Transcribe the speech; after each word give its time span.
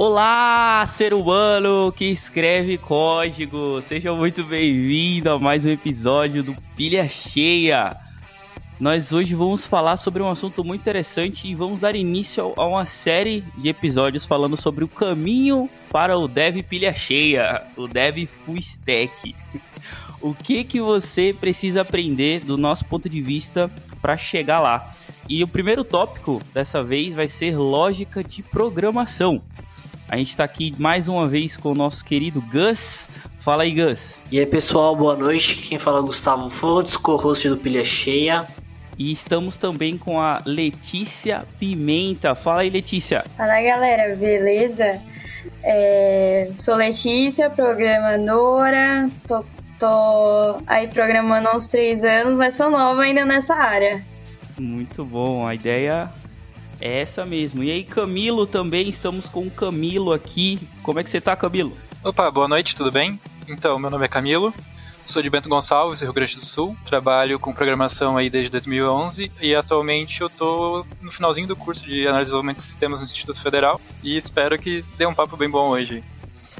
Olá, 0.00 0.86
ser 0.86 1.12
humano 1.12 1.90
que 1.90 2.04
escreve 2.04 2.78
código! 2.78 3.82
Seja 3.82 4.14
muito 4.14 4.44
bem-vindo 4.44 5.28
a 5.28 5.40
mais 5.40 5.66
um 5.66 5.70
episódio 5.70 6.40
do 6.40 6.54
Pilha 6.76 7.08
Cheia. 7.08 7.96
Nós 8.78 9.12
hoje 9.12 9.34
vamos 9.34 9.66
falar 9.66 9.96
sobre 9.96 10.22
um 10.22 10.30
assunto 10.30 10.62
muito 10.62 10.82
interessante 10.82 11.48
e 11.48 11.54
vamos 11.56 11.80
dar 11.80 11.96
início 11.96 12.54
a 12.56 12.64
uma 12.64 12.86
série 12.86 13.40
de 13.56 13.70
episódios 13.70 14.24
falando 14.24 14.56
sobre 14.56 14.84
o 14.84 14.88
caminho 14.88 15.68
para 15.90 16.16
o 16.16 16.28
Dev 16.28 16.62
Pilha 16.62 16.94
Cheia, 16.94 17.66
o 17.76 17.88
Dev 17.88 18.24
Full 18.24 18.58
Stack. 18.58 19.34
O 20.20 20.32
que 20.32 20.62
que 20.62 20.80
você 20.80 21.34
precisa 21.40 21.80
aprender 21.80 22.44
do 22.44 22.56
nosso 22.56 22.84
ponto 22.84 23.08
de 23.08 23.20
vista 23.20 23.68
para 24.00 24.16
chegar 24.16 24.60
lá? 24.60 24.94
E 25.28 25.42
o 25.42 25.48
primeiro 25.48 25.82
tópico 25.82 26.40
dessa 26.54 26.84
vez 26.84 27.16
vai 27.16 27.26
ser 27.26 27.56
lógica 27.56 28.22
de 28.22 28.44
programação. 28.44 29.42
A 30.08 30.16
gente 30.16 30.30
está 30.30 30.44
aqui 30.44 30.74
mais 30.78 31.06
uma 31.06 31.28
vez 31.28 31.58
com 31.58 31.72
o 31.72 31.74
nosso 31.74 32.02
querido 32.02 32.40
Gus. 32.40 33.10
Fala 33.40 33.64
aí, 33.64 33.74
Gus. 33.74 34.20
E 34.32 34.38
aí, 34.38 34.46
pessoal, 34.46 34.96
boa 34.96 35.14
noite. 35.14 35.56
Quem 35.56 35.78
fala 35.78 35.98
é 35.98 36.00
o 36.00 36.04
Gustavo 36.04 36.48
Fontes, 36.48 36.96
co-host 36.96 37.46
do 37.50 37.58
Pilha 37.58 37.84
Cheia. 37.84 38.46
E 38.96 39.12
estamos 39.12 39.58
também 39.58 39.98
com 39.98 40.18
a 40.18 40.40
Letícia 40.46 41.44
Pimenta. 41.58 42.34
Fala 42.34 42.62
aí, 42.62 42.70
Letícia. 42.70 43.22
Fala, 43.36 43.60
galera, 43.60 44.16
beleza? 44.16 44.98
É, 45.62 46.50
sou 46.56 46.76
Letícia, 46.76 47.50
programadora. 47.50 49.10
Tô, 49.26 49.44
tô 49.78 50.62
aí 50.66 50.88
programando 50.88 51.48
há 51.48 51.56
uns 51.56 51.66
três 51.66 52.02
anos, 52.02 52.34
mas 52.36 52.54
sou 52.54 52.70
nova 52.70 53.02
ainda 53.02 53.26
nessa 53.26 53.54
área. 53.54 54.02
Muito 54.58 55.04
bom. 55.04 55.46
A 55.46 55.54
ideia 55.54 56.10
é 56.80 57.00
essa 57.00 57.24
mesmo. 57.24 57.62
E 57.62 57.70
aí, 57.70 57.84
Camilo 57.84 58.46
também, 58.46 58.88
estamos 58.88 59.28
com 59.28 59.46
o 59.46 59.50
Camilo 59.50 60.12
aqui. 60.12 60.58
Como 60.82 60.98
é 60.98 61.04
que 61.04 61.10
você 61.10 61.20
tá, 61.20 61.36
Camilo? 61.36 61.76
Opa, 62.02 62.30
boa 62.30 62.48
noite, 62.48 62.76
tudo 62.76 62.92
bem? 62.92 63.20
Então, 63.48 63.78
meu 63.78 63.90
nome 63.90 64.04
é 64.04 64.08
Camilo, 64.08 64.52
sou 65.04 65.22
de 65.22 65.30
Bento 65.30 65.48
Gonçalves, 65.48 66.02
Rio 66.02 66.12
Grande 66.12 66.36
do 66.36 66.44
Sul. 66.44 66.76
Trabalho 66.84 67.38
com 67.38 67.52
programação 67.52 68.16
aí 68.16 68.28
desde 68.28 68.50
2011 68.50 69.32
e 69.40 69.54
atualmente 69.54 70.20
eu 70.20 70.28
tô 70.28 70.84
no 71.00 71.10
finalzinho 71.10 71.48
do 71.48 71.56
curso 71.56 71.84
de 71.84 72.02
análise 72.02 72.22
e 72.22 72.24
desenvolvimento 72.24 72.56
de 72.58 72.62
sistemas 72.62 73.00
no 73.00 73.06
Instituto 73.06 73.40
Federal 73.42 73.80
e 74.02 74.16
espero 74.16 74.58
que 74.58 74.84
dê 74.96 75.06
um 75.06 75.14
papo 75.14 75.36
bem 75.36 75.48
bom 75.48 75.70
hoje. 75.70 76.04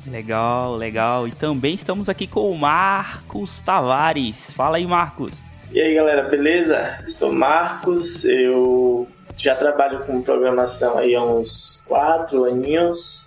Legal, 0.06 0.77
legal. 0.77 1.28
E 1.28 1.33
também 1.33 1.74
estamos 1.74 2.08
aqui 2.08 2.27
com 2.27 2.50
o 2.50 2.58
Marcos 2.58 3.61
Tavares. 3.61 4.52
Fala 4.52 4.78
aí, 4.78 4.86
Marcos. 4.86 5.34
E 5.70 5.80
aí, 5.80 5.94
galera, 5.94 6.22
beleza? 6.22 7.05
Sou 7.06 7.30
Marcos, 7.30 8.24
eu 8.24 9.06
já 9.39 9.55
trabalho 9.55 10.00
com 10.05 10.20
programação 10.20 10.98
aí 10.98 11.14
há 11.14 11.22
uns 11.22 11.84
quatro 11.86 12.44
aninhos. 12.44 13.27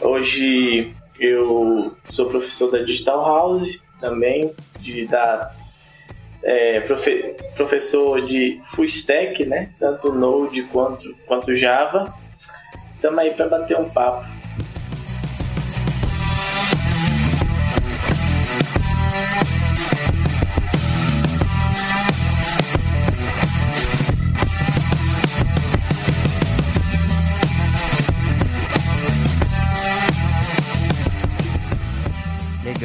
Hoje 0.00 0.94
eu 1.18 1.96
sou 2.10 2.26
professor 2.26 2.70
da 2.70 2.78
Digital 2.78 3.24
House 3.24 3.82
também, 3.98 4.54
de 4.78 5.06
dar 5.06 5.56
é, 6.42 6.80
profe, 6.80 7.34
professor 7.56 8.24
de 8.26 8.60
full 8.64 8.84
stack, 8.84 9.44
né? 9.46 9.70
Tanto 9.80 10.12
Node 10.12 10.64
quanto, 10.64 11.14
quanto 11.26 11.54
Java. 11.56 12.14
Estamos 12.94 13.18
aí 13.18 13.32
para 13.32 13.48
bater 13.48 13.76
um 13.76 13.88
papo. 13.88 14.37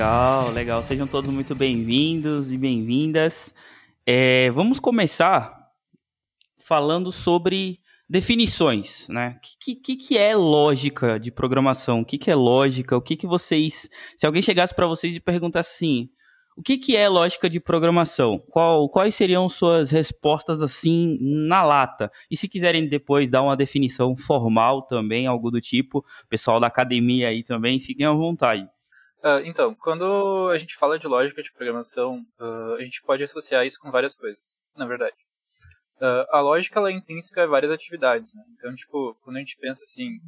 Legal, 0.03 0.51
legal. 0.51 0.83
Sejam 0.83 1.07
todos 1.07 1.31
muito 1.31 1.55
bem-vindos 1.55 2.51
e 2.51 2.57
bem-vindas. 2.57 3.55
É, 4.05 4.51
vamos 4.51 4.77
começar 4.77 5.69
falando 6.59 7.09
sobre 7.09 7.79
definições, 8.09 9.07
né? 9.07 9.37
O 9.37 9.39
que, 9.63 9.75
que, 9.75 9.95
que, 9.95 10.17
é 10.17 10.35
lógica 10.35 11.17
de 11.17 11.31
programação? 11.31 12.01
O 12.01 12.05
que, 12.05 12.17
que 12.17 12.29
é 12.29 12.35
lógica? 12.35 12.97
O 12.97 13.01
que, 13.01 13.15
que 13.15 13.25
vocês. 13.25 13.89
Se 14.17 14.25
alguém 14.25 14.41
chegasse 14.41 14.75
para 14.75 14.87
vocês 14.87 15.15
e 15.15 15.21
perguntasse 15.21 15.73
assim: 15.73 16.09
o 16.57 16.61
que, 16.61 16.77
que 16.77 16.97
é 16.97 17.07
lógica 17.07 17.49
de 17.49 17.61
programação? 17.61 18.43
Qual, 18.49 18.89
quais 18.89 19.15
seriam 19.15 19.47
suas 19.47 19.89
respostas 19.89 20.61
assim 20.61 21.17
na 21.21 21.63
lata? 21.63 22.11
E 22.29 22.35
se 22.35 22.49
quiserem 22.49 22.89
depois 22.89 23.29
dar 23.29 23.41
uma 23.41 23.55
definição 23.55 24.17
formal 24.17 24.81
também, 24.81 25.27
algo 25.27 25.49
do 25.49 25.61
tipo, 25.61 26.03
pessoal 26.27 26.59
da 26.59 26.67
academia 26.67 27.29
aí 27.29 27.41
também, 27.41 27.79
fiquem 27.79 28.05
à 28.05 28.11
vontade. 28.11 28.67
Uh, 29.23 29.39
então, 29.45 29.73
quando 29.73 30.49
a 30.49 30.57
gente 30.57 30.75
fala 30.75 30.99
de 30.99 31.07
lógica 31.07 31.41
de 31.41 31.53
programação, 31.53 32.25
uh, 32.37 32.73
a 32.73 32.81
gente 32.81 33.01
pode 33.01 33.23
associar 33.23 33.65
isso 33.65 33.79
com 33.79 33.89
várias 33.89 34.13
coisas, 34.13 34.61
na 34.75 34.85
verdade. 34.85 35.15
Uh, 35.95 36.27
a 36.29 36.41
lógica 36.41 36.77
ela 36.77 36.89
é 36.89 36.93
intrínseca 36.93 37.43
a 37.43 37.47
várias 37.47 37.71
atividades, 37.71 38.33
né? 38.33 38.43
Então, 38.57 38.75
tipo, 38.75 39.15
quando 39.23 39.37
a 39.37 39.39
gente 39.39 39.55
pensa 39.57 39.81
assim, 39.83 40.19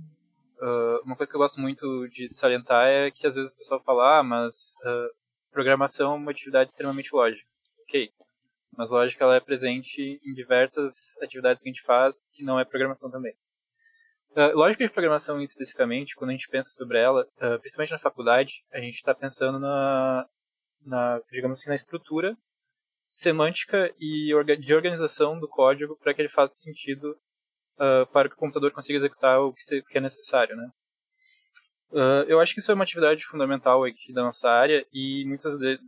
uma 1.04 1.18
coisa 1.18 1.30
que 1.30 1.36
eu 1.36 1.42
gosto 1.42 1.60
muito 1.60 2.08
de 2.08 2.34
salientar 2.34 2.88
é 2.88 3.12
que 3.12 3.28
às 3.28 3.36
vezes 3.36 3.52
o 3.52 3.58
pessoal 3.58 3.82
fala, 3.82 4.20
ah, 4.20 4.24
mas 4.24 4.76
programação 5.52 6.14
é 6.14 6.16
uma 6.16 6.32
atividade 6.32 6.70
extremamente 6.70 7.14
lógica. 7.14 7.46
Ok, 7.84 8.10
mas 8.78 8.90
lógica 8.90 9.26
ela 9.26 9.36
é 9.36 9.42
presente 9.42 10.22
em 10.24 10.34
diversas 10.34 11.18
atividades 11.22 11.62
que 11.62 11.68
a 11.68 11.74
gente 11.74 11.84
faz 11.84 12.30
que 12.34 12.44
não 12.44 12.58
é 12.58 12.64
programação 12.64 13.12
também. 13.12 13.36
Uh, 14.36 14.54
lógica 14.54 14.86
de 14.86 14.92
programação 14.92 15.42
especificamente, 15.42 16.14
quando 16.14 16.32
a 16.32 16.34
gente 16.34 16.50
pensa 16.50 16.70
sobre 16.72 17.00
ela, 17.00 17.26
uh, 17.38 17.58
principalmente 17.62 17.92
na 17.92 18.00
faculdade, 18.00 18.66
a 18.70 18.82
gente 18.82 18.96
está 18.96 19.16
pensando 19.16 19.58
na, 19.58 20.28
na, 20.86 21.22
digamos 21.32 21.58
assim, 21.58 21.70
na 21.70 21.76
estrutura 21.76 22.36
semântica 23.08 23.90
e 23.98 24.34
orga 24.34 24.58
de 24.58 24.74
organização 24.74 25.40
do 25.40 25.48
código 25.48 25.98
para 25.98 26.14
que 26.14 26.22
ele 26.22 26.28
faça 26.28 26.54
sentido 26.56 27.18
uh, 27.78 28.06
para 28.12 28.28
que 28.28 28.36
o 28.36 28.38
computador 28.38 28.74
consiga 28.74 28.98
executar 28.98 29.40
o 29.40 29.54
que, 29.54 29.62
se, 29.62 29.82
que 29.84 29.98
é 29.98 30.02
necessário, 30.02 30.56
né? 30.58 30.70
eu 32.28 32.42
acho 32.42 32.54
que 32.54 32.60
isso 32.60 32.70
é 32.70 32.76
uma 32.76 32.84
atividade 32.84 33.24
fundamental 33.24 33.86
aqui 33.86 34.12
da 34.12 34.22
nossa 34.22 34.50
área 34.50 34.86
e 34.92 35.24
muitas 35.26 35.58
vezes, 35.58 35.80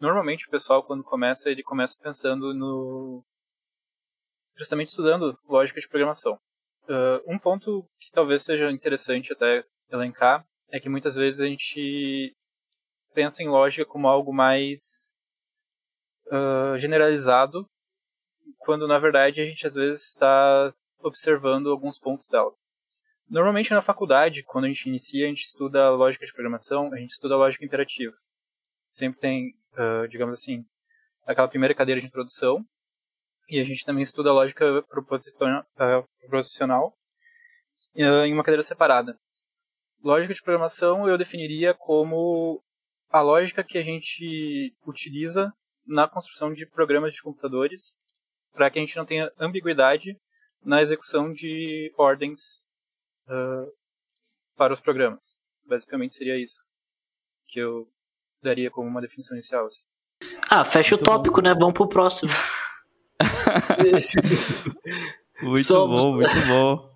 normalmente 0.00 0.46
o 0.46 0.50
pessoal 0.50 0.82
quando 0.82 1.04
começa 1.04 1.50
ele 1.50 1.62
começa 1.62 1.94
pensando 2.00 2.54
no 2.54 3.22
justamente 4.56 4.86
estudando 4.86 5.38
lógica 5.46 5.78
de 5.78 5.88
programação. 5.88 6.38
Uh, 6.88 7.20
um 7.26 7.38
ponto 7.38 7.88
que 7.98 8.12
talvez 8.12 8.42
seja 8.42 8.70
interessante 8.70 9.32
até 9.32 9.64
elencar 9.90 10.46
é 10.70 10.78
que 10.78 10.88
muitas 10.88 11.16
vezes 11.16 11.40
a 11.40 11.46
gente 11.46 12.34
pensa 13.12 13.42
em 13.42 13.48
lógica 13.48 13.84
como 13.84 14.06
algo 14.06 14.32
mais 14.32 15.20
uh, 16.26 16.78
generalizado, 16.78 17.68
quando 18.58 18.86
na 18.86 18.98
verdade 18.98 19.40
a 19.40 19.44
gente 19.44 19.66
às 19.66 19.74
vezes 19.74 20.08
está 20.08 20.72
observando 21.00 21.70
alguns 21.70 21.98
pontos 21.98 22.28
dela. 22.28 22.52
Normalmente 23.28 23.72
na 23.72 23.82
faculdade, 23.82 24.44
quando 24.44 24.66
a 24.66 24.68
gente 24.68 24.88
inicia, 24.88 25.24
a 25.26 25.28
gente 25.28 25.42
estuda 25.42 25.90
lógica 25.90 26.24
de 26.24 26.32
programação, 26.32 26.92
a 26.92 26.98
gente 26.98 27.10
estuda 27.10 27.36
lógica 27.36 27.64
imperativa. 27.64 28.14
Sempre 28.92 29.18
tem, 29.18 29.54
uh, 29.72 30.06
digamos 30.08 30.34
assim, 30.34 30.64
aquela 31.26 31.48
primeira 31.48 31.74
cadeira 31.74 32.00
de 32.00 32.06
introdução, 32.06 32.64
e 33.48 33.60
a 33.60 33.64
gente 33.64 33.84
também 33.84 34.02
estuda 34.02 34.30
a 34.30 34.34
lógica 34.34 34.82
proposicional 34.88 36.92
em 37.94 38.32
uma 38.32 38.42
cadeira 38.42 38.62
separada. 38.62 39.16
Lógica 40.02 40.34
de 40.34 40.42
programação 40.42 41.08
eu 41.08 41.16
definiria 41.16 41.74
como 41.74 42.62
a 43.10 43.20
lógica 43.20 43.64
que 43.64 43.78
a 43.78 43.82
gente 43.82 44.74
utiliza 44.86 45.52
na 45.86 46.08
construção 46.08 46.52
de 46.52 46.66
programas 46.66 47.14
de 47.14 47.22
computadores 47.22 48.00
para 48.52 48.70
que 48.70 48.78
a 48.78 48.82
gente 48.82 48.96
não 48.96 49.06
tenha 49.06 49.30
ambiguidade 49.38 50.18
na 50.62 50.82
execução 50.82 51.32
de 51.32 51.92
ordens 51.96 52.72
uh, 53.28 53.70
para 54.56 54.72
os 54.72 54.80
programas. 54.80 55.40
Basicamente 55.64 56.14
seria 56.14 56.36
isso 56.36 56.64
que 57.46 57.60
eu 57.60 57.88
daria 58.42 58.70
como 58.70 58.88
uma 58.88 59.00
definição 59.00 59.36
inicial. 59.36 59.66
Assim. 59.66 59.84
Ah, 60.50 60.64
fecha 60.64 60.96
Muito 60.96 61.02
o 61.02 61.04
tópico, 61.04 61.36
bom. 61.36 61.48
né? 61.48 61.54
Vamos 61.54 61.74
pro 61.74 61.88
próximo. 61.88 62.30
muito 65.42 65.64
Somos... 65.64 66.02
bom, 66.02 66.12
muito 66.14 66.46
bom. 66.46 66.90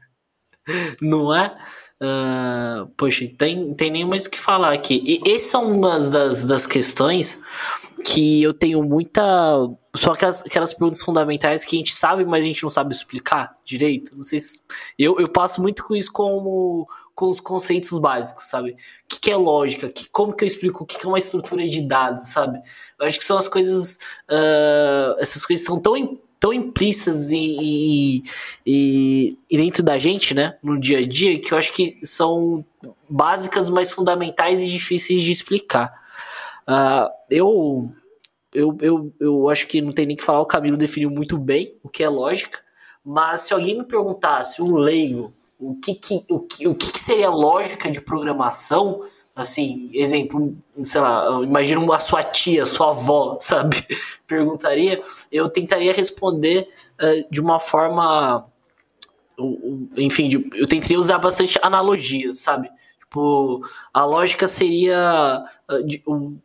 Não 1.00 1.34
é? 1.34 1.56
Uh, 2.02 2.86
poxa, 2.96 3.26
tem, 3.36 3.74
tem 3.74 3.90
nem 3.90 4.04
mais 4.06 4.26
o 4.26 4.30
que 4.30 4.38
falar 4.38 4.72
aqui. 4.72 5.02
E 5.24 5.30
essas 5.30 5.50
são 5.50 5.70
umas 5.70 6.10
das, 6.10 6.44
das 6.44 6.66
questões 6.66 7.42
que 8.04 8.42
eu 8.42 8.54
tenho 8.54 8.82
muita. 8.82 9.22
Só 9.94 10.12
aquelas, 10.12 10.42
aquelas 10.42 10.72
perguntas 10.72 11.02
fundamentais 11.02 11.64
que 11.64 11.76
a 11.76 11.78
gente 11.78 11.92
sabe, 11.92 12.24
mas 12.24 12.44
a 12.44 12.46
gente 12.46 12.62
não 12.62 12.70
sabe 12.70 12.94
explicar 12.94 13.56
direito. 13.64 14.14
Não 14.14 14.22
sei 14.22 14.38
se. 14.38 14.62
Eu, 14.98 15.18
eu 15.18 15.28
passo 15.28 15.60
muito 15.60 15.84
com 15.84 15.94
isso 15.94 16.12
como 16.12 16.86
com 17.14 17.28
os 17.28 17.40
conceitos 17.40 17.98
básicos, 17.98 18.44
sabe? 18.44 18.70
O 18.70 18.76
que, 19.06 19.20
que 19.20 19.30
é 19.30 19.36
lógica? 19.36 19.90
Que, 19.90 20.08
como 20.08 20.34
que 20.34 20.42
eu 20.42 20.46
explico 20.46 20.84
o 20.84 20.86
que, 20.86 20.96
que 20.96 21.04
é 21.04 21.08
uma 21.08 21.18
estrutura 21.18 21.66
de 21.68 21.86
dados, 21.86 22.28
sabe? 22.28 22.58
Eu 22.98 23.06
acho 23.06 23.18
que 23.18 23.24
são 23.24 23.36
as 23.36 23.46
coisas. 23.46 23.98
Uh, 24.30 25.16
essas 25.18 25.44
coisas 25.44 25.62
estão 25.62 25.78
tão 25.78 26.18
tão 26.40 26.54
implícitas 26.54 27.30
e, 27.30 28.24
e, 28.66 29.38
e, 29.48 29.56
dentro 29.58 29.82
da 29.82 29.98
gente, 29.98 30.32
né, 30.32 30.56
no 30.62 30.80
dia 30.80 30.98
a 30.98 31.06
dia, 31.06 31.38
que 31.38 31.52
eu 31.52 31.58
acho 31.58 31.70
que 31.74 31.98
são 32.02 32.64
básicas, 33.08 33.68
mas 33.68 33.92
fundamentais 33.92 34.62
e 34.62 34.66
difíceis 34.66 35.22
de 35.22 35.30
explicar. 35.30 35.92
Uh, 36.66 37.10
eu, 37.28 37.92
eu, 38.54 38.78
eu, 38.80 39.12
eu 39.20 39.48
acho 39.50 39.66
que 39.66 39.82
não 39.82 39.92
tem 39.92 40.06
nem 40.06 40.16
que 40.16 40.24
falar, 40.24 40.40
o 40.40 40.46
Camilo 40.46 40.78
definiu 40.78 41.10
muito 41.10 41.36
bem 41.36 41.76
o 41.82 41.90
que 41.90 42.02
é 42.02 42.08
lógica, 42.08 42.60
mas 43.04 43.42
se 43.42 43.52
alguém 43.52 43.76
me 43.76 43.84
perguntasse, 43.84 44.62
um 44.62 44.74
leigo, 44.76 45.34
o 45.58 45.74
que, 45.74 45.94
que, 45.94 46.24
o 46.30 46.40
que, 46.40 46.66
o 46.66 46.74
que 46.74 46.98
seria 46.98 47.28
lógica 47.28 47.90
de 47.90 48.00
programação, 48.00 49.02
assim, 49.34 49.90
exemplo, 49.92 50.56
sei 50.82 51.00
lá, 51.00 51.40
imagina 51.42 51.94
a 51.94 51.98
sua 51.98 52.22
tia, 52.22 52.66
sua 52.66 52.90
avó, 52.90 53.36
sabe, 53.40 53.86
perguntaria, 54.26 55.00
eu 55.30 55.48
tentaria 55.48 55.92
responder 55.92 56.68
uh, 57.00 57.30
de 57.30 57.40
uma 57.40 57.58
forma, 57.58 58.46
enfim, 59.96 60.50
eu 60.54 60.66
tentaria 60.66 60.98
usar 60.98 61.18
bastante 61.18 61.58
analogias, 61.62 62.40
sabe, 62.40 62.70
Tipo, 63.10 63.60
a 63.92 64.04
lógica 64.04 64.46
seria. 64.46 64.96
Ah, 64.96 65.78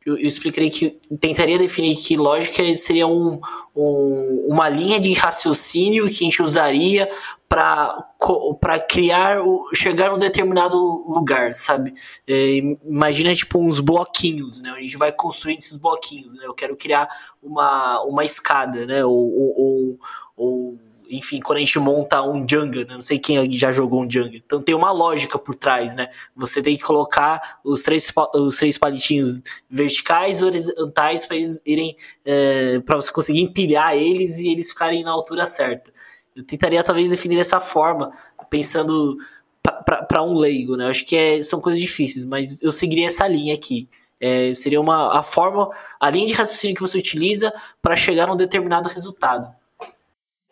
eu 0.04 0.18
explicarei 0.18 0.72
que. 0.72 0.98
Tentaria 1.20 1.60
definir 1.60 1.96
que 1.96 2.18
lógica 2.18 2.64
seria 2.76 3.06
um, 3.06 3.40
um 3.76 4.48
uma 4.50 4.68
linha 4.68 5.00
de 5.00 5.14
raciocínio 5.14 6.08
que 6.08 6.24
a 6.24 6.28
gente 6.28 6.42
usaria 6.42 7.08
para 7.48 8.80
criar, 8.90 9.38
chegar 9.76 10.10
num 10.10 10.18
determinado 10.18 10.76
lugar, 11.08 11.54
sabe? 11.54 11.94
É, 12.28 12.58
imagina, 12.84 13.36
tipo, 13.36 13.60
uns 13.60 13.80
bloquinhos, 13.80 14.60
né? 14.60 14.72
A 14.72 14.82
gente 14.82 14.98
vai 14.98 15.12
construindo 15.12 15.60
esses 15.60 15.78
bloquinhos, 15.78 16.36
né? 16.36 16.48
Eu 16.48 16.54
quero 16.56 16.76
criar 16.76 17.08
uma, 17.44 18.02
uma 18.06 18.26
escada, 18.26 18.88
né? 18.88 19.06
ou, 19.06 19.14
ou, 19.14 20.00
ou 20.36 20.80
enfim, 21.10 21.40
quando 21.40 21.58
a 21.58 21.60
gente 21.60 21.78
monta 21.80 22.22
um 22.22 22.48
Jenga, 22.48 22.86
né? 22.86 22.94
não 22.94 23.02
sei 23.02 23.20
quem 23.20 23.52
já 23.58 23.72
jogou 23.72 24.04
um 24.04 24.10
Jenga. 24.10 24.38
Então 24.38 24.62
tem 24.62 24.76
uma 24.76 24.92
lógica 24.92 25.38
por 25.38 25.56
trás, 25.56 25.96
né? 25.96 26.10
Você 26.36 26.62
tem 26.62 26.78
que 26.78 26.84
colocar 26.84 27.60
os 27.64 27.84
três, 27.84 28.12
os 28.34 28.58
três 28.58 28.78
palitinhos 28.78 29.40
verticais 29.70 30.42
horizontais 30.42 31.26
para 31.26 31.38
eles 31.38 31.62
irem, 31.66 31.96
é, 32.24 32.80
para 32.80 32.96
você 32.96 33.12
conseguir 33.12 33.42
empilhar 33.42 33.96
eles 33.96 34.40
e 34.40 34.50
eles 34.50 34.70
ficarem 34.70 35.04
na 35.04 35.12
altura 35.12 35.46
certa. 35.46 35.92
Eu 36.36 36.44
tentaria 36.44 36.84
talvez 36.84 37.10
definir 37.10 37.38
dessa 37.38 37.60
forma, 37.60 38.12
pensando 38.50 39.18
para 39.62 40.22
um 40.22 40.34
leigo, 40.36 40.76
né? 40.76 40.86
Eu 40.86 40.90
acho 40.90 41.06
que 41.06 41.16
é, 41.16 41.42
são 41.42 41.60
coisas 41.60 41.82
difíceis, 41.82 42.26
mas 42.26 42.62
eu 42.62 42.72
seguiria 42.72 43.08
essa 43.08 43.28
linha 43.28 43.54
aqui. 43.54 43.88
É, 44.20 44.54
seria 44.54 44.80
uma 44.80 45.18
a 45.18 45.24
forma, 45.24 45.70
a 46.00 46.10
linha 46.10 46.28
de 46.28 46.34
raciocínio 46.34 46.76
que 46.76 46.82
você 46.82 46.98
utiliza 46.98 47.54
para 47.82 47.96
chegar 47.96 48.30
a 48.30 48.34
um 48.34 48.36
determinado 48.36 48.90
resultado. 48.90 49.54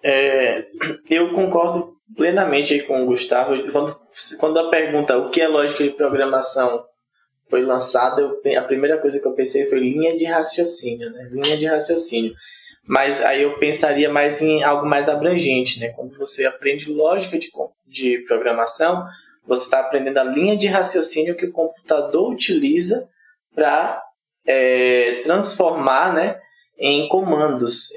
É, 0.04 0.68
eu 1.10 1.34
concordo 1.34 1.94
plenamente 2.16 2.82
com 2.84 3.04
o 3.04 3.06
Gustavo. 3.06 3.72
Quando, 3.72 4.00
quando 4.40 4.60
a 4.60 4.70
pergunta 4.70 5.18
o 5.18 5.30
que 5.30 5.42
é 5.42 5.48
lógica 5.48 5.84
de 5.84 5.92
programação 5.92 6.84
foi 7.50 7.64
lançada, 7.64 8.22
eu, 8.22 8.42
a 8.58 8.64
primeira 8.64 8.98
coisa 8.98 9.20
que 9.20 9.28
eu 9.28 9.34
pensei 9.34 9.66
foi 9.68 9.80
linha 9.80 10.18
de 10.18 10.26
raciocínio, 10.26 11.10
né? 11.10 11.30
Linha 11.32 11.58
de 11.58 11.66
raciocínio. 11.66 12.34
Mas 12.86 13.24
aí 13.24 13.44
eu 13.44 13.58
pensaria 13.60 14.12
mais 14.12 14.42
em 14.42 14.62
algo 14.64 14.86
mais 14.86 15.08
abrangente, 15.08 15.80
né? 15.80 15.90
Quando 15.90 16.18
você 16.18 16.46
aprende 16.46 16.92
lógica 16.92 17.40
de, 17.40 17.50
de 17.88 18.18
programação, 18.26 19.06
você 19.46 19.66
está 19.66 19.80
aprendendo 19.80 20.18
a 20.18 20.24
linha 20.24 20.58
de 20.58 20.68
raciocínio 20.68 21.36
que 21.36 21.46
o 21.46 21.52
computador 21.52 22.30
utiliza 22.32 23.08
para 23.56 24.02
é, 24.46 25.22
transformar, 25.24 26.14
né? 26.14 26.40
Em 26.78 27.08
comandos 27.08 27.90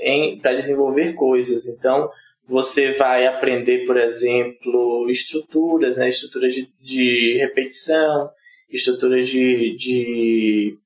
para 0.43 0.55
desenvolver 0.55 1.15
coisas. 1.15 1.67
Então, 1.67 2.11
você 2.49 2.93
vai 2.93 3.27
aprender, 3.27 3.87
por 3.87 3.97
exemplo, 3.97 5.11
estruturas, 5.11 5.97
né? 5.97 6.09
estruturas 6.09 6.55
de, 6.55 6.69
de 6.81 7.39
repetição, 7.39 8.31
estruturas 8.71 9.29
de, 9.29 9.77
de, 9.77 10.79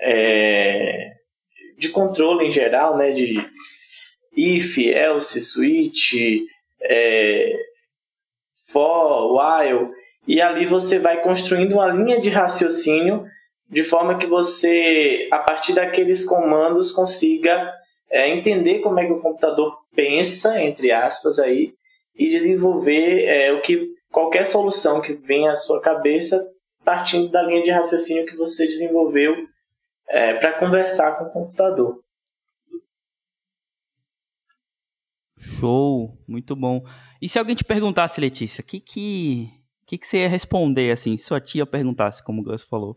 é, 0.00 1.10
de 1.76 1.88
controle 1.88 2.46
em 2.46 2.50
geral, 2.50 2.96
né? 2.96 3.10
de 3.10 3.34
if, 4.36 4.78
else, 4.78 5.40
switch, 5.40 6.14
é, 6.82 7.56
for, 8.70 9.36
while, 9.36 9.88
e 10.26 10.40
ali 10.40 10.64
você 10.64 10.98
vai 10.98 11.22
construindo 11.22 11.72
uma 11.72 11.88
linha 11.88 12.20
de 12.20 12.28
raciocínio 12.28 13.24
de 13.68 13.82
forma 13.82 14.18
que 14.18 14.26
você, 14.26 15.28
a 15.30 15.38
partir 15.38 15.72
daqueles 15.72 16.24
comandos, 16.24 16.92
consiga 16.92 17.72
é, 18.10 18.28
entender 18.28 18.80
como 18.80 19.00
é 19.00 19.06
que 19.06 19.12
o 19.12 19.20
computador 19.20 19.76
pensa, 19.94 20.60
entre 20.60 20.92
aspas, 20.92 21.38
aí, 21.38 21.74
e 22.14 22.28
desenvolver 22.28 23.24
é, 23.24 23.52
o 23.52 23.60
que 23.60 23.94
qualquer 24.10 24.44
solução 24.44 25.00
que 25.00 25.14
venha 25.14 25.50
à 25.50 25.56
sua 25.56 25.80
cabeça 25.80 26.40
partindo 26.84 27.30
da 27.30 27.42
linha 27.42 27.62
de 27.62 27.70
raciocínio 27.70 28.26
que 28.26 28.36
você 28.36 28.66
desenvolveu 28.66 29.34
é, 30.08 30.34
para 30.34 30.58
conversar 30.58 31.18
com 31.18 31.24
o 31.24 31.30
computador. 31.30 32.00
Show, 35.38 36.16
muito 36.28 36.54
bom. 36.54 36.84
E 37.20 37.28
se 37.28 37.38
alguém 37.38 37.56
te 37.56 37.64
perguntasse, 37.64 38.20
Letícia, 38.20 38.62
o 38.62 38.64
que, 38.64 38.80
que, 38.80 39.48
que, 39.86 39.98
que 39.98 40.06
você 40.06 40.18
ia 40.18 40.28
responder 40.28 40.90
assim? 40.90 41.16
Se 41.16 41.24
sua 41.24 41.40
tia 41.40 41.66
perguntasse, 41.66 42.22
como 42.22 42.42
o 42.42 42.44
Gus 42.44 42.64
falou. 42.64 42.96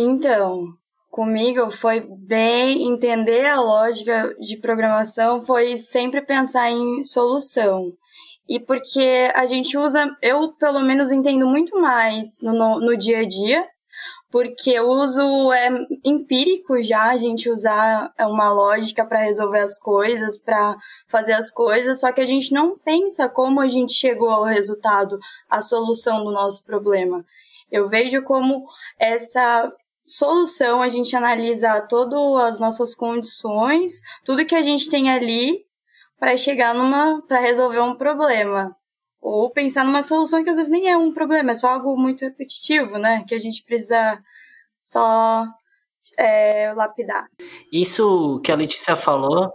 Então, 0.00 0.74
comigo 1.10 1.72
foi 1.72 2.06
bem 2.08 2.86
entender 2.86 3.44
a 3.46 3.60
lógica 3.60 4.32
de 4.38 4.56
programação, 4.56 5.44
foi 5.44 5.76
sempre 5.76 6.22
pensar 6.22 6.70
em 6.70 7.02
solução. 7.02 7.92
E 8.48 8.60
porque 8.60 9.28
a 9.34 9.44
gente 9.44 9.76
usa, 9.76 10.16
eu 10.22 10.52
pelo 10.52 10.80
menos 10.82 11.10
entendo 11.10 11.48
muito 11.48 11.80
mais 11.80 12.40
no, 12.40 12.52
no, 12.52 12.80
no 12.80 12.96
dia 12.96 13.18
a 13.18 13.26
dia, 13.26 13.66
porque 14.30 14.78
o 14.78 14.88
uso 14.88 15.52
é 15.52 15.68
empírico 16.04 16.80
já, 16.80 17.10
a 17.10 17.16
gente 17.16 17.50
usar 17.50 18.12
uma 18.20 18.52
lógica 18.52 19.04
para 19.04 19.24
resolver 19.24 19.58
as 19.58 19.76
coisas, 19.76 20.38
para 20.38 20.76
fazer 21.08 21.32
as 21.32 21.50
coisas, 21.50 21.98
só 21.98 22.12
que 22.12 22.20
a 22.20 22.26
gente 22.26 22.52
não 22.52 22.78
pensa 22.78 23.28
como 23.28 23.60
a 23.60 23.66
gente 23.66 23.94
chegou 23.94 24.30
ao 24.30 24.44
resultado, 24.44 25.18
a 25.50 25.60
solução 25.60 26.22
do 26.22 26.30
nosso 26.30 26.64
problema. 26.64 27.24
Eu 27.70 27.88
vejo 27.88 28.22
como 28.22 28.66
essa 28.98 29.70
solução 30.08 30.80
a 30.82 30.88
gente 30.88 31.14
analisa 31.14 31.80
todas 31.82 32.44
as 32.44 32.58
nossas 32.58 32.94
condições, 32.94 34.00
tudo 34.24 34.44
que 34.44 34.54
a 34.54 34.62
gente 34.62 34.88
tem 34.88 35.10
ali 35.10 35.66
para 36.18 36.36
chegar 36.36 36.74
numa 36.74 37.22
para 37.28 37.40
resolver 37.40 37.80
um 37.80 37.94
problema 37.94 38.74
ou 39.20 39.50
pensar 39.50 39.84
numa 39.84 40.02
solução 40.02 40.42
que 40.42 40.50
às 40.50 40.56
vezes 40.56 40.70
nem 40.70 40.88
é 40.88 40.96
um 40.96 41.12
problema, 41.12 41.52
é 41.52 41.54
só 41.54 41.68
algo 41.68 41.96
muito 41.96 42.24
repetitivo, 42.24 42.98
né? 42.98 43.24
Que 43.26 43.34
a 43.34 43.38
gente 43.38 43.62
precisa 43.64 44.18
só 44.82 45.46
é, 46.16 46.72
lapidar. 46.74 47.28
Isso 47.72 48.40
que 48.42 48.50
a 48.50 48.56
Letícia 48.56 48.96
falou, 48.96 49.52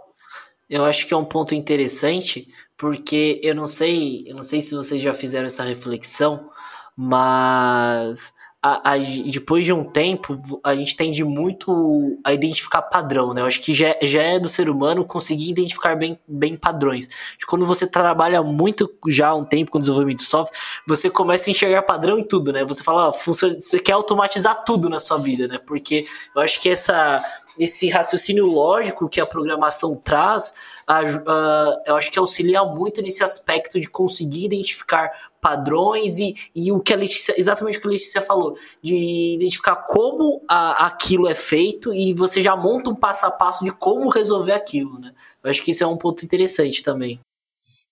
eu 0.68 0.84
acho 0.84 1.06
que 1.06 1.14
é 1.14 1.16
um 1.16 1.24
ponto 1.24 1.54
interessante, 1.54 2.48
porque 2.76 3.40
eu 3.42 3.54
não 3.54 3.66
sei, 3.66 4.24
eu 4.26 4.36
não 4.36 4.42
sei 4.42 4.60
se 4.60 4.74
vocês 4.74 5.00
já 5.00 5.12
fizeram 5.14 5.46
essa 5.46 5.64
reflexão, 5.64 6.50
mas 6.96 8.32
a, 8.66 8.92
a, 8.92 8.96
depois 8.96 9.62
de 9.62 9.74
um 9.74 9.84
tempo, 9.84 10.40
a 10.64 10.74
gente 10.74 10.96
tende 10.96 11.22
muito 11.22 12.18
a 12.24 12.32
identificar 12.32 12.80
padrão, 12.80 13.34
né? 13.34 13.42
Eu 13.42 13.46
acho 13.46 13.60
que 13.60 13.74
já, 13.74 13.94
já 14.00 14.22
é 14.22 14.40
do 14.40 14.48
ser 14.48 14.70
humano 14.70 15.04
conseguir 15.04 15.50
identificar 15.50 15.94
bem, 15.94 16.18
bem 16.26 16.56
padrões. 16.56 17.06
Quando 17.46 17.66
você 17.66 17.86
trabalha 17.86 18.42
muito 18.42 18.90
já 19.06 19.28
há 19.28 19.34
um 19.34 19.44
tempo 19.44 19.70
com 19.70 19.78
desenvolvimento 19.78 20.20
de 20.20 20.24
software, 20.24 20.58
você 20.88 21.10
começa 21.10 21.50
a 21.50 21.52
enxergar 21.52 21.82
padrão 21.82 22.18
em 22.18 22.24
tudo, 22.24 22.54
né? 22.54 22.64
Você 22.64 22.82
fala, 22.82 23.12
funciona, 23.12 23.60
você 23.60 23.78
quer 23.78 23.92
automatizar 23.92 24.64
tudo 24.64 24.88
na 24.88 24.98
sua 24.98 25.18
vida, 25.18 25.46
né? 25.46 25.58
Porque 25.58 26.06
eu 26.34 26.40
acho 26.40 26.58
que 26.58 26.70
essa, 26.70 27.22
esse 27.58 27.90
raciocínio 27.90 28.46
lógico 28.46 29.10
que 29.10 29.20
a 29.20 29.26
programação 29.26 29.94
traz 29.94 30.54
uh, 30.88 31.82
eu 31.86 31.96
acho 31.96 32.10
que 32.10 32.18
auxilia 32.18 32.64
muito 32.64 33.00
nesse 33.00 33.22
aspecto 33.22 33.80
de 33.80 33.88
conseguir 33.88 34.46
identificar 34.46 35.10
padrões 35.40 36.18
e, 36.18 36.34
e 36.54 36.72
o 36.72 36.80
que 36.80 36.92
a 36.92 36.96
Letícia, 36.96 37.34
exatamente 37.36 37.78
o 37.78 37.80
que 37.80 37.86
a 37.86 37.90
Letícia 37.90 38.20
falou, 38.20 38.54
de 38.82 39.34
identificar 39.34 39.76
como 39.76 40.42
a, 40.48 40.86
aquilo 40.86 41.28
é 41.28 41.34
feito 41.34 41.92
e 41.92 42.14
você 42.14 42.40
já 42.40 42.56
monta 42.56 42.90
um 42.90 42.94
passo 42.94 43.26
a 43.26 43.30
passo 43.30 43.64
de 43.64 43.70
como 43.70 44.08
resolver 44.08 44.52
aquilo, 44.52 44.98
né? 44.98 45.14
Eu 45.42 45.50
acho 45.50 45.62
que 45.62 45.70
isso 45.70 45.84
é 45.84 45.86
um 45.86 45.96
ponto 45.96 46.24
interessante 46.24 46.82
também. 46.82 47.20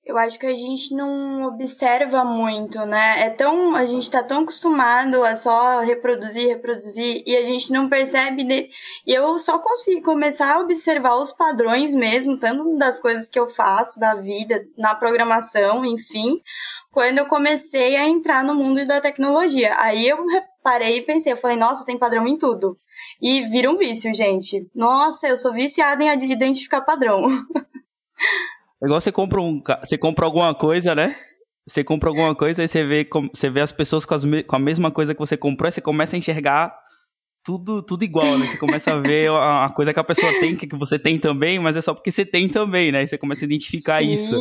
Eu 0.04 0.18
acho 0.18 0.36
que 0.36 0.46
a 0.46 0.54
gente 0.54 0.92
não 0.96 1.44
observa 1.44 2.24
muito, 2.24 2.84
né? 2.84 3.20
É 3.20 3.30
tão, 3.30 3.76
a 3.76 3.86
gente 3.86 4.10
tá 4.10 4.20
tão 4.20 4.42
acostumado 4.42 5.22
a 5.22 5.36
só 5.36 5.78
reproduzir, 5.78 6.48
reproduzir 6.48 7.22
e 7.24 7.36
a 7.36 7.44
gente 7.44 7.72
não 7.72 7.88
percebe 7.88 8.42
de... 8.42 8.68
e 9.06 9.14
eu 9.14 9.38
só 9.38 9.60
consigo 9.60 10.02
começar 10.02 10.56
a 10.56 10.58
observar 10.58 11.14
os 11.14 11.30
padrões 11.30 11.94
mesmo, 11.94 12.36
tanto 12.36 12.76
das 12.76 12.98
coisas 12.98 13.28
que 13.28 13.38
eu 13.38 13.46
faço, 13.46 14.00
da 14.00 14.14
vida, 14.16 14.66
na 14.76 14.92
programação, 14.92 15.84
enfim, 15.84 16.40
quando 16.90 17.18
eu 17.18 17.26
comecei 17.26 17.94
a 17.94 18.08
entrar 18.08 18.42
no 18.42 18.56
mundo 18.56 18.84
da 18.84 19.00
tecnologia. 19.00 19.76
Aí 19.78 20.08
eu 20.08 20.26
reparei 20.26 20.96
e 20.96 21.02
pensei, 21.02 21.32
eu 21.32 21.36
falei, 21.36 21.56
nossa, 21.56 21.84
tem 21.84 21.96
padrão 21.96 22.26
em 22.26 22.36
tudo. 22.36 22.76
E 23.20 23.42
vira 23.42 23.70
um 23.70 23.76
vício, 23.76 24.12
gente. 24.12 24.68
Nossa, 24.74 25.28
eu 25.28 25.36
sou 25.36 25.52
viciada 25.52 26.02
em 26.02 26.32
identificar 26.32 26.80
padrão. 26.80 27.24
É 28.82 28.86
igual 28.86 29.00
você 29.00 29.12
compra, 29.12 29.40
um, 29.40 29.62
você 29.84 29.96
compra 29.96 30.26
alguma 30.26 30.52
coisa, 30.54 30.94
né? 30.94 31.14
Você 31.66 31.84
compra 31.84 32.08
alguma 32.08 32.34
coisa 32.34 32.64
e 32.64 32.68
você 32.68 32.84
vê, 32.84 33.08
você 33.32 33.48
vê 33.48 33.60
as 33.60 33.70
pessoas 33.70 34.04
com, 34.04 34.14
as, 34.14 34.24
com 34.46 34.56
a 34.56 34.58
mesma 34.58 34.90
coisa 34.90 35.14
que 35.14 35.20
você 35.20 35.36
comprou 35.36 35.68
e 35.68 35.72
você 35.72 35.80
começa 35.80 36.16
a 36.16 36.18
enxergar 36.18 36.76
tudo, 37.44 37.80
tudo 37.80 38.04
igual, 38.04 38.38
né? 38.38 38.46
Você 38.46 38.56
começa 38.56 38.92
a 38.92 38.98
ver 39.00 39.30
a, 39.30 39.66
a, 39.66 39.70
coisa 39.70 39.94
que 39.94 40.00
a 40.00 40.04
pessoa 40.04 40.32
tem, 40.40 40.56
que 40.56 40.66
você 40.76 40.98
tem 40.98 41.18
também, 41.18 41.60
mas 41.60 41.76
é 41.76 41.80
só 41.80 41.94
porque 41.94 42.10
você 42.10 42.24
tem 42.24 42.48
também, 42.48 42.90
né? 42.90 43.06
Você 43.06 43.16
começa 43.16 43.44
a 43.44 43.46
identificar 43.46 44.02
Sim. 44.02 44.12
isso. 44.12 44.36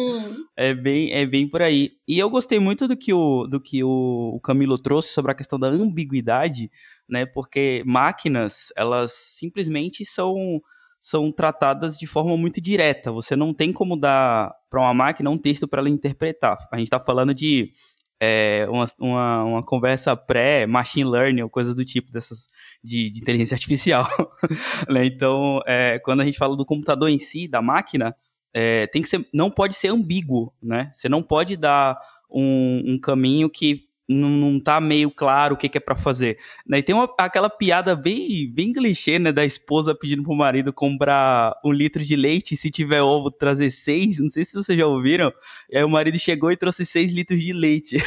É 0.57 0.73
bem, 0.73 1.11
é 1.11 1.23
bem 1.25 1.47
por 1.47 1.61
aí. 1.61 1.91
E 2.07 2.17
eu 2.17 2.29
gostei 2.29 2.59
muito 2.59 2.87
do 2.87 2.97
que 2.97 3.13
o, 3.13 3.45
do 3.45 3.61
que 3.61 3.83
o, 3.83 4.33
o 4.35 4.39
Camilo 4.39 4.77
trouxe 4.77 5.13
sobre 5.13 5.31
a 5.31 5.35
questão 5.35 5.59
da 5.59 5.67
ambiguidade, 5.67 6.71
né? 7.07 7.27
Porque 7.27 7.83
máquinas, 7.85 8.67
elas 8.75 9.11
simplesmente 9.11 10.03
são 10.03 10.59
são 11.01 11.31
tratadas 11.31 11.97
de 11.97 12.05
forma 12.05 12.37
muito 12.37 12.61
direta. 12.61 13.11
Você 13.11 13.35
não 13.35 13.55
tem 13.55 13.73
como 13.73 13.97
dar 13.97 14.53
para 14.69 14.79
uma 14.79 14.93
máquina 14.93 15.31
um 15.31 15.37
texto 15.37 15.67
para 15.67 15.81
ela 15.81 15.89
interpretar. 15.89 16.59
A 16.71 16.77
gente 16.77 16.85
está 16.85 16.99
falando 16.99 17.33
de 17.33 17.73
é, 18.19 18.67
uma, 18.69 18.85
uma, 18.99 19.43
uma, 19.43 19.65
conversa 19.65 20.15
pré-machine 20.15 21.09
learning 21.09 21.41
ou 21.41 21.49
coisas 21.49 21.73
do 21.73 21.83
tipo 21.83 22.11
dessas 22.11 22.51
de, 22.83 23.09
de 23.09 23.19
inteligência 23.19 23.55
artificial. 23.55 24.07
né? 24.87 25.03
Então, 25.03 25.59
é, 25.65 25.97
quando 25.97 26.21
a 26.21 26.25
gente 26.25 26.37
fala 26.37 26.55
do 26.55 26.63
computador 26.63 27.09
em 27.09 27.17
si, 27.17 27.47
da 27.47 27.63
máquina, 27.63 28.15
é, 28.53 28.85
tem 28.85 29.01
que 29.01 29.09
ser, 29.09 29.27
não 29.33 29.49
pode 29.49 29.73
ser 29.75 29.87
ambíguo, 29.87 30.53
né? 30.61 30.91
Você 30.93 31.09
não 31.09 31.23
pode 31.23 31.57
dar 31.57 31.97
um, 32.29 32.93
um 32.93 32.99
caminho 32.99 33.49
que 33.49 33.89
não, 34.11 34.29
não 34.29 34.59
tá 34.59 34.81
meio 34.81 35.09
claro 35.09 35.55
o 35.55 35.57
que, 35.57 35.69
que 35.69 35.77
é 35.77 35.81
para 35.81 35.95
fazer. 35.95 36.37
Né? 36.67 36.79
E 36.79 36.83
tem 36.83 36.93
uma, 36.93 37.11
aquela 37.17 37.49
piada 37.49 37.95
bem, 37.95 38.51
bem 38.51 38.73
clichê, 38.73 39.17
né? 39.17 39.31
Da 39.31 39.45
esposa 39.45 39.95
pedindo 39.95 40.23
pro 40.23 40.35
marido 40.35 40.73
comprar 40.73 41.53
um 41.63 41.71
litro 41.71 42.03
de 42.03 42.15
leite 42.15 42.53
e 42.53 42.57
se 42.57 42.69
tiver 42.69 43.01
ovo 43.01 43.31
trazer 43.31 43.71
seis. 43.71 44.19
Não 44.19 44.29
sei 44.29 44.45
se 44.45 44.53
vocês 44.53 44.77
já 44.77 44.85
ouviram. 44.85 45.31
E 45.69 45.77
aí 45.77 45.83
o 45.83 45.89
marido 45.89 46.17
chegou 46.19 46.51
e 46.51 46.57
trouxe 46.57 46.85
seis 46.85 47.13
litros 47.13 47.39
de 47.39 47.53
leite. 47.53 47.97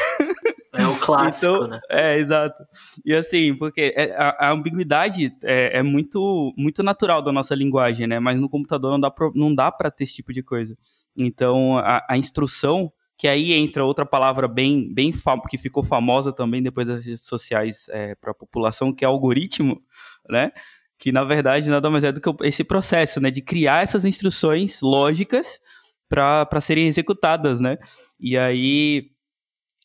É 0.72 0.86
o 0.86 0.96
clássico, 1.00 1.54
então, 1.54 1.68
né? 1.68 1.80
É, 1.90 2.18
exato. 2.18 2.62
E 3.04 3.14
assim, 3.14 3.54
porque 3.56 3.92
é, 3.96 4.14
a, 4.16 4.48
a 4.48 4.52
ambiguidade 4.52 5.34
é, 5.42 5.78
é, 5.78 5.82
muito, 5.82 6.52
muito 6.56 6.82
natural 6.82 7.22
da 7.22 7.32
nossa 7.32 7.54
linguagem, 7.54 8.06
né? 8.06 8.18
Mas 8.18 8.38
no 8.38 8.48
computador 8.48 8.92
não 8.92 9.00
dá 9.00 9.10
pra, 9.10 9.30
não 9.34 9.54
dá 9.54 9.72
pra 9.72 9.90
ter 9.90 10.04
esse 10.04 10.14
tipo 10.14 10.32
de 10.32 10.42
coisa. 10.42 10.76
Então, 11.16 11.78
a, 11.78 12.04
a 12.08 12.18
instrução 12.18 12.92
que 13.16 13.28
aí 13.28 13.52
entra 13.52 13.84
outra 13.84 14.04
palavra 14.04 14.48
bem, 14.48 14.92
bem 14.92 15.12
que 15.48 15.58
ficou 15.58 15.84
famosa 15.84 16.32
também 16.32 16.62
depois 16.62 16.86
das 16.86 17.06
redes 17.06 17.24
sociais 17.24 17.86
é, 17.90 18.14
para 18.14 18.32
a 18.32 18.34
população, 18.34 18.92
que 18.92 19.04
é 19.04 19.08
algoritmo, 19.08 19.80
né? 20.28 20.50
Que 20.98 21.12
na 21.12 21.24
verdade 21.24 21.68
nada 21.68 21.90
mais 21.90 22.04
é 22.04 22.12
do 22.12 22.20
que 22.20 22.46
esse 22.46 22.64
processo, 22.64 23.20
né? 23.20 23.30
De 23.30 23.40
criar 23.40 23.82
essas 23.82 24.04
instruções 24.04 24.80
lógicas 24.80 25.60
para 26.08 26.60
serem 26.60 26.86
executadas, 26.86 27.60
né? 27.60 27.78
E 28.18 28.36
aí 28.36 29.10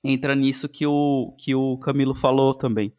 entra 0.03 0.36
nisso 0.36 0.67
que 0.67 0.86
o, 0.86 1.36
que 1.38 1.53
o 1.53 1.77
Camilo 1.77 2.15
falou 2.15 2.55
também. 2.55 2.93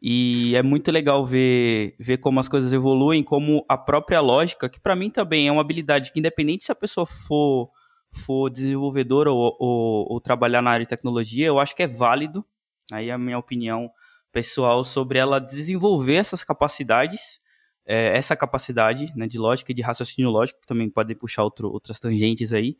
E 0.00 0.54
é 0.54 0.62
muito 0.62 0.92
legal 0.92 1.24
ver, 1.24 1.96
ver 1.98 2.18
como 2.18 2.38
as 2.38 2.48
coisas 2.48 2.72
evoluem, 2.72 3.22
como 3.22 3.64
a 3.68 3.78
própria 3.78 4.20
lógica, 4.20 4.68
que 4.68 4.78
para 4.78 4.94
mim 4.94 5.10
também 5.10 5.48
é 5.48 5.52
uma 5.52 5.62
habilidade 5.62 6.12
que, 6.12 6.18
independente 6.18 6.66
se 6.66 6.72
a 6.72 6.74
pessoa 6.74 7.06
for 7.06 7.70
for 8.14 8.48
desenvolvedor 8.48 9.26
ou, 9.28 9.56
ou, 9.58 10.12
ou, 10.12 10.20
trabalhar 10.20 10.62
na 10.62 10.70
área 10.70 10.84
de 10.84 10.88
tecnologia, 10.88 11.46
eu 11.46 11.58
acho 11.58 11.74
que 11.74 11.82
é 11.82 11.86
válido, 11.86 12.44
aí 12.92 13.10
a 13.10 13.18
minha 13.18 13.38
opinião 13.38 13.90
pessoal 14.32 14.84
sobre 14.84 15.18
ela 15.18 15.38
desenvolver 15.38 16.14
essas 16.14 16.42
capacidades, 16.42 17.40
é, 17.86 18.16
essa 18.16 18.36
capacidade 18.36 19.12
né, 19.16 19.26
de 19.26 19.38
lógica 19.38 19.72
e 19.72 19.74
de 19.74 19.82
raciocínio 19.82 20.30
lógico, 20.30 20.60
também 20.66 20.88
pode 20.88 21.14
puxar 21.14 21.44
outro, 21.44 21.70
outras 21.70 21.98
tangentes 21.98 22.52
aí, 22.52 22.76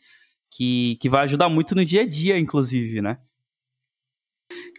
que, 0.50 0.96
que 1.00 1.08
vai 1.08 1.24
ajudar 1.24 1.48
muito 1.48 1.74
no 1.74 1.84
dia 1.84 2.02
a 2.02 2.06
dia, 2.06 2.38
inclusive, 2.38 3.02
né? 3.02 3.18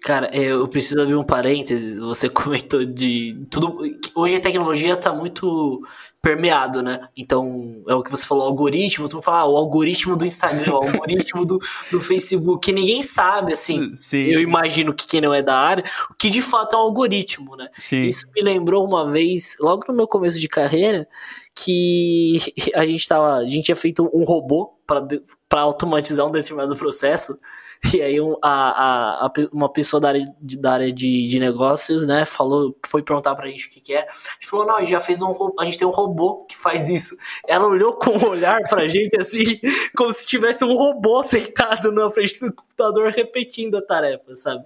Cara, 0.01 0.27
é, 0.27 0.51
eu 0.51 0.67
preciso 0.67 1.01
abrir 1.01 1.15
um 1.15 1.23
parênteses. 1.23 1.99
Você 1.99 2.29
comentou 2.29 2.85
de 2.85 3.39
tudo. 3.49 3.77
Hoje 4.13 4.35
a 4.35 4.39
tecnologia 4.39 4.93
está 4.93 5.11
muito 5.13 5.81
permeado, 6.25 6.81
né? 6.81 7.07
Então, 7.15 7.83
é 7.87 7.93
o 7.93 8.01
que 8.01 8.09
você 8.09 8.25
falou, 8.25 8.45
algoritmo, 8.45 9.07
tu 9.07 9.21
fala, 9.21 9.41
ah, 9.41 9.45
o 9.45 9.55
algoritmo 9.55 10.15
do 10.15 10.25
Instagram, 10.25 10.73
o 10.73 10.77
algoritmo 10.77 11.45
do, 11.45 11.59
do 11.91 12.01
Facebook, 12.01 12.65
que 12.65 12.73
ninguém 12.73 13.03
sabe, 13.03 13.53
assim. 13.53 13.93
Sim. 13.95 14.25
Eu 14.25 14.41
imagino 14.41 14.91
que 14.91 15.05
quem 15.05 15.21
não 15.21 15.31
é 15.31 15.43
da 15.43 15.55
área, 15.55 15.83
o 16.09 16.15
que 16.15 16.31
de 16.31 16.41
fato 16.41 16.75
é 16.75 16.79
um 16.79 16.81
algoritmo, 16.81 17.55
né? 17.55 17.69
Sim. 17.73 18.01
Isso 18.01 18.25
me 18.35 18.41
lembrou 18.41 18.83
uma 18.83 19.07
vez, 19.07 19.55
logo 19.59 19.85
no 19.87 19.93
meu 19.93 20.07
começo 20.07 20.39
de 20.39 20.47
carreira, 20.47 21.07
que 21.53 22.39
a 22.73 22.83
gente 22.87 23.07
tava, 23.07 23.35
a 23.35 23.47
gente 23.47 23.65
tinha 23.65 23.75
feito 23.75 24.09
um 24.11 24.23
robô 24.23 24.73
para 24.87 25.61
automatizar 25.61 26.25
um 26.25 26.31
determinado 26.31 26.75
processo 26.75 27.37
e 27.93 28.01
aí 28.01 28.19
um, 28.19 28.35
a, 28.41 29.25
a, 29.25 29.33
uma 29.51 29.71
pessoa 29.71 29.99
da 29.99 30.09
área, 30.09 30.25
de, 30.41 30.57
da 30.57 30.73
área 30.73 30.91
de, 30.91 31.27
de 31.27 31.39
negócios, 31.39 32.05
né, 32.05 32.25
falou, 32.25 32.75
foi 32.85 33.01
perguntar 33.01 33.35
pra 33.35 33.47
gente 33.47 33.67
o 33.67 33.69
que 33.69 33.81
que 33.81 33.93
era. 33.93 34.07
A 34.07 34.33
gente 34.33 34.47
falou, 34.47 34.65
não, 34.65 34.77
a 34.77 34.79
gente 34.79 34.91
já 34.91 34.99
fez 34.99 35.21
um 35.21 35.33
a 35.59 35.65
gente 35.65 35.77
tem 35.77 35.87
um 35.87 35.91
robô 35.91 36.45
que 36.45 36.57
faz 36.57 36.89
isso. 36.89 37.15
Ela 37.47 37.67
olhou 37.67 37.93
com 37.93 38.11
um 38.11 38.29
olhar 38.29 38.61
pra 38.69 38.87
gente 38.89 39.19
assim, 39.19 39.59
como 39.95 40.11
se 40.11 40.25
tivesse 40.25 40.63
um 40.63 40.73
robô 40.73 41.21
sentado 41.23 41.91
na 41.91 42.09
frente 42.09 42.39
do 42.39 42.53
computador 42.53 43.11
repetindo 43.11 43.77
a 43.77 43.81
tarefa, 43.81 44.33
sabe? 44.33 44.65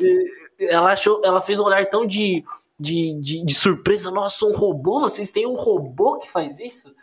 E 0.00 0.68
ela 0.68 0.92
achou, 0.92 1.20
ela 1.24 1.40
fez 1.40 1.58
um 1.58 1.64
olhar 1.64 1.86
tão 1.86 2.06
de, 2.06 2.44
de, 2.78 3.14
de, 3.20 3.44
de 3.44 3.54
surpresa, 3.54 4.10
nossa, 4.10 4.44
um 4.44 4.52
robô? 4.52 5.00
Vocês 5.00 5.30
têm 5.30 5.46
um 5.46 5.54
robô 5.54 6.18
que 6.18 6.30
faz 6.30 6.60
isso? 6.60 6.94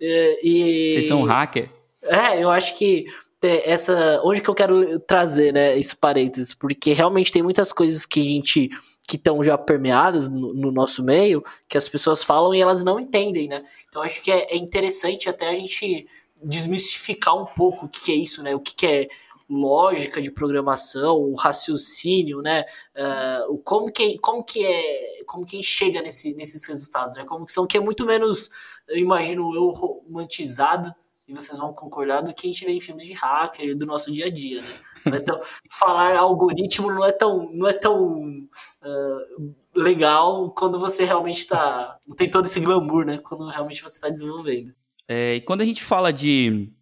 E, 0.00 0.92
Vocês 0.92 1.06
são 1.06 1.20
um 1.20 1.24
hacker? 1.24 1.70
É, 2.02 2.42
eu 2.42 2.50
acho 2.50 2.76
que 2.76 3.06
essa. 3.42 4.20
Onde 4.24 4.40
que 4.40 4.48
eu 4.48 4.54
quero 4.54 4.98
trazer, 5.00 5.52
né, 5.52 5.78
esse 5.78 5.96
parênteses? 5.96 6.54
Porque 6.54 6.92
realmente 6.92 7.32
tem 7.32 7.42
muitas 7.42 7.72
coisas 7.72 8.04
que 8.06 8.20
a 8.20 8.24
gente. 8.24 8.70
que 9.08 9.16
estão 9.16 9.42
já 9.44 9.56
permeadas 9.56 10.28
no, 10.28 10.52
no, 10.52 10.72
nosso 10.72 11.02
meio, 11.02 11.44
que 11.68 11.78
as 11.78 11.88
pessoas 11.88 12.24
falam 12.24 12.54
e 12.54 12.60
elas 12.60 12.82
não 12.82 12.98
entendem, 12.98 13.48
né? 13.48 13.62
Então 13.88 14.02
acho 14.02 14.22
que 14.22 14.32
é, 14.32 14.52
é 14.52 14.56
interessante 14.56 15.28
até 15.28 15.48
a 15.48 15.54
gente 15.54 16.06
desmistificar 16.42 17.36
um 17.36 17.46
pouco 17.46 17.86
o 17.86 17.88
que, 17.88 18.00
que 18.00 18.12
é 18.12 18.16
isso, 18.16 18.42
né? 18.42 18.54
O 18.54 18.60
que, 18.60 18.74
que 18.74 18.86
é 18.86 19.08
lógica 19.48 20.20
de 20.20 20.30
programação, 20.30 21.18
o 21.18 21.34
raciocínio, 21.34 22.40
né? 22.40 22.64
Uh, 22.96 23.58
como, 23.58 23.92
que, 23.92 24.18
como 24.18 24.42
que 24.42 24.64
é, 24.64 25.22
como 25.24 25.46
que 25.46 25.62
chega 25.62 26.02
nesse, 26.02 26.34
nesses 26.34 26.64
resultados, 26.64 27.14
né? 27.14 27.24
Como 27.24 27.46
que 27.46 27.52
são 27.52 27.66
que 27.66 27.76
é 27.76 27.80
muito 27.80 28.04
menos, 28.04 28.50
eu 28.88 28.98
imagino 28.98 29.54
eu, 29.54 29.68
romantizado 29.70 30.92
e 31.28 31.34
vocês 31.34 31.58
vão 31.58 31.72
concordar 31.72 32.20
do 32.20 32.32
que 32.32 32.46
a 32.46 32.50
gente 32.52 32.64
vê 32.64 32.72
em 32.72 32.80
filmes 32.80 33.06
de 33.06 33.12
hacker 33.12 33.76
do 33.76 33.84
nosso 33.84 34.12
dia 34.12 34.26
a 34.26 34.30
dia, 34.30 34.62
né? 34.62 34.68
Então, 35.06 35.38
falar 35.70 36.16
algoritmo 36.16 36.90
não 36.90 37.04
é 37.04 37.12
tão, 37.12 37.48
não 37.52 37.68
é 37.68 37.72
tão 37.72 38.48
uh, 38.82 39.54
legal 39.74 40.50
quando 40.50 40.80
você 40.80 41.04
realmente 41.04 41.38
está. 41.38 41.96
Tem 42.16 42.28
todo 42.28 42.46
esse 42.46 42.60
glamour, 42.60 43.04
né? 43.04 43.18
Quando 43.18 43.48
realmente 43.48 43.82
você 43.82 43.96
está 43.96 44.08
desenvolvendo. 44.08 44.74
É, 45.08 45.36
e 45.36 45.40
quando 45.40 45.60
a 45.60 45.64
gente 45.64 45.82
fala 45.82 46.12
de, 46.12 46.72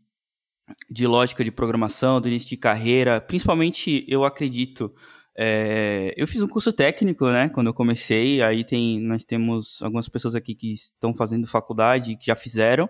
de 0.91 1.07
lógica 1.07 1.45
de 1.45 1.51
programação, 1.51 2.21
do 2.21 2.29
início 2.29 2.49
de 2.49 2.57
carreira, 2.57 3.21
principalmente 3.21 4.05
eu 4.09 4.25
acredito. 4.25 4.95
É, 5.37 6.15
eu 6.17 6.29
fiz 6.29 6.41
um 6.41 6.49
curso 6.49 6.73
técnico, 6.73 7.29
né? 7.29 7.49
Quando 7.49 7.67
eu 7.67 7.75
comecei, 7.75 8.41
aí 8.41 8.65
tem, 8.65 9.01
nós 9.01 9.25
temos 9.25 9.83
algumas 9.83 10.09
pessoas 10.09 10.35
aqui 10.35 10.55
que 10.55 10.73
estão 10.73 11.13
fazendo 11.13 11.47
faculdade, 11.47 12.17
que 12.17 12.27
já 12.27 12.37
fizeram. 12.37 12.89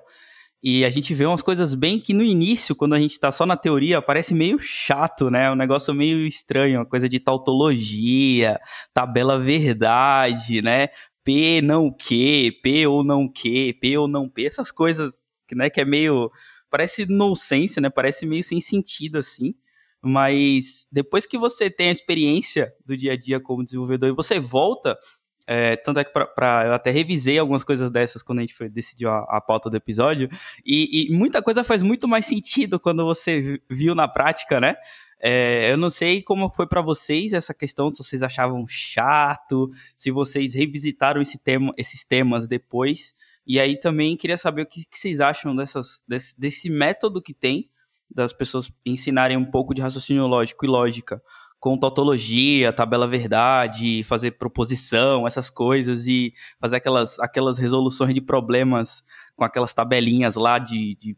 E 0.66 0.82
a 0.82 0.88
gente 0.88 1.12
vê 1.12 1.26
umas 1.26 1.42
coisas 1.42 1.74
bem 1.74 2.00
que 2.00 2.14
no 2.14 2.22
início, 2.22 2.74
quando 2.74 2.94
a 2.94 2.98
gente 2.98 3.20
tá 3.20 3.30
só 3.30 3.44
na 3.44 3.54
teoria, 3.54 4.00
parece 4.00 4.34
meio 4.34 4.58
chato, 4.58 5.28
né? 5.28 5.50
Um 5.50 5.54
negócio 5.54 5.92
meio 5.92 6.26
estranho, 6.26 6.78
uma 6.78 6.86
coisa 6.86 7.06
de 7.06 7.20
tautologia, 7.20 8.58
tabela 8.94 9.38
verdade, 9.38 10.62
né? 10.62 10.88
P 11.22 11.60
não 11.60 11.92
que, 11.92 12.50
P 12.62 12.86
ou 12.86 13.04
não 13.04 13.28
que, 13.30 13.74
P 13.74 13.98
ou 13.98 14.08
não 14.08 14.26
P, 14.26 14.46
essas 14.46 14.70
coisas, 14.72 15.26
né, 15.52 15.68
que 15.68 15.82
é 15.82 15.84
meio 15.84 16.30
parece 16.70 17.04
nonsense, 17.04 17.78
né? 17.78 17.90
Parece 17.90 18.24
meio 18.24 18.42
sem 18.42 18.58
sentido 18.58 19.18
assim. 19.18 19.54
Mas 20.02 20.86
depois 20.90 21.26
que 21.26 21.36
você 21.36 21.68
tem 21.70 21.90
a 21.90 21.92
experiência 21.92 22.72
do 22.86 22.96
dia 22.96 23.12
a 23.12 23.16
dia 23.18 23.38
como 23.38 23.62
desenvolvedor 23.62 24.08
e 24.08 24.14
você 24.14 24.40
volta 24.40 24.96
é, 25.46 25.76
tanto 25.76 26.00
é 26.00 26.04
que 26.04 26.12
pra, 26.12 26.26
pra, 26.26 26.66
eu 26.66 26.72
até 26.72 26.90
revisei 26.90 27.38
algumas 27.38 27.62
coisas 27.62 27.90
dessas 27.90 28.22
quando 28.22 28.38
a 28.38 28.42
gente 28.42 28.54
foi, 28.54 28.68
decidiu 28.68 29.10
a, 29.10 29.20
a 29.28 29.40
pauta 29.40 29.68
do 29.68 29.76
episódio, 29.76 30.28
e, 30.64 31.08
e, 31.10 31.16
muita 31.16 31.42
coisa 31.42 31.62
faz 31.62 31.82
muito 31.82 32.08
mais 32.08 32.26
sentido 32.26 32.80
quando 32.80 33.04
você 33.04 33.60
viu 33.68 33.94
na 33.94 34.08
prática, 34.08 34.58
né? 34.60 34.76
É, 35.20 35.70
eu 35.72 35.76
não 35.76 35.88
sei 35.88 36.20
como 36.20 36.52
foi 36.52 36.66
para 36.66 36.82
vocês 36.82 37.32
essa 37.32 37.54
questão, 37.54 37.88
se 37.88 38.02
vocês 38.02 38.22
achavam 38.22 38.66
chato, 38.68 39.70
se 39.96 40.10
vocês 40.10 40.54
revisitaram 40.54 41.22
esse 41.22 41.38
tema, 41.38 41.72
esses 41.78 42.04
temas 42.04 42.46
depois. 42.46 43.14
E 43.46 43.58
aí 43.60 43.78
também 43.78 44.16
queria 44.16 44.36
saber 44.36 44.62
o 44.62 44.66
que, 44.66 44.84
que 44.84 44.98
vocês 44.98 45.20
acham 45.20 45.54
dessas, 45.56 46.00
desse, 46.06 46.38
desse 46.38 46.68
método 46.70 47.22
que 47.22 47.32
tem 47.32 47.70
das 48.10 48.32
pessoas 48.32 48.70
ensinarem 48.84 49.36
um 49.36 49.44
pouco 49.44 49.74
de 49.74 49.80
raciocínio 49.82 50.26
lógico 50.26 50.64
e 50.64 50.68
lógica 50.68 51.22
com 51.64 51.78
tautologia, 51.78 52.74
tabela 52.74 53.06
verdade, 53.06 54.04
fazer 54.04 54.32
proposição, 54.32 55.26
essas 55.26 55.48
coisas, 55.48 56.06
e 56.06 56.34
fazer 56.60 56.76
aquelas, 56.76 57.18
aquelas 57.18 57.56
resoluções 57.56 58.12
de 58.12 58.20
problemas 58.20 59.02
com 59.34 59.44
aquelas 59.44 59.72
tabelinhas 59.72 60.34
lá 60.34 60.58
de, 60.58 60.94
de 60.96 61.16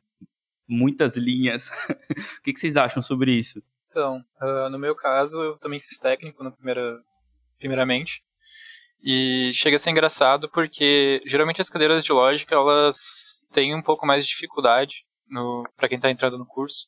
muitas 0.69 1.17
linhas. 1.17 1.69
o 2.39 2.43
que, 2.45 2.53
que, 2.53 2.61
vocês 2.61 2.77
acham 2.77 3.03
sobre 3.03 3.33
isso? 3.33 3.61
Então, 3.89 4.25
uh, 4.41 4.71
no 4.71 4.79
meu 4.79 4.95
caso, 4.95 5.37
eu 5.43 5.59
também 5.59 5.81
fiz 5.81 5.99
técnico 5.99 6.45
no 6.45 6.53
primeira, 6.53 7.03
primeiramente. 7.59 8.23
E 9.03 9.51
chega 9.53 9.75
a 9.75 9.81
ser 9.81 9.91
engraçado 9.91 10.49
porque 10.49 11.25
geralmente 11.27 11.61
as 11.61 11.69
cadeiras 11.69 12.05
de 12.05 12.13
lógica 12.13 12.55
elas 12.55 13.45
têm 13.51 13.75
um 13.75 13.83
pouco 13.83 14.07
mais 14.07 14.25
de 14.25 14.31
dificuldade 14.31 15.05
para 15.77 15.89
quem 15.89 15.97
está 15.97 16.09
entrando 16.09 16.39
no 16.39 16.47
curso. 16.47 16.87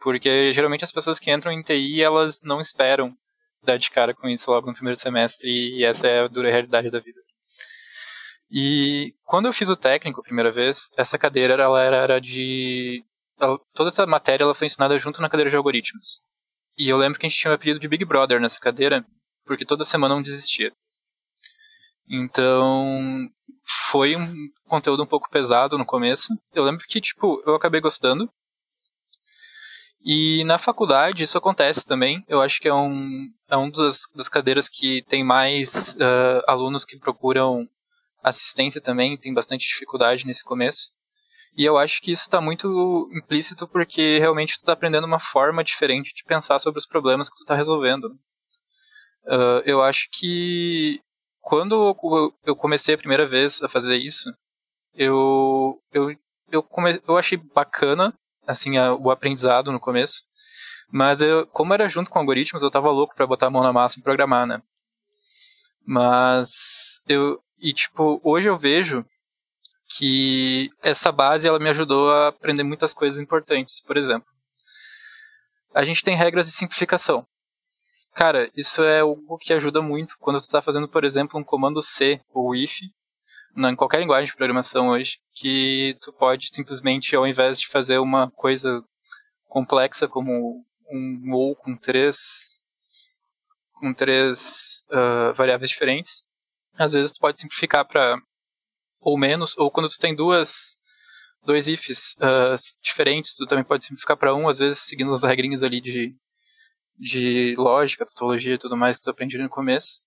Porque 0.00 0.52
geralmente 0.52 0.84
as 0.84 0.92
pessoas 0.92 1.18
que 1.18 1.30
entram 1.32 1.52
em 1.52 1.62
TI 1.62 2.02
elas 2.02 2.40
não 2.42 2.60
esperam 2.60 3.16
dar 3.62 3.76
de 3.76 3.90
cara 3.90 4.14
com 4.14 4.28
isso 4.28 4.50
logo 4.50 4.68
no 4.68 4.74
primeiro 4.74 4.98
semestre 4.98 5.50
e 5.50 5.84
essa 5.84 6.06
é 6.06 6.20
a 6.20 6.28
dura 6.28 6.50
realidade 6.50 6.90
da 6.90 7.00
vida. 7.00 7.20
E 8.50 9.14
quando 9.24 9.46
eu 9.46 9.52
fiz 9.52 9.68
o 9.68 9.76
técnico 9.76 10.20
a 10.20 10.24
primeira 10.24 10.50
vez, 10.50 10.88
essa 10.96 11.18
cadeira 11.18 11.62
ela 11.62 11.82
era, 11.82 11.96
era 11.96 12.20
de. 12.20 13.04
Ela, 13.38 13.58
toda 13.74 13.88
essa 13.88 14.06
matéria 14.06 14.44
ela 14.44 14.54
foi 14.54 14.66
ensinada 14.66 14.98
junto 14.98 15.20
na 15.20 15.28
cadeira 15.28 15.50
de 15.50 15.56
algoritmos. 15.56 16.22
E 16.76 16.88
eu 16.88 16.96
lembro 16.96 17.18
que 17.18 17.26
a 17.26 17.28
gente 17.28 17.38
tinha 17.38 17.50
um 17.50 17.54
apelido 17.54 17.78
de 17.78 17.88
Big 17.88 18.04
Brother 18.04 18.40
nessa 18.40 18.58
cadeira, 18.60 19.04
porque 19.44 19.66
toda 19.66 19.84
semana 19.84 20.14
não 20.14 20.22
desistia. 20.22 20.72
Então, 22.08 23.28
foi 23.90 24.16
um 24.16 24.34
conteúdo 24.66 25.02
um 25.02 25.06
pouco 25.06 25.28
pesado 25.28 25.76
no 25.76 25.84
começo. 25.84 26.32
Eu 26.54 26.64
lembro 26.64 26.84
que, 26.88 27.00
tipo, 27.00 27.42
eu 27.46 27.54
acabei 27.54 27.80
gostando. 27.80 28.30
E 30.10 30.42
na 30.44 30.56
faculdade 30.56 31.22
isso 31.22 31.36
acontece 31.36 31.86
também. 31.86 32.24
Eu 32.26 32.40
acho 32.40 32.62
que 32.62 32.68
é 32.68 32.72
um, 32.72 33.30
é 33.46 33.58
um 33.58 33.70
das, 33.70 34.08
das 34.14 34.26
cadeiras 34.26 34.66
que 34.66 35.02
tem 35.02 35.22
mais 35.22 35.96
uh, 35.96 36.42
alunos 36.46 36.86
que 36.86 36.98
procuram 36.98 37.68
assistência 38.22 38.80
também, 38.80 39.18
tem 39.18 39.34
bastante 39.34 39.68
dificuldade 39.68 40.26
nesse 40.26 40.42
começo. 40.42 40.92
E 41.54 41.62
eu 41.62 41.76
acho 41.76 42.00
que 42.00 42.10
isso 42.10 42.22
está 42.22 42.40
muito 42.40 43.06
implícito 43.12 43.68
porque 43.68 44.18
realmente 44.18 44.54
tu 44.54 44.60
está 44.60 44.72
aprendendo 44.72 45.06
uma 45.06 45.20
forma 45.20 45.62
diferente 45.62 46.14
de 46.14 46.24
pensar 46.24 46.58
sobre 46.58 46.78
os 46.78 46.86
problemas 46.86 47.28
que 47.28 47.36
tu 47.36 47.42
está 47.42 47.54
resolvendo. 47.54 48.04
Uh, 49.26 49.60
eu 49.66 49.82
acho 49.82 50.08
que 50.10 51.02
quando 51.38 51.94
eu 52.46 52.56
comecei 52.56 52.94
a 52.94 52.98
primeira 52.98 53.26
vez 53.26 53.62
a 53.62 53.68
fazer 53.68 53.98
isso, 53.98 54.32
eu 54.94 55.78
eu 55.92 56.16
eu, 56.50 56.62
come, 56.62 56.98
eu 57.06 57.18
achei 57.18 57.36
bacana 57.36 58.14
assim 58.48 58.78
a, 58.78 58.94
o 58.94 59.10
aprendizado 59.10 59.70
no 59.70 59.78
começo, 59.78 60.24
mas 60.90 61.20
eu, 61.20 61.46
como 61.46 61.74
era 61.74 61.88
junto 61.88 62.10
com 62.10 62.18
algoritmos, 62.18 62.62
eu 62.62 62.70
tava 62.70 62.90
louco 62.90 63.14
para 63.14 63.26
botar 63.26 63.46
a 63.46 63.50
mão 63.50 63.62
na 63.62 63.72
massa 63.72 64.00
e 64.00 64.02
programar, 64.02 64.46
né? 64.46 64.62
Mas 65.86 67.00
eu 67.06 67.38
e 67.60 67.72
tipo, 67.72 68.20
hoje 68.24 68.48
eu 68.48 68.58
vejo 68.58 69.04
que 69.96 70.70
essa 70.82 71.10
base 71.10 71.48
ela 71.48 71.58
me 71.58 71.68
ajudou 71.68 72.10
a 72.10 72.28
aprender 72.28 72.62
muitas 72.62 72.94
coisas 72.94 73.20
importantes. 73.20 73.80
Por 73.80 73.96
exemplo, 73.96 74.28
a 75.74 75.84
gente 75.84 76.02
tem 76.02 76.14
regras 76.14 76.46
de 76.46 76.52
simplificação. 76.52 77.26
Cara, 78.14 78.50
isso 78.56 78.82
é 78.82 79.00
algo 79.00 79.38
que 79.38 79.52
ajuda 79.52 79.80
muito 79.80 80.16
quando 80.18 80.40
você 80.40 80.46
está 80.46 80.60
fazendo, 80.60 80.88
por 80.88 81.04
exemplo, 81.04 81.38
um 81.38 81.44
comando 81.44 81.82
C 81.82 82.20
ou 82.32 82.54
if 82.54 82.80
em 83.66 83.76
qualquer 83.76 84.00
linguagem 84.00 84.26
de 84.26 84.36
programação 84.36 84.88
hoje, 84.88 85.18
que 85.34 85.96
tu 86.00 86.12
pode 86.12 86.48
simplesmente, 86.54 87.16
ao 87.16 87.26
invés 87.26 87.60
de 87.60 87.68
fazer 87.68 87.98
uma 87.98 88.30
coisa 88.30 88.82
complexa 89.46 90.06
como 90.06 90.64
um 90.90 91.32
ou 91.32 91.56
com 91.56 91.76
três 91.76 92.18
com 93.74 93.94
três 93.94 94.84
uh, 94.90 95.32
variáveis 95.34 95.70
diferentes, 95.70 96.24
às 96.76 96.92
vezes 96.92 97.12
tu 97.12 97.20
pode 97.20 97.40
simplificar 97.40 97.86
para 97.86 98.20
ou 99.00 99.16
menos, 99.16 99.56
ou 99.56 99.70
quando 99.70 99.88
tu 99.88 99.98
tem 99.98 100.14
duas 100.14 100.76
dois 101.44 101.68
ifs 101.68 102.14
uh, 102.14 102.56
diferentes, 102.82 103.34
tu 103.34 103.46
também 103.46 103.64
pode 103.64 103.84
simplificar 103.84 104.16
para 104.16 104.34
um, 104.34 104.48
às 104.48 104.58
vezes 104.58 104.80
seguindo 104.80 105.12
as 105.12 105.22
regrinhas 105.22 105.62
ali 105.62 105.80
de 105.80 106.14
de 106.98 107.54
lógica, 107.56 108.04
tautologia 108.04 108.54
e 108.54 108.58
tudo 108.58 108.76
mais 108.76 108.96
que 108.96 109.02
tu 109.02 109.10
aprendi 109.10 109.38
no 109.38 109.48
começo. 109.48 110.00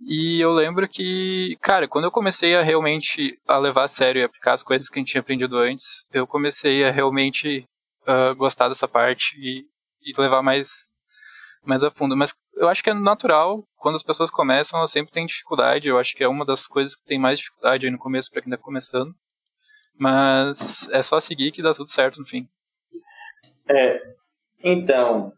E 0.00 0.40
eu 0.40 0.50
lembro 0.50 0.88
que, 0.88 1.56
cara, 1.60 1.88
quando 1.88 2.04
eu 2.04 2.10
comecei 2.10 2.54
a 2.56 2.62
realmente 2.62 3.38
a 3.46 3.56
levar 3.58 3.84
a 3.84 3.88
sério 3.88 4.20
e 4.20 4.24
aplicar 4.24 4.52
as 4.52 4.62
coisas 4.62 4.88
que 4.88 4.98
a 4.98 5.00
gente 5.00 5.12
tinha 5.12 5.20
aprendido 5.20 5.56
antes, 5.58 6.04
eu 6.12 6.26
comecei 6.26 6.84
a 6.84 6.90
realmente 6.90 7.66
uh, 8.06 8.34
gostar 8.34 8.68
dessa 8.68 8.88
parte 8.88 9.38
e, 9.38 9.64
e, 10.02 10.20
levar 10.20 10.42
mais, 10.42 10.94
mais 11.64 11.84
a 11.84 11.90
fundo. 11.90 12.16
Mas 12.16 12.34
eu 12.56 12.68
acho 12.68 12.82
que 12.82 12.90
é 12.90 12.94
natural, 12.94 13.64
quando 13.76 13.94
as 13.94 14.02
pessoas 14.02 14.30
começam, 14.30 14.78
elas 14.78 14.90
sempre 14.90 15.12
têm 15.12 15.26
dificuldade. 15.26 15.88
Eu 15.88 15.98
acho 15.98 16.14
que 16.14 16.24
é 16.24 16.28
uma 16.28 16.44
das 16.44 16.66
coisas 16.66 16.94
que 16.96 17.06
tem 17.06 17.18
mais 17.18 17.38
dificuldade 17.38 17.86
aí 17.86 17.92
no 17.92 17.98
começo 17.98 18.30
para 18.30 18.42
quem 18.42 18.52
está 18.52 18.62
começando. 18.62 19.12
Mas 19.96 20.88
é 20.90 21.02
só 21.02 21.20
seguir 21.20 21.52
que 21.52 21.62
dá 21.62 21.72
tudo 21.72 21.90
certo 21.90 22.18
no 22.20 22.26
fim. 22.26 22.48
É, 23.68 24.02
então, 24.62 25.32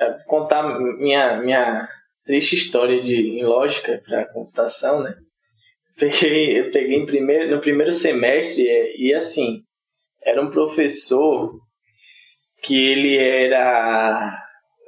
é, 0.00 0.12
contar 0.24 0.62
minha, 0.98 1.36
minha 1.36 1.88
triste 2.28 2.56
história 2.56 3.02
de, 3.02 3.16
em 3.16 3.42
lógica 3.42 4.02
para 4.06 4.30
computação, 4.30 5.02
né? 5.02 5.16
Peguei, 5.96 6.60
eu 6.60 6.70
peguei 6.70 7.04
primeiro, 7.06 7.56
no 7.56 7.60
primeiro 7.60 7.90
semestre 7.90 8.62
e, 8.62 9.08
e 9.08 9.14
assim, 9.14 9.62
era 10.22 10.40
um 10.42 10.50
professor 10.50 11.58
que 12.62 12.76
ele 12.76 13.16
era 13.16 14.30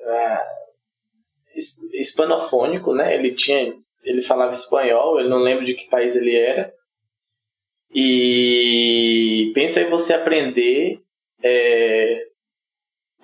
uh, 0.04 1.58
hispanofônico, 1.94 2.94
né? 2.94 3.14
Ele 3.14 3.32
tinha, 3.32 3.74
ele 4.04 4.20
falava 4.20 4.50
espanhol, 4.50 5.18
eu 5.18 5.30
não 5.30 5.38
lembro 5.38 5.64
de 5.64 5.72
que 5.72 5.88
país 5.88 6.14
ele 6.14 6.36
era. 6.36 6.70
E 7.92 9.50
pensa 9.54 9.80
em 9.80 9.88
você 9.88 10.12
aprender 10.12 11.00
é, 11.42 12.22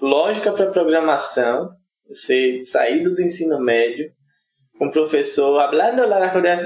lógica 0.00 0.52
para 0.52 0.72
programação, 0.72 1.70
você 2.08 2.60
saído 2.64 3.14
do 3.14 3.22
ensino 3.22 3.60
médio, 3.60 4.10
um 4.80 4.90
professor 4.90 5.60
falando 5.70 6.08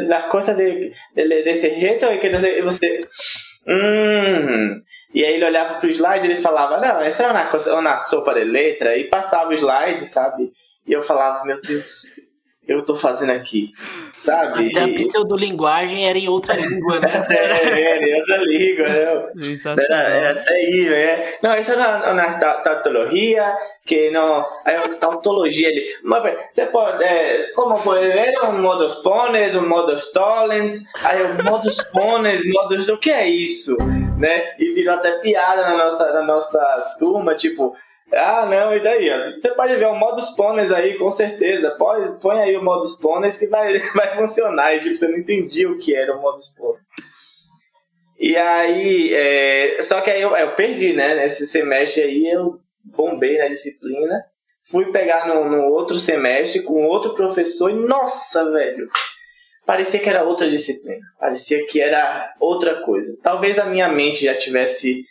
das 0.08 0.26
coisas 0.30 0.56
de, 0.56 0.92
de, 1.14 1.28
desse 1.44 1.78
jeito 1.78 2.06
e 2.06 2.18
que 2.18 2.26
e 2.26 2.62
você 2.62 3.06
hum, 3.66 4.80
e 5.14 5.24
aí 5.24 5.34
ele 5.34 5.44
olhava 5.44 5.74
pro 5.74 5.88
slide 5.88 6.26
e 6.26 6.30
ele 6.30 6.40
falava 6.40 6.80
não, 6.80 7.02
isso 7.06 7.22
é 7.22 7.26
uma, 7.28 7.46
coisa, 7.46 7.74
uma 7.74 7.98
sopa 7.98 8.34
de 8.34 8.44
letra 8.44 8.96
e 8.96 9.08
passava 9.08 9.50
o 9.50 9.54
slide, 9.54 10.06
sabe? 10.06 10.50
E 10.86 10.92
eu 10.92 11.02
falava, 11.02 11.44
meu 11.44 11.60
Deus, 11.62 12.02
eu 12.70 12.84
tô 12.84 12.94
fazendo 12.94 13.32
aqui, 13.32 13.74
sabe? 14.12 14.68
Até 14.68 14.84
a 14.84 14.88
pseudolinguagem 14.94 16.08
era 16.08 16.16
em 16.16 16.28
outra 16.28 16.54
língua, 16.54 17.00
né? 17.00 17.08
é, 17.28 17.80
era 17.96 18.08
em 18.08 18.14
outra 18.20 18.36
língua, 18.36 18.88
né? 18.88 19.26
Era, 19.90 20.08
era 20.08 20.44
terrível, 20.44 20.94
é. 20.94 21.38
Não, 21.42 21.58
isso 21.58 21.72
é 21.72 21.76
na, 21.76 22.14
na 22.14 22.34
tautologia, 22.34 23.52
que 23.84 24.12
não... 24.12 24.46
A 24.64 24.88
tautologia 25.00 25.68
ali. 25.68 25.84
Mas 26.04 26.22
você 26.52 26.66
pode... 26.66 27.02
É, 27.02 27.50
como 27.54 27.74
pode 27.82 28.06
ver, 28.06 28.38
um 28.44 28.62
modus 28.62 28.94
pones, 28.96 29.56
um 29.56 29.68
modus 29.68 30.12
tollens, 30.12 30.84
aí 31.02 31.20
o 31.22 31.42
modus 31.42 31.82
pones, 31.92 32.42
modus... 32.52 32.88
O 32.88 32.98
que 32.98 33.10
é 33.10 33.28
isso? 33.28 33.76
Né? 34.16 34.54
E 34.60 34.72
virou 34.74 34.94
até 34.94 35.18
piada 35.18 35.62
na 35.62 35.76
nossa, 35.76 36.12
na 36.12 36.22
nossa 36.22 36.94
turma, 37.00 37.34
tipo... 37.34 37.74
Ah, 38.12 38.44
não, 38.46 38.74
e 38.74 38.80
daí? 38.80 39.08
Você 39.32 39.52
pode 39.52 39.76
ver 39.76 39.86
o 39.86 39.94
modus 39.94 40.30
ponens 40.30 40.72
aí, 40.72 40.98
com 40.98 41.10
certeza. 41.10 41.70
Pode, 41.72 42.20
põe 42.20 42.40
aí 42.40 42.56
o 42.56 42.64
modus 42.64 42.96
ponens 42.96 43.38
que 43.38 43.46
vai, 43.46 43.78
vai 43.94 44.16
funcionar. 44.16 44.74
E, 44.74 44.80
tipo, 44.80 44.96
você 44.96 45.06
não 45.06 45.18
entendia 45.18 45.70
o 45.70 45.78
que 45.78 45.94
era 45.94 46.16
o 46.16 46.20
modus 46.20 46.48
ponens. 46.56 46.82
E 48.18 48.36
aí, 48.36 49.14
é, 49.14 49.80
só 49.80 50.00
que 50.00 50.10
aí 50.10 50.20
eu, 50.20 50.36
eu, 50.36 50.54
perdi, 50.54 50.92
né? 50.92 51.14
Nesse 51.14 51.46
semestre 51.46 52.02
aí 52.02 52.30
eu 52.30 52.60
bombei 52.84 53.38
na 53.38 53.48
disciplina. 53.48 54.24
Fui 54.70 54.92
pegar 54.92 55.26
no, 55.26 55.48
no 55.48 55.68
outro 55.68 55.98
semestre 55.98 56.62
com 56.62 56.84
outro 56.84 57.14
professor 57.14 57.70
e, 57.70 57.74
nossa, 57.74 58.50
velho, 58.50 58.88
parecia 59.64 60.00
que 60.00 60.08
era 60.08 60.24
outra 60.24 60.50
disciplina. 60.50 61.00
Parecia 61.18 61.64
que 61.66 61.80
era 61.80 62.34
outra 62.38 62.82
coisa. 62.82 63.16
Talvez 63.22 63.58
a 63.58 63.64
minha 63.64 63.88
mente 63.88 64.24
já 64.24 64.36
tivesse 64.36 65.02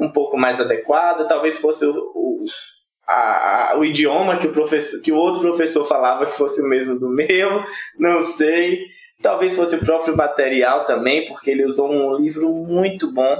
um 0.00 0.10
pouco 0.10 0.36
mais 0.36 0.60
adequada, 0.60 1.26
talvez 1.26 1.58
fosse 1.60 1.84
o, 1.84 1.92
o, 1.92 2.44
a, 3.06 3.74
o 3.76 3.84
idioma 3.84 4.38
que 4.38 4.46
o, 4.46 4.52
professor, 4.52 5.02
que 5.02 5.12
o 5.12 5.16
outro 5.16 5.42
professor 5.42 5.84
falava 5.84 6.26
que 6.26 6.32
fosse 6.32 6.62
o 6.62 6.68
mesmo 6.68 6.98
do 6.98 7.08
meu, 7.08 7.62
não 7.98 8.22
sei. 8.22 8.80
Talvez 9.22 9.54
fosse 9.54 9.76
o 9.76 9.84
próprio 9.84 10.16
material 10.16 10.86
também, 10.86 11.28
porque 11.28 11.50
ele 11.50 11.64
usou 11.64 11.92
um 11.92 12.16
livro 12.16 12.48
muito 12.48 13.12
bom 13.12 13.36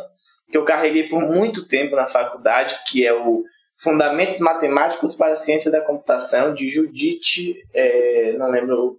que 0.51 0.59
eu 0.59 0.65
carreguei 0.65 1.09
por 1.09 1.23
muito 1.23 1.67
tempo 1.67 1.97
na 1.97 2.07
faculdade, 2.07 2.77
que 2.89 3.07
é 3.07 3.15
o 3.15 3.45
Fundamentos 3.79 4.41
Matemáticos 4.41 5.15
para 5.15 5.33
a 5.33 5.37
Ciência 5.37 5.71
da 5.71 5.81
Computação, 5.81 6.53
de 6.53 6.69
Judith, 6.69 7.57
é, 7.73 8.35
não 8.37 8.51
lembro 8.51 8.99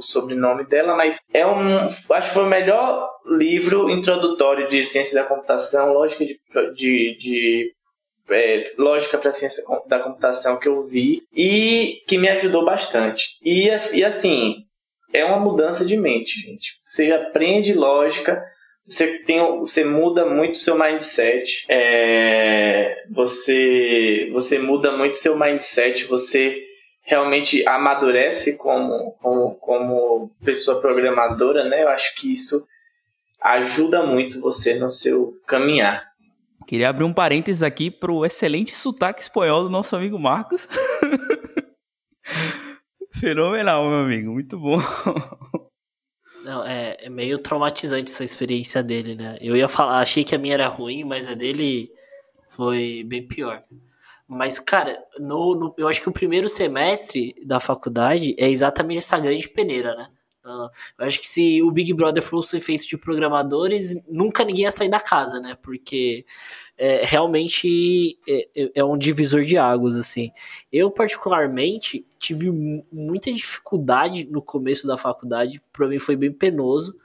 o, 0.00 0.02
sobrenome 0.02 0.64
dela, 0.64 0.96
mas 0.96 1.20
é 1.32 1.46
um, 1.46 1.86
acho 1.86 2.28
que 2.28 2.34
foi 2.34 2.44
o 2.44 2.48
melhor 2.48 3.08
livro 3.26 3.88
introdutório 3.88 4.68
de 4.68 4.82
ciência 4.82 5.14
da 5.14 5.28
computação, 5.28 5.92
lógica 5.92 6.24
de, 6.24 6.40
de, 6.74 7.16
de 7.18 7.74
é, 8.30 8.72
lógica 8.76 9.18
para 9.18 9.30
a 9.30 9.32
ciência 9.32 9.62
da 9.86 9.98
computação 9.98 10.58
que 10.58 10.68
eu 10.68 10.82
vi 10.82 11.22
e 11.34 12.02
que 12.06 12.18
me 12.18 12.28
ajudou 12.28 12.64
bastante. 12.64 13.36
E, 13.42 13.68
e 13.92 14.04
assim, 14.04 14.64
é 15.12 15.24
uma 15.24 15.38
mudança 15.38 15.84
de 15.84 15.96
mente, 15.96 16.40
gente. 16.40 16.78
Você 16.84 17.12
aprende 17.12 17.72
lógica, 17.72 18.42
você 18.86 19.18
tem 19.20 19.38
você 19.58 19.84
muda 19.84 20.26
muito 20.26 20.58
seu 20.58 20.76
mindset 20.76 21.64
é, 21.68 23.04
você 23.10 24.28
você 24.32 24.58
muda 24.58 24.96
muito 24.96 25.16
seu 25.16 25.38
mindset 25.38 26.04
você 26.06 26.58
realmente 27.02 27.66
amadurece 27.66 28.56
como, 28.56 29.12
como 29.20 29.54
como 29.56 30.30
pessoa 30.44 30.80
programadora 30.80 31.64
né 31.64 31.82
eu 31.82 31.88
acho 31.88 32.14
que 32.16 32.32
isso 32.32 32.66
ajuda 33.40 34.04
muito 34.04 34.40
você 34.40 34.78
no 34.78 34.90
seu 34.90 35.34
caminhar 35.46 36.10
Queria 36.70 36.88
abrir 36.88 37.02
um 37.02 37.12
parênteses 37.12 37.64
aqui 37.64 37.90
pro 37.90 38.24
excelente 38.24 38.76
sotaque 38.76 39.20
espanhol 39.20 39.64
do 39.64 39.68
nosso 39.68 39.96
amigo 39.96 40.16
Marcos. 40.16 40.68
Fenomenal, 43.12 43.88
meu 43.88 43.98
amigo, 43.98 44.30
muito 44.30 44.56
bom. 44.56 44.76
Não, 46.44 46.64
é, 46.64 46.96
é, 47.00 47.10
meio 47.10 47.38
traumatizante 47.38 48.10
essa 48.10 48.22
experiência 48.22 48.82
dele, 48.82 49.16
né? 49.16 49.36
Eu 49.40 49.56
ia 49.56 49.66
falar, 49.66 49.98
achei 49.98 50.22
que 50.22 50.34
a 50.34 50.38
minha 50.38 50.54
era 50.54 50.68
ruim, 50.68 51.02
mas 51.02 51.26
a 51.26 51.34
dele 51.34 51.90
foi 52.48 53.02
bem 53.04 53.26
pior. 53.26 53.60
Mas, 54.32 54.60
cara, 54.60 54.96
no, 55.18 55.56
no, 55.56 55.74
eu 55.76 55.88
acho 55.88 56.00
que 56.00 56.08
o 56.08 56.12
primeiro 56.12 56.48
semestre 56.48 57.34
da 57.44 57.58
faculdade 57.58 58.36
é 58.38 58.48
exatamente 58.48 58.98
essa 58.98 59.18
grande 59.18 59.48
peneira, 59.48 59.92
né? 59.96 60.08
Uh, 60.44 60.70
eu 61.00 61.06
acho 61.06 61.18
que 61.18 61.26
se 61.26 61.60
o 61.60 61.70
Big 61.72 61.92
Brother 61.92 62.22
fosse 62.22 62.60
feito 62.60 62.86
de 62.86 62.96
programadores, 62.96 64.00
nunca 64.08 64.44
ninguém 64.44 64.62
ia 64.62 64.70
sair 64.70 64.88
da 64.88 65.00
casa, 65.00 65.40
né? 65.40 65.56
Porque 65.60 66.24
é, 66.78 67.04
realmente 67.04 68.20
é, 68.26 68.48
é, 68.54 68.70
é, 68.76 68.84
um 68.84 68.96
divisor 68.96 69.42
de 69.42 69.58
águas, 69.58 69.96
assim. 69.96 70.30
Eu, 70.72 70.92
particularmente, 70.92 72.06
tive 72.16 72.52
muita 72.92 73.32
dificuldade 73.32 74.28
no 74.30 74.40
começo 74.40 74.86
da 74.86 74.96
faculdade, 74.96 75.60
para 75.72 75.88
mim 75.88 75.98
foi 75.98 76.14
bem 76.14 76.32
penoso. 76.32 76.96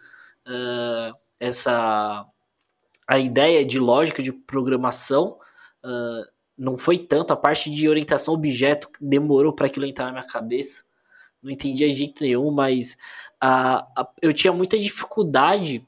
Uh, 0.46 1.12
essa 1.40 2.24
a 3.08 3.18
ideia 3.18 3.66
de 3.66 3.80
lógica 3.80 4.22
de 4.22 4.32
programação 4.32 5.40
uh, 5.84 6.35
não 6.58 6.78
foi 6.78 6.98
tanto, 6.98 7.34
a 7.34 7.38
parte 7.38 7.70
de 7.70 7.90
orientação 7.90 8.34
objeto 8.34 8.90
demorou 9.00 9.54
para 9.54 9.68
aquilo 9.68 9.86
entrar 9.86 10.06
na 10.06 10.12
minha 10.14 10.28
cabeça. 10.28 10.84
Não 11.42 11.52
entendia 11.52 11.88
de 11.88 11.96
jeito 11.96 12.24
nenhum, 12.24 12.50
mas 12.52 12.98
uh, 13.44 14.06
eu 14.22 14.34
tinha 14.34 14.54
muita 14.54 14.78
dificuldade 14.78 15.86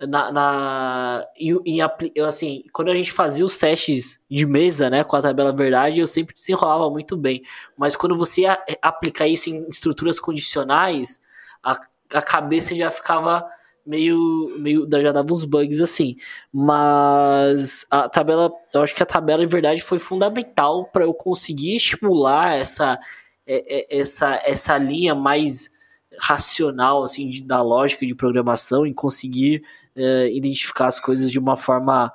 na, 0.00 0.32
na 0.32 1.26
em, 1.36 1.58
em, 1.64 1.80
assim, 2.26 2.64
quando 2.72 2.90
a 2.90 2.96
gente 2.96 3.12
fazia 3.12 3.44
os 3.44 3.56
testes 3.56 4.20
de 4.30 4.44
mesa, 4.46 4.90
né, 4.90 5.04
com 5.04 5.16
a 5.16 5.22
tabela 5.22 5.54
verdade, 5.54 6.00
eu 6.00 6.06
sempre 6.06 6.34
desenrolava 6.34 6.90
muito 6.90 7.16
bem. 7.16 7.42
Mas 7.76 7.96
quando 7.96 8.16
você 8.16 8.44
aplicar 8.82 9.26
isso 9.26 9.50
em 9.50 9.68
estruturas 9.68 10.18
condicionais, 10.18 11.20
a, 11.62 11.78
a 12.12 12.22
cabeça 12.22 12.74
já 12.74 12.90
ficava 12.90 13.46
meio, 13.86 14.56
meio 14.58 14.88
já 14.90 15.12
dava 15.12 15.32
uns 15.32 15.44
bugs 15.44 15.80
assim. 15.80 16.16
Mas 16.52 17.86
a 17.90 18.08
tabela, 18.08 18.50
eu 18.72 18.82
acho 18.82 18.94
que 18.94 19.02
a 19.02 19.06
tabela 19.06 19.44
de 19.44 19.50
verdade 19.50 19.80
foi 19.80 19.98
fundamental 19.98 20.86
para 20.86 21.04
eu 21.04 21.14
conseguir 21.14 21.76
estimular 21.76 22.54
essa 22.54 22.98
é, 23.46 23.96
é, 23.96 24.00
essa 24.00 24.40
essa 24.44 24.78
linha 24.78 25.14
mais 25.14 25.70
racional 26.18 27.02
assim 27.02 27.44
da 27.44 27.60
lógica 27.60 28.06
de 28.06 28.14
programação 28.14 28.86
e 28.86 28.94
conseguir 28.94 29.62
uh, 29.96 30.26
identificar 30.28 30.86
as 30.86 31.00
coisas 31.00 31.30
de 31.30 31.38
uma 31.38 31.56
forma 31.56 32.12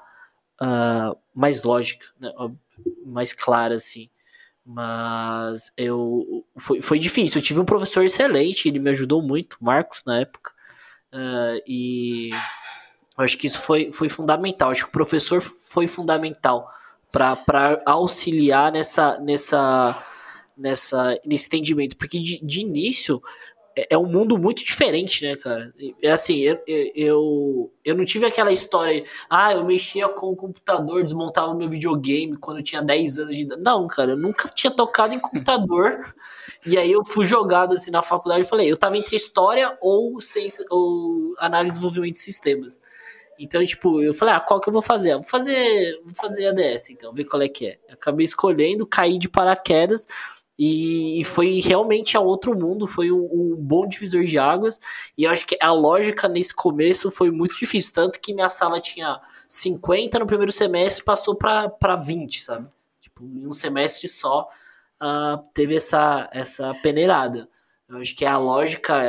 uh, 0.61 1.17
mais 1.33 1.63
lógica, 1.63 2.05
né? 2.19 2.31
mais 3.05 3.33
clara, 3.33 3.75
assim. 3.75 4.09
Mas 4.65 5.71
eu 5.75 6.45
foi, 6.57 6.81
foi 6.81 6.99
difícil. 6.99 7.39
Eu 7.39 7.43
tive 7.43 7.59
um 7.59 7.65
professor 7.65 8.03
excelente, 8.03 8.67
ele 8.67 8.79
me 8.79 8.89
ajudou 8.91 9.21
muito, 9.21 9.57
Marcos, 9.59 10.03
na 10.05 10.19
época. 10.19 10.51
Uh, 11.13 11.61
e 11.67 12.31
acho 13.17 13.37
que 13.37 13.47
isso 13.47 13.59
foi, 13.59 13.91
foi 13.91 14.09
fundamental. 14.09 14.71
Acho 14.71 14.83
que 14.83 14.89
o 14.89 14.93
professor 14.93 15.41
foi 15.41 15.87
fundamental 15.87 16.67
para 17.11 17.81
auxiliar 17.85 18.71
nessa, 18.71 19.19
nessa, 19.19 20.03
nessa, 20.55 21.19
nesse 21.25 21.47
entendimento. 21.47 21.97
Porque 21.97 22.19
de, 22.19 22.43
de 22.45 22.61
início 22.61 23.21
é, 23.79 23.87
é 23.91 23.97
um 23.97 24.05
mundo 24.05 24.37
muito 24.37 24.63
diferente, 24.63 25.25
né, 25.25 25.35
cara? 25.35 25.73
É 26.01 26.11
assim, 26.11 26.37
eu, 26.39 26.59
eu, 26.67 27.73
eu 27.83 27.95
não 27.95 28.03
tive 28.03 28.25
aquela 28.25 28.51
história, 28.51 29.03
ah, 29.29 29.53
eu 29.53 29.63
mexia 29.63 30.07
com 30.09 30.27
o 30.27 30.35
computador, 30.35 31.03
desmontava 31.03 31.53
meu 31.53 31.69
videogame 31.69 32.37
quando 32.37 32.57
eu 32.57 32.63
tinha 32.63 32.81
10 32.81 33.19
anos 33.19 33.35
de 33.35 33.43
idade. 33.43 33.61
Não, 33.61 33.87
cara, 33.87 34.11
eu 34.11 34.17
nunca 34.17 34.49
tinha 34.49 34.71
tocado 34.71 35.13
em 35.13 35.19
computador. 35.19 36.13
e 36.65 36.77
aí 36.77 36.91
eu 36.91 37.01
fui 37.05 37.25
jogado 37.25 37.73
assim 37.73 37.91
na 37.91 38.01
faculdade 38.01 38.45
e 38.45 38.49
falei, 38.49 38.71
eu 38.71 38.77
tava 38.77 38.97
entre 38.97 39.15
história 39.15 39.77
ou, 39.81 40.19
ciência, 40.19 40.65
ou 40.69 41.33
análise 41.37 41.73
de 41.73 41.79
desenvolvimento 41.79 42.13
de 42.13 42.19
sistemas. 42.19 42.79
Então, 43.39 43.63
tipo, 43.63 44.01
eu 44.01 44.13
falei, 44.13 44.35
ah, 44.35 44.39
qual 44.41 44.59
que 44.59 44.67
eu 44.67 44.73
vou 44.73 44.81
fazer? 44.81 45.13
vou 45.13 45.23
fazer, 45.23 45.97
vou 46.03 46.13
fazer 46.13 46.47
ADS, 46.47 46.89
então, 46.89 47.13
ver 47.13 47.23
qual 47.23 47.41
é 47.41 47.47
que 47.47 47.67
é. 47.67 47.79
acabei 47.89 48.25
escolhendo, 48.25 48.85
caí 48.85 49.17
de 49.17 49.29
paraquedas 49.29 50.05
e, 50.61 51.23
foi 51.23 51.61
realmente 51.61 52.17
a 52.17 52.19
outro 52.19 52.53
mundo, 52.53 52.85
foi 52.85 53.09
um, 53.09 53.29
um, 53.31 53.55
bom 53.55 53.87
divisor 53.87 54.25
de 54.25 54.37
águas. 54.37 54.81
E 55.17 55.23
eu 55.23 55.31
acho 55.31 55.47
que 55.47 55.57
a 55.61 55.71
lógica 55.71 56.27
nesse 56.27 56.53
começo 56.53 57.09
foi 57.09 57.31
muito 57.31 57.57
difícil. 57.57 57.93
Tanto 57.93 58.19
que 58.19 58.33
minha 58.33 58.49
sala 58.49 58.81
tinha 58.81 59.21
50 59.47 60.19
no 60.19 60.27
primeiro 60.27 60.51
semestre 60.51 61.01
passou 61.05 61.33
para 61.33 61.95
20, 61.95 62.41
sabe? 62.41 62.67
Tipo, 62.99 63.23
em 63.23 63.47
um 63.47 63.53
semestre 63.53 64.09
só 64.09 64.49
uh, 65.01 65.41
teve 65.53 65.77
essa, 65.77 66.29
essa 66.33 66.73
peneirada. 66.83 67.47
Eu 67.87 67.95
acho 67.95 68.13
que 68.13 68.25
a 68.25 68.37
lógica 68.37 69.01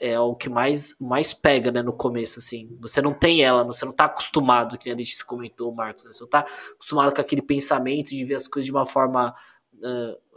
é, 0.00 0.14
é 0.14 0.18
o 0.18 0.34
que 0.34 0.48
mais, 0.48 0.96
mais 0.98 1.32
pega, 1.32 1.70
né, 1.70 1.80
no 1.80 1.92
começo, 1.92 2.40
assim. 2.40 2.76
Você 2.80 3.00
não 3.00 3.14
tem 3.14 3.44
ela, 3.44 3.62
você 3.62 3.84
não 3.84 3.92
tá 3.92 4.06
acostumado, 4.06 4.76
que 4.76 4.90
a 4.90 4.96
gente 4.96 5.24
comentou, 5.24 5.72
Marcos, 5.72 6.06
né? 6.06 6.12
Você 6.12 6.22
não 6.22 6.28
tá 6.28 6.40
acostumado 6.40 7.14
com 7.14 7.20
aquele 7.20 7.42
pensamento 7.42 8.10
de 8.10 8.24
ver 8.24 8.34
as 8.34 8.48
coisas 8.48 8.66
de 8.66 8.72
uma 8.72 8.84
forma 8.84 9.32
uh, 9.74 10.31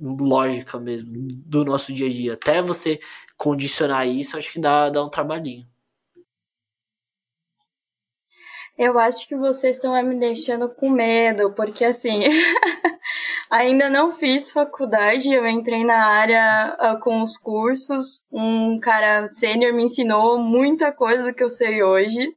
lógica 0.00 0.78
mesmo 0.78 1.12
do 1.44 1.64
nosso 1.64 1.92
dia 1.92 2.06
a 2.06 2.10
dia. 2.10 2.32
Até 2.34 2.60
você 2.62 2.98
condicionar 3.36 4.06
isso, 4.08 4.36
acho 4.36 4.52
que 4.52 4.60
dá, 4.60 4.90
dá 4.90 5.02
um 5.02 5.08
trabalhinho. 5.10 5.66
Eu 8.78 8.98
acho 8.98 9.26
que 9.26 9.34
vocês 9.34 9.76
estão 9.76 10.00
me 10.02 10.18
deixando 10.18 10.68
com 10.68 10.90
medo, 10.90 11.54
porque 11.54 11.82
assim, 11.82 12.24
ainda 13.50 13.88
não 13.88 14.12
fiz 14.12 14.52
faculdade, 14.52 15.32
eu 15.32 15.46
entrei 15.46 15.82
na 15.82 16.06
área 16.06 16.76
uh, 16.78 17.00
com 17.00 17.22
os 17.22 17.38
cursos. 17.38 18.22
Um 18.30 18.78
cara 18.78 19.30
sênior 19.30 19.72
me 19.72 19.84
ensinou 19.84 20.38
muita 20.38 20.92
coisa 20.92 21.32
que 21.32 21.42
eu 21.42 21.48
sei 21.48 21.82
hoje. 21.82 22.35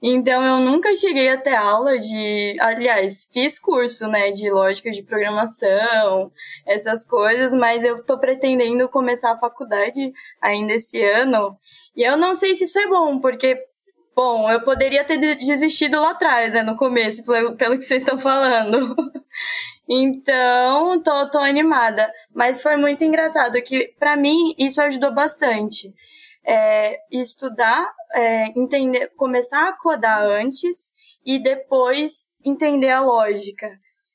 Então 0.00 0.44
eu 0.44 0.60
nunca 0.60 0.94
cheguei 0.94 1.28
a 1.28 1.36
ter 1.36 1.56
aula 1.56 1.98
de, 1.98 2.56
aliás, 2.60 3.28
fiz 3.32 3.58
curso, 3.58 4.06
né, 4.06 4.30
de 4.30 4.48
lógica 4.48 4.92
de 4.92 5.02
programação, 5.02 6.30
essas 6.64 7.04
coisas, 7.04 7.52
mas 7.52 7.82
eu 7.82 8.04
tô 8.04 8.16
pretendendo 8.16 8.88
começar 8.88 9.32
a 9.32 9.38
faculdade 9.38 10.12
ainda 10.40 10.72
esse 10.74 11.02
ano. 11.02 11.58
E 11.96 12.02
eu 12.02 12.16
não 12.16 12.34
sei 12.34 12.54
se 12.54 12.64
isso 12.64 12.78
é 12.78 12.86
bom, 12.86 13.18
porque 13.18 13.60
bom, 14.14 14.50
eu 14.50 14.60
poderia 14.62 15.04
ter 15.04 15.16
desistido 15.16 16.00
lá 16.00 16.10
atrás, 16.10 16.54
né, 16.54 16.62
no 16.62 16.76
começo, 16.76 17.24
pelo, 17.24 17.56
pelo 17.56 17.76
que 17.76 17.84
vocês 17.84 18.02
estão 18.02 18.18
falando. 18.18 18.94
então, 19.88 21.02
tô, 21.02 21.28
tô 21.28 21.38
animada, 21.38 22.08
mas 22.32 22.62
foi 22.62 22.76
muito 22.76 23.02
engraçado 23.02 23.60
que 23.62 23.94
para 23.98 24.16
mim 24.16 24.54
isso 24.58 24.80
ajudou 24.80 25.12
bastante 25.12 25.92
é, 26.48 26.96
estudar, 27.12 27.92
é, 28.14 28.46
entender, 28.58 29.12
começar 29.14 29.68
a 29.68 29.76
codar 29.76 30.22
antes 30.22 30.88
e 31.24 31.38
depois 31.38 32.28
entender 32.42 32.88
a 32.88 33.02
lógica. 33.02 33.70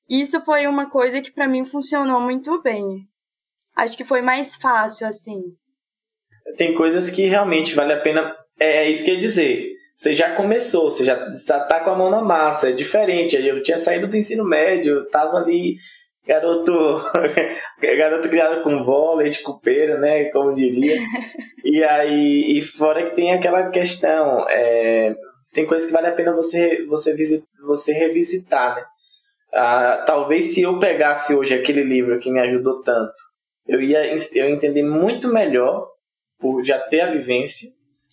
Isso 0.10 0.42
foi 0.42 0.66
uma 0.66 0.90
coisa 0.90 1.22
que 1.22 1.32
para 1.32 1.48
mim 1.48 1.64
funcionou 1.64 2.20
muito 2.20 2.60
bem. 2.64 3.08
Acho 3.76 3.96
que 3.96 4.04
foi 4.04 4.22
mais 4.22 4.56
fácil 4.56 5.06
assim. 5.06 5.42
Tem 6.58 6.76
coisas 6.76 7.12
que 7.12 7.28
realmente 7.28 7.76
vale 7.76 7.94
a 7.94 8.02
pena. 8.02 8.36
É, 8.60 8.86
é 8.86 8.90
isso 8.90 9.06
que 9.06 9.12
eu 9.12 9.16
ia 9.16 9.22
dizer. 9.22 9.72
Você 9.96 10.16
já 10.16 10.36
começou, 10.36 10.90
você 10.90 11.06
já 11.06 11.30
está 11.30 11.80
com 11.84 11.92
a 11.92 11.96
mão 11.96 12.10
na 12.10 12.22
massa, 12.22 12.70
é 12.70 12.74
diferente. 12.74 13.36
Eu 13.36 13.62
tinha 13.62 13.78
saído 13.78 14.08
do 14.08 14.18
ensino 14.18 14.44
médio, 14.44 15.04
estava 15.04 15.38
ali 15.38 15.78
garoto 16.26 17.02
garoto 17.82 18.30
criado 18.30 18.62
com 18.64 18.84
vôlei 18.84 19.30
de 19.30 19.42
cupeira, 19.42 19.98
né, 19.98 20.26
como 20.26 20.54
diria. 20.54 20.98
E 21.66 21.82
aí, 21.82 22.58
e 22.58 22.62
fora 22.62 23.06
que 23.06 23.16
tem 23.16 23.32
aquela 23.34 23.70
questão, 23.70 24.46
é, 24.50 25.16
tem 25.54 25.66
coisas 25.66 25.88
que 25.88 25.94
vale 25.94 26.08
a 26.08 26.12
pena 26.12 26.36
você 26.36 26.86
você 26.88 27.16
visit, 27.16 27.46
você 27.66 27.94
revisitar, 27.94 28.76
né? 28.76 28.84
Ah, 29.54 30.04
talvez 30.06 30.54
se 30.54 30.64
eu 30.64 30.78
pegasse 30.78 31.34
hoje 31.34 31.54
aquele 31.54 31.84
livro 31.84 32.20
que 32.20 32.30
me 32.30 32.42
ajudou 32.42 32.82
tanto, 32.82 33.14
eu 33.66 33.82
ia 33.82 34.14
eu 34.34 34.50
entender 34.50 34.84
muito 34.84 35.32
melhor 35.32 35.88
por 36.38 36.62
já 36.64 36.78
ter 36.78 37.00
a 37.00 37.08
vivência 37.08 37.70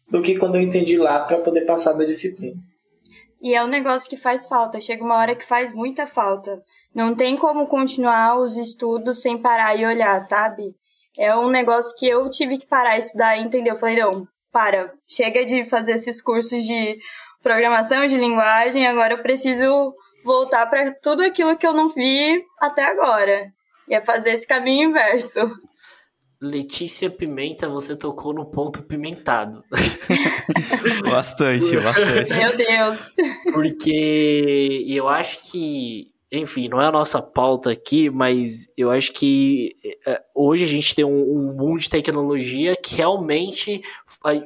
do 0.09 0.23
que 0.23 0.38
quando 0.38 0.57
eu 0.57 0.61
entendi 0.61 0.96
lá 0.96 1.25
para 1.25 1.38
poder 1.38 1.62
passar 1.62 1.92
da 1.94 2.05
disciplina. 2.05 2.57
E 3.40 3.55
é 3.55 3.64
um 3.64 3.68
negócio 3.68 4.09
que 4.09 4.16
faz 4.16 4.46
falta, 4.46 4.81
chega 4.81 5.03
uma 5.03 5.16
hora 5.16 5.35
que 5.35 5.44
faz 5.44 5.73
muita 5.73 6.07
falta. 6.07 6.62
Não 6.94 7.14
tem 7.14 7.37
como 7.37 7.66
continuar 7.66 8.38
os 8.38 8.57
estudos 8.57 9.22
sem 9.22 9.38
parar 9.38 9.76
e 9.76 9.87
olhar, 9.87 10.20
sabe? 10.20 10.74
É 11.18 11.35
um 11.37 11.48
negócio 11.48 11.96
que 11.98 12.09
eu 12.09 12.29
tive 12.29 12.59
que 12.59 12.66
parar 12.66 12.96
e 12.96 13.00
estudar 13.00 13.37
e 13.37 13.42
entender. 13.42 13.70
Eu 13.70 13.76
falei, 13.76 13.96
não, 13.96 14.26
para, 14.53 14.92
chega 15.09 15.44
de 15.44 15.64
fazer 15.64 15.92
esses 15.92 16.20
cursos 16.20 16.64
de 16.64 16.98
programação 17.42 18.07
de 18.07 18.16
linguagem, 18.16 18.87
agora 18.87 19.14
eu 19.14 19.22
preciso 19.22 19.94
voltar 20.24 20.66
para 20.66 20.92
tudo 21.03 21.22
aquilo 21.22 21.57
que 21.57 21.66
eu 21.66 21.72
não 21.72 21.88
vi 21.88 22.42
até 22.61 22.85
agora. 22.85 23.50
E 23.88 23.94
é 23.94 24.00
fazer 24.00 24.33
esse 24.33 24.46
caminho 24.46 24.90
inverso. 24.90 25.50
Letícia 26.40 27.11
Pimenta, 27.11 27.68
você 27.68 27.94
tocou 27.94 28.33
no 28.33 28.50
ponto 28.50 28.83
pimentado. 28.85 29.62
bastante, 31.11 31.76
bastante. 31.79 32.33
Meu 32.33 32.57
Deus. 32.57 33.12
Porque 33.53 34.87
eu 34.88 35.07
acho 35.07 35.50
que, 35.50 36.07
enfim, 36.32 36.68
não 36.68 36.80
é 36.80 36.86
a 36.86 36.92
nossa 36.92 37.20
pauta 37.20 37.72
aqui, 37.72 38.08
mas 38.08 38.68
eu 38.76 38.90
acho 38.90 39.12
que 39.12 39.76
é, 40.06 40.22
hoje 40.32 40.62
a 40.62 40.68
gente 40.68 40.94
tem 40.94 41.04
um, 41.04 41.10
um 41.10 41.54
mundo 41.54 41.80
de 41.80 41.90
tecnologia 41.90 42.76
que 42.76 42.94
realmente 42.94 43.82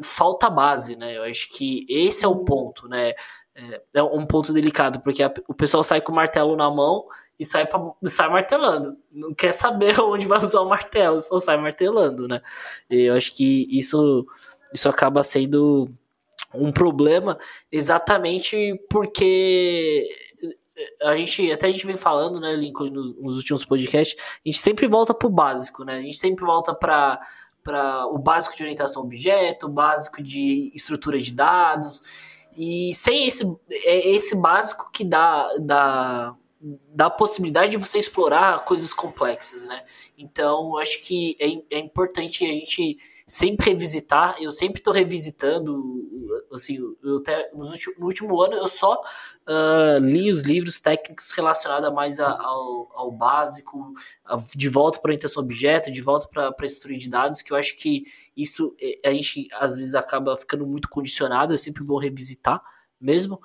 falta 0.03 0.49
base, 0.49 0.97
né? 0.97 1.19
Eu 1.19 1.25
acho 1.25 1.51
que 1.51 1.85
esse 1.89 2.25
é 2.25 2.29
o 2.29 2.45
ponto, 2.45 2.89
né? 2.89 3.13
É, 3.55 3.83
é 3.97 4.03
um 4.03 4.27
ponto 4.27 4.53
delicado, 4.53 5.01
porque 5.01 5.23
a, 5.23 5.33
o 5.47 5.53
pessoal 5.53 5.85
sai 5.85 6.01
com 6.01 6.11
o 6.11 6.15
martelo 6.15 6.57
na 6.57 6.71
mão 6.71 7.05
e 7.39 7.45
sai, 7.45 7.67
pra, 7.67 7.79
sai 8.05 8.31
martelando. 8.31 8.97
Não 9.13 9.35
quer 9.35 9.53
saber 9.53 10.01
onde 10.01 10.27
vai 10.27 10.39
usar 10.39 10.61
o 10.63 10.69
martelo, 10.69 11.21
só 11.21 11.39
sai 11.39 11.59
martelando, 11.59 12.27
né? 12.27 12.41
E 12.89 13.03
eu 13.03 13.15
acho 13.15 13.35
que 13.35 13.69
isso, 13.71 14.27
isso 14.73 14.89
acaba 14.89 15.23
sendo 15.23 15.91
um 16.55 16.73
problema 16.73 17.37
exatamente 17.71 18.81
porque 18.89 20.09
a 21.03 21.15
gente 21.15 21.51
até 21.53 21.67
a 21.67 21.71
gente 21.71 21.87
vem 21.87 21.97
falando, 21.97 22.41
né, 22.41 22.55
Lincoln, 22.55 22.91
nos, 22.91 23.15
nos 23.15 23.37
últimos 23.37 23.65
podcasts, 23.65 24.17
a 24.21 24.49
gente 24.49 24.59
sempre 24.59 24.87
volta 24.87 25.15
pro 25.15 25.29
básico, 25.29 25.85
né? 25.85 25.97
A 25.97 26.03
gente 26.03 26.17
sempre 26.17 26.45
volta 26.45 26.75
para 26.75 27.21
para 27.63 28.07
o 28.09 28.19
básico 28.19 28.55
de 28.55 28.63
orientação 28.63 29.03
objeto, 29.03 29.65
o 29.65 29.71
básico 29.71 30.23
de 30.23 30.71
estrutura 30.75 31.19
de 31.19 31.33
dados 31.33 32.03
e 32.57 32.93
sem 32.95 33.27
esse, 33.27 33.45
é 33.71 34.11
esse 34.11 34.37
básico 34.37 34.91
que 34.93 35.03
dá, 35.03 35.49
dá, 35.61 36.35
dá 36.61 37.07
a 37.07 37.11
possibilidade 37.11 37.73
de 37.73 37.77
você 37.77 37.99
explorar 37.99 38.65
coisas 38.65 38.93
complexas, 38.93 39.65
né? 39.65 39.83
Então, 40.17 40.77
acho 40.79 41.03
que 41.05 41.37
é, 41.41 41.77
é 41.77 41.79
importante 41.79 42.45
a 42.45 42.49
gente 42.49 42.99
sempre 43.27 43.71
revisitar. 43.71 44.37
Eu 44.41 44.53
sempre 44.53 44.81
estou 44.81 44.93
revisitando, 44.93 46.43
assim, 46.53 46.79
eu 47.03 47.17
até, 47.17 47.51
no 47.53 48.07
último 48.07 48.41
ano 48.43 48.55
eu 48.55 48.67
só 48.67 49.01
uh, 49.49 49.99
li 50.01 50.31
os 50.31 50.43
livros 50.43 50.79
técnicos 50.79 51.31
relacionados 51.33 51.93
mais 51.93 52.19
a, 52.21 52.31
ao, 52.31 52.91
ao 52.95 53.11
básico, 53.11 53.93
a, 54.25 54.37
de 54.55 54.69
volta 54.69 54.99
para 54.99 55.11
orientação 55.11 55.43
objeto, 55.43 55.91
de 55.91 56.01
volta 56.01 56.29
para 56.29 56.55
a 56.59 56.65
estrutura 56.65 56.99
de 56.99 57.09
dados, 57.09 57.43
que 57.43 57.53
eu 57.53 57.57
acho 57.57 57.77
que 57.77 58.05
isso 58.37 58.75
é, 58.81 59.09
a 59.09 59.13
gente 59.13 59.49
às 59.55 59.77
vezes 59.77 59.95
acaba 59.95 60.37
ficando 60.37 60.67
muito 60.67 60.89
condicionado, 60.89 61.55
é 61.55 61.59
sempre 61.59 61.83
bom 61.83 61.99
revisitar 61.99 62.63
mesmo. 63.01 63.41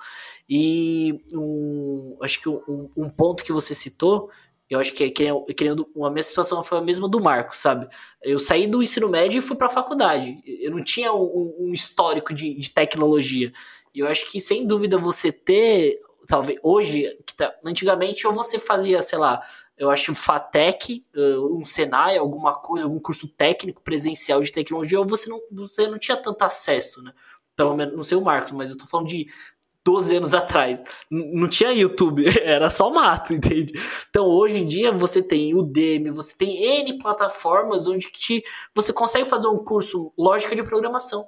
E 0.48 1.22
um, 1.34 2.16
acho 2.22 2.40
que 2.40 2.48
um, 2.48 2.90
um 2.96 3.08
ponto 3.08 3.44
que 3.44 3.52
você 3.52 3.74
citou 3.74 4.30
eu 4.70 4.78
acho 4.78 4.94
que, 4.94 5.10
que, 5.10 5.24
que 5.54 5.64
uma 5.96 6.10
minha 6.10 6.22
situação 6.22 6.62
foi 6.62 6.78
a 6.78 6.80
mesma 6.80 7.08
do 7.08 7.20
Marcos, 7.20 7.56
sabe? 7.56 7.88
Eu 8.22 8.38
saí 8.38 8.68
do 8.68 8.80
ensino 8.80 9.08
médio 9.08 9.38
e 9.38 9.42
fui 9.42 9.56
para 9.56 9.66
a 9.66 9.70
faculdade. 9.70 10.40
Eu 10.46 10.70
não 10.70 10.82
tinha 10.82 11.12
um, 11.12 11.56
um 11.58 11.74
histórico 11.74 12.32
de, 12.32 12.54
de, 12.54 12.70
tecnologia. 12.70 13.52
E 13.92 13.98
eu 13.98 14.06
acho 14.06 14.30
que, 14.30 14.40
sem 14.40 14.64
dúvida, 14.64 14.96
você 14.96 15.32
ter, 15.32 15.98
talvez, 16.28 16.60
hoje, 16.62 17.18
tá, 17.36 17.52
antigamente, 17.64 18.24
ou 18.28 18.32
você 18.32 18.60
fazia, 18.60 19.02
sei 19.02 19.18
lá, 19.18 19.42
eu 19.76 19.90
acho 19.90 20.12
um 20.12 20.14
FATEC, 20.14 21.04
um 21.16 21.64
Senai, 21.64 22.16
alguma 22.16 22.54
coisa, 22.54 22.86
algum 22.86 23.00
curso 23.00 23.26
técnico 23.26 23.82
presencial 23.82 24.40
de 24.40 24.52
tecnologia, 24.52 25.00
ou 25.00 25.06
você 25.06 25.28
não, 25.28 25.40
você 25.50 25.88
não 25.88 25.98
tinha 25.98 26.16
tanto 26.16 26.42
acesso, 26.44 27.02
né? 27.02 27.12
Pelo 27.56 27.74
menos, 27.74 27.96
não 27.96 28.04
sei 28.04 28.16
o 28.16 28.22
Marcos, 28.22 28.52
mas 28.52 28.70
eu 28.70 28.78
tô 28.78 28.86
falando 28.86 29.08
de 29.08 29.26
12 29.84 30.16
anos 30.16 30.34
atrás. 30.34 30.80
Não 31.10 31.48
tinha 31.48 31.72
YouTube, 31.72 32.24
era 32.42 32.70
só 32.70 32.90
mato, 32.90 33.32
entende? 33.34 33.72
Então 34.08 34.26
hoje 34.26 34.58
em 34.58 34.66
dia 34.66 34.92
você 34.92 35.22
tem 35.22 35.54
o 35.54 35.60
Udemy, 35.60 36.10
você 36.10 36.36
tem 36.36 36.80
N 36.80 36.98
plataformas 36.98 37.86
onde 37.86 38.06
te, 38.10 38.42
você 38.74 38.92
consegue 38.92 39.24
fazer 39.24 39.48
um 39.48 39.64
curso 39.64 40.12
lógica 40.18 40.54
de 40.54 40.62
programação, 40.62 41.26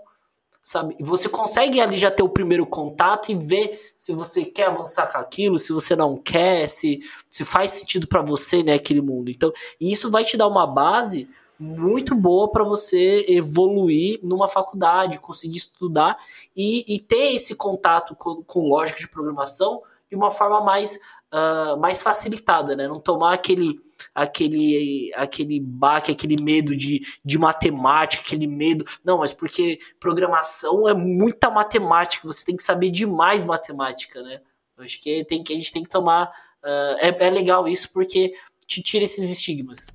sabe? 0.63 0.95
E 0.99 1.05
você 1.05 1.29
consegue 1.29 1.81
ali 1.81 1.97
já 1.97 2.11
ter 2.11 2.23
o 2.23 2.29
primeiro 2.29 2.67
contato 2.67 3.31
e 3.31 3.35
ver 3.35 3.79
se 3.97 4.13
você 4.13 4.45
quer 4.45 4.67
avançar 4.67 5.11
com 5.11 5.19
aquilo, 5.19 5.59
se 5.59 5.73
você 5.73 5.97
não 5.97 6.17
quer, 6.17 6.69
se, 6.69 7.01
se 7.29 7.45
faz 7.45 7.73
sentido 7.73 8.07
para 8.07 8.23
você, 8.23 8.63
né, 8.63 8.75
aquele 8.75 9.01
mundo. 9.01 9.31
Então, 9.31 9.53
isso 9.81 10.11
vai 10.11 10.25
te 10.25 10.37
dar 10.37 10.47
uma 10.47 10.67
base 10.67 11.29
muito 11.63 12.15
boa 12.17 12.51
para 12.51 12.65
você 12.65 13.25
evoluir 13.29 14.19
numa 14.23 14.49
faculdade, 14.49 15.21
conseguir 15.21 15.59
estudar 15.59 16.19
e, 16.57 16.85
e 16.93 16.99
ter 17.01 17.35
esse 17.35 17.55
contato 17.55 18.17
com, 18.17 18.43
com, 18.43 18.69
lógica 18.69 18.99
de 18.99 19.09
programação 19.09 19.81
de 20.11 20.17
uma 20.17 20.31
forma 20.31 20.61
mais, 20.61 20.99
uh, 21.33 21.77
mais 21.79 22.03
facilitada, 22.03 22.75
né? 22.75 22.89
Não 22.89 22.99
tomar 22.99 23.35
aquele 23.35 23.81
aquele 24.13 25.13
aquele 25.15 25.61
baque, 25.61 26.11
aquele 26.11 26.43
medo 26.43 26.75
de, 26.75 27.01
de 27.25 27.39
matemática, 27.39 28.25
aquele 28.27 28.49
medo. 28.49 28.85
Não, 29.05 29.19
mas 29.19 29.33
porque 29.33 29.79
programação 30.01 30.89
é 30.89 30.93
muita 30.93 31.49
matemática, 31.49 32.27
você 32.27 32.45
tem 32.45 32.57
que 32.57 32.63
saber 32.63 32.91
demais 32.91 33.45
matemática, 33.45 34.21
né? 34.21 34.41
Acho 34.79 35.01
que, 35.01 35.25
tem, 35.25 35.45
que 35.45 35.53
a 35.53 35.57
gente 35.57 35.73
tem 35.73 35.83
que 35.85 35.89
tomar. 35.89 36.29
Uh, 36.63 36.97
é, 36.99 37.27
é 37.27 37.31
legal 37.31 37.69
isso 37.69 37.93
porque 37.93 38.33
te 38.67 38.83
tira 38.83 39.05
esses 39.05 39.31
estigmas. 39.31 39.87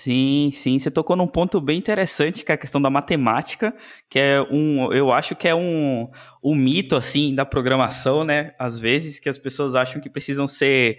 Sim, 0.00 0.50
sim, 0.52 0.78
você 0.78 0.92
tocou 0.92 1.16
num 1.16 1.26
ponto 1.26 1.60
bem 1.60 1.76
interessante, 1.76 2.44
que 2.44 2.52
é 2.52 2.54
a 2.54 2.58
questão 2.58 2.80
da 2.80 2.88
matemática, 2.88 3.74
que 4.08 4.16
é 4.16 4.40
um, 4.42 4.92
eu 4.92 5.10
acho 5.12 5.34
que 5.34 5.48
é 5.48 5.54
um, 5.56 6.08
um 6.40 6.54
mito, 6.54 6.94
assim, 6.94 7.34
da 7.34 7.44
programação, 7.44 8.22
né? 8.22 8.54
Às 8.60 8.78
vezes, 8.78 9.18
que 9.18 9.28
as 9.28 9.38
pessoas 9.38 9.74
acham 9.74 10.00
que 10.00 10.08
precisam 10.08 10.46
ser, 10.46 10.98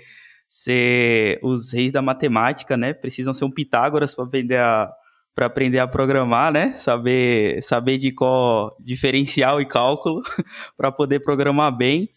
ser 0.50 1.40
os 1.42 1.72
reis 1.72 1.94
da 1.94 2.02
matemática, 2.02 2.76
né? 2.76 2.94
Precisam 2.94 3.34
ser 3.34 3.46
um 3.46 3.52
Pitágoras 3.52 4.14
para 4.14 4.26
aprender 4.26 4.58
a 4.58 4.92
para 5.34 5.46
aprender 5.46 5.80
a 5.80 5.88
programar, 5.88 6.52
né? 6.52 6.74
Saber 6.74 7.64
saber 7.64 7.98
de 7.98 8.12
qual 8.12 8.76
diferencial 8.82 9.62
e 9.62 9.66
cálculo 9.66 10.22
para 10.76 10.92
poder 10.92 11.22
programar 11.22 11.72
bem. 11.72 12.10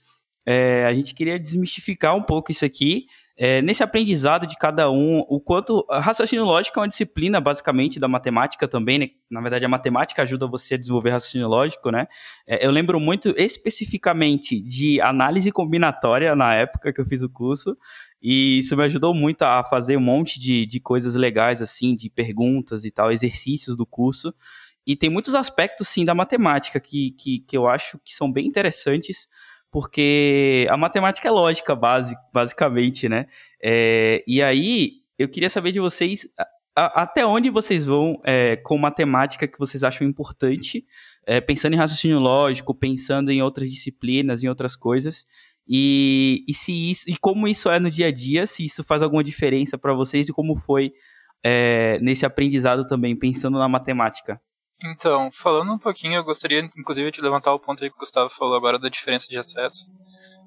É, 0.45 0.85
a 0.85 0.92
gente 0.92 1.14
queria 1.14 1.38
desmistificar 1.38 2.16
um 2.16 2.23
pouco 2.23 2.51
isso 2.51 2.64
aqui 2.64 3.07
é, 3.37 3.62
nesse 3.62 3.83
aprendizado 3.83 4.47
de 4.47 4.57
cada 4.57 4.90
um, 4.90 5.21
o 5.21 5.40
quanto. 5.40 5.87
Raciocínio 5.90 6.45
lógico 6.45 6.79
é 6.79 6.83
uma 6.83 6.88
disciplina, 6.88 7.40
basicamente, 7.40 7.99
da 7.99 8.07
matemática 8.07 8.68
também, 8.68 8.99
né? 8.99 9.09
Na 9.31 9.40
verdade, 9.40 9.64
a 9.64 9.68
matemática 9.68 10.23
ajuda 10.23 10.47
você 10.47 10.75
a 10.75 10.79
desenvolver 10.79 11.11
raciocínio 11.11 11.49
lógico, 11.49 11.90
né? 11.90 12.07
É, 12.47 12.64
eu 12.64 12.71
lembro 12.71 13.01
muito 13.01 13.35
especificamente 13.37 14.61
de 14.61 15.01
análise 15.01 15.51
combinatória 15.51 16.37
na 16.37 16.55
época 16.55 16.92
que 16.92 17.01
eu 17.01 17.07
fiz 17.07 17.23
o 17.23 17.29
curso, 17.29 17.77
e 18.21 18.59
isso 18.59 18.77
me 18.77 18.85
ajudou 18.85 19.14
muito 19.14 19.42
a 19.42 19.64
fazer 19.64 19.97
um 19.97 20.01
monte 20.01 20.38
de, 20.38 20.66
de 20.66 20.79
coisas 20.79 21.14
legais, 21.14 21.62
assim, 21.62 21.97
de 21.97 22.11
perguntas 22.11 22.85
e 22.85 22.90
tal, 22.90 23.11
exercícios 23.11 23.77
do 23.77 23.87
curso. 23.87 24.33
E 24.87 24.95
tem 24.95 25.09
muitos 25.09 25.35
aspectos, 25.35 25.88
sim, 25.88 26.05
da 26.05 26.14
matemática 26.14 26.79
que, 26.79 27.12
que, 27.12 27.40
que 27.40 27.57
eu 27.57 27.68
acho 27.68 27.99
que 28.05 28.14
são 28.14 28.31
bem 28.31 28.47
interessantes 28.47 29.29
porque 29.73 30.67
a 30.71 30.77
matemática 30.77 31.27
é 31.27 31.31
lógica, 31.31 31.75
base, 31.75 32.15
basicamente, 32.33 33.09
né? 33.09 33.27
É, 33.61 34.23
e 34.27 34.43
aí, 34.43 34.99
eu 35.19 35.29
queria 35.29 35.49
saber 35.49 35.73
de 35.73 35.81
vocês 35.81 36.29
a, 36.77 37.03
até 37.03 37.25
onde 37.25 37.49
vocês 37.49 37.87
vão 37.87 38.21
é, 38.23 38.57
com 38.57 38.77
matemática 38.77 39.49
que 39.49 39.59
vocês 39.59 39.83
acham 39.83 40.07
importante, 40.07 40.85
é, 41.27 41.41
pensando 41.41 41.73
em 41.73 41.79
raciocínio 41.79 42.19
lógico, 42.19 42.75
pensando 42.75 43.31
em 43.31 43.41
outras 43.41 43.71
disciplinas, 43.71 44.45
em 44.45 44.49
outras 44.49 44.77
coisas, 44.77 45.27
e, 45.67 46.45
e 46.47 46.53
se 46.53 46.91
isso 46.91 47.09
e 47.09 47.17
como 47.17 47.49
isso 47.49 47.71
é 47.71 47.81
no 47.81 47.91
dia 47.91 48.09
a 48.09 48.13
dia, 48.13 48.47
se 48.47 48.65
isso 48.67 48.85
faz 48.85 49.03
alguma 49.03 49.25
diferença 49.25 49.79
para 49.79 49.95
vocês 49.95 50.29
e 50.29 50.33
como 50.33 50.55
foi 50.55 50.93
é, 51.43 51.99
nesse 52.03 52.27
aprendizado 52.27 52.87
também, 52.87 53.17
pensando 53.17 53.59
na 53.59 53.69
matemática. 53.69 54.39
Então, 54.85 55.31
falando 55.33 55.73
um 55.73 55.79
pouquinho, 55.79 56.16
eu 56.16 56.25
gostaria 56.25 56.61
inclusive 56.77 57.11
de 57.11 57.21
levantar 57.21 57.53
o 57.55 57.61
ponto 57.61 57.83
aí 57.83 57.90
que 57.90 57.97
o 57.97 58.01
Gustavo 58.01 58.29
falou 58.31 58.57
agora 58.57 58.79
da 58.79 58.88
diferença 58.88 59.29
de 59.29 59.38
acesso. 59.38 59.87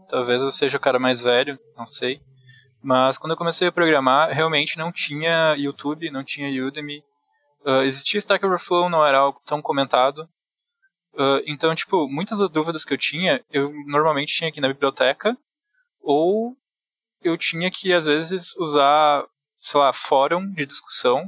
Talvez 0.09 0.41
eu 0.41 0.51
seja 0.51 0.77
o 0.77 0.79
cara 0.79 0.99
mais 0.99 1.21
velho, 1.21 1.57
não 1.75 1.85
sei. 1.85 2.21
Mas 2.83 3.17
quando 3.17 3.31
eu 3.31 3.37
comecei 3.37 3.67
a 3.67 3.71
programar, 3.71 4.29
realmente 4.29 4.77
não 4.77 4.91
tinha 4.91 5.55
YouTube, 5.57 6.11
não 6.11 6.23
tinha 6.23 6.63
Udemy. 6.63 7.03
Uh, 7.65 7.81
existia 7.81 8.19
Stack 8.19 8.45
Overflow, 8.45 8.89
não 8.89 9.05
era 9.05 9.17
algo 9.17 9.41
tão 9.45 9.61
comentado. 9.61 10.29
Uh, 11.13 11.41
então, 11.47 11.73
tipo, 11.73 12.07
muitas 12.07 12.37
das 12.37 12.49
dúvidas 12.49 12.83
que 12.83 12.93
eu 12.93 12.97
tinha, 12.97 13.43
eu 13.49 13.71
normalmente 13.87 14.35
tinha 14.35 14.49
aqui 14.49 14.61
na 14.61 14.67
biblioteca, 14.67 15.35
ou 16.01 16.55
eu 17.23 17.37
tinha 17.37 17.71
que, 17.71 17.91
às 17.91 18.05
vezes, 18.05 18.55
usar, 18.57 19.25
sei 19.59 19.79
lá, 19.79 19.91
fórum 19.93 20.53
de 20.53 20.65
discussão 20.65 21.27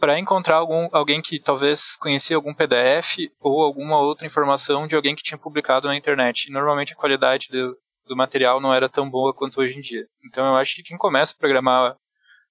para 0.00 0.18
encontrar 0.18 0.56
algum, 0.56 0.88
alguém 0.90 1.20
que 1.20 1.38
talvez 1.38 1.96
conhecia 1.96 2.36
algum 2.36 2.54
PDF 2.54 3.30
ou 3.38 3.62
alguma 3.62 4.00
outra 4.00 4.26
informação 4.26 4.86
de 4.86 4.96
alguém 4.96 5.14
que 5.14 5.22
tinha 5.22 5.38
publicado 5.38 5.86
na 5.86 5.96
internet. 5.96 6.50
Normalmente 6.50 6.92
a 6.94 6.96
qualidade 6.96 7.48
do, 7.50 7.76
do 8.06 8.16
material 8.16 8.60
não 8.60 8.74
era 8.74 8.88
tão 8.88 9.08
boa 9.08 9.34
quanto 9.34 9.60
hoje 9.60 9.78
em 9.78 9.80
dia. 9.80 10.06
Então 10.24 10.46
eu 10.46 10.56
acho 10.56 10.74
que 10.74 10.82
quem 10.82 10.96
começa 10.96 11.34
a 11.34 11.38
programar 11.38 11.94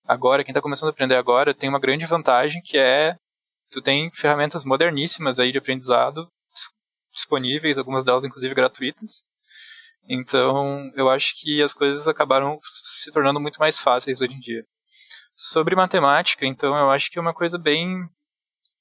agora, 0.06 0.44
quem 0.44 0.52
está 0.52 0.62
começando 0.62 0.90
a 0.90 0.92
aprender 0.92 1.16
agora, 1.16 1.54
tem 1.54 1.68
uma 1.68 1.80
grande 1.80 2.06
vantagem 2.06 2.62
que 2.62 2.78
é 2.78 3.16
Tu 3.72 3.82
tem 3.82 4.10
ferramentas 4.12 4.66
moderníssimas 4.66 5.40
aí 5.40 5.52
de 5.52 5.60
aprendizado 5.60 6.28
disponíveis, 7.14 7.78
algumas 7.78 8.04
delas 8.04 8.24
inclusive 8.24 8.56
gratuitas. 8.56 9.24
Então, 10.08 10.92
eu 10.96 11.10
acho 11.10 11.34
que 11.40 11.62
as 11.62 11.74
coisas 11.74 12.08
acabaram 12.08 12.58
se 12.62 13.12
tornando 13.12 13.40
muito 13.40 13.60
mais 13.60 13.80
fáceis 13.80 14.22
hoje 14.22 14.34
em 14.34 14.40
dia. 14.40 14.64
Sobre 15.42 15.74
matemática, 15.74 16.46
então, 16.46 16.78
eu 16.78 16.92
acho 16.92 17.10
que 17.10 17.18
é 17.18 17.22
uma 17.22 17.34
coisa 17.34 17.58
bem 17.58 18.06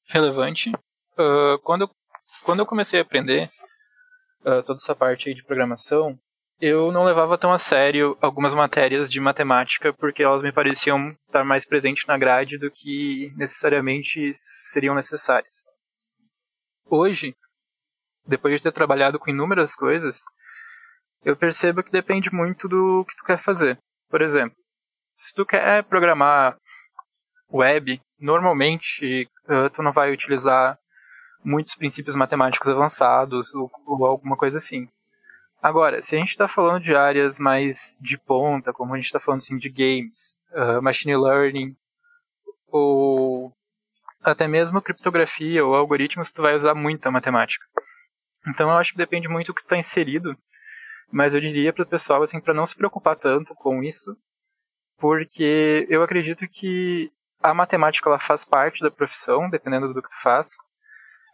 relevante. 0.08 0.72
Uh, 1.16 1.56
quando, 1.62 1.82
eu, 1.82 1.90
quando 2.42 2.58
eu 2.58 2.66
comecei 2.66 2.98
a 2.98 3.02
aprender 3.02 3.48
uh, 4.40 4.60
toda 4.64 4.74
essa 4.74 4.92
parte 4.92 5.32
de 5.32 5.44
programação, 5.44 6.18
eu 6.60 6.90
não 6.90 7.04
levava 7.04 7.38
tão 7.38 7.52
a 7.52 7.58
sério 7.58 8.18
algumas 8.20 8.56
matérias 8.56 9.08
de 9.08 9.20
matemática 9.20 9.92
porque 9.92 10.24
elas 10.24 10.42
me 10.42 10.50
pareciam 10.50 11.14
estar 11.20 11.44
mais 11.44 11.64
presentes 11.64 12.04
na 12.08 12.18
grade 12.18 12.58
do 12.58 12.72
que 12.72 13.32
necessariamente 13.36 14.28
seriam 14.32 14.96
necessárias. 14.96 15.68
Hoje, 16.90 17.36
depois 18.26 18.56
de 18.56 18.64
ter 18.64 18.72
trabalhado 18.72 19.20
com 19.20 19.30
inúmeras 19.30 19.76
coisas, 19.76 20.22
eu 21.24 21.36
percebo 21.36 21.84
que 21.84 21.92
depende 21.92 22.34
muito 22.34 22.66
do 22.66 23.04
que 23.04 23.14
tu 23.14 23.24
quer 23.24 23.38
fazer. 23.38 23.78
Por 24.10 24.22
exemplo, 24.22 24.58
se 25.18 25.34
tu 25.34 25.44
quer 25.44 25.82
programar 25.82 26.56
web, 27.52 28.00
normalmente 28.20 29.28
uh, 29.48 29.68
tu 29.70 29.82
não 29.82 29.90
vai 29.90 30.12
utilizar 30.12 30.78
muitos 31.44 31.74
princípios 31.74 32.14
matemáticos 32.14 32.70
avançados 32.70 33.52
ou, 33.52 33.68
ou 33.84 34.06
alguma 34.06 34.36
coisa 34.36 34.58
assim. 34.58 34.88
Agora, 35.60 36.00
se 36.00 36.14
a 36.14 36.18
gente 36.20 36.28
está 36.28 36.46
falando 36.46 36.80
de 36.80 36.94
áreas 36.94 37.40
mais 37.40 37.98
de 38.00 38.16
ponta, 38.16 38.72
como 38.72 38.94
a 38.94 38.96
gente 38.96 39.06
está 39.06 39.18
falando 39.18 39.38
assim, 39.38 39.56
de 39.56 39.68
games, 39.68 40.40
uh, 40.52 40.80
machine 40.80 41.16
learning, 41.16 41.76
ou 42.68 43.52
até 44.22 44.46
mesmo 44.46 44.80
criptografia 44.80 45.64
ou 45.64 45.74
algoritmos, 45.74 46.30
tu 46.30 46.42
vai 46.42 46.54
usar 46.54 46.74
muita 46.74 47.10
matemática. 47.10 47.66
Então 48.46 48.70
eu 48.70 48.76
acho 48.76 48.92
que 48.92 48.98
depende 48.98 49.26
muito 49.26 49.48
do 49.48 49.54
que 49.54 49.62
está 49.62 49.76
inserido, 49.76 50.36
mas 51.10 51.34
eu 51.34 51.40
diria 51.40 51.72
para 51.72 51.82
o 51.82 51.88
pessoal 51.88 52.22
assim, 52.22 52.40
para 52.40 52.54
não 52.54 52.64
se 52.64 52.76
preocupar 52.76 53.16
tanto 53.16 53.52
com 53.56 53.82
isso, 53.82 54.16
porque 54.98 55.86
eu 55.88 56.02
acredito 56.02 56.46
que 56.48 57.10
a 57.42 57.54
matemática 57.54 58.08
ela 58.08 58.18
faz 58.18 58.44
parte 58.44 58.82
da 58.82 58.90
profissão, 58.90 59.48
dependendo 59.48 59.92
do 59.92 60.02
que 60.02 60.08
tu 60.08 60.22
faz, 60.22 60.56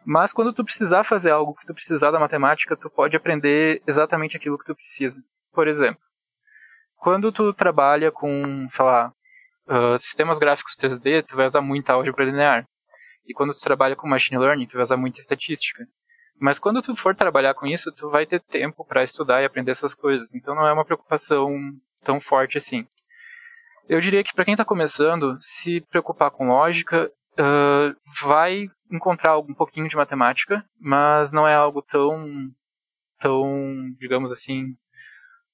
mas 0.04 0.32
quando 0.32 0.52
tu 0.52 0.62
precisar 0.62 1.02
fazer 1.02 1.30
algo 1.30 1.54
que 1.54 1.66
tu 1.66 1.72
precisar 1.72 2.10
da 2.10 2.20
matemática, 2.20 2.76
tu 2.76 2.90
pode 2.90 3.16
aprender 3.16 3.82
exatamente 3.86 4.36
aquilo 4.36 4.58
que 4.58 4.66
tu 4.66 4.74
precisa. 4.74 5.22
Por 5.52 5.66
exemplo, 5.66 6.02
quando 6.96 7.32
tu 7.32 7.52
trabalha 7.54 8.12
com, 8.12 8.66
sei 8.68 8.84
lá, 8.84 9.12
uh, 9.66 9.98
sistemas 9.98 10.38
gráficos 10.38 10.76
3D, 10.76 11.24
tu 11.26 11.36
vai 11.36 11.46
usar 11.46 11.62
muita 11.62 11.94
álgebra 11.94 12.24
linear. 12.24 12.68
E 13.26 13.32
quando 13.32 13.52
tu 13.52 13.60
trabalha 13.60 13.96
com 13.96 14.06
machine 14.06 14.38
learning, 14.38 14.66
tu 14.66 14.74
vai 14.74 14.82
usar 14.82 14.98
muita 14.98 15.20
estatística. 15.20 15.86
Mas 16.38 16.58
quando 16.58 16.82
tu 16.82 16.94
for 16.94 17.14
trabalhar 17.14 17.54
com 17.54 17.66
isso, 17.66 17.90
tu 17.92 18.10
vai 18.10 18.26
ter 18.26 18.40
tempo 18.40 18.84
para 18.84 19.02
estudar 19.02 19.40
e 19.40 19.46
aprender 19.46 19.70
essas 19.70 19.94
coisas. 19.94 20.34
Então 20.34 20.54
não 20.54 20.66
é 20.66 20.72
uma 20.72 20.84
preocupação 20.84 21.56
tão 22.02 22.20
forte 22.20 22.58
assim. 22.58 22.86
Eu 23.88 24.00
diria 24.00 24.24
que 24.24 24.32
para 24.34 24.44
quem 24.44 24.54
está 24.54 24.64
começando, 24.64 25.36
se 25.40 25.80
preocupar 25.82 26.30
com 26.30 26.48
lógica 26.48 27.10
uh, 27.34 27.94
vai 28.22 28.68
encontrar 28.90 29.38
um 29.38 29.54
pouquinho 29.54 29.88
de 29.88 29.96
matemática, 29.96 30.64
mas 30.80 31.32
não 31.32 31.46
é 31.46 31.54
algo 31.54 31.82
tão, 31.82 32.50
tão, 33.18 33.94
digamos 33.98 34.32
assim, 34.32 34.74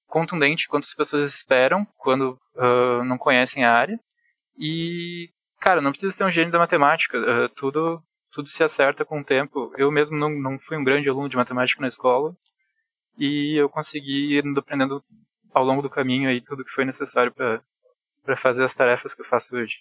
contundente 0.07 0.69
quanto 0.69 0.85
as 0.85 0.95
pessoas 0.95 1.35
esperam 1.35 1.87
quando 1.97 2.39
uh, 2.55 3.05
não 3.05 3.19
conhecem 3.19 3.65
a 3.65 3.73
área. 3.73 3.99
E, 4.57 5.31
cara, 5.61 5.81
não 5.81 5.91
precisa 5.91 6.13
ser 6.13 6.25
um 6.25 6.31
gênio 6.31 6.53
da 6.53 6.59
matemática, 6.59 7.19
uh, 7.19 7.49
tudo, 7.57 8.01
tudo 8.31 8.49
se 8.49 8.63
acerta 8.63 9.05
com 9.05 9.21
o 9.21 9.25
tempo. 9.25 9.73
Eu 9.77 9.91
mesmo 9.91 10.17
não, 10.17 10.31
não 10.31 10.59
fui 10.59 10.77
um 10.77 10.85
grande 10.85 11.09
aluno 11.09 11.29
de 11.29 11.37
matemática 11.37 11.81
na 11.81 11.89
escola, 11.89 12.37
e 13.19 13.61
eu 13.61 13.69
consegui 13.69 14.39
ir 14.39 14.45
aprendendo 14.57 15.03
ao 15.53 15.65
longo 15.65 15.83
do 15.83 15.91
caminho 15.91 16.29
aí 16.29 16.41
tudo 16.41 16.65
que 16.65 16.71
foi 16.71 16.85
necessário 16.85 17.33
para 17.33 17.61
fazer 18.37 18.65
as 18.65 18.75
tarefas 18.75 19.15
que 19.15 19.23
eu 19.23 19.27
faço 19.27 19.57
hoje. 19.57 19.79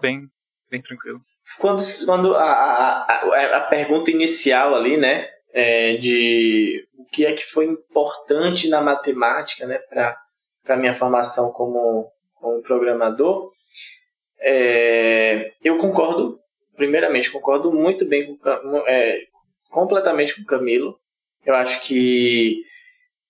Bem, 0.00 0.28
bem 0.70 0.82
tranquilo. 0.82 1.20
Quando, 1.58 1.82
quando 2.06 2.34
a, 2.36 2.44
a, 2.44 3.56
a, 3.56 3.60
pergunta 3.62 4.10
inicial 4.10 4.74
ali, 4.74 4.96
né, 4.96 5.28
é 5.52 5.96
de 5.96 6.86
o 6.96 7.04
que 7.06 7.26
é 7.26 7.32
que 7.32 7.44
foi 7.44 7.66
importante 7.66 8.68
na 8.68 8.80
matemática, 8.80 9.66
né, 9.66 9.78
para 9.90 10.16
a 10.68 10.76
minha 10.76 10.94
formação 10.94 11.50
como, 11.52 12.10
como 12.34 12.62
programador, 12.62 13.50
é, 14.40 15.52
eu 15.62 15.76
concordo, 15.78 16.38
primeiramente, 16.76 17.30
concordo 17.30 17.72
muito 17.72 18.06
bem 18.06 18.36
com, 18.36 18.76
é, 18.86 19.24
completamente 19.70 20.34
com 20.34 20.42
o 20.42 20.46
Camilo. 20.46 20.98
Eu 21.44 21.54
acho 21.54 21.80
que 21.82 22.62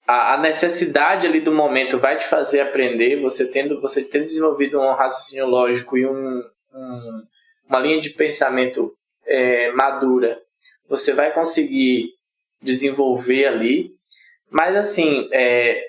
a, 0.07 0.35
a, 0.35 0.37
necessidade 0.39 1.27
ali 1.27 1.41
do 1.41 1.53
momento 1.53 1.99
vai 1.99 2.19
te 2.19 2.27
fazer 2.27 2.61
aprender, 2.61 3.21
você 3.21 3.47
tendo, 3.47 3.81
você 3.81 4.03
tendo 4.05 4.27
desenvolvido 4.27 4.81
um 4.81 4.95
raciocínio 4.95 5.47
lógico 5.47 5.97
e 5.97 6.07
um, 6.07 6.43
um, 6.73 7.23
uma 7.69 7.79
linha 7.79 8.01
de 8.01 8.11
pensamento 8.11 8.95
é, 9.27 9.71
madura, 9.73 10.41
você 10.89 11.13
vai 11.13 11.33
conseguir 11.33 12.11
desenvolver 12.61 13.47
ali. 13.47 13.91
Mas 14.51 14.77
assim, 14.77 15.29
é, 15.33 15.83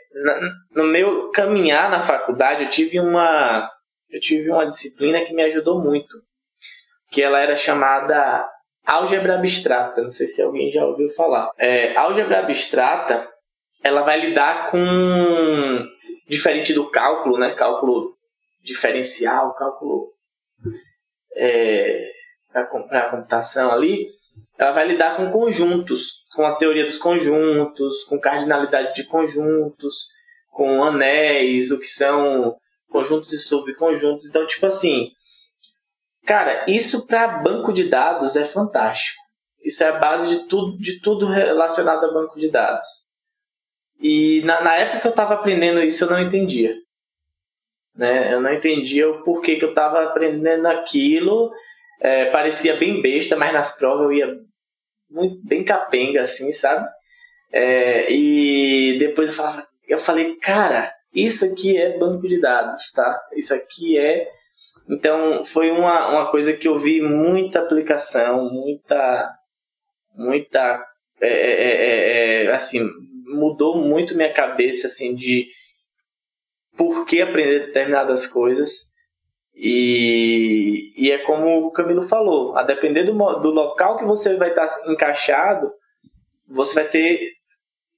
no 0.72 0.86
meu 0.86 1.30
caminhar 1.32 1.90
na 1.90 2.00
faculdade, 2.00 2.64
eu 2.64 2.70
tive 2.70 3.00
uma 3.00 3.70
eu 4.10 4.20
tive 4.20 4.52
uma 4.52 4.66
disciplina 4.66 5.26
que 5.26 5.34
me 5.34 5.42
ajudou 5.42 5.82
muito, 5.82 6.22
que 7.10 7.22
ela 7.22 7.40
era 7.40 7.56
chamada 7.56 8.48
álgebra 8.86 9.36
abstrata. 9.36 10.04
Não 10.04 10.12
sei 10.12 10.28
se 10.28 10.42
alguém 10.42 10.72
já 10.72 10.86
ouviu 10.86 11.10
falar. 11.10 11.50
É, 11.58 11.98
álgebra 11.98 12.40
abstrata, 12.40 13.28
ela 13.84 14.02
vai 14.02 14.20
lidar 14.20 14.72
com 14.72 15.88
diferente 16.28 16.74
do 16.74 16.90
cálculo, 16.90 17.38
né? 17.38 17.54
Cálculo 17.54 18.16
diferencial, 18.64 19.54
cálculo 19.56 20.14
é, 21.36 22.12
para 22.52 22.62
a 22.62 23.10
computação 23.10 23.72
ali, 23.72 24.08
ela 24.58 24.72
vai 24.72 24.88
lidar 24.88 25.18
com 25.18 25.30
conjuntos, 25.30 26.24
com 26.36 26.46
a 26.46 26.56
teoria 26.56 26.86
dos 26.86 26.98
conjuntos, 26.98 28.04
com 28.04 28.20
cardinalidade 28.20 28.96
de 28.96 29.04
conjuntos, 29.04 30.08
com 30.50 30.84
anéis, 30.84 31.72
o 31.72 31.80
que 31.80 31.88
são 31.88 32.56
conjuntos 32.90 33.34
e 33.34 33.40
subconjuntos. 33.40 34.28
Então, 34.28 34.46
tipo 34.46 34.66
assim, 34.66 35.12
cara, 36.26 36.66
isso 36.68 37.08
para 37.08 37.40
banco 37.40 37.74
de 37.74 37.90
dados 37.90 38.36
é 38.36 38.46
fantástico. 38.46 39.22
Isso 39.64 39.84
é 39.84 39.88
a 39.88 39.98
base 39.98 40.30
de 40.30 40.48
tudo, 40.48 40.78
de 40.78 41.00
tudo 41.02 41.26
relacionado 41.26 42.06
a 42.06 42.14
banco 42.14 42.38
de 42.38 42.52
dados. 42.52 42.88
E 44.00 44.42
na, 44.44 44.62
na 44.62 44.76
época 44.76 45.02
que 45.02 45.08
eu 45.08 45.12
estava 45.12 45.36
aprendendo 45.36 45.82
isso, 45.82 46.04
eu 46.04 46.10
não 46.10 46.22
entendia. 46.22 46.76
Né? 47.96 48.34
Eu 48.34 48.42
não 48.42 48.54
entendia 48.54 49.10
o 49.10 49.24
porquê 49.24 49.56
que 49.56 49.66
eu 49.66 49.70
estava 49.70 50.04
aprendendo 50.04 50.68
aquilo. 50.68 51.52
É, 52.02 52.26
parecia 52.32 52.76
bem 52.76 53.02
besta, 53.02 53.36
mas 53.36 53.54
nas 53.54 53.78
provas 53.78 54.06
eu 54.06 54.14
ia 54.14 54.28
muito 55.10 55.46
bem 55.46 55.64
capenga, 55.64 56.22
assim, 56.22 56.52
sabe? 56.52 56.88
É, 57.52 58.12
e 58.12 58.98
depois 58.98 59.30
eu 59.30 59.36
falava, 59.36 59.68
eu 59.88 60.00
falei, 60.00 60.36
cara, 60.38 60.92
isso 61.14 61.46
aqui 61.46 61.78
é 61.78 61.98
banco 61.98 62.28
de 62.28 62.42
dados, 62.42 62.92
tá? 62.92 63.22
Isso 63.36 63.54
aqui 63.54 63.98
é. 63.98 64.28
Então 64.90 65.46
foi 65.46 65.70
uma, 65.70 66.10
uma 66.10 66.32
coisa 66.32 66.52
que 66.52 66.68
eu 66.68 66.78
vi 66.78 67.00
muita 67.00 67.60
aplicação, 67.60 68.50
muita, 68.50 69.32
muita, 70.16 70.84
é, 71.22 71.30
é, 71.30 72.42
é, 72.42 72.46
é 72.46 72.52
assim, 72.54 72.90
mudou 73.34 73.78
muito 73.78 74.16
minha 74.16 74.34
cabeça, 74.34 74.88
assim, 74.88 75.16
de 75.16 75.48
por 76.78 77.06
que 77.06 77.22
aprender 77.22 77.68
determinadas 77.68 78.28
coisas. 78.28 78.92
E, 79.56 80.94
e 80.98 81.12
é 81.12 81.20
como 81.20 81.68
o 81.68 81.72
Camilo 81.72 82.04
falou, 82.04 82.58
a 82.58 82.64
depender 82.64 83.04
do, 83.04 83.14
do 83.14 83.50
local 83.52 83.98
que 83.98 84.06
você 84.06 84.36
vai 84.36 84.50
estar 84.50 84.68
encaixado, 84.88 85.72
você 86.48 86.74
vai 86.74 86.90
ter 86.90 87.32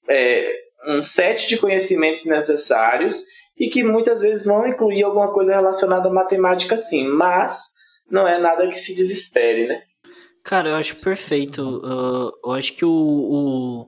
é, 0.09 0.53
um 0.87 1.01
set 1.01 1.47
de 1.47 1.57
conhecimentos 1.57 2.25
necessários 2.25 3.23
e 3.57 3.69
que 3.69 3.83
muitas 3.83 4.21
vezes 4.21 4.45
vão 4.45 4.67
incluir 4.67 5.03
alguma 5.03 5.31
coisa 5.31 5.55
relacionada 5.55 6.09
à 6.09 6.13
matemática 6.13 6.77
sim, 6.77 7.07
mas 7.07 7.73
não 8.09 8.27
é 8.27 8.37
nada 8.37 8.67
que 8.67 8.77
se 8.77 8.93
desespere, 8.93 9.67
né? 9.67 9.81
Cara, 10.43 10.69
eu 10.69 10.75
acho 10.75 10.97
perfeito. 10.97 11.79
Uh, 11.79 12.31
eu 12.43 12.51
acho 12.51 12.73
que 12.73 12.85
o, 12.85 12.91
o 12.91 13.87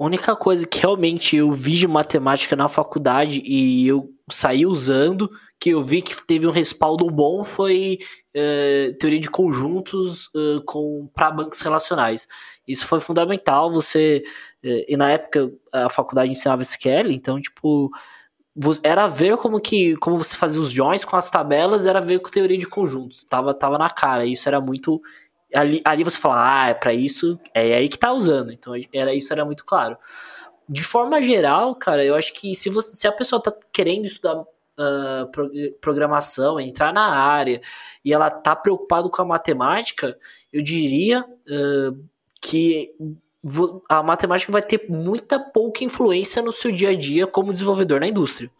a 0.00 0.04
única 0.06 0.34
coisa 0.34 0.66
que 0.66 0.78
realmente 0.78 1.36
eu 1.36 1.52
vi 1.52 1.74
de 1.74 1.86
matemática 1.86 2.56
na 2.56 2.68
faculdade 2.68 3.42
e 3.44 3.86
eu 3.86 4.10
saí 4.30 4.64
usando, 4.64 5.30
que 5.60 5.70
eu 5.70 5.84
vi 5.84 6.00
que 6.00 6.26
teve 6.26 6.46
um 6.46 6.50
respaldo 6.50 7.04
bom, 7.10 7.44
foi 7.44 7.98
uh, 8.34 8.94
teoria 8.94 9.20
de 9.20 9.28
conjuntos 9.28 10.28
uh, 10.28 10.64
com 10.64 11.06
para 11.12 11.30
bancos 11.30 11.60
relacionais. 11.60 12.26
Isso 12.66 12.86
foi 12.86 12.98
fundamental. 12.98 13.70
Você 13.74 14.24
uh, 14.64 14.84
e 14.88 14.96
na 14.96 15.10
época 15.10 15.52
a 15.70 15.90
faculdade 15.90 16.32
ensinava 16.32 16.62
SQL, 16.62 17.10
então 17.10 17.38
tipo 17.38 17.90
era 18.82 19.06
ver 19.06 19.36
como 19.36 19.60
que 19.60 19.96
como 19.96 20.16
você 20.16 20.34
fazia 20.34 20.62
os 20.62 20.70
joins 20.70 21.04
com 21.04 21.16
as 21.16 21.28
tabelas, 21.28 21.84
era 21.84 22.00
ver 22.00 22.20
com 22.20 22.30
teoria 22.30 22.56
de 22.56 22.66
conjuntos. 22.66 23.22
Tava 23.24 23.52
tava 23.52 23.76
na 23.76 23.90
cara. 23.90 24.24
Isso 24.24 24.48
era 24.48 24.62
muito 24.62 25.02
ali, 25.54 25.80
ali 25.84 26.04
você 26.04 26.18
fala, 26.18 26.62
ah, 26.62 26.68
é 26.68 26.74
para 26.74 26.92
isso, 26.92 27.38
é 27.54 27.74
aí 27.74 27.88
que 27.88 27.98
tá 27.98 28.12
usando. 28.12 28.52
Então 28.52 28.74
era 28.92 29.14
isso 29.14 29.32
era 29.32 29.44
muito 29.44 29.64
claro. 29.64 29.96
De 30.68 30.82
forma 30.82 31.20
geral, 31.20 31.74
cara, 31.74 32.04
eu 32.04 32.14
acho 32.14 32.32
que 32.32 32.54
se, 32.54 32.70
você, 32.70 32.94
se 32.94 33.08
a 33.08 33.12
pessoa 33.12 33.42
tá 33.42 33.52
querendo 33.72 34.04
estudar 34.04 34.36
uh, 34.80 35.26
pro, 35.32 35.50
programação, 35.80 36.60
entrar 36.60 36.92
na 36.92 37.08
área 37.08 37.60
e 38.04 38.12
ela 38.12 38.30
tá 38.30 38.54
preocupado 38.54 39.10
com 39.10 39.22
a 39.22 39.24
matemática, 39.24 40.16
eu 40.52 40.62
diria 40.62 41.22
uh, 41.22 42.04
que 42.40 42.94
a 43.88 44.02
matemática 44.02 44.52
vai 44.52 44.62
ter 44.62 44.86
muita 44.88 45.40
pouca 45.40 45.82
influência 45.82 46.42
no 46.42 46.52
seu 46.52 46.70
dia 46.70 46.90
a 46.90 46.94
dia 46.94 47.26
como 47.26 47.52
desenvolvedor 47.52 48.00
na 48.00 48.08
indústria. 48.08 48.50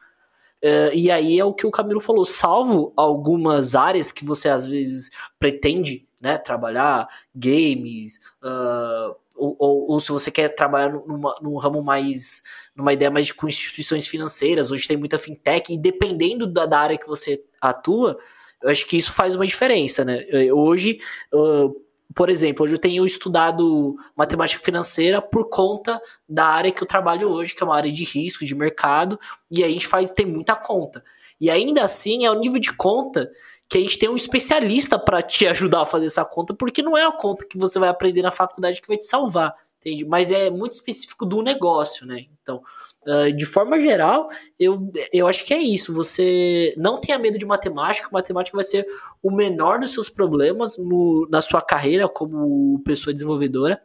Uh, 0.62 0.92
e 0.92 1.10
aí 1.10 1.38
é 1.38 1.44
o 1.44 1.54
que 1.54 1.66
o 1.66 1.70
Camilo 1.70 2.00
falou, 2.00 2.24
salvo 2.24 2.92
algumas 2.96 3.74
áreas 3.74 4.12
que 4.12 4.24
você 4.24 4.48
às 4.48 4.66
vezes 4.66 5.10
pretende 5.38 6.06
né, 6.20 6.36
trabalhar, 6.38 7.08
games, 7.34 8.18
uh, 8.42 9.14
ou, 9.34 9.56
ou, 9.58 9.90
ou, 9.92 10.00
se 10.00 10.12
você 10.12 10.30
quer 10.30 10.50
trabalhar 10.50 10.90
numa, 10.90 11.34
num 11.40 11.56
ramo 11.56 11.82
mais, 11.82 12.42
numa 12.76 12.92
ideia 12.92 13.10
mais 13.10 13.26
de 13.26 13.34
instituições 13.42 14.06
financeiras, 14.06 14.70
hoje 14.70 14.86
tem 14.86 14.98
muita 14.98 15.18
fintech, 15.18 15.72
e 15.72 15.78
dependendo 15.78 16.46
da, 16.46 16.66
da 16.66 16.78
área 16.78 16.98
que 16.98 17.08
você 17.08 17.42
atua, 17.60 18.18
eu 18.62 18.68
acho 18.68 18.86
que 18.86 18.96
isso 18.96 19.12
faz 19.12 19.34
uma 19.34 19.46
diferença, 19.46 20.04
né? 20.04 20.26
Hoje, 20.52 21.00
uh, 21.32 21.74
por 22.14 22.28
exemplo, 22.28 22.64
hoje 22.64 22.74
eu 22.74 22.78
tenho 22.78 23.06
estudado 23.06 23.96
matemática 24.16 24.62
financeira 24.62 25.22
por 25.22 25.48
conta 25.48 26.00
da 26.28 26.44
área 26.46 26.72
que 26.72 26.82
eu 26.82 26.86
trabalho 26.86 27.28
hoje, 27.30 27.54
que 27.54 27.62
é 27.62 27.66
uma 27.66 27.76
área 27.76 27.92
de 27.92 28.04
risco, 28.04 28.44
de 28.44 28.54
mercado, 28.54 29.18
e 29.50 29.62
a 29.62 29.68
gente 29.68 29.86
faz, 29.86 30.10
tem 30.10 30.26
muita 30.26 30.56
conta. 30.56 31.02
E 31.40 31.48
ainda 31.48 31.82
assim 31.82 32.24
é 32.24 32.30
o 32.30 32.38
nível 32.38 32.60
de 32.60 32.72
conta 32.76 33.30
que 33.68 33.78
a 33.78 33.80
gente 33.80 33.98
tem 33.98 34.08
um 34.08 34.16
especialista 34.16 34.98
para 34.98 35.22
te 35.22 35.46
ajudar 35.46 35.82
a 35.82 35.86
fazer 35.86 36.06
essa 36.06 36.24
conta, 36.24 36.52
porque 36.52 36.82
não 36.82 36.98
é 36.98 37.06
a 37.06 37.12
conta 37.12 37.46
que 37.48 37.56
você 37.56 37.78
vai 37.78 37.88
aprender 37.88 38.20
na 38.20 38.32
faculdade 38.32 38.80
que 38.80 38.88
vai 38.88 38.96
te 38.96 39.06
salvar, 39.06 39.54
entende? 39.78 40.04
Mas 40.04 40.30
é 40.32 40.50
muito 40.50 40.74
específico 40.74 41.24
do 41.24 41.40
negócio, 41.40 42.04
né? 42.04 42.26
Então, 42.42 42.60
uh, 43.06 43.32
de 43.32 43.46
forma 43.46 43.80
geral, 43.80 44.28
eu, 44.58 44.92
eu 45.12 45.28
acho 45.28 45.44
que 45.44 45.54
é 45.54 45.58
isso. 45.58 45.94
Você 45.94 46.74
não 46.76 46.98
tenha 46.98 47.18
medo 47.18 47.38
de 47.38 47.46
matemática, 47.46 48.08
matemática 48.12 48.56
vai 48.56 48.64
ser 48.64 48.84
o 49.22 49.30
menor 49.30 49.78
dos 49.78 49.92
seus 49.92 50.10
problemas 50.10 50.76
no, 50.76 51.28
na 51.30 51.40
sua 51.40 51.62
carreira 51.62 52.08
como 52.08 52.82
pessoa 52.84 53.14
desenvolvedora. 53.14 53.80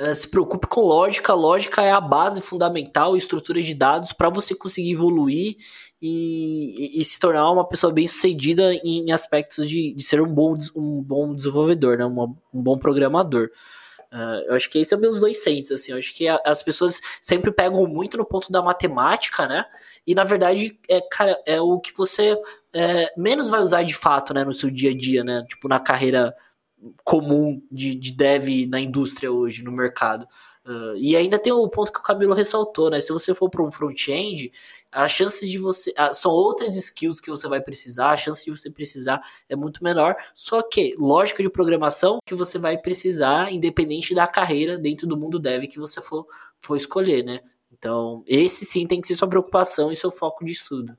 Uh, 0.00 0.14
se 0.14 0.28
preocupe 0.28 0.66
com 0.66 0.80
lógica. 0.82 1.34
Lógica 1.34 1.82
é 1.82 1.90
a 1.90 2.00
base 2.00 2.40
fundamental, 2.40 3.16
estrutura 3.16 3.60
de 3.60 3.74
dados 3.74 4.12
para 4.12 4.30
você 4.30 4.54
conseguir 4.54 4.92
evoluir 4.92 5.56
e, 6.00 7.00
e, 7.00 7.04
se 7.04 7.18
tornar 7.18 7.50
uma 7.50 7.66
pessoa 7.68 7.92
bem 7.92 8.06
sucedida 8.06 8.72
em 8.74 9.10
aspectos 9.10 9.68
de, 9.68 9.92
de 9.92 10.02
ser 10.04 10.20
um 10.22 10.32
bom, 10.32 10.56
um 10.76 11.02
bom 11.02 11.34
desenvolvedor, 11.34 11.98
né? 11.98 12.04
Um 12.04 12.62
bom 12.62 12.78
programador. 12.78 13.50
Uh, 14.12 14.40
eu 14.46 14.54
acho 14.54 14.70
que 14.70 14.78
esses 14.78 14.88
são 14.88 14.98
meus 14.98 15.18
dois 15.18 15.42
centros, 15.42 15.72
assim. 15.72 15.92
Eu 15.92 15.98
acho 15.98 16.14
que 16.14 16.26
a, 16.26 16.40
as 16.44 16.62
pessoas 16.62 17.00
sempre 17.20 17.52
pegam 17.52 17.86
muito 17.86 18.16
no 18.16 18.24
ponto 18.24 18.50
da 18.50 18.62
matemática, 18.62 19.46
né? 19.46 19.64
E 20.06 20.14
na 20.14 20.24
verdade, 20.24 20.78
é, 20.88 21.00
cara, 21.00 21.38
é 21.44 21.60
o 21.60 21.78
que 21.78 21.94
você 21.94 22.36
é, 22.72 23.12
menos 23.16 23.50
vai 23.50 23.60
usar 23.60 23.82
de 23.82 23.94
fato, 23.94 24.32
né, 24.32 24.44
no 24.44 24.54
seu 24.54 24.70
dia 24.70 24.90
a 24.90 24.96
dia, 24.96 25.22
né? 25.22 25.44
Tipo, 25.48 25.68
na 25.68 25.78
carreira 25.78 26.34
comum 27.04 27.60
de, 27.70 27.94
de 27.94 28.12
dev 28.12 28.66
na 28.68 28.80
indústria 28.80 29.32
hoje, 29.32 29.62
no 29.62 29.72
mercado. 29.72 30.26
Uh, 30.64 30.94
e 30.96 31.16
ainda 31.16 31.38
tem 31.38 31.52
o 31.52 31.66
ponto 31.68 31.90
que 31.90 31.98
o 31.98 32.02
Camilo 32.02 32.34
ressaltou, 32.34 32.90
né? 32.90 33.00
Se 33.00 33.10
você 33.10 33.34
for 33.34 33.48
para 33.48 33.62
um 33.62 33.70
front-end, 33.70 34.52
a 34.92 35.08
chance 35.08 35.48
de 35.48 35.58
você. 35.58 35.94
são 36.12 36.30
outras 36.30 36.76
skills 36.76 37.20
que 37.20 37.30
você 37.30 37.48
vai 37.48 37.60
precisar, 37.60 38.10
a 38.10 38.16
chance 38.16 38.44
de 38.44 38.50
você 38.50 38.70
precisar 38.70 39.20
é 39.48 39.56
muito 39.56 39.82
menor. 39.82 40.16
Só 40.34 40.62
que 40.62 40.94
lógica 40.98 41.42
de 41.42 41.48
programação 41.48 42.18
que 42.26 42.34
você 42.34 42.58
vai 42.58 42.76
precisar, 42.76 43.52
independente 43.52 44.14
da 44.14 44.26
carreira 44.26 44.76
dentro 44.76 45.06
do 45.06 45.16
mundo 45.16 45.38
dev 45.38 45.64
que 45.64 45.78
você 45.78 46.00
for, 46.02 46.26
for 46.60 46.76
escolher, 46.76 47.24
né? 47.24 47.40
Então, 47.72 48.22
esse 48.26 48.64
sim 48.64 48.86
tem 48.86 49.00
que 49.00 49.06
ser 49.06 49.14
sua 49.14 49.28
preocupação 49.28 49.90
e 49.90 49.96
seu 49.96 50.10
foco 50.10 50.44
de 50.44 50.50
estudo. 50.50 50.96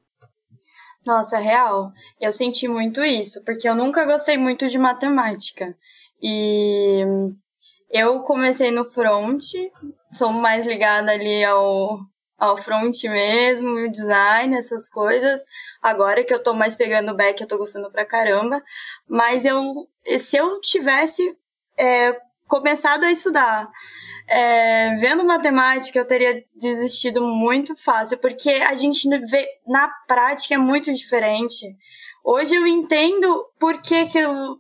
Nossa, 1.05 1.37
real. 1.37 1.91
Eu 2.19 2.31
senti 2.31 2.67
muito 2.67 3.03
isso, 3.03 3.43
porque 3.43 3.67
eu 3.67 3.75
nunca 3.75 4.05
gostei 4.05 4.37
muito 4.37 4.67
de 4.67 4.77
matemática. 4.77 5.75
E 6.21 7.01
eu 7.89 8.21
comecei 8.21 8.71
no 8.71 8.85
front, 8.85 9.43
sou 10.11 10.31
mais 10.31 10.65
ligada 10.65 11.11
ali 11.11 11.43
ao, 11.43 11.99
ao 12.37 12.57
front 12.57 13.03
mesmo, 13.03 13.89
design, 13.89 14.55
essas 14.57 14.89
coisas. 14.89 15.43
Agora 15.81 16.23
que 16.23 16.33
eu 16.33 16.43
tô 16.43 16.53
mais 16.53 16.75
pegando 16.75 17.15
back, 17.15 17.41
eu 17.41 17.47
tô 17.47 17.57
gostando 17.57 17.89
pra 17.91 18.05
caramba. 18.05 18.61
Mas 19.07 19.45
eu, 19.45 19.87
se 20.19 20.37
eu 20.37 20.59
tivesse 20.61 21.35
é, 21.77 22.19
começado 22.47 23.05
a 23.05 23.11
estudar 23.11 23.69
é, 24.29 24.95
vendo 24.97 25.25
matemática, 25.25 25.97
eu 25.97 26.05
teria 26.05 26.43
desistido 26.55 27.21
muito 27.21 27.75
fácil, 27.75 28.17
porque 28.19 28.49
a 28.49 28.75
gente 28.75 29.07
vê 29.25 29.47
na 29.67 29.89
prática 30.07 30.53
é 30.53 30.57
muito 30.57 30.93
diferente. 30.93 31.65
Hoje 32.23 32.53
eu 32.53 32.67
entendo 32.67 33.43
por 33.59 33.81
que, 33.81 34.05
que, 34.05 34.19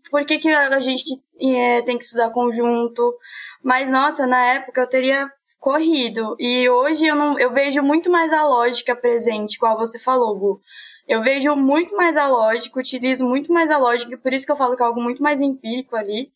por 0.09 0.25
que, 0.25 0.39
que 0.39 0.49
a 0.49 0.79
gente 0.79 1.21
é, 1.39 1.83
tem 1.83 1.99
que 1.99 2.03
estudar 2.03 2.31
conjunto, 2.31 3.15
mas 3.63 3.91
nossa, 3.91 4.25
na 4.25 4.43
época 4.43 4.81
eu 4.81 4.87
teria 4.87 5.31
corrido. 5.59 6.35
E 6.39 6.67
hoje 6.67 7.05
eu, 7.05 7.15
não, 7.15 7.37
eu 7.37 7.53
vejo 7.53 7.83
muito 7.83 8.09
mais 8.09 8.33
a 8.33 8.47
lógica 8.47 8.95
presente, 8.95 9.55
igual 9.55 9.77
você 9.77 9.99
falou, 9.99 10.35
Gu. 10.35 10.61
Eu 11.07 11.21
vejo 11.21 11.55
muito 11.55 11.95
mais 11.95 12.17
a 12.17 12.27
lógica, 12.27 12.79
utilizo 12.79 13.25
muito 13.25 13.51
mais 13.51 13.69
a 13.69 13.77
lógica, 13.77 14.17
por 14.17 14.33
isso 14.33 14.45
que 14.45 14.51
eu 14.51 14.55
falo 14.55 14.75
que 14.75 14.81
é 14.81 14.85
algo 14.85 15.01
muito 15.01 15.21
mais 15.21 15.41
empírico 15.41 15.95
ali, 15.95 16.31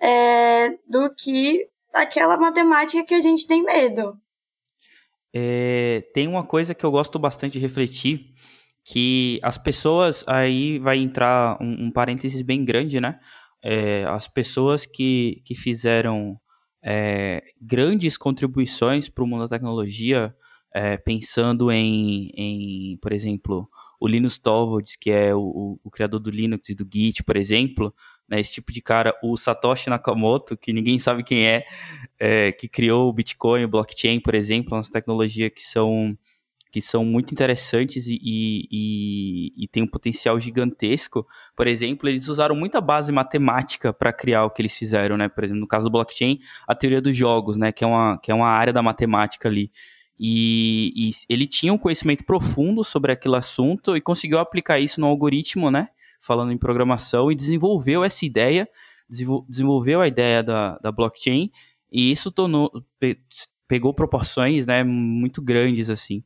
é, 0.00 0.70
do 0.86 1.12
que 1.14 1.68
aquela 1.96 2.36
matemática 2.36 3.04
que 3.04 3.14
a 3.14 3.20
gente 3.20 3.46
tem 3.46 3.62
medo. 3.62 4.18
É, 5.34 6.02
tem 6.14 6.26
uma 6.26 6.44
coisa 6.44 6.74
que 6.74 6.84
eu 6.84 6.90
gosto 6.90 7.18
bastante 7.18 7.54
de 7.54 7.58
refletir, 7.58 8.34
que 8.84 9.40
as 9.42 9.58
pessoas, 9.58 10.24
aí 10.26 10.78
vai 10.78 10.98
entrar 10.98 11.60
um, 11.60 11.86
um 11.86 11.90
parênteses 11.90 12.40
bem 12.42 12.64
grande, 12.64 13.00
né? 13.00 13.18
É, 13.62 14.04
as 14.04 14.28
pessoas 14.28 14.86
que, 14.86 15.42
que 15.44 15.54
fizeram 15.54 16.38
é, 16.82 17.42
grandes 17.60 18.16
contribuições 18.16 19.08
para 19.08 19.24
o 19.24 19.26
mundo 19.26 19.40
da 19.40 19.56
tecnologia, 19.56 20.34
é, 20.72 20.96
pensando 20.96 21.72
em, 21.72 22.30
em, 22.34 22.96
por 22.98 23.12
exemplo, 23.12 23.68
o 24.00 24.06
Linus 24.06 24.38
Torvalds, 24.38 24.94
que 24.96 25.10
é 25.10 25.34
o, 25.34 25.80
o, 25.82 25.90
criador 25.90 26.20
do 26.20 26.30
Linux 26.30 26.68
e 26.68 26.74
do 26.74 26.88
Git, 26.90 27.24
por 27.24 27.36
exemplo, 27.36 27.94
né, 28.28 28.40
esse 28.40 28.52
tipo 28.52 28.72
de 28.72 28.80
cara, 28.80 29.14
o 29.22 29.36
Satoshi 29.36 29.88
Nakamoto, 29.88 30.56
que 30.56 30.72
ninguém 30.72 30.98
sabe 30.98 31.22
quem 31.22 31.46
é, 31.46 31.64
é 32.18 32.52
que 32.52 32.68
criou 32.68 33.08
o 33.08 33.12
Bitcoin, 33.12 33.64
o 33.64 33.68
blockchain, 33.68 34.20
por 34.20 34.34
exemplo, 34.34 34.74
umas 34.74 34.90
tecnologias 34.90 35.50
que 35.54 35.62
são 35.62 36.16
que 36.76 36.82
são 36.82 37.06
muito 37.06 37.32
interessantes 37.32 38.06
e, 38.06 38.18
e, 38.22 39.52
e, 39.56 39.68
tem 39.68 39.82
um 39.82 39.86
potencial 39.86 40.38
gigantesco. 40.38 41.26
Por 41.56 41.66
exemplo, 41.66 42.06
eles 42.06 42.28
usaram 42.28 42.54
muita 42.54 42.82
base 42.82 43.10
matemática 43.10 43.94
para 43.94 44.12
criar 44.12 44.44
o 44.44 44.50
que 44.50 44.60
eles 44.60 44.76
fizeram, 44.76 45.16
né? 45.16 45.26
Por 45.26 45.42
exemplo, 45.42 45.60
no 45.60 45.66
caso 45.66 45.86
do 45.86 45.92
blockchain, 45.92 46.38
a 46.68 46.74
teoria 46.74 47.00
dos 47.00 47.16
jogos, 47.16 47.56
né? 47.56 47.72
Que 47.72 47.82
é 47.82 47.86
uma, 47.86 48.18
que 48.18 48.30
é 48.30 48.34
uma 48.34 48.48
área 48.48 48.74
da 48.74 48.82
matemática 48.82 49.48
ali. 49.48 49.72
E, 50.20 50.92
e 50.94 51.10
ele 51.30 51.46
tinha 51.46 51.72
um 51.72 51.78
conhecimento 51.78 52.24
profundo 52.24 52.84
sobre 52.84 53.10
aquele 53.10 53.36
assunto 53.36 53.96
e 53.96 54.00
conseguiu 54.02 54.38
aplicar 54.38 54.78
isso 54.78 55.00
no 55.00 55.06
algoritmo, 55.06 55.70
né? 55.70 55.88
Falando 56.26 56.52
em 56.52 56.58
programação, 56.58 57.30
e 57.30 57.34
desenvolveu 57.34 58.02
essa 58.02 58.26
ideia, 58.26 58.68
desenvolveu 59.48 60.00
a 60.00 60.08
ideia 60.08 60.42
da, 60.42 60.76
da 60.78 60.90
blockchain, 60.90 61.50
e 61.90 62.10
isso 62.10 62.32
tornou, 62.32 62.70
pegou 63.68 63.94
proporções 63.94 64.66
né, 64.66 64.82
muito 64.82 65.40
grandes, 65.40 65.88
assim. 65.88 66.24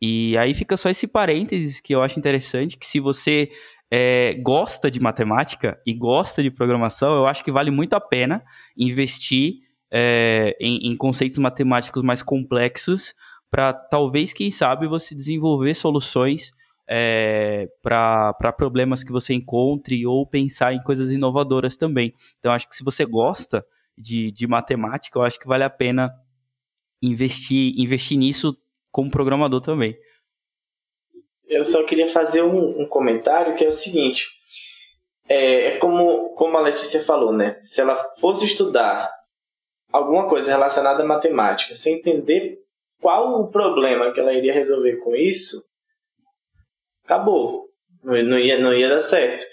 E 0.00 0.36
aí 0.38 0.54
fica 0.54 0.76
só 0.76 0.88
esse 0.88 1.06
parênteses 1.06 1.80
que 1.80 1.94
eu 1.94 2.02
acho 2.02 2.18
interessante, 2.18 2.78
que 2.78 2.86
se 2.86 2.98
você 2.98 3.50
é, 3.90 4.34
gosta 4.42 4.90
de 4.90 4.98
matemática 4.98 5.78
e 5.86 5.92
gosta 5.92 6.42
de 6.42 6.50
programação, 6.50 7.14
eu 7.14 7.26
acho 7.26 7.44
que 7.44 7.52
vale 7.52 7.70
muito 7.70 7.92
a 7.92 8.00
pena 8.00 8.42
investir 8.74 9.56
é, 9.90 10.56
em, 10.58 10.90
em 10.90 10.96
conceitos 10.96 11.38
matemáticos 11.38 12.02
mais 12.02 12.22
complexos 12.22 13.14
para 13.50 13.74
talvez, 13.74 14.32
quem 14.32 14.50
sabe, 14.50 14.88
você 14.88 15.14
desenvolver 15.14 15.74
soluções 15.74 16.52
é, 16.88 17.68
para 17.82 18.52
problemas 18.56 19.02
que 19.04 19.12
você 19.12 19.34
encontre 19.34 20.06
ou 20.06 20.26
pensar 20.26 20.72
em 20.72 20.82
coisas 20.82 21.10
inovadoras 21.10 21.76
também. 21.76 22.12
Então, 22.38 22.52
acho 22.52 22.68
que 22.68 22.76
se 22.76 22.84
você 22.84 23.04
gosta 23.04 23.64
de, 23.96 24.30
de 24.30 24.46
matemática, 24.46 25.18
eu 25.18 25.22
acho 25.22 25.38
que 25.38 25.46
vale 25.46 25.64
a 25.64 25.70
pena 25.70 26.12
investir, 27.02 27.74
investir 27.76 28.18
nisso 28.18 28.56
como 28.90 29.10
programador 29.10 29.60
também. 29.60 29.96
Eu 31.46 31.64
só 31.64 31.84
queria 31.84 32.08
fazer 32.08 32.42
um, 32.42 32.82
um 32.82 32.86
comentário 32.86 33.54
que 33.56 33.64
é 33.64 33.68
o 33.68 33.72
seguinte. 33.72 34.28
É, 35.28 35.66
é, 35.66 35.78
como, 35.78 36.30
como 36.34 36.56
a 36.56 36.62
Letícia 36.62 37.04
falou, 37.04 37.32
né? 37.32 37.60
Se 37.62 37.80
ela 37.80 37.96
fosse 38.20 38.44
estudar 38.44 39.10
alguma 39.92 40.28
coisa 40.28 40.52
relacionada 40.52 41.02
à 41.02 41.06
matemática, 41.06 41.74
sem 41.74 41.96
entender 41.96 42.58
qual 43.00 43.40
o 43.40 43.48
problema 43.48 44.12
que 44.12 44.20
ela 44.20 44.32
iria 44.32 44.52
resolver 44.52 44.96
com 44.98 45.14
isso, 45.14 45.71
acabou. 47.12 47.68
Não, 48.02 48.22
não, 48.22 48.38
ia, 48.38 48.58
não 48.58 48.74
ia 48.74 48.88
dar 48.88 49.00
certo. 49.00 49.44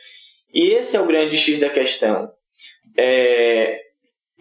E 0.53 0.74
esse 0.74 0.95
é 0.95 1.01
o 1.01 1.05
grande 1.05 1.38
X 1.38 1.60
da 1.60 1.70
questão. 1.70 2.32
é, 2.97 3.82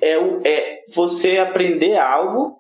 é, 0.01 0.15
é 0.45 0.79
você 0.95 1.39
aprender 1.39 1.97
algo, 1.97 2.57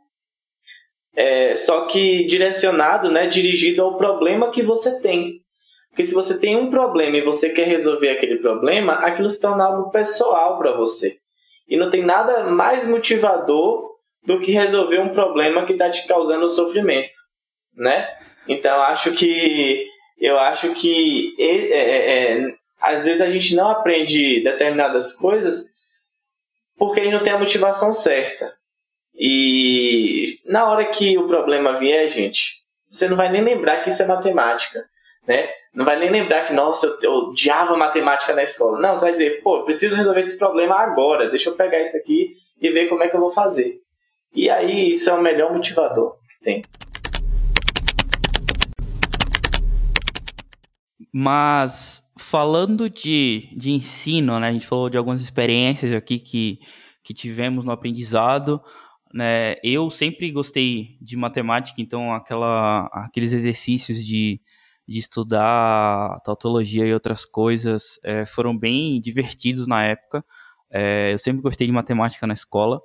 é, 1.16 1.56
só 1.56 1.86
que 1.86 2.26
direcionado, 2.26 3.10
né, 3.10 3.26
dirigido 3.26 3.82
ao 3.82 3.96
problema 3.96 4.50
que 4.50 4.62
você 4.62 5.00
tem. 5.00 5.40
Porque 5.88 6.04
se 6.04 6.14
você 6.14 6.38
tem 6.38 6.56
um 6.56 6.70
problema 6.70 7.16
e 7.16 7.24
você 7.24 7.50
quer 7.50 7.66
resolver 7.66 8.10
aquele 8.10 8.36
problema, 8.36 8.94
aquilo 8.94 9.28
se 9.28 9.40
torna 9.40 9.64
algo 9.64 9.90
pessoal 9.90 10.58
para 10.58 10.72
você. 10.72 11.18
E 11.66 11.76
não 11.76 11.90
tem 11.90 12.04
nada 12.04 12.44
mais 12.44 12.86
motivador 12.86 13.88
do 14.24 14.40
que 14.40 14.52
resolver 14.52 15.00
um 15.00 15.08
problema 15.08 15.64
que 15.64 15.72
está 15.72 15.90
te 15.90 16.06
causando 16.06 16.48
sofrimento, 16.48 17.18
né? 17.74 18.08
Então 18.46 18.80
acho 18.82 19.12
que 19.12 19.88
eu 20.20 20.38
acho 20.38 20.74
que 20.74 21.34
é, 21.38 21.56
é, 21.72 22.38
é, 22.38 22.54
às 22.80 23.04
vezes 23.04 23.20
a 23.20 23.30
gente 23.30 23.54
não 23.54 23.68
aprende 23.68 24.42
determinadas 24.42 25.12
coisas 25.14 25.66
porque 26.76 27.00
a 27.00 27.04
gente 27.04 27.14
não 27.14 27.22
tem 27.22 27.32
a 27.32 27.38
motivação 27.38 27.92
certa. 27.92 28.54
E 29.14 30.38
na 30.46 30.70
hora 30.70 30.84
que 30.84 31.18
o 31.18 31.26
problema 31.26 31.74
vier, 31.74 32.08
gente, 32.08 32.58
você 32.88 33.08
não 33.08 33.16
vai 33.16 33.30
nem 33.30 33.42
lembrar 33.42 33.82
que 33.82 33.90
isso 33.90 34.02
é 34.02 34.06
matemática, 34.06 34.84
né? 35.26 35.50
Não 35.74 35.84
vai 35.84 35.98
nem 35.98 36.10
lembrar 36.10 36.46
que, 36.46 36.52
nossa, 36.52 36.86
eu, 37.02 37.12
odiava 37.12 37.76
matemática 37.76 38.32
na 38.32 38.42
escola. 38.42 38.78
Não, 38.78 38.96
você 38.96 39.02
vai 39.02 39.12
dizer, 39.12 39.42
pô, 39.42 39.64
preciso 39.64 39.96
resolver 39.96 40.20
esse 40.20 40.38
problema 40.38 40.76
agora, 40.76 41.28
deixa 41.28 41.50
eu 41.50 41.56
pegar 41.56 41.80
isso 41.80 41.96
aqui 41.96 42.32
e 42.60 42.70
ver 42.70 42.88
como 42.88 43.02
é 43.02 43.08
que 43.08 43.16
eu 43.16 43.20
vou 43.20 43.30
fazer. 43.30 43.80
E 44.32 44.48
aí, 44.48 44.92
isso 44.92 45.10
é 45.10 45.12
o 45.12 45.20
melhor 45.20 45.52
motivador 45.52 46.16
que 46.28 46.44
tem. 46.44 46.62
Mas 51.12 52.02
falando 52.18 52.90
de, 52.90 53.48
de 53.56 53.70
ensino, 53.70 54.38
né? 54.38 54.48
A 54.48 54.52
gente 54.52 54.66
falou 54.66 54.90
de 54.90 54.98
algumas 54.98 55.22
experiências 55.22 55.94
aqui 55.94 56.18
que, 56.18 56.58
que 57.02 57.14
tivemos 57.14 57.64
no 57.64 57.72
aprendizado. 57.72 58.60
Né? 59.14 59.56
Eu 59.62 59.90
sempre 59.90 60.30
gostei 60.30 60.98
de 61.00 61.16
matemática, 61.16 61.80
então 61.80 62.12
aquela, 62.12 62.86
aqueles 62.92 63.32
exercícios 63.32 64.04
de, 64.04 64.40
de 64.86 64.98
estudar 64.98 66.20
tautologia 66.24 66.86
e 66.86 66.92
outras 66.92 67.24
coisas 67.24 67.98
é, 68.04 68.26
foram 68.26 68.56
bem 68.56 69.00
divertidos 69.00 69.66
na 69.66 69.84
época. 69.84 70.24
É, 70.70 71.12
eu 71.12 71.18
sempre 71.18 71.40
gostei 71.40 71.66
de 71.66 71.72
matemática 71.72 72.26
na 72.26 72.34
escola, 72.34 72.80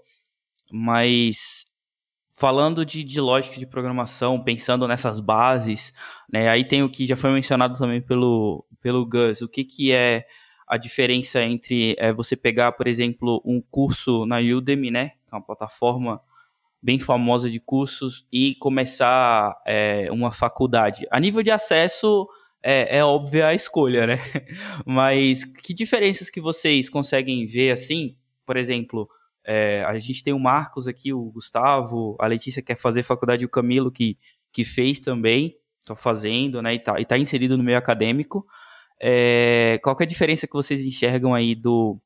mas 0.71 1.65
falando 2.43 2.85
de, 2.85 3.05
de 3.05 3.21
lógica 3.21 3.57
de 3.57 3.65
programação, 3.65 4.37
pensando 4.37 4.85
nessas 4.85 5.21
bases, 5.21 5.93
né, 6.29 6.49
aí 6.49 6.67
tem 6.67 6.83
o 6.83 6.89
que 6.89 7.07
já 7.07 7.15
foi 7.15 7.31
mencionado 7.31 7.77
também 7.77 8.01
pelo, 8.01 8.65
pelo 8.81 9.05
Gus, 9.05 9.41
o 9.41 9.47
que, 9.47 9.63
que 9.63 9.93
é 9.93 10.25
a 10.67 10.75
diferença 10.75 11.41
entre 11.41 11.95
é, 11.97 12.11
você 12.11 12.35
pegar, 12.35 12.73
por 12.73 12.85
exemplo, 12.85 13.41
um 13.45 13.61
curso 13.61 14.25
na 14.25 14.39
Udemy, 14.39 14.91
né, 14.91 15.11
que 15.25 15.33
é 15.33 15.37
uma 15.37 15.41
plataforma 15.41 16.19
bem 16.81 16.99
famosa 16.99 17.49
de 17.49 17.61
cursos, 17.61 18.27
e 18.29 18.55
começar 18.55 19.55
é, 19.65 20.11
uma 20.11 20.29
faculdade. 20.29 21.07
A 21.09 21.21
nível 21.21 21.41
de 21.43 21.49
acesso, 21.49 22.27
é, 22.61 22.97
é 22.97 23.05
óbvia 23.05 23.47
a 23.47 23.53
escolha, 23.53 24.05
né? 24.05 24.19
Mas 24.85 25.45
que 25.45 25.73
diferenças 25.73 26.29
que 26.29 26.41
vocês 26.41 26.89
conseguem 26.89 27.45
ver, 27.45 27.71
assim, 27.71 28.17
por 28.45 28.57
exemplo, 28.57 29.07
é, 29.45 29.83
a 29.83 29.97
gente 29.97 30.23
tem 30.23 30.33
o 30.33 30.39
Marcos 30.39 30.87
aqui, 30.87 31.13
o 31.13 31.31
Gustavo, 31.31 32.15
a 32.19 32.27
Letícia 32.27 32.61
quer 32.61 32.75
fazer 32.75 33.03
faculdade, 33.03 33.45
o 33.45 33.49
Camilo 33.49 33.91
que, 33.91 34.17
que 34.51 34.63
fez 34.63 34.99
também, 34.99 35.57
está 35.81 35.95
fazendo, 35.95 36.61
né, 36.61 36.73
e 36.73 36.77
está 36.77 36.95
tá 37.03 37.17
inserido 37.17 37.57
no 37.57 37.63
meio 37.63 37.77
acadêmico. 37.77 38.45
É, 39.01 39.79
qual 39.83 39.97
é 39.99 40.03
a 40.03 40.07
diferença 40.07 40.47
que 40.47 40.53
vocês 40.53 40.81
enxergam 40.85 41.33
aí 41.33 41.55
do 41.55 41.99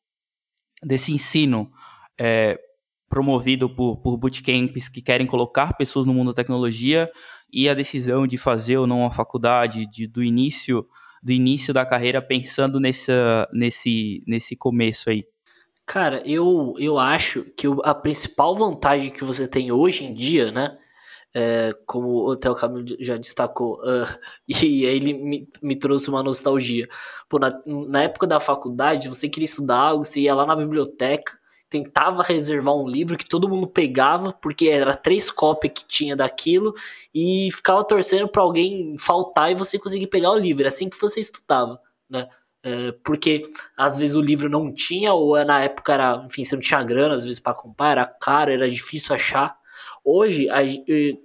desse 0.83 1.11
ensino 1.11 1.71
é, 2.19 2.59
promovido 3.09 3.69
por, 3.69 3.97
por 3.97 4.17
bootcamps 4.17 4.89
que 4.89 5.01
querem 5.01 5.25
colocar 5.25 5.73
pessoas 5.73 6.05
no 6.05 6.13
mundo 6.13 6.29
da 6.29 6.35
tecnologia 6.35 7.11
e 7.51 7.69
a 7.69 7.73
decisão 7.73 8.27
de 8.27 8.37
fazer 8.37 8.77
ou 8.77 8.87
não 8.87 9.05
a 9.05 9.11
faculdade, 9.11 9.85
de, 9.85 10.07
do 10.07 10.23
início 10.23 10.85
do 11.21 11.31
início 11.31 11.73
da 11.73 11.85
carreira 11.85 12.21
pensando 12.21 12.79
nessa, 12.79 13.47
nesse, 13.51 14.23
nesse 14.27 14.55
começo 14.55 15.09
aí? 15.09 15.25
Cara, 15.87 16.21
eu, 16.25 16.75
eu 16.77 16.99
acho 16.99 17.45
que 17.55 17.65
a 17.83 17.95
principal 17.95 18.53
vantagem 18.53 19.09
que 19.09 19.23
você 19.23 19.47
tem 19.47 19.71
hoje 19.71 20.03
em 20.03 20.13
dia, 20.13 20.51
né? 20.51 20.77
É, 21.33 21.71
como 21.85 22.25
o 22.27 22.35
Theo 22.35 22.53
Camilo 22.55 22.85
já 22.99 23.15
destacou, 23.15 23.75
uh, 23.75 24.05
e 24.47 24.83
ele 24.83 25.13
me, 25.13 25.49
me 25.61 25.75
trouxe 25.77 26.09
uma 26.09 26.21
nostalgia. 26.21 26.89
Pô, 27.29 27.39
na, 27.39 27.61
na 27.65 28.03
época 28.03 28.27
da 28.27 28.39
faculdade, 28.39 29.07
você 29.07 29.29
queria 29.29 29.45
estudar 29.45 29.77
algo, 29.77 30.03
você 30.03 30.21
ia 30.21 30.35
lá 30.35 30.45
na 30.45 30.55
biblioteca, 30.57 31.39
tentava 31.69 32.21
reservar 32.21 32.75
um 32.75 32.87
livro 32.87 33.17
que 33.17 33.27
todo 33.27 33.47
mundo 33.47 33.67
pegava, 33.67 34.33
porque 34.33 34.67
era 34.67 34.95
três 34.95 35.31
cópias 35.31 35.71
que 35.73 35.85
tinha 35.85 36.17
daquilo, 36.17 36.73
e 37.15 37.49
ficava 37.53 37.83
torcendo 37.83 38.27
para 38.27 38.41
alguém 38.43 38.97
faltar 38.99 39.51
e 39.51 39.55
você 39.55 39.79
conseguir 39.79 40.07
pegar 40.07 40.31
o 40.31 40.37
livro. 40.37 40.63
Era 40.63 40.69
assim 40.69 40.89
que 40.89 40.99
você 40.99 41.21
estudava, 41.21 41.79
né? 42.09 42.27
É, 42.67 42.91
porque 43.01 43.43
às 43.77 43.95
vezes 43.95 44.13
o 44.13 44.19
livro 44.19 44.49
não 44.49 44.73
tinha, 44.73 45.13
ou 45.13 45.41
na 45.45 45.63
época 45.63 45.93
era, 45.93 46.21
enfim, 46.25 46.43
você 46.43 46.55
não 46.55 46.61
tinha 46.61 46.83
grana 46.83 47.15
às 47.15 47.23
vezes 47.23 47.39
para 47.39 47.53
comprar, 47.53 47.91
era 47.91 48.05
caro, 48.05 48.51
era 48.51 48.69
difícil 48.69 49.15
achar. 49.15 49.57
Hoje, 50.03 50.49
a, 50.49 50.57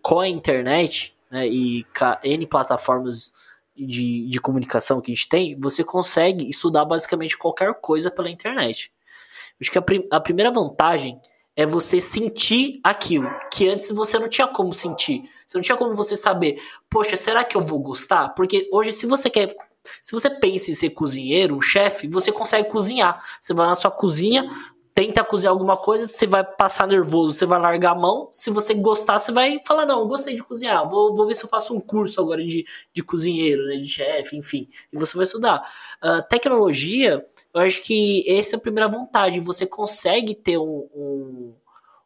com 0.01 0.21
a 0.21 0.29
internet 0.29 1.17
né, 1.29 1.49
e 1.49 1.85
N 2.23 2.47
plataformas 2.47 3.33
de, 3.77 4.29
de 4.29 4.41
comunicação 4.41 5.01
que 5.01 5.11
a 5.11 5.15
gente 5.15 5.29
tem, 5.29 5.59
você 5.59 5.83
consegue 5.83 6.49
estudar 6.49 6.85
basicamente 6.85 7.37
qualquer 7.37 7.75
coisa 7.75 8.09
pela 8.09 8.31
internet. 8.31 8.93
Acho 9.61 9.71
que 9.71 9.79
a, 9.79 9.83
prim 9.83 10.07
a 10.13 10.21
primeira 10.21 10.53
vantagem 10.53 11.21
é 11.57 11.67
você 11.67 12.01
sentir 12.01 12.81
aquilo 12.85 13.29
que 13.53 13.69
antes 13.69 13.91
você 13.91 14.17
não 14.17 14.29
tinha 14.29 14.47
como 14.47 14.73
sentir. 14.73 15.29
Você 15.45 15.59
não 15.59 15.63
tinha 15.63 15.77
como 15.77 15.95
você 15.95 16.15
saber, 16.15 16.63
poxa, 16.89 17.17
será 17.17 17.43
que 17.43 17.57
eu 17.57 17.61
vou 17.61 17.81
gostar? 17.81 18.29
Porque 18.31 18.69
hoje, 18.73 18.93
se 18.93 19.07
você 19.07 19.29
quer 19.29 19.53
se 20.01 20.13
você 20.13 20.31
pensa 20.31 20.71
em 20.71 20.75
ser 20.75 20.91
cozinheiro, 20.91 21.61
chefe, 21.61 22.09
você 22.09 22.31
consegue 22.31 22.69
cozinhar. 22.69 23.23
Você 23.41 23.53
vai 23.53 23.67
na 23.67 23.75
sua 23.75 23.91
cozinha, 23.91 24.49
tenta 24.95 25.25
cozinhar 25.25 25.53
alguma 25.53 25.77
coisa, 25.77 26.07
você 26.07 26.27
vai 26.27 26.45
passar 26.45 26.87
nervoso, 26.87 27.35
você 27.35 27.47
vai 27.47 27.59
largar 27.59 27.93
a 27.93 27.95
mão. 27.95 28.29
Se 28.31 28.51
você 28.51 28.75
gostar, 28.75 29.19
você 29.19 29.33
vai 29.33 29.61
falar: 29.67 29.87
Não, 29.87 30.07
gostei 30.07 30.35
de 30.35 30.43
cozinhar, 30.43 30.87
vou, 30.89 31.15
vou 31.15 31.27
ver 31.27 31.35
se 31.35 31.45
eu 31.45 31.49
faço 31.49 31.75
um 31.75 31.81
curso 31.81 32.21
agora 32.21 32.43
de, 32.43 32.65
de 32.93 33.03
cozinheiro, 33.03 33.67
né, 33.67 33.77
de 33.77 33.87
chefe, 33.87 34.37
enfim. 34.37 34.69
E 34.93 34.99
você 34.99 35.17
vai 35.17 35.25
estudar. 35.25 35.63
Uh, 36.03 36.23
tecnologia, 36.29 37.25
eu 37.55 37.61
acho 37.61 37.83
que 37.83 38.25
essa 38.29 38.57
é 38.57 38.59
a 38.59 38.61
primeira 38.61 38.89
vantagem. 38.89 39.41
Você 39.41 39.67
consegue 39.67 40.35
ter 40.35 40.59
um, 40.59 40.89
um, 40.95 41.55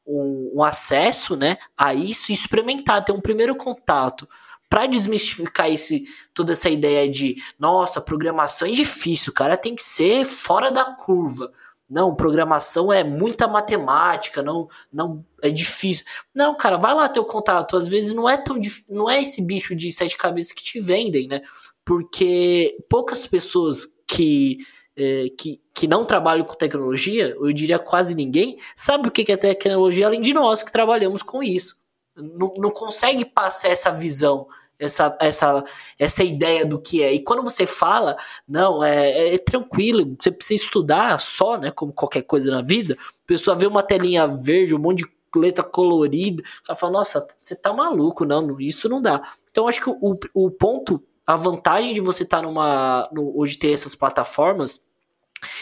um, 0.07 0.53
um 0.57 0.62
acesso 0.62 1.37
né, 1.37 1.59
a 1.77 1.95
isso 1.95 2.31
e 2.31 2.35
experimentar, 2.35 3.05
ter 3.05 3.12
um 3.12 3.20
primeiro 3.20 3.55
contato 3.57 4.29
para 4.69 4.87
desmistificar 4.87 5.71
esse, 5.71 6.05
toda 6.35 6.53
essa 6.53 6.69
ideia 6.69 7.09
de, 7.09 7.37
nossa, 7.59 8.01
programação 8.01 8.69
é 8.69 8.73
difícil, 8.73 9.33
cara, 9.33 9.57
tem 9.57 9.75
que 9.75 9.83
ser 9.83 10.25
fora 10.25 10.71
da 10.71 10.85
curva. 10.85 11.51
Não, 11.89 12.17
programação 12.17 12.93
é 12.93 13.05
muita 13.05 13.47
matemática, 13.47 14.43
não, 14.43 14.69
não 14.93 15.25
é 15.41 15.51
difícil. 15.51 16.05
Não, 16.35 16.57
cara, 16.57 16.77
vai 16.77 16.93
lá 16.93 17.09
ter 17.09 17.21
o 17.21 17.25
contato. 17.25 17.77
Às 17.77 17.87
vezes 17.87 18.12
não 18.12 18.29
é 18.29 18.37
tão 18.37 18.59
não 18.91 19.09
é 19.09 19.23
esse 19.23 19.41
bicho 19.41 19.73
de 19.75 19.93
sete 19.93 20.17
cabeças 20.17 20.51
que 20.51 20.64
te 20.64 20.81
vendem, 20.81 21.29
né? 21.29 21.43
Porque 21.85 22.77
poucas 22.89 23.29
pessoas 23.29 23.87
que 24.05 24.59
é, 24.97 25.29
que, 25.39 25.61
que 25.73 25.87
não 25.87 26.05
trabalham 26.05 26.45
com 26.45 26.55
tecnologia, 26.55 27.37
eu 27.39 27.53
diria 27.53 27.79
quase 27.79 28.17
ninguém, 28.17 28.59
sabe 28.75 29.09
o 29.09 29.11
que 29.11 29.31
é 29.31 29.37
tecnologia 29.37 30.07
além 30.07 30.21
de 30.21 30.33
nós 30.33 30.64
que 30.64 30.73
trabalhamos 30.73 31.23
com 31.23 31.41
isso 31.41 31.86
não, 32.17 32.55
não 32.57 32.71
consegue 32.71 33.25
passar 33.25 33.69
essa 33.69 33.91
visão, 33.91 34.47
essa, 34.79 35.17
essa, 35.21 35.64
essa 35.99 36.25
ideia 36.25 36.64
do 36.64 36.81
que 36.81 37.03
é. 37.03 37.12
E 37.12 37.23
quando 37.23 37.43
você 37.43 37.67
fala, 37.67 38.17
não, 38.49 38.83
é, 38.83 39.11
é, 39.11 39.35
é 39.35 39.39
tranquilo, 39.39 40.17
você 40.19 40.31
precisa 40.31 40.64
estudar 40.64 41.19
só, 41.19 41.57
né? 41.57 41.71
Como 41.71 41.93
qualquer 41.93 42.23
coisa 42.23 42.51
na 42.51 42.62
vida, 42.62 42.97
a 43.01 43.27
pessoa 43.27 43.57
vê 43.57 43.67
uma 43.67 43.83
telinha 43.83 44.27
verde, 44.27 44.75
um 44.75 44.79
monte 44.79 45.05
de 45.05 45.17
letra 45.39 45.62
colorida, 45.62 46.43
ela 46.67 46.77
fala, 46.77 46.93
nossa, 46.93 47.27
você 47.37 47.55
tá 47.55 47.73
maluco, 47.73 48.25
não, 48.25 48.59
isso 48.61 48.89
não 48.89 49.03
dá. 49.03 49.23
Então 49.51 49.69
acho 49.69 49.83
que 49.83 49.91
o, 49.91 50.19
o 50.33 50.51
ponto, 50.51 51.03
a 51.27 51.37
vantagem 51.37 51.93
de 51.93 52.01
você 52.01 52.23
estar 52.23 52.39
tá 52.39 52.43
numa. 52.43 53.09
No, 53.12 53.39
hoje 53.39 53.59
ter 53.59 53.73
essas 53.73 53.95
plataformas. 53.95 54.85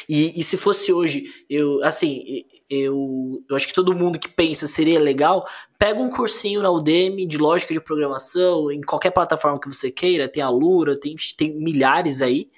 E, 0.08 0.38
e 0.38 0.42
se 0.42 0.56
fosse 0.56 0.92
hoje, 0.92 1.44
eu 1.48 1.82
assim, 1.82 2.44
eu, 2.68 3.42
eu 3.48 3.56
acho 3.56 3.66
que 3.66 3.74
todo 3.74 3.94
mundo 3.94 4.18
que 4.18 4.28
pensa 4.28 4.66
seria 4.66 5.00
legal, 5.00 5.46
pega 5.78 6.00
um 6.00 6.10
cursinho 6.10 6.62
na 6.62 6.70
Udemy 6.70 7.26
de 7.26 7.38
lógica 7.38 7.72
de 7.72 7.80
programação, 7.80 8.70
em 8.70 8.80
qualquer 8.80 9.10
plataforma 9.10 9.60
que 9.60 9.68
você 9.68 9.90
queira, 9.90 10.28
tem 10.28 10.42
a 10.42 10.48
Lura, 10.48 10.98
tem, 10.98 11.14
tem 11.36 11.54
milhares 11.54 12.22
aí, 12.22 12.50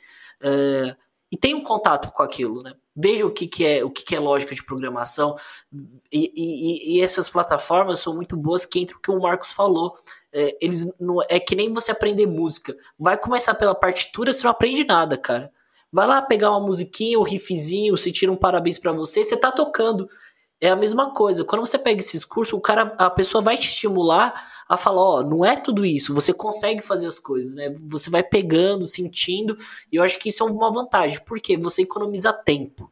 uh, 0.42 0.96
e 1.30 1.36
tem 1.36 1.54
um 1.54 1.62
contato 1.62 2.12
com 2.12 2.22
aquilo, 2.22 2.62
né? 2.62 2.74
Veja 2.94 3.26
o 3.26 3.30
que, 3.30 3.46
que 3.46 3.66
é 3.66 3.84
o 3.84 3.90
que, 3.90 4.02
que 4.02 4.16
é 4.16 4.20
lógica 4.20 4.54
de 4.54 4.64
programação 4.64 5.34
e, 6.10 6.32
e, 6.34 6.96
e, 6.96 7.02
essas 7.02 7.28
plataformas 7.28 8.00
são 8.00 8.14
muito 8.14 8.34
boas 8.34 8.64
que 8.64 8.78
entra 8.78 8.96
o 8.96 9.00
que 9.00 9.10
o 9.10 9.20
Marcos 9.20 9.52
falou. 9.52 9.92
É, 10.32 10.56
eles 10.62 10.90
não, 10.98 11.20
é 11.28 11.38
que 11.38 11.54
nem 11.54 11.70
você 11.70 11.90
aprender 11.90 12.26
música. 12.26 12.74
Vai 12.98 13.18
começar 13.18 13.54
pela 13.54 13.74
partitura, 13.74 14.32
você 14.32 14.44
não 14.44 14.50
aprende 14.50 14.82
nada, 14.84 15.18
cara 15.18 15.52
Vai 15.92 16.06
lá 16.06 16.20
pegar 16.20 16.50
uma 16.50 16.60
musiquinha, 16.60 17.18
um 17.18 17.22
riffzinho, 17.22 17.96
se 17.96 18.12
tira 18.12 18.30
um 18.30 18.36
parabéns 18.36 18.78
para 18.78 18.92
você, 18.92 19.22
você 19.22 19.36
tá 19.36 19.50
tocando. 19.52 20.08
É 20.60 20.70
a 20.70 20.76
mesma 20.76 21.12
coisa. 21.12 21.44
Quando 21.44 21.66
você 21.66 21.78
pega 21.78 22.00
esses 22.00 22.24
cursos, 22.24 22.54
o 22.54 22.60
cara, 22.60 22.94
a 22.98 23.10
pessoa 23.10 23.42
vai 23.42 23.56
te 23.58 23.68
estimular 23.68 24.34
a 24.68 24.76
falar, 24.76 25.02
ó, 25.02 25.18
oh, 25.18 25.22
não 25.22 25.44
é 25.44 25.56
tudo 25.56 25.84
isso, 25.84 26.14
você 26.14 26.32
consegue 26.32 26.82
fazer 26.82 27.06
as 27.06 27.18
coisas, 27.18 27.54
né? 27.54 27.72
Você 27.84 28.10
vai 28.10 28.22
pegando, 28.22 28.84
sentindo, 28.86 29.56
e 29.92 29.96
eu 29.96 30.02
acho 30.02 30.18
que 30.18 30.30
isso 30.30 30.42
é 30.42 30.46
uma 30.46 30.72
vantagem, 30.72 31.20
porque 31.24 31.56
você 31.56 31.82
economiza 31.82 32.32
tempo, 32.32 32.90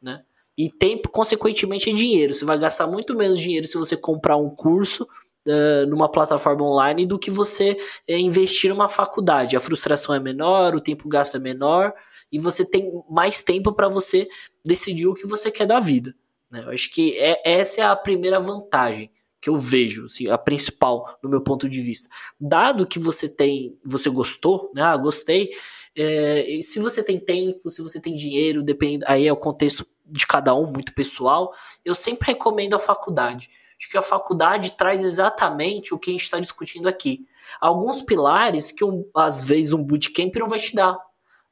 né? 0.00 0.22
E 0.56 0.70
tempo, 0.70 1.08
consequentemente, 1.08 1.88
é 1.88 1.92
dinheiro. 1.92 2.34
Você 2.34 2.44
vai 2.44 2.58
gastar 2.58 2.86
muito 2.88 3.16
menos 3.16 3.38
dinheiro 3.38 3.66
se 3.66 3.78
você 3.78 3.96
comprar 3.96 4.36
um 4.36 4.50
curso 4.50 5.04
uh, 5.04 5.86
numa 5.86 6.10
plataforma 6.10 6.64
online 6.64 7.06
do 7.06 7.18
que 7.18 7.30
você 7.30 7.76
uh, 8.08 8.12
investir 8.12 8.70
numa 8.70 8.88
faculdade. 8.88 9.56
A 9.56 9.60
frustração 9.60 10.14
é 10.14 10.18
menor, 10.18 10.74
o 10.74 10.80
tempo 10.80 11.08
gasto 11.08 11.36
é 11.36 11.40
menor, 11.40 11.94
e 12.30 12.38
você 12.38 12.64
tem 12.64 12.90
mais 13.08 13.40
tempo 13.40 13.72
para 13.72 13.88
você 13.88 14.28
decidir 14.64 15.06
o 15.06 15.14
que 15.14 15.26
você 15.26 15.50
quer 15.50 15.66
da 15.66 15.80
vida. 15.80 16.14
Né? 16.50 16.62
Eu 16.64 16.70
acho 16.70 16.90
que 16.90 17.16
é, 17.18 17.40
essa 17.44 17.80
é 17.80 17.84
a 17.84 17.96
primeira 17.96 18.38
vantagem 18.40 19.10
que 19.40 19.48
eu 19.48 19.56
vejo, 19.56 20.04
assim, 20.04 20.28
a 20.28 20.36
principal 20.36 21.16
do 21.22 21.28
meu 21.28 21.40
ponto 21.40 21.68
de 21.68 21.80
vista. 21.80 22.08
Dado 22.40 22.86
que 22.86 22.98
você 22.98 23.28
tem, 23.28 23.78
você 23.84 24.10
gostou, 24.10 24.70
né? 24.74 24.82
Ah, 24.82 24.96
gostei. 24.96 25.50
É, 25.96 26.58
se 26.62 26.80
você 26.80 27.02
tem 27.04 27.20
tempo, 27.20 27.70
se 27.70 27.80
você 27.80 28.00
tem 28.00 28.14
dinheiro, 28.14 28.62
depende, 28.62 29.04
aí 29.06 29.26
é 29.26 29.32
o 29.32 29.36
contexto 29.36 29.86
de 30.04 30.26
cada 30.26 30.54
um, 30.54 30.66
muito 30.66 30.92
pessoal. 30.92 31.52
Eu 31.84 31.94
sempre 31.94 32.26
recomendo 32.26 32.74
a 32.74 32.78
faculdade. 32.78 33.48
Acho 33.78 33.88
que 33.88 33.98
a 33.98 34.02
faculdade 34.02 34.72
traz 34.72 35.04
exatamente 35.04 35.94
o 35.94 35.98
que 35.98 36.10
a 36.10 36.12
gente 36.12 36.22
está 36.22 36.40
discutindo 36.40 36.88
aqui. 36.88 37.24
Alguns 37.60 38.02
pilares 38.02 38.72
que 38.72 38.84
um, 38.84 39.08
às 39.14 39.40
vezes 39.42 39.72
um 39.72 39.84
bootcamp 39.84 40.34
não 40.36 40.48
vai 40.48 40.58
te 40.58 40.74
dar. 40.74 40.98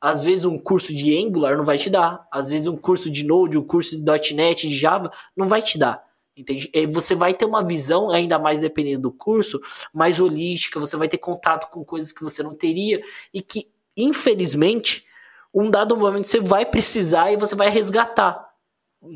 Às 0.07 0.23
vezes 0.23 0.45
um 0.45 0.57
curso 0.57 0.95
de 0.95 1.19
Angular 1.19 1.57
não 1.57 1.65
vai 1.65 1.77
te 1.77 1.91
dar. 1.91 2.29
Às 2.31 2.49
vezes 2.49 2.69
um 2.69 2.77
curso 2.77 3.11
de 3.11 3.25
Node, 3.25 3.59
um 3.59 3.65
curso 3.65 4.01
de 4.01 4.35
.NET, 4.35 4.69
de 4.69 4.79
Java, 4.79 5.11
não 5.37 5.49
vai 5.49 5.61
te 5.61 5.77
dar. 5.77 6.01
Entende? 6.37 6.71
E 6.73 6.87
você 6.87 7.13
vai 7.13 7.35
ter 7.35 7.45
uma 7.45 7.65
visão, 7.65 8.11
ainda 8.11 8.39
mais 8.39 8.61
dependendo 8.61 9.03
do 9.03 9.11
curso, 9.11 9.61
mais 9.93 10.21
holística, 10.21 10.79
você 10.79 10.97
vai 10.97 11.09
ter 11.09 11.19
contato 11.19 11.69
com 11.73 11.85
coisas 11.85 12.13
que 12.13 12.23
você 12.23 12.41
não 12.41 12.55
teria 12.55 13.01
e 13.35 13.43
que, 13.43 13.69
infelizmente, 13.97 15.05
um 15.53 15.69
dado 15.69 15.97
momento 15.97 16.29
você 16.29 16.39
vai 16.39 16.65
precisar 16.65 17.33
e 17.33 17.37
você 17.37 17.57
vai 17.57 17.69
resgatar. 17.69 18.49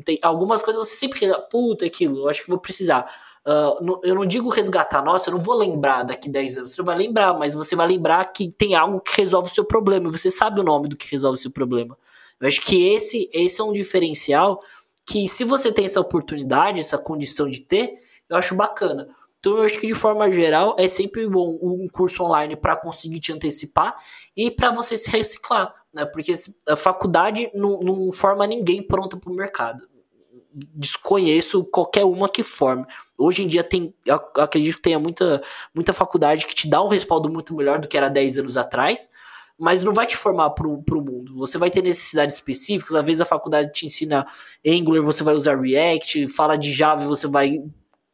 Tem 0.03 0.19
algumas 0.21 0.61
coisas 0.61 0.85
você 0.85 0.95
sempre 0.95 1.21
puta, 1.49 1.85
aquilo, 1.85 2.19
eu 2.19 2.27
acho 2.27 2.43
que 2.43 2.49
vou 2.49 2.59
precisar. 2.59 3.09
Uh, 3.45 3.99
eu 4.03 4.13
não 4.13 4.25
digo 4.25 4.49
resgatar, 4.49 5.03
nossa, 5.03 5.29
eu 5.29 5.33
não 5.33 5.41
vou 5.41 5.55
lembrar 5.55 6.03
daqui 6.03 6.29
10 6.29 6.57
anos. 6.59 6.71
Você 6.71 6.83
vai 6.83 6.95
lembrar, 6.95 7.33
mas 7.33 7.53
você 7.55 7.75
vai 7.75 7.87
lembrar 7.87 8.23
que 8.25 8.49
tem 8.49 8.75
algo 8.75 8.99
que 8.99 9.19
resolve 9.19 9.49
o 9.49 9.53
seu 9.53 9.65
problema. 9.65 10.09
E 10.09 10.11
você 10.11 10.29
sabe 10.29 10.59
o 10.59 10.63
nome 10.63 10.87
do 10.87 10.95
que 10.95 11.09
resolve 11.09 11.39
o 11.39 11.41
seu 11.41 11.51
problema. 11.51 11.97
Eu 12.39 12.47
acho 12.47 12.61
que 12.61 12.89
esse, 12.89 13.29
esse 13.33 13.59
é 13.59 13.63
um 13.63 13.73
diferencial 13.73 14.61
que, 15.05 15.27
se 15.27 15.43
você 15.43 15.71
tem 15.71 15.85
essa 15.85 15.99
oportunidade, 15.99 16.79
essa 16.79 16.97
condição 16.97 17.49
de 17.49 17.61
ter, 17.61 17.95
eu 18.29 18.37
acho 18.37 18.55
bacana. 18.55 19.07
Então, 19.37 19.57
eu 19.57 19.63
acho 19.63 19.79
que 19.79 19.87
de 19.87 19.95
forma 19.95 20.31
geral 20.31 20.75
é 20.77 20.87
sempre 20.87 21.27
bom 21.27 21.57
um 21.63 21.87
curso 21.91 22.23
online 22.23 22.55
para 22.55 22.75
conseguir 22.75 23.19
te 23.19 23.33
antecipar 23.33 23.95
e 24.37 24.51
para 24.51 24.71
você 24.71 24.95
se 24.95 25.09
reciclar, 25.09 25.73
né? 25.91 26.05
Porque 26.05 26.31
a 26.69 26.75
faculdade 26.75 27.49
não, 27.55 27.79
não 27.79 28.11
forma 28.11 28.45
ninguém 28.45 28.83
pronto 28.83 29.19
para 29.19 29.31
o 29.31 29.35
mercado 29.35 29.90
desconheço 30.53 31.63
qualquer 31.63 32.05
uma 32.05 32.27
que 32.27 32.43
forme. 32.43 32.85
Hoje 33.17 33.43
em 33.43 33.47
dia 33.47 33.63
tem, 33.63 33.93
acredito 34.37 34.75
que 34.75 34.81
tenha 34.81 34.99
muita, 34.99 35.41
muita 35.73 35.93
faculdade 35.93 36.45
que 36.45 36.55
te 36.55 36.69
dá 36.69 36.81
um 36.83 36.87
respaldo 36.87 37.29
muito 37.29 37.55
melhor 37.55 37.79
do 37.79 37.87
que 37.87 37.97
era 37.97 38.09
10 38.09 38.39
anos 38.39 38.57
atrás, 38.57 39.07
mas 39.57 39.83
não 39.83 39.93
vai 39.93 40.05
te 40.05 40.17
formar 40.17 40.49
para 40.51 40.67
o 40.67 41.01
mundo. 41.01 41.35
Você 41.37 41.57
vai 41.57 41.69
ter 41.69 41.81
necessidades 41.81 42.35
específicas, 42.35 42.95
às 42.95 43.05
vezes 43.05 43.21
a 43.21 43.25
faculdade 43.25 43.71
te 43.71 43.85
ensina 43.85 44.25
Angular, 44.65 45.03
você 45.03 45.23
vai 45.23 45.35
usar 45.35 45.59
React, 45.59 46.27
fala 46.27 46.57
de 46.57 46.73
Java, 46.73 47.05
você 47.05 47.27
vai 47.27 47.63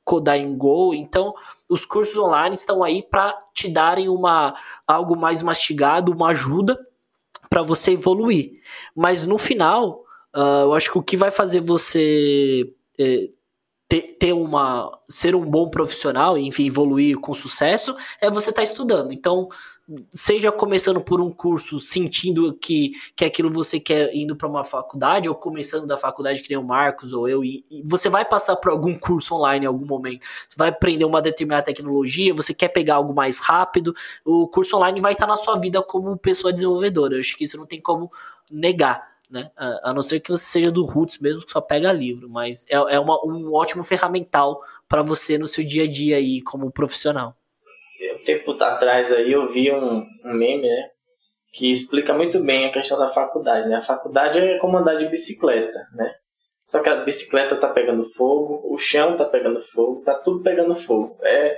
codar 0.03 0.38
em 0.38 0.57
Go. 0.57 0.93
Então, 0.93 1.33
os 1.67 1.85
cursos 1.85 2.17
online 2.17 2.55
estão 2.55 2.83
aí 2.83 3.03
para 3.03 3.33
te 3.53 3.69
darem 3.69 4.07
uma 4.07 4.53
algo 4.88 5.17
mais 5.17 5.43
mastigado, 5.43 6.13
uma 6.13 6.29
ajuda 6.29 6.79
para 7.49 7.61
você 7.61 7.91
evoluir. 7.91 8.61
Mas 8.95 9.25
no 9.25 9.38
final, 9.38 10.03
Uh, 10.38 10.65
eu 10.65 10.73
acho 10.73 10.91
que 10.91 10.99
o 10.99 11.01
que 11.01 11.17
vai 11.17 11.31
fazer 11.31 11.59
você 11.59 12.71
é, 12.99 13.27
ter, 13.89 14.17
ter, 14.19 14.33
uma 14.33 14.91
ser 15.09 15.33
um 15.33 15.43
bom 15.43 15.67
profissional, 15.67 16.38
enfim, 16.38 16.67
evoluir 16.67 17.17
com 17.17 17.33
sucesso, 17.33 17.95
é 18.21 18.29
você 18.29 18.51
estar 18.51 18.61
tá 18.61 18.63
estudando. 18.63 19.11
Então, 19.11 19.47
seja 20.11 20.51
começando 20.51 21.01
por 21.01 21.19
um 21.19 21.31
curso, 21.31 21.79
sentindo 21.79 22.53
que, 22.53 22.91
que 23.15 23.25
aquilo 23.25 23.49
você 23.49 23.79
quer 23.79 24.13
indo 24.13 24.35
para 24.35 24.47
uma 24.47 24.63
faculdade, 24.63 25.27
ou 25.27 25.33
começando 25.33 25.88
da 25.88 25.97
faculdade, 25.97 26.43
que 26.43 26.49
nem 26.51 26.59
o 26.59 26.63
Marcos 26.63 27.13
ou 27.13 27.27
eu, 27.27 27.43
e, 27.43 27.65
e, 27.71 27.81
você 27.83 28.07
vai 28.07 28.23
passar 28.23 28.57
por 28.57 28.71
algum 28.71 28.93
curso 28.93 29.33
online 29.33 29.65
em 29.65 29.67
algum 29.67 29.88
momento. 29.88 30.27
Você 30.47 30.55
vai 30.55 30.69
aprender 30.69 31.05
uma 31.05 31.19
determinada 31.19 31.63
tecnologia, 31.63 32.31
você 32.31 32.53
quer 32.53 32.67
pegar 32.67 32.95
algo 32.97 33.11
mais 33.11 33.39
rápido, 33.39 33.91
o 34.23 34.47
curso 34.47 34.77
online 34.77 35.01
vai 35.01 35.13
estar 35.13 35.25
tá 35.25 35.31
na 35.31 35.38
sua 35.38 35.55
vida 35.55 35.81
como 35.81 36.15
pessoa 36.15 36.53
desenvolvedora. 36.53 37.15
Eu 37.15 37.21
acho 37.21 37.35
que 37.35 37.45
isso 37.45 37.57
não 37.57 37.65
tem 37.65 37.81
como 37.81 38.11
negar 38.51 39.16
né? 39.30 39.49
A, 39.57 39.93
não 39.93 40.01
ser 40.01 40.19
que 40.19 40.32
você 40.32 40.45
seja 40.45 40.71
do 40.71 40.86
Roots 40.86 41.19
mesmo, 41.19 41.43
que 41.43 41.51
só 41.51 41.61
pega 41.61 41.91
livro, 41.91 42.30
mas 42.30 42.65
é, 42.69 42.75
é 42.75 42.99
uma, 42.99 43.19
um 43.25 43.53
ótimo 43.53 43.84
ferramental 43.84 44.61
para 44.88 45.01
você 45.01 45.38
no 45.38 45.47
seu 45.47 45.65
dia 45.65 45.84
a 45.84 45.88
dia 45.88 46.17
aí 46.17 46.41
como 46.41 46.71
profissional. 46.71 47.36
Um 48.19 48.23
tempo 48.23 48.51
atrás 48.63 49.11
aí 49.11 49.32
eu 49.32 49.51
vi 49.51 49.71
um, 49.71 50.05
um 50.25 50.34
meme, 50.34 50.67
né? 50.67 50.89
Que 51.53 51.71
explica 51.71 52.13
muito 52.13 52.39
bem 52.43 52.65
a 52.65 52.71
questão 52.71 52.97
da 52.97 53.09
faculdade, 53.09 53.67
né? 53.67 53.78
A 53.78 53.82
faculdade 53.82 54.39
é 54.39 54.57
como 54.59 54.78
andar 54.78 54.95
de 54.95 55.07
bicicleta, 55.07 55.88
né? 55.93 56.13
Só 56.65 56.82
que 56.82 56.89
a 56.89 57.03
bicicleta 57.03 57.55
tá 57.55 57.69
pegando 57.69 58.05
fogo, 58.09 58.61
o 58.73 58.78
chão 58.78 59.15
tá 59.15 59.25
pegando 59.25 59.61
fogo, 59.61 60.03
tá 60.03 60.13
tudo 60.15 60.43
pegando 60.43 60.75
fogo. 60.75 61.17
É, 61.23 61.57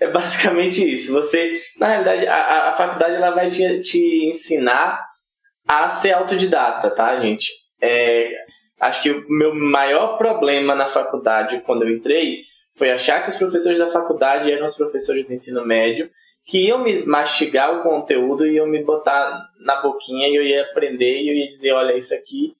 é 0.00 0.10
basicamente 0.12 0.86
isso. 0.86 1.12
Você, 1.14 1.58
na 1.78 1.88
realidade, 1.88 2.26
a, 2.26 2.68
a 2.68 2.72
faculdade 2.74 3.16
ela 3.16 3.30
vai 3.30 3.50
te, 3.50 3.82
te 3.82 4.26
ensinar 4.26 5.07
a 5.68 5.88
ser 5.90 6.12
autodidata, 6.12 6.90
tá, 6.90 7.20
gente? 7.20 7.52
É, 7.80 8.32
acho 8.80 9.02
que 9.02 9.10
o 9.10 9.28
meu 9.28 9.54
maior 9.54 10.16
problema 10.16 10.74
na 10.74 10.88
faculdade, 10.88 11.60
quando 11.60 11.82
eu 11.82 11.90
entrei, 11.90 12.42
foi 12.74 12.90
achar 12.90 13.22
que 13.22 13.28
os 13.28 13.36
professores 13.36 13.78
da 13.78 13.90
faculdade 13.90 14.50
eram 14.50 14.66
os 14.66 14.74
professores 14.74 15.26
do 15.26 15.32
ensino 15.34 15.66
médio, 15.66 16.08
que 16.46 16.66
iam 16.66 16.82
me 16.82 17.04
mastigar 17.04 17.76
o 17.76 17.82
conteúdo 17.82 18.46
e 18.46 18.54
iam 18.54 18.66
me 18.66 18.82
botar 18.82 19.46
na 19.60 19.82
boquinha 19.82 20.28
e 20.28 20.36
eu 20.36 20.42
ia 20.42 20.62
aprender 20.62 21.20
e 21.20 21.28
eu 21.28 21.34
ia 21.34 21.48
dizer, 21.48 21.72
olha, 21.72 21.96
isso 21.96 22.14
aqui, 22.14 22.54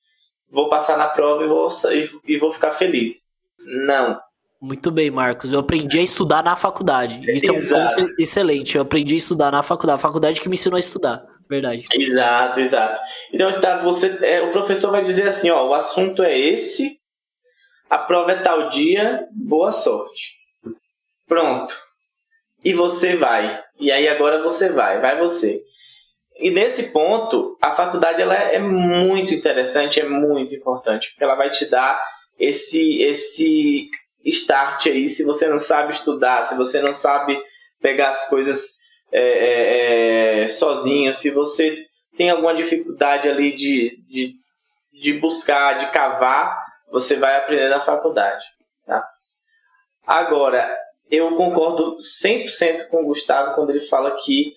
vou 0.51 0.69
passar 0.69 0.99
na 0.99 1.09
prova 1.09 1.45
e 1.45 1.47
vou, 1.47 1.69
e 2.27 2.37
vou 2.37 2.53
ficar 2.53 2.73
feliz. 2.73 3.29
Não. 3.59 4.21
Muito 4.61 4.91
bem, 4.91 5.11
Marcos. 5.11 5.53
Eu 5.53 5.61
aprendi 5.61 6.01
a 6.01 6.03
estudar 6.03 6.43
na 6.43 6.57
faculdade. 6.57 7.21
Isso 7.31 7.51
Exato. 7.51 7.75
é 7.75 8.03
um 8.03 8.07
ponto 8.07 8.15
excelente. 8.21 8.77
Eu 8.77 8.83
aprendi 8.83 9.15
a 9.15 9.19
estudar 9.19 9.53
na 9.53 9.63
faculdade. 9.63 9.95
A 9.97 10.03
faculdade 10.03 10.41
que 10.41 10.49
me 10.49 10.55
ensinou 10.55 10.77
a 10.77 10.81
estudar. 10.81 11.25
Verdade. 11.49 11.85
Exato, 11.93 12.61
exato. 12.61 13.01
Então, 13.33 13.59
tá, 13.59 13.83
você, 13.83 14.19
é, 14.23 14.43
o 14.43 14.53
professor 14.53 14.91
vai 14.91 15.03
dizer 15.03 15.29
assim, 15.29 15.51
ó, 15.51 15.67
o 15.67 15.75
assunto 15.75 16.23
é 16.23 16.39
esse, 16.39 16.99
a 17.89 17.99
prova 17.99 18.33
é 18.33 18.43
tal 18.43 18.69
dia, 18.69 19.27
boa 19.33 19.73
sorte. 19.73 20.35
Pronto. 21.27 21.75
E 22.65 22.75
você 22.75 23.17
vai. 23.17 23.63
E 23.79 23.91
aí 23.91 24.09
agora 24.09 24.43
você 24.43 24.69
vai, 24.69 25.01
vai 25.01 25.19
você. 25.19 25.63
E 26.39 26.51
nesse 26.51 26.91
ponto, 26.91 27.57
a 27.61 27.73
faculdade 27.73 28.23
ela 28.23 28.35
é 28.35 28.59
muito 28.59 29.35
interessante, 29.35 30.01
é 30.01 30.09
muito 30.09 30.55
importante, 30.55 31.11
porque 31.11 31.25
ela 31.25 31.35
vai 31.35 31.51
te 31.51 31.67
dar 31.67 32.01
esse 32.39 33.03
esse 33.03 33.89
start 34.25 34.87
aí, 34.87 35.09
se 35.09 35.25
você 35.25 35.49
não 35.49 35.59
sabe 35.59 35.93
estudar, 35.93 36.43
se 36.43 36.57
você 36.57 36.81
não 36.81 36.95
sabe 36.95 37.41
pegar 37.81 38.11
as 38.11 38.29
coisas 38.29 38.78
é, 39.11 39.21
é, 39.21 40.41
é, 40.43 40.49
sozinho, 40.49 41.13
se 41.13 41.31
você 41.31 41.87
tem 42.17 42.31
alguma 42.31 42.55
dificuldade 42.55 43.29
ali 43.29 43.55
de, 43.55 44.03
de, 44.09 44.35
de 44.93 45.13
buscar, 45.15 45.79
de 45.79 45.91
cavar, 45.91 46.59
você 46.91 47.17
vai 47.17 47.37
aprender 47.37 47.69
na 47.69 47.81
faculdade. 47.81 48.45
Tá? 48.87 49.07
Agora, 50.07 50.77
eu 51.11 51.35
concordo 51.37 51.97
100% 51.97 52.89
com 52.89 53.03
o 53.03 53.07
Gustavo 53.07 53.55
quando 53.55 53.71
ele 53.71 53.81
fala 53.81 54.17
que 54.17 54.55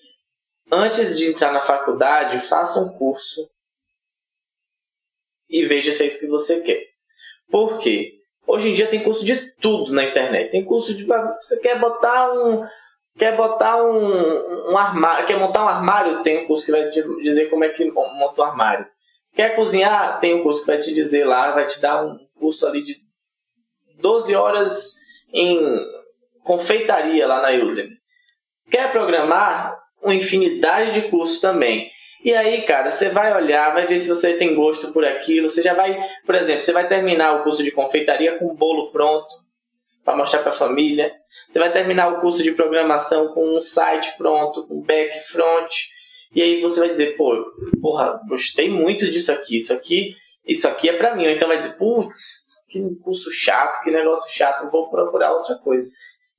antes 0.70 1.16
de 1.16 1.26
entrar 1.26 1.52
na 1.52 1.60
faculdade, 1.60 2.40
faça 2.40 2.80
um 2.80 2.88
curso 2.96 3.48
e 5.48 5.66
veja 5.66 5.92
se 5.92 6.02
é 6.02 6.06
isso 6.06 6.20
que 6.20 6.26
você 6.26 6.62
quer. 6.62 6.82
Por 7.50 7.78
quê? 7.78 8.14
Hoje 8.46 8.70
em 8.70 8.74
dia 8.74 8.88
tem 8.88 9.02
curso 9.02 9.24
de 9.24 9.52
tudo 9.60 9.92
na 9.92 10.04
internet. 10.04 10.50
Tem 10.50 10.64
curso 10.64 10.94
de. 10.94 11.04
Você 11.04 11.60
quer 11.60 11.78
botar 11.78 12.32
um, 12.32 12.66
Quer 13.16 13.36
botar 13.36 13.82
um, 13.82 14.72
um 14.72 14.78
armário, 14.78 15.26
quer 15.26 15.38
montar 15.38 15.64
um 15.64 15.68
armário, 15.68 16.22
tem 16.22 16.44
um 16.44 16.46
curso 16.46 16.64
que 16.64 16.72
vai 16.72 16.88
te 16.88 17.02
dizer 17.22 17.50
como 17.50 17.64
é 17.64 17.68
que 17.68 17.84
monta 17.90 18.40
um 18.40 18.44
armário. 18.44 18.86
Quer 19.34 19.54
cozinhar, 19.54 20.18
tem 20.20 20.34
um 20.34 20.42
curso 20.42 20.60
que 20.60 20.66
vai 20.66 20.78
te 20.78 20.94
dizer 20.94 21.24
lá, 21.24 21.52
vai 21.52 21.66
te 21.66 21.80
dar 21.80 22.04
um 22.04 22.18
curso 22.38 22.66
ali 22.66 22.82
de 22.82 22.96
12 24.00 24.34
horas 24.34 24.94
em 25.32 25.78
confeitaria 26.42 27.26
lá 27.26 27.40
na 27.40 27.50
Udemy. 27.64 27.96
Quer 28.70 28.90
programar? 28.90 29.80
Uma 30.02 30.14
infinidade 30.14 31.00
de 31.00 31.08
cursos 31.08 31.40
também. 31.40 31.88
E 32.24 32.34
aí, 32.34 32.62
cara, 32.62 32.90
você 32.90 33.08
vai 33.08 33.34
olhar, 33.34 33.72
vai 33.72 33.86
ver 33.86 33.98
se 33.98 34.08
você 34.08 34.34
tem 34.34 34.54
gosto 34.54 34.92
por 34.92 35.04
aquilo. 35.04 35.48
Você 35.48 35.62
já 35.62 35.74
vai, 35.74 35.96
por 36.24 36.34
exemplo, 36.34 36.62
você 36.62 36.72
vai 36.72 36.88
terminar 36.88 37.36
o 37.36 37.42
curso 37.42 37.62
de 37.62 37.70
confeitaria 37.70 38.38
com 38.38 38.46
um 38.46 38.54
bolo 38.54 38.90
pronto 38.90 39.41
para 40.04 40.16
mostrar 40.16 40.40
para 40.40 40.50
a 40.50 40.56
família. 40.56 41.12
Você 41.50 41.58
vai 41.58 41.72
terminar 41.72 42.12
o 42.12 42.20
curso 42.20 42.42
de 42.42 42.52
programação 42.52 43.28
com 43.34 43.56
um 43.56 43.62
site 43.62 44.16
pronto, 44.16 44.66
com 44.66 44.80
back, 44.82 45.20
front. 45.20 45.70
E 46.34 46.42
aí 46.42 46.60
você 46.60 46.80
vai 46.80 46.88
dizer, 46.88 47.16
pô, 47.16 47.34
porra, 47.80 48.20
gostei 48.28 48.70
muito 48.70 49.10
disso 49.10 49.32
aqui. 49.32 49.56
Isso 49.56 49.72
aqui, 49.72 50.14
isso 50.46 50.66
aqui 50.66 50.88
é 50.88 50.96
para 50.96 51.14
mim. 51.14 51.24
Ou 51.24 51.30
então 51.30 51.48
vai 51.48 51.58
dizer, 51.58 51.76
putz, 51.76 52.48
que 52.68 52.80
curso 53.02 53.30
chato, 53.30 53.82
que 53.84 53.90
negócio 53.90 54.30
chato, 54.32 54.70
vou 54.70 54.88
procurar 54.88 55.32
outra 55.32 55.56
coisa. 55.56 55.90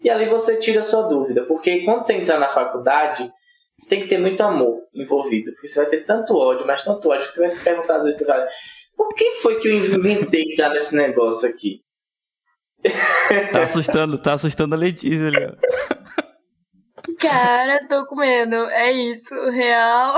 E 0.03 0.09
ali 0.09 0.25
você 0.25 0.57
tira 0.57 0.81
a 0.81 0.83
sua 0.83 1.03
dúvida, 1.03 1.45
porque 1.45 1.85
quando 1.85 2.01
você 2.01 2.13
entrar 2.13 2.37
na 2.37 2.49
faculdade, 2.49 3.31
tem 3.87 4.01
que 4.01 4.07
ter 4.07 4.17
muito 4.17 4.41
amor 4.41 4.81
envolvido, 4.93 5.51
porque 5.53 5.67
você 5.67 5.79
vai 5.79 5.89
ter 5.89 6.05
tanto 6.05 6.35
ódio, 6.35 6.67
mas 6.67 6.83
tanto 6.83 7.09
ódio, 7.09 7.27
que 7.27 7.33
você 7.33 7.39
vai 7.39 7.49
se 7.49 7.63
perguntar 7.63 7.97
às 7.97 8.03
vezes, 8.03 8.25
por 8.97 9.13
que 9.13 9.31
foi 9.35 9.59
que 9.59 9.67
eu 9.69 9.73
inventei 9.73 10.43
estar 10.43 10.69
nesse 10.69 10.95
negócio 10.95 11.47
aqui? 11.47 11.81
Tá 13.51 13.63
assustando, 13.63 14.17
tá 14.17 14.33
assustando 14.33 14.75
a 14.75 14.77
Letícia 14.77 15.27
ali, 15.27 15.57
Cara, 17.19 17.85
tô 17.87 18.05
com 18.05 18.15
medo. 18.15 18.55
É 18.69 18.91
isso, 18.91 19.33
real. 19.49 20.17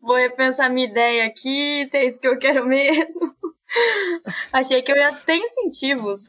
Vou 0.00 0.16
repensar 0.16 0.70
minha 0.70 0.86
ideia 0.86 1.26
aqui, 1.26 1.84
se 1.86 1.96
é 1.96 2.04
isso 2.06 2.20
que 2.20 2.28
eu 2.28 2.38
quero 2.38 2.66
mesmo. 2.66 3.34
Achei 4.52 4.82
que 4.82 4.92
eu 4.92 4.96
ia 4.96 5.12
ter 5.12 5.36
incentivos. 5.36 6.26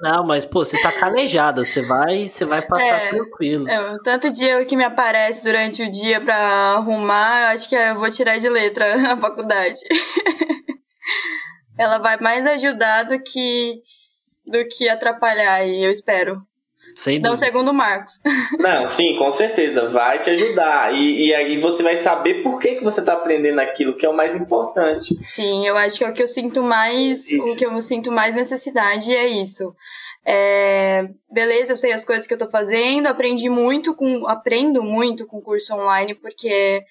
Não, 0.00 0.24
mas 0.24 0.46
pô, 0.46 0.64
você 0.64 0.80
tá 0.80 0.92
calejada, 0.92 1.64
você 1.64 1.84
vai, 1.84 2.28
você 2.28 2.44
vai 2.44 2.62
passar 2.62 3.06
é, 3.06 3.08
tranquilo. 3.08 3.68
É, 3.68 3.98
tanto 4.04 4.30
dia 4.30 4.64
que 4.64 4.76
me 4.76 4.84
aparece 4.84 5.42
durante 5.42 5.82
o 5.82 5.90
dia 5.90 6.20
para 6.20 6.36
arrumar, 6.36 7.42
eu 7.42 7.48
acho 7.48 7.68
que 7.68 7.74
eu 7.74 7.96
vou 7.96 8.08
tirar 8.08 8.38
de 8.38 8.48
letra 8.48 9.12
a 9.12 9.16
faculdade. 9.16 9.80
Ela 11.78 11.98
vai 11.98 12.18
mais 12.20 12.46
ajudar 12.46 13.04
do 13.04 13.18
que 13.20 13.82
do 14.44 14.66
que 14.66 14.88
atrapalhar, 14.88 15.66
e 15.66 15.84
eu 15.84 15.90
espero. 15.90 16.42
Sem 16.94 17.20
Não, 17.20 17.36
segundo 17.36 17.70
o 17.70 17.74
Marcos. 17.74 18.14
Não, 18.58 18.86
sim, 18.86 19.14
com 19.16 19.30
certeza. 19.30 19.88
Vai 19.90 20.18
te 20.18 20.30
ajudar. 20.30 20.92
E, 20.92 21.28
e 21.28 21.34
aí 21.34 21.60
você 21.60 21.82
vai 21.82 21.96
saber 21.96 22.42
por 22.42 22.58
que, 22.58 22.76
que 22.76 22.84
você 22.84 22.98
está 22.98 23.12
aprendendo 23.12 23.60
aquilo, 23.60 23.94
que 23.96 24.04
é 24.04 24.08
o 24.08 24.16
mais 24.16 24.34
importante. 24.34 25.16
Sim, 25.18 25.64
eu 25.64 25.76
acho 25.76 25.98
que 25.98 26.04
é 26.04 26.08
o 26.08 26.12
que 26.12 26.22
eu 26.22 26.26
sinto 26.26 26.60
mais. 26.62 27.30
Isso. 27.30 27.42
O 27.42 27.56
que 27.56 27.66
eu 27.66 27.80
sinto 27.80 28.10
mais 28.10 28.34
necessidade 28.34 29.14
é 29.14 29.28
isso. 29.28 29.72
É, 30.26 31.08
beleza, 31.30 31.72
eu 31.72 31.76
sei 31.76 31.92
as 31.92 32.04
coisas 32.04 32.26
que 32.26 32.34
eu 32.34 32.38
tô 32.38 32.50
fazendo, 32.50 33.06
aprendi 33.06 33.48
muito 33.48 33.94
com. 33.94 34.26
Aprendo 34.26 34.82
muito 34.82 35.26
com 35.26 35.40
curso 35.40 35.74
online, 35.74 36.14
porque, 36.14 36.82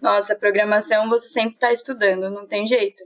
nossa, 0.00 0.36
programação 0.36 1.08
você 1.08 1.26
sempre 1.26 1.58
tá 1.58 1.72
estudando, 1.72 2.30
não 2.30 2.46
tem 2.46 2.66
jeito. 2.66 3.02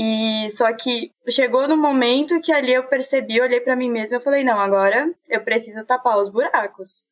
E 0.00 0.48
só 0.50 0.72
que 0.74 1.10
chegou 1.28 1.66
no 1.66 1.76
momento 1.76 2.40
que 2.40 2.52
ali 2.52 2.72
eu 2.72 2.84
percebi, 2.84 3.40
olhei 3.40 3.60
para 3.60 3.74
mim 3.74 3.90
mesma 3.90 4.18
e 4.18 4.20
falei, 4.20 4.44
não, 4.44 4.60
agora 4.60 5.12
eu 5.28 5.42
preciso 5.42 5.84
tapar 5.84 6.16
os 6.16 6.28
buracos. 6.28 7.02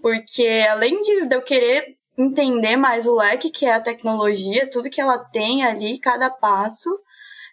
Porque 0.00 0.66
além 0.70 1.02
de, 1.02 1.26
de 1.26 1.36
eu 1.36 1.42
querer 1.42 1.98
entender 2.16 2.78
mais 2.78 3.06
o 3.06 3.14
leque 3.14 3.50
que 3.50 3.66
é 3.66 3.74
a 3.74 3.80
tecnologia, 3.80 4.70
tudo 4.70 4.88
que 4.88 5.02
ela 5.02 5.18
tem 5.18 5.62
ali, 5.62 5.98
cada 5.98 6.30
passo, 6.30 6.88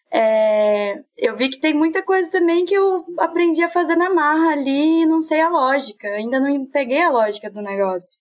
é, 0.10 1.04
eu 1.18 1.36
vi 1.36 1.50
que 1.50 1.60
tem 1.60 1.74
muita 1.74 2.02
coisa 2.02 2.32
também 2.32 2.64
que 2.64 2.74
eu 2.74 3.04
aprendi 3.20 3.62
a 3.62 3.70
fazer 3.70 3.98
na 3.98 4.10
marra 4.10 4.54
ali 4.54 5.02
e 5.02 5.06
não 5.06 5.22
sei 5.22 5.42
a 5.42 5.50
lógica, 5.50 6.08
ainda 6.08 6.40
não 6.40 6.66
peguei 6.66 7.02
a 7.02 7.10
lógica 7.10 7.50
do 7.50 7.62
negócio. 7.62 8.20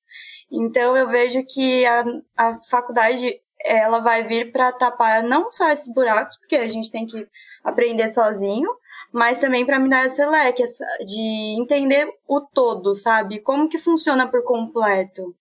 Então 0.51 0.97
eu 0.97 1.07
vejo 1.07 1.45
que 1.45 1.87
a, 1.87 2.05
a 2.37 2.59
faculdade 2.69 3.41
ela 3.67 3.99
vai 3.99 4.25
vir 4.25 4.53
para 4.53 4.73
tapar 4.73 5.23
não 5.23 5.51
só 5.51 5.69
esses 5.71 5.93
buracos, 5.93 6.37
porque 6.37 6.57
a 6.57 6.69
gente 6.69 6.91
tem 6.91 7.07
que 7.07 7.27
aprender 7.64 8.09
sozinho, 8.11 8.71
mas 9.12 9.41
também 9.41 9.64
para 9.64 9.79
me 9.79 9.89
dar 9.89 10.07
esse 10.07 10.25
leque 10.25 10.64
de 11.05 11.61
entender 11.61 12.09
o 12.29 12.41
todo, 12.41 12.95
sabe? 12.95 13.41
Como 13.41 13.69
que 13.69 13.79
funciona 13.79 14.27
por 14.29 14.45
completo. 14.45 15.35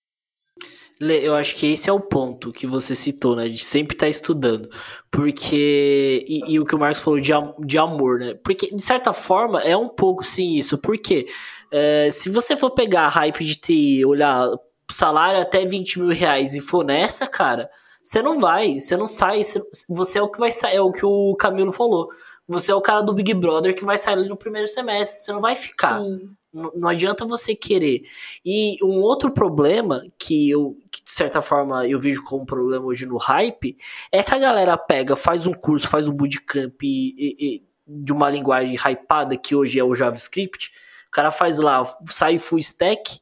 Eu 1.02 1.36
acho 1.36 1.56
que 1.58 1.74
esse 1.74 1.90
é 1.90 1.94
o 1.94 2.00
ponto 2.00 2.54
que 2.54 2.66
você 2.66 2.96
citou, 2.96 3.36
né? 3.36 3.50
De 3.50 3.58
sempre 3.58 3.96
estar 3.96 4.06
tá 4.06 4.10
estudando. 4.10 4.70
Porque. 5.12 6.24
E, 6.26 6.54
e, 6.54 6.60
o 6.60 6.66
que 6.66 6.74
o 6.74 6.80
Marcos 6.80 7.02
falou 7.02 7.20
de, 7.20 7.34
de 7.66 7.78
amor, 7.78 8.20
né? 8.20 8.34
Porque, 8.36 8.74
de 8.74 8.82
certa 8.82 9.12
forma, 9.12 9.60
é 9.62 9.76
um 9.76 9.90
pouco 9.90 10.24
sim 10.24 10.56
isso. 10.56 10.78
Porque 10.78 11.26
é, 11.70 12.10
se 12.10 12.30
você 12.30 12.56
for 12.56 12.72
pegar 12.72 13.08
a 13.08 13.10
hype 13.10 13.44
de 13.44 13.60
ter, 13.60 14.06
olhar 14.06 14.48
salário 14.90 15.42
até 15.42 15.66
20 15.66 16.00
mil 16.00 16.10
reais 16.10 16.54
e 16.54 16.62
for 16.62 16.86
nessa, 16.86 17.28
cara, 17.28 17.70
você 18.06 18.22
não 18.22 18.40
vai, 18.40 18.80
você 18.80 18.96
não 18.96 19.08
sai, 19.08 19.42
você 19.90 20.20
é 20.20 20.22
o 20.22 20.30
que 20.30 20.38
vai 20.38 20.52
sair, 20.52 20.76
é 20.76 20.82
o 20.82 20.92
que 20.92 21.04
o 21.04 21.36
Camilo 21.36 21.72
falou. 21.72 22.08
Você 22.48 22.72
é 22.72 22.76
o 22.76 22.82
cara 22.82 23.02
do 23.02 23.16
Big 23.16 23.34
Brother 23.34 23.76
que 23.76 23.84
vai 23.84 23.98
sair 23.98 24.30
no 24.30 24.38
primeiro 24.38 24.68
semestre, 24.68 25.22
você 25.22 25.34
não 25.34 25.42
vai 25.42 25.56
ficar. 25.56 26.00
Não, 26.00 26.72
não 26.76 26.88
adianta 26.88 27.26
você 27.26 27.56
querer. 27.56 28.04
E 28.46 28.78
um 28.84 29.00
outro 29.02 29.32
problema 29.32 30.04
que 30.20 30.48
eu, 30.52 30.78
que 30.92 31.04
de 31.04 31.12
certa 31.12 31.42
forma, 31.42 31.88
eu 31.88 32.00
vejo 32.00 32.24
como 32.24 32.46
problema 32.46 32.86
hoje 32.86 33.08
no 33.08 33.18
hype, 33.18 33.76
é 34.12 34.22
que 34.22 34.36
a 34.36 34.38
galera 34.38 34.78
pega, 34.78 35.16
faz 35.16 35.48
um 35.48 35.54
curso, 35.54 35.88
faz 35.88 36.08
um 36.08 36.14
bootcamp 36.14 36.80
e, 36.84 37.16
e, 37.18 37.64
de 37.88 38.14
uma 38.14 38.30
linguagem 38.30 38.76
hypada, 38.76 39.36
que 39.36 39.56
hoje 39.56 39.80
é 39.80 39.84
o 39.84 39.96
JavaScript, 39.96 40.72
o 41.08 41.12
cara 41.12 41.32
faz 41.32 41.58
lá, 41.58 41.84
sai 42.06 42.38
full 42.38 42.60
stack, 42.60 43.20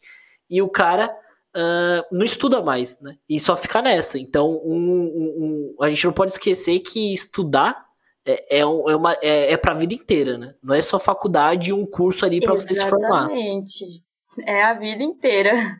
e 0.49 0.61
o 0.61 0.67
cara 0.67 1.09
uh, 1.55 2.05
não 2.11 2.25
estuda 2.25 2.61
mais, 2.61 2.99
né? 2.99 3.15
E 3.29 3.39
só 3.39 3.55
fica 3.55 3.81
nessa. 3.81 4.17
Então, 4.19 4.61
um, 4.63 4.75
um, 4.75 5.75
um, 5.77 5.83
a 5.83 5.89
gente 5.89 6.05
não 6.05 6.13
pode 6.13 6.31
esquecer 6.31 6.79
que 6.79 7.13
estudar 7.13 7.85
é, 8.25 8.59
é, 8.59 8.65
um, 8.65 8.89
é, 8.89 8.95
uma, 8.95 9.13
é, 9.21 9.53
é 9.53 9.57
pra 9.57 9.73
vida 9.73 9.93
inteira, 9.93 10.37
né? 10.37 10.55
Não 10.63 10.73
é 10.73 10.81
só 10.81 10.99
faculdade 10.99 11.69
e 11.69 11.73
um 11.73 11.85
curso 11.85 12.25
ali 12.25 12.39
para 12.39 12.53
você 12.53 12.73
se 12.73 12.89
formar. 12.89 13.25
Exatamente. 13.25 14.03
É 14.45 14.63
a 14.63 14.73
vida 14.73 15.03
inteira. 15.03 15.79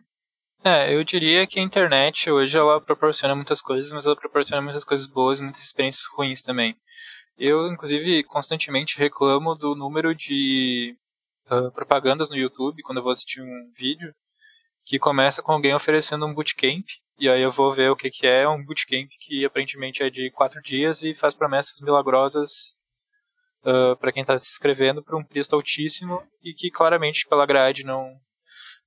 É, 0.63 0.95
eu 0.95 1.03
diria 1.03 1.45
que 1.45 1.59
a 1.59 1.63
internet 1.63 2.31
hoje 2.31 2.57
ela 2.57 2.79
proporciona 2.79 3.35
muitas 3.35 3.61
coisas, 3.61 3.91
mas 3.91 4.05
ela 4.05 4.15
proporciona 4.15 4.61
muitas 4.61 4.85
coisas 4.85 5.05
boas 5.07 5.39
e 5.39 5.43
muitas 5.43 5.61
experiências 5.61 6.05
ruins 6.15 6.41
também. 6.41 6.75
Eu, 7.37 7.67
inclusive, 7.67 8.23
constantemente 8.23 8.97
reclamo 8.97 9.55
do 9.55 9.75
número 9.75 10.13
de 10.15 10.95
uh, 11.51 11.71
propagandas 11.71 12.29
no 12.29 12.37
YouTube 12.37 12.83
quando 12.83 12.99
eu 12.99 13.03
vou 13.03 13.11
assistir 13.11 13.41
um 13.41 13.71
vídeo 13.75 14.13
que 14.85 14.99
começa 14.99 15.41
com 15.41 15.51
alguém 15.51 15.73
oferecendo 15.73 16.25
um 16.25 16.33
bootcamp, 16.33 16.85
e 17.17 17.29
aí 17.29 17.41
eu 17.41 17.51
vou 17.51 17.71
ver 17.71 17.89
o 17.89 17.95
que, 17.95 18.09
que 18.09 18.27
é 18.27 18.47
um 18.47 18.63
bootcamp 18.63 19.09
que 19.19 19.45
aparentemente 19.45 20.03
é 20.03 20.09
de 20.09 20.31
quatro 20.31 20.61
dias 20.61 21.03
e 21.03 21.15
faz 21.15 21.33
promessas 21.33 21.79
milagrosas 21.81 22.75
uh, 23.63 23.95
para 23.97 24.11
quem 24.11 24.21
está 24.21 24.37
se 24.37 24.49
inscrevendo 24.49 25.03
por 25.03 25.15
um 25.15 25.23
preço 25.23 25.55
altíssimo 25.55 26.21
e 26.43 26.53
que 26.53 26.69
claramente 26.69 27.27
pela 27.27 27.45
grade 27.45 27.83
não 27.83 28.19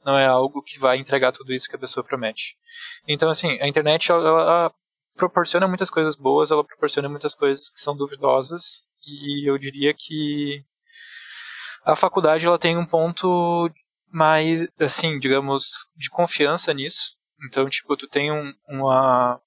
não 0.04 0.16
é 0.16 0.24
algo 0.24 0.62
que 0.62 0.78
vai 0.78 0.98
entregar 0.98 1.32
tudo 1.32 1.52
isso 1.52 1.68
que 1.68 1.74
a 1.74 1.78
pessoa 1.78 2.04
promete. 2.04 2.56
Então 3.08 3.28
assim, 3.28 3.58
a 3.60 3.66
internet 3.66 4.12
ela, 4.12 4.28
ela 4.28 4.74
proporciona 5.16 5.66
muitas 5.66 5.90
coisas 5.90 6.14
boas, 6.14 6.50
ela 6.50 6.62
proporciona 6.62 7.08
muitas 7.08 7.34
coisas 7.34 7.70
que 7.70 7.80
são 7.80 7.96
duvidosas 7.96 8.84
e 9.04 9.48
eu 9.50 9.56
diria 9.58 9.94
que 9.94 10.64
a 11.84 11.96
faculdade 11.96 12.46
ela 12.46 12.58
tem 12.58 12.76
um 12.76 12.84
ponto 12.84 13.70
mais, 14.16 14.66
assim, 14.80 15.18
digamos, 15.18 15.86
de 15.94 16.08
confiança 16.08 16.72
nisso. 16.72 17.16
Então, 17.46 17.68
tipo, 17.68 17.94
tu 17.98 18.08
tem 18.08 18.32
um, 18.32 18.50
uma, 18.66 19.38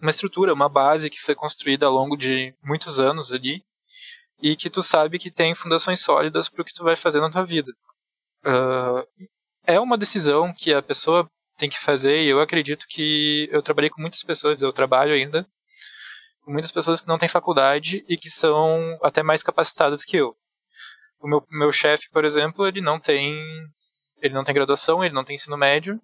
uma 0.00 0.10
estrutura, 0.10 0.54
uma 0.54 0.70
base 0.70 1.10
que 1.10 1.20
foi 1.20 1.34
construída 1.34 1.84
ao 1.84 1.92
longo 1.92 2.16
de 2.16 2.54
muitos 2.64 2.98
anos 2.98 3.30
ali 3.30 3.62
e 4.40 4.56
que 4.56 4.70
tu 4.70 4.82
sabe 4.82 5.18
que 5.18 5.30
tem 5.30 5.54
fundações 5.54 6.00
sólidas 6.00 6.48
para 6.48 6.62
o 6.62 6.64
que 6.64 6.72
tu 6.72 6.82
vai 6.82 6.96
fazer 6.96 7.20
na 7.20 7.30
tua 7.30 7.44
vida. 7.44 7.70
Uh, 8.42 9.28
é 9.66 9.78
uma 9.78 9.98
decisão 9.98 10.50
que 10.50 10.72
a 10.72 10.80
pessoa 10.80 11.28
tem 11.58 11.68
que 11.68 11.78
fazer 11.78 12.22
e 12.22 12.28
eu 12.28 12.40
acredito 12.40 12.86
que 12.88 13.50
eu 13.52 13.60
trabalhei 13.60 13.90
com 13.90 14.00
muitas 14.00 14.22
pessoas, 14.22 14.62
eu 14.62 14.72
trabalho 14.72 15.12
ainda 15.12 15.46
com 16.42 16.52
muitas 16.52 16.72
pessoas 16.72 17.02
que 17.02 17.08
não 17.08 17.18
têm 17.18 17.28
faculdade 17.28 18.02
e 18.08 18.16
que 18.16 18.30
são 18.30 18.98
até 19.02 19.22
mais 19.22 19.42
capacitadas 19.42 20.04
que 20.04 20.16
eu. 20.16 20.34
O 21.20 21.28
meu, 21.28 21.44
meu 21.50 21.70
chefe, 21.72 22.08
por 22.10 22.24
exemplo, 22.24 22.66
ele 22.66 22.80
não 22.80 22.98
tem 22.98 23.36
ele 24.20 24.34
não 24.34 24.44
tem 24.44 24.54
graduação, 24.54 25.04
ele 25.04 25.14
não 25.14 25.24
tem 25.24 25.34
ensino 25.34 25.56
médio, 25.56 26.00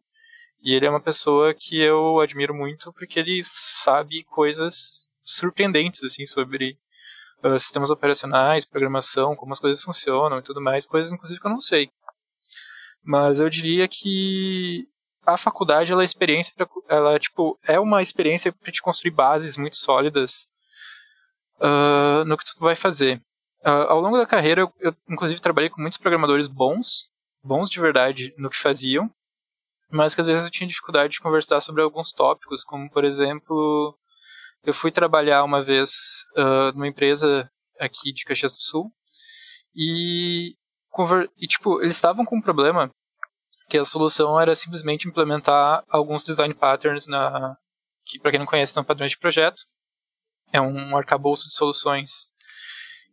e 0.62 0.74
ele 0.74 0.86
é 0.86 0.90
uma 0.90 1.00
pessoa 1.00 1.52
que 1.52 1.80
eu 1.80 2.20
admiro 2.20 2.54
muito 2.54 2.92
porque 2.92 3.18
ele 3.18 3.40
sabe 3.42 4.22
coisas 4.24 5.08
surpreendentes 5.24 6.04
assim 6.04 6.24
sobre 6.24 6.78
uh, 7.44 7.58
sistemas 7.58 7.90
operacionais, 7.90 8.64
programação, 8.64 9.34
como 9.34 9.52
as 9.52 9.60
coisas 9.60 9.82
funcionam 9.82 10.38
e 10.38 10.42
tudo 10.42 10.60
mais, 10.60 10.86
coisas 10.86 11.12
inclusive 11.12 11.40
que 11.40 11.46
eu 11.46 11.50
não 11.50 11.60
sei. 11.60 11.90
Mas 13.04 13.40
eu 13.40 13.50
diria 13.50 13.88
que 13.88 14.86
a 15.26 15.36
faculdade 15.36 15.92
ela 15.92 16.02
é 16.02 16.04
experiência 16.04 16.54
pra, 16.56 16.68
ela 16.88 17.18
tipo 17.18 17.58
é 17.66 17.78
uma 17.80 18.00
experiência 18.00 18.52
para 18.52 18.72
te 18.72 18.80
construir 18.80 19.12
bases 19.12 19.56
muito 19.56 19.76
sólidas 19.76 20.48
uh, 21.60 22.24
no 22.24 22.36
que 22.36 22.44
tu 22.44 22.60
vai 22.60 22.76
fazer. 22.76 23.20
Uh, 23.64 23.86
ao 23.88 24.00
longo 24.00 24.18
da 24.18 24.26
carreira, 24.26 24.62
eu, 24.62 24.72
eu, 24.80 24.94
inclusive 25.08 25.40
trabalhei 25.40 25.70
com 25.70 25.80
muitos 25.80 25.98
programadores 25.98 26.48
bons 26.48 27.11
bons 27.42 27.70
de 27.70 27.80
verdade 27.80 28.34
no 28.38 28.50
que 28.50 28.58
faziam, 28.58 29.10
mas 29.90 30.14
que 30.14 30.20
às 30.20 30.26
vezes 30.26 30.44
eu 30.44 30.50
tinha 30.50 30.68
dificuldade 30.68 31.14
de 31.14 31.20
conversar 31.20 31.60
sobre 31.60 31.82
alguns 31.82 32.12
tópicos, 32.12 32.64
como 32.64 32.90
por 32.90 33.04
exemplo, 33.04 33.96
eu 34.64 34.72
fui 34.72 34.90
trabalhar 34.90 35.44
uma 35.44 35.62
vez 35.62 35.90
uh, 36.36 36.72
numa 36.72 36.88
empresa 36.88 37.50
aqui 37.78 38.12
de 38.12 38.24
Caxias 38.24 38.52
do 38.52 38.62
Sul 38.62 38.92
e, 39.74 40.54
e 41.36 41.46
tipo, 41.46 41.80
eles 41.80 41.96
estavam 41.96 42.24
com 42.24 42.36
um 42.36 42.42
problema 42.42 42.90
que 43.68 43.78
a 43.78 43.84
solução 43.84 44.40
era 44.40 44.54
simplesmente 44.54 45.08
implementar 45.08 45.82
alguns 45.88 46.24
design 46.24 46.54
patterns 46.54 47.06
na 47.06 47.56
que 48.04 48.18
para 48.18 48.30
quem 48.30 48.40
não 48.40 48.46
conhece 48.46 48.72
são 48.72 48.84
padrões 48.84 49.12
de 49.12 49.18
projeto. 49.18 49.62
É 50.52 50.60
um 50.60 50.96
arcabouço 50.96 51.46
de 51.46 51.54
soluções 51.54 52.28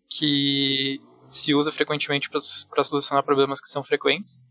que 0.09 0.99
se 1.29 1.53
usa 1.53 1.71
frequentemente 1.71 2.29
para 2.29 2.83
solucionar 2.83 3.23
problemas 3.23 3.61
que 3.61 3.67
são 3.67 3.83
frequentes 3.83 4.41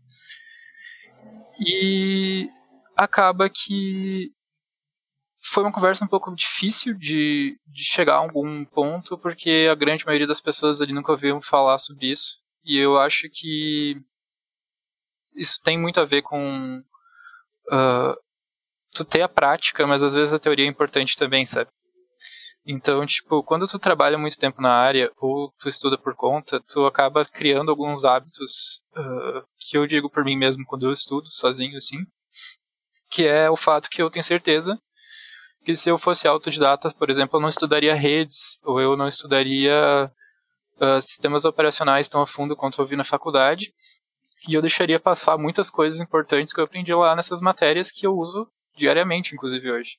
e 1.59 2.49
acaba 2.95 3.49
que 3.49 4.31
foi 5.41 5.63
uma 5.63 5.71
conversa 5.71 6.05
um 6.05 6.07
pouco 6.07 6.33
difícil 6.35 6.93
de, 6.93 7.59
de 7.67 7.83
chegar 7.83 8.15
a 8.15 8.19
algum 8.19 8.65
ponto, 8.65 9.17
porque 9.17 9.67
a 9.71 9.75
grande 9.75 10.05
maioria 10.05 10.27
das 10.27 10.41
pessoas 10.41 10.81
ali 10.81 10.93
nunca 10.93 11.11
ouviram 11.11 11.41
falar 11.41 11.77
sobre 11.77 12.07
isso. 12.07 12.39
E 12.63 12.77
eu 12.77 12.97
acho 12.97 13.29
que 13.29 14.01
isso 15.33 15.61
tem 15.63 15.77
muito 15.77 15.99
a 15.99 16.05
ver 16.05 16.21
com 16.21 16.79
uh, 17.71 18.15
tu 18.91 19.05
ter 19.05 19.21
a 19.21 19.29
prática, 19.29 19.87
mas 19.87 20.03
às 20.03 20.13
vezes 20.13 20.33
a 20.33 20.39
teoria 20.39 20.65
é 20.65 20.69
importante 20.69 21.15
também, 21.17 21.45
sabe? 21.45 21.69
Então, 22.71 23.03
tipo, 23.03 23.41
quando 23.41 23.67
tu 23.67 23.79
trabalha 23.79 24.15
muito 24.15 24.37
tempo 24.37 24.61
na 24.61 24.71
área 24.71 25.11
ou 25.17 25.51
tu 25.57 25.67
estuda 25.67 25.97
por 25.97 26.13
conta, 26.13 26.61
tu 26.71 26.85
acaba 26.85 27.25
criando 27.25 27.71
alguns 27.71 28.05
hábitos 28.05 28.79
uh, 28.95 29.43
que 29.57 29.75
eu 29.75 29.87
digo 29.87 30.07
por 30.07 30.23
mim 30.23 30.37
mesmo 30.37 30.63
quando 30.63 30.85
eu 30.85 30.93
estudo 30.93 31.31
sozinho, 31.31 31.75
assim, 31.77 31.97
que 33.09 33.25
é 33.25 33.49
o 33.49 33.55
fato 33.55 33.89
que 33.89 33.99
eu 33.99 34.09
tenho 34.11 34.23
certeza 34.23 34.79
que 35.65 35.75
se 35.75 35.89
eu 35.89 35.97
fosse 35.97 36.27
autodidata, 36.27 36.87
por 36.93 37.09
exemplo, 37.09 37.37
eu 37.37 37.41
não 37.41 37.49
estudaria 37.49 37.95
redes 37.95 38.59
ou 38.63 38.79
eu 38.79 38.95
não 38.95 39.07
estudaria 39.07 40.11
uh, 40.79 41.01
sistemas 41.01 41.45
operacionais 41.45 42.07
tão 42.07 42.21
a 42.21 42.27
fundo 42.27 42.55
quanto 42.55 42.79
eu 42.79 42.85
vi 42.85 42.95
na 42.95 43.03
faculdade 43.03 43.73
e 44.47 44.53
eu 44.53 44.61
deixaria 44.61 44.99
passar 44.99 45.39
muitas 45.39 45.71
coisas 45.71 45.99
importantes 45.99 46.53
que 46.53 46.59
eu 46.59 46.65
aprendi 46.65 46.93
lá 46.93 47.15
nessas 47.15 47.41
matérias 47.41 47.89
que 47.89 48.05
eu 48.05 48.13
uso 48.13 48.47
diariamente, 48.77 49.33
inclusive 49.33 49.71
hoje. 49.71 49.97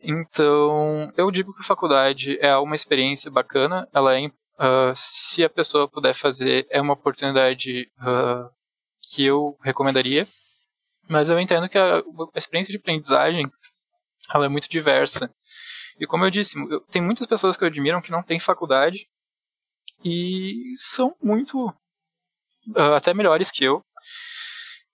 Então, 0.00 1.12
eu 1.16 1.30
digo 1.30 1.54
que 1.54 1.60
a 1.60 1.66
faculdade 1.66 2.38
é 2.40 2.56
uma 2.56 2.74
experiência 2.74 3.30
bacana, 3.30 3.88
ela 3.92 4.18
é, 4.18 4.26
uh, 4.26 4.92
se 4.94 5.42
a 5.42 5.48
pessoa 5.48 5.88
puder 5.88 6.14
fazer, 6.14 6.66
é 6.70 6.80
uma 6.80 6.92
oportunidade 6.92 7.90
uh, 8.00 8.50
que 9.00 9.24
eu 9.24 9.56
recomendaria, 9.62 10.28
mas 11.08 11.30
eu 11.30 11.38
entendo 11.38 11.68
que 11.68 11.78
a, 11.78 11.98
a, 11.98 12.02
experiência 12.38 12.72
de 12.72 12.78
aprendizagem 12.78 13.50
ela 14.32 14.46
é 14.46 14.48
muito 14.48 14.68
diversa. 14.68 15.32
E 15.98 16.06
como 16.06 16.24
eu 16.24 16.30
disse, 16.30 16.58
eu, 16.58 16.80
tem 16.82 17.02
muitas 17.02 17.26
pessoas 17.26 17.56
que 17.56 17.64
eu 17.64 17.68
admiro 17.68 18.02
que 18.02 18.10
não 18.10 18.22
têm 18.22 18.40
faculdade 18.40 19.06
e 20.04 20.72
são 20.76 21.14
muito 21.22 21.68
uh, 21.68 22.94
até 22.96 23.14
melhores 23.14 23.50
que 23.50 23.64
eu. 23.64 23.82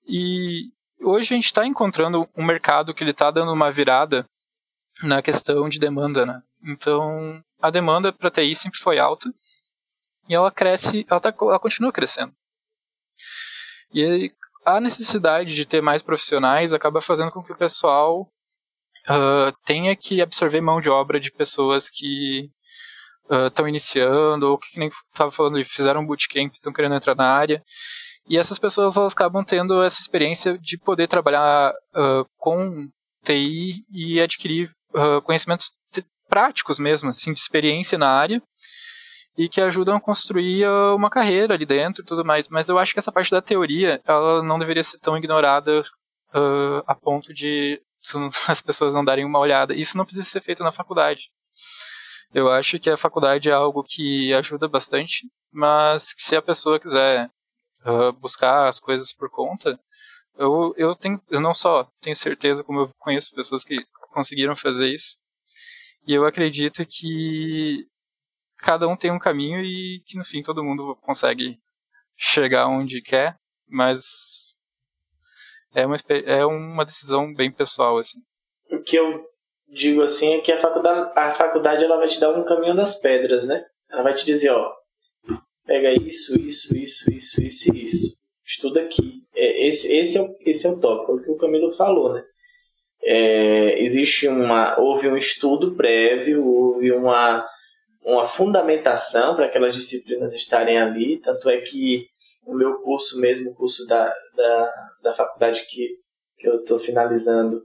E 0.06 0.70
hoje 1.00 1.32
a 1.32 1.36
gente 1.36 1.46
está 1.46 1.66
encontrando 1.66 2.28
um 2.36 2.44
mercado 2.44 2.94
que 2.94 3.02
ele 3.02 3.12
está 3.12 3.30
dando 3.30 3.52
uma 3.52 3.70
virada 3.70 4.24
na 5.02 5.22
questão 5.22 5.68
de 5.68 5.78
demanda, 5.78 6.26
né? 6.26 6.42
Então, 6.62 7.42
a 7.60 7.70
demanda 7.70 8.12
para 8.12 8.30
TI 8.30 8.54
sempre 8.54 8.78
foi 8.78 8.98
alta 8.98 9.32
e 10.28 10.34
ela 10.34 10.50
cresce, 10.50 11.06
ela, 11.08 11.20
tá, 11.20 11.34
ela 11.40 11.58
continua 11.58 11.92
crescendo. 11.92 12.32
E 13.92 14.32
a 14.64 14.80
necessidade 14.80 15.54
de 15.54 15.66
ter 15.66 15.80
mais 15.80 16.02
profissionais 16.02 16.72
acaba 16.72 17.00
fazendo 17.00 17.32
com 17.32 17.42
que 17.42 17.52
o 17.52 17.56
pessoal 17.56 18.22
uh, 19.08 19.52
tenha 19.64 19.96
que 19.96 20.20
absorver 20.20 20.60
mão 20.60 20.80
de 20.80 20.88
obra 20.88 21.18
de 21.18 21.32
pessoas 21.32 21.88
que 21.90 22.48
estão 23.46 23.64
uh, 23.64 23.68
iniciando 23.68 24.50
ou 24.50 24.58
que 24.58 24.78
nem 24.78 24.90
estava 25.12 25.30
falando, 25.30 25.64
fizeram 25.64 26.02
um 26.02 26.06
bootcamp, 26.06 26.52
estão 26.52 26.72
querendo 26.72 26.94
entrar 26.94 27.14
na 27.14 27.32
área. 27.32 27.62
E 28.28 28.38
essas 28.38 28.58
pessoas 28.58 28.96
elas 28.96 29.12
acabam 29.12 29.44
tendo 29.44 29.82
essa 29.82 30.00
experiência 30.00 30.56
de 30.58 30.78
poder 30.78 31.08
trabalhar 31.08 31.72
uh, 31.94 32.24
com 32.36 32.88
TI 33.24 33.84
e 33.90 34.20
adquirir 34.20 34.70
uh, 34.94 35.22
conhecimentos 35.22 35.72
práticos 36.28 36.78
mesmo, 36.78 37.10
assim, 37.10 37.32
de 37.32 37.40
experiência 37.40 37.98
na 37.98 38.08
área 38.08 38.40
e 39.36 39.48
que 39.48 39.60
ajudam 39.60 39.96
a 39.96 40.00
construir 40.00 40.66
uh, 40.66 40.94
uma 40.94 41.10
carreira 41.10 41.54
ali 41.54 41.66
dentro 41.66 42.02
e 42.02 42.06
tudo 42.06 42.24
mais. 42.24 42.48
Mas 42.48 42.68
eu 42.68 42.78
acho 42.78 42.92
que 42.92 42.98
essa 42.98 43.12
parte 43.12 43.30
da 43.30 43.42
teoria, 43.42 44.00
ela 44.04 44.42
não 44.42 44.58
deveria 44.58 44.82
ser 44.82 44.98
tão 44.98 45.16
ignorada 45.16 45.80
uh, 45.80 46.82
a 46.86 46.94
ponto 46.94 47.32
de 47.34 47.80
as 48.48 48.60
pessoas 48.60 48.94
não 48.94 49.04
darem 49.04 49.24
uma 49.24 49.38
olhada. 49.38 49.74
Isso 49.74 49.96
não 49.96 50.04
precisa 50.04 50.28
ser 50.28 50.42
feito 50.42 50.62
na 50.62 50.72
faculdade. 50.72 51.30
Eu 52.32 52.48
acho 52.50 52.78
que 52.78 52.88
a 52.88 52.96
faculdade 52.96 53.50
é 53.50 53.52
algo 53.52 53.82
que 53.82 54.32
ajuda 54.34 54.68
bastante, 54.68 55.26
mas 55.52 56.14
se 56.16 56.36
a 56.36 56.42
pessoa 56.42 56.78
quiser 56.78 57.28
uh, 57.84 58.12
buscar 58.12 58.68
as 58.68 58.78
coisas 58.78 59.12
por 59.12 59.28
conta, 59.30 59.78
eu, 60.38 60.72
eu, 60.76 60.94
tenho, 60.94 61.20
eu 61.28 61.40
não 61.40 61.52
só 61.52 61.84
tenho 62.00 62.14
certeza, 62.14 62.62
como 62.62 62.80
eu 62.80 62.90
conheço 62.98 63.34
pessoas 63.34 63.64
que 63.64 63.84
conseguiram 64.10 64.54
fazer 64.54 64.92
isso. 64.92 65.18
E 66.06 66.14
eu 66.14 66.24
acredito 66.24 66.84
que 66.86 67.86
cada 68.58 68.88
um 68.88 68.96
tem 68.96 69.10
um 69.10 69.18
caminho 69.18 69.60
e 69.60 70.02
que 70.06 70.18
no 70.18 70.24
fim 70.24 70.42
todo 70.42 70.64
mundo 70.64 70.96
consegue 71.02 71.58
chegar 72.16 72.68
onde 72.68 73.00
quer, 73.00 73.36
mas 73.68 74.54
é 75.74 75.86
uma, 75.86 75.96
é 76.26 76.44
uma 76.44 76.84
decisão 76.84 77.32
bem 77.32 77.50
pessoal, 77.50 77.98
assim. 77.98 78.18
O 78.70 78.82
que 78.82 78.96
eu 78.96 79.24
digo 79.68 80.02
assim 80.02 80.34
é 80.34 80.40
que 80.40 80.52
a 80.52 80.60
faculdade, 80.60 81.12
a 81.16 81.34
faculdade 81.34 81.84
ela 81.84 81.96
vai 81.96 82.08
te 82.08 82.20
dar 82.20 82.30
um 82.30 82.44
caminho 82.44 82.74
das 82.74 83.00
pedras, 83.00 83.46
né? 83.46 83.64
Ela 83.88 84.02
vai 84.02 84.14
te 84.14 84.26
dizer, 84.26 84.50
ó, 84.50 84.72
pega 85.64 85.92
isso, 85.92 86.38
isso, 86.40 86.76
isso, 86.76 87.10
isso, 87.10 87.42
isso 87.42 87.74
e 87.74 87.82
isso. 87.84 88.20
Estuda 88.44 88.82
aqui. 88.82 89.22
É, 89.34 89.68
esse, 89.68 89.96
esse, 89.96 90.18
é 90.18 90.22
o, 90.22 90.36
esse 90.40 90.66
é 90.66 90.70
o 90.70 90.80
tópico, 90.80 91.12
é 91.12 91.14
o 91.14 91.22
que 91.22 91.30
o 91.30 91.36
Camilo 91.36 91.70
falou, 91.76 92.12
né? 92.12 92.24
É, 93.02 93.80
existe 93.80 94.28
uma 94.28 94.78
houve 94.78 95.08
um 95.08 95.16
estudo 95.16 95.74
prévio 95.74 96.44
houve 96.46 96.92
uma 96.92 97.46
uma 98.02 98.24
fundamentação 98.24 99.36
para 99.36 99.46
aquelas 99.46 99.74
disciplinas 99.74 100.34
estarem 100.34 100.78
ali. 100.78 101.20
Tanto 101.20 101.48
é 101.50 101.60
que 101.60 102.06
o 102.46 102.54
meu 102.54 102.80
curso 102.80 103.20
mesmo 103.20 103.50
o 103.50 103.54
curso 103.54 103.86
da, 103.86 104.12
da, 104.34 104.72
da 105.02 105.14
faculdade 105.14 105.66
que, 105.68 105.96
que 106.38 106.48
eu 106.48 106.60
estou 106.60 106.78
finalizando 106.78 107.62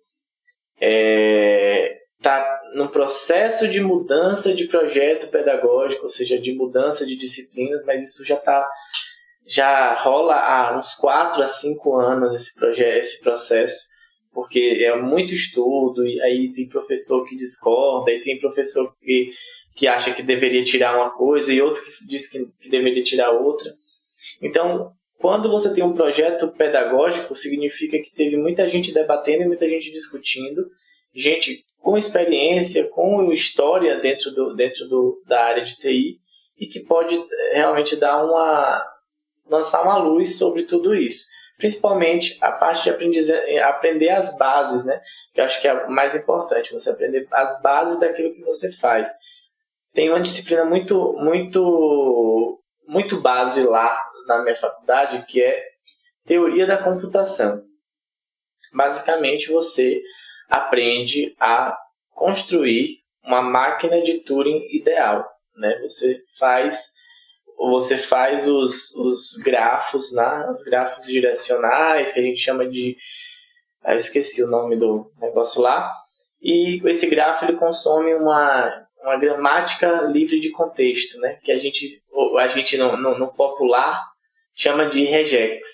está 0.76 0.82
é, 0.82 1.98
tá 2.22 2.62
no 2.74 2.90
processo 2.90 3.68
de 3.68 3.80
mudança 3.80 4.54
de 4.54 4.68
projeto 4.68 5.30
pedagógico 5.30 6.04
ou 6.04 6.10
seja 6.10 6.40
de 6.40 6.54
mudança 6.54 7.06
de 7.06 7.16
disciplinas 7.16 7.86
mas 7.86 8.04
isso 8.04 8.26
já 8.26 8.36
está 8.36 8.70
já 9.48 9.94
rola 10.02 10.36
há 10.36 10.78
uns 10.78 10.94
4 10.96 11.42
a 11.42 11.48
5 11.48 11.96
anos 11.96 12.36
esse 12.36 12.54
projeto 12.54 12.98
esse 12.98 13.22
processo 13.22 13.95
porque 14.36 14.84
é 14.86 14.94
muito 15.02 15.34
estudo, 15.34 16.06
e 16.06 16.22
aí 16.22 16.52
tem 16.52 16.68
professor 16.68 17.26
que 17.26 17.38
discorda, 17.38 18.12
e 18.12 18.20
tem 18.20 18.38
professor 18.38 18.94
que, 19.02 19.32
que 19.74 19.88
acha 19.88 20.14
que 20.14 20.22
deveria 20.22 20.62
tirar 20.62 20.98
uma 20.98 21.10
coisa 21.10 21.54
e 21.54 21.62
outro 21.62 21.82
que 21.82 22.06
diz 22.06 22.30
que, 22.30 22.46
que 22.60 22.70
deveria 22.70 23.02
tirar 23.02 23.32
outra. 23.32 23.74
Então, 24.42 24.92
quando 25.20 25.50
você 25.50 25.74
tem 25.74 25.86
um 25.86 25.94
projeto 25.94 26.50
pedagógico, 26.50 27.34
significa 27.34 27.98
que 27.98 28.14
teve 28.14 28.36
muita 28.36 28.68
gente 28.68 28.94
debatendo 28.94 29.44
e 29.44 29.48
muita 29.48 29.70
gente 29.70 29.90
discutindo, 29.90 30.68
gente 31.14 31.64
com 31.80 31.98
experiência, 31.98 32.90
com 32.90 33.32
história 33.32 33.98
dentro, 34.02 34.32
do, 34.32 34.54
dentro 34.54 34.86
do, 34.90 35.24
da 35.26 35.46
área 35.46 35.64
de 35.64 35.78
TI, 35.78 36.20
e 36.60 36.68
que 36.68 36.82
pode 36.82 37.18
realmente 37.54 37.96
dar 37.96 38.22
uma 38.26 38.86
lançar 39.48 39.84
uma 39.84 39.98
luz 39.98 40.38
sobre 40.38 40.64
tudo 40.64 40.94
isso 40.94 41.26
principalmente 41.58 42.38
a 42.42 42.52
parte 42.52 42.84
de 42.84 43.60
aprender, 43.60 44.10
as 44.10 44.38
bases, 44.38 44.86
né? 44.86 45.02
Que 45.34 45.42
eu 45.42 45.46
acho 45.46 45.62
que 45.62 45.68
é 45.68 45.74
o 45.74 45.92
mais 45.92 46.16
importante, 46.16 46.74
você 46.74 46.90
aprender 46.90 47.28
as 47.32 47.62
bases 47.62 48.00
daquilo 48.00 48.34
que 48.34 48.44
você 48.44 48.72
faz. 48.72 49.12
Tem 49.94 50.10
uma 50.10 50.22
disciplina 50.22 50.66
muito, 50.66 51.14
muito, 51.14 52.62
muito 52.88 53.22
base 53.22 53.64
lá 53.64 53.98
na 54.28 54.42
minha 54.44 54.56
faculdade, 54.56 55.26
que 55.28 55.42
é 55.42 55.64
teoria 56.26 56.66
da 56.66 56.82
computação. 56.82 57.64
Basicamente, 58.74 59.52
você 59.52 60.02
aprende 60.50 61.36
a 61.40 61.78
construir 62.12 63.00
uma 63.24 63.42
máquina 63.42 64.02
de 64.02 64.20
Turing 64.20 64.68
ideal, 64.72 65.26
né? 65.56 65.80
Você 65.82 66.22
faz 66.38 66.95
você 67.58 67.98
faz 67.98 68.48
os, 68.48 68.94
os 68.96 69.38
grafos, 69.44 70.14
né? 70.14 70.50
os 70.52 70.64
grafos 70.64 71.06
direcionais, 71.06 72.12
que 72.12 72.20
a 72.20 72.24
gente 72.24 72.40
chama 72.40 72.68
de. 72.68 72.96
Ah, 73.84 73.94
eu 73.94 73.98
esqueci 73.98 74.44
o 74.44 74.48
nome 74.48 74.76
do 74.76 75.10
negócio 75.20 75.62
lá. 75.62 75.92
E 76.42 76.82
esse 76.90 77.08
grafo 77.08 77.46
ele 77.46 77.58
consome 77.58 78.14
uma, 78.14 78.86
uma 79.02 79.18
gramática 79.18 80.04
livre 80.04 80.40
de 80.40 80.52
contexto, 80.52 81.20
né? 81.20 81.40
que 81.44 81.52
a 81.52 81.58
gente, 81.58 82.02
a 82.38 82.48
gente 82.48 82.78
no, 82.78 82.98
no, 82.98 83.18
no 83.18 83.34
popular 83.34 84.04
chama 84.54 84.90
de 84.90 85.06
regex. 85.06 85.68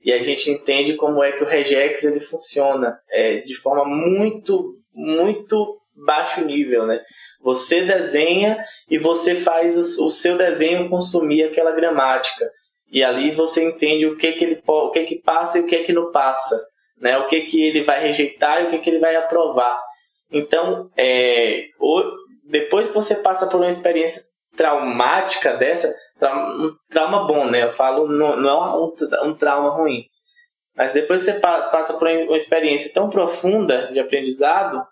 e 0.00 0.12
a 0.12 0.20
gente 0.20 0.50
entende 0.50 0.94
como 0.94 1.22
é 1.22 1.32
que 1.32 1.44
o 1.44 1.46
regex 1.46 2.04
ele 2.04 2.20
funciona 2.20 2.98
é, 3.10 3.38
de 3.38 3.54
forma 3.54 3.84
muito, 3.84 4.78
muito 4.92 5.80
baixo 6.04 6.44
nível, 6.44 6.86
né? 6.86 7.00
Você 7.42 7.84
desenha 7.84 8.62
e 8.90 8.98
você 8.98 9.34
faz 9.34 9.76
o 9.76 10.10
seu 10.10 10.36
desenho 10.36 10.88
consumir 10.88 11.44
aquela 11.44 11.72
gramática. 11.72 12.50
E 12.90 13.02
ali 13.02 13.30
você 13.32 13.64
entende 13.64 14.06
o 14.06 14.16
que 14.16 14.32
que 14.32 14.44
ele 14.44 14.62
o 14.66 14.90
que 14.90 15.04
que 15.04 15.22
passa 15.22 15.58
e 15.58 15.62
o 15.62 15.66
que 15.66 15.84
que 15.84 15.92
não 15.92 16.10
passa, 16.10 16.60
né? 17.00 17.18
O 17.18 17.26
que 17.26 17.42
que 17.42 17.62
ele 17.62 17.82
vai 17.82 18.00
rejeitar 18.00 18.62
e 18.62 18.66
o 18.66 18.70
que 18.70 18.78
que 18.78 18.90
ele 18.90 19.00
vai 19.00 19.16
aprovar. 19.16 19.80
Então, 20.30 20.90
é, 20.96 21.66
depois 22.44 22.88
que 22.88 22.94
você 22.94 23.14
passa 23.16 23.46
por 23.46 23.56
uma 23.56 23.68
experiência 23.68 24.22
traumática 24.56 25.54
dessa, 25.54 25.94
um 26.22 26.74
trauma 26.88 27.26
bom, 27.26 27.46
né? 27.46 27.64
Eu 27.64 27.72
falo, 27.72 28.08
não, 28.08 28.36
não 28.36 28.50
é 28.50 28.76
um, 28.76 29.30
um 29.30 29.34
trauma 29.34 29.70
ruim. 29.70 30.04
Mas 30.74 30.92
depois 30.92 31.24
que 31.24 31.32
você 31.32 31.40
passa 31.40 31.94
por 31.94 32.08
uma 32.08 32.36
experiência 32.36 32.92
tão 32.92 33.08
profunda 33.08 33.90
de 33.92 33.98
aprendizado, 33.98 34.82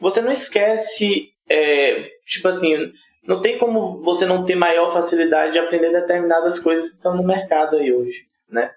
você 0.00 0.20
não 0.20 0.30
esquece, 0.30 1.28
é, 1.48 2.08
tipo 2.24 2.48
assim, 2.48 2.92
não 3.26 3.40
tem 3.40 3.58
como 3.58 4.02
você 4.02 4.24
não 4.24 4.44
ter 4.44 4.54
maior 4.54 4.92
facilidade 4.92 5.52
de 5.52 5.58
aprender 5.58 5.92
determinadas 5.92 6.58
coisas 6.58 6.88
que 6.88 6.96
estão 6.96 7.16
no 7.16 7.22
mercado 7.22 7.76
aí 7.76 7.92
hoje, 7.92 8.24
né? 8.48 8.70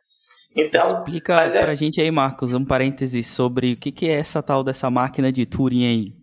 Então, 0.55 0.99
explica 0.99 1.33
é... 1.41 1.61
pra 1.61 1.73
gente 1.73 1.99
aí, 1.99 2.11
Marcos, 2.11 2.53
um 2.53 2.63
parêntese 2.63 3.23
sobre 3.23 3.73
o 3.73 3.77
que, 3.77 3.91
que 3.91 4.07
é 4.07 4.13
essa 4.13 4.43
tal 4.43 4.63
dessa 4.63 4.89
máquina 4.89 5.31
de 5.31 5.45
Turing 5.45 5.87
aí. 5.87 6.13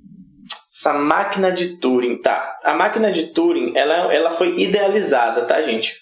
Essa 0.68 0.92
máquina 0.92 1.50
de 1.50 1.78
Turing, 1.78 2.20
tá? 2.20 2.58
A 2.64 2.74
máquina 2.74 3.12
de 3.12 3.32
Turing, 3.32 3.76
ela, 3.76 4.14
ela 4.14 4.30
foi 4.30 4.56
idealizada, 4.60 5.44
tá, 5.44 5.60
gente? 5.62 5.96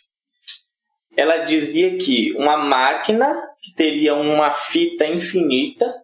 Ela 1.17 1.39
dizia 1.39 1.97
que 1.97 2.35
uma 2.37 2.59
máquina 2.59 3.43
que 3.63 3.75
teria 3.75 4.15
uma 4.15 4.53
fita 4.53 5.07
infinita, 5.07 5.95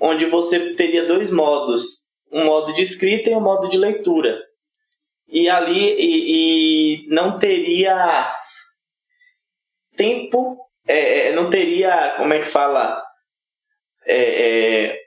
onde 0.00 0.26
você 0.26 0.74
teria 0.74 1.06
dois 1.06 1.30
modos, 1.30 2.06
um 2.32 2.44
modo 2.44 2.72
de 2.72 2.82
escrita 2.82 3.30
e 3.30 3.34
um 3.34 3.40
modo 3.40 3.68
de 3.68 3.76
leitura. 3.76 4.40
E 5.28 5.48
ali 5.48 5.94
e, 5.98 7.04
e 7.04 7.08
não 7.08 7.38
teria 7.38 8.34
tempo, 9.96 10.58
é, 10.86 11.28
é 11.28 11.32
não 11.34 11.50
teria, 11.50 12.14
como 12.16 12.32
é 12.32 12.40
que 12.40 12.46
fala? 12.46 13.02
É, 14.06 14.86
é, 14.86 15.00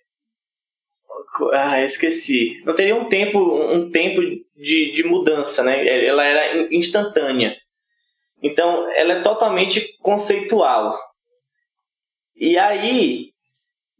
ah, 1.53 1.81
esqueci. 1.81 2.61
Não 2.63 2.75
teria 2.75 2.95
um 2.95 3.09
tempo, 3.09 3.39
um 3.39 3.89
tempo 3.89 4.21
de, 4.55 4.91
de 4.91 5.03
mudança, 5.03 5.63
né? 5.63 6.05
Ela 6.05 6.23
era 6.23 6.73
instantânea. 6.73 7.57
Então, 8.41 8.89
ela 8.91 9.13
é 9.13 9.21
totalmente 9.21 9.97
conceitual. 9.99 10.97
E 12.35 12.57
aí, 12.57 13.32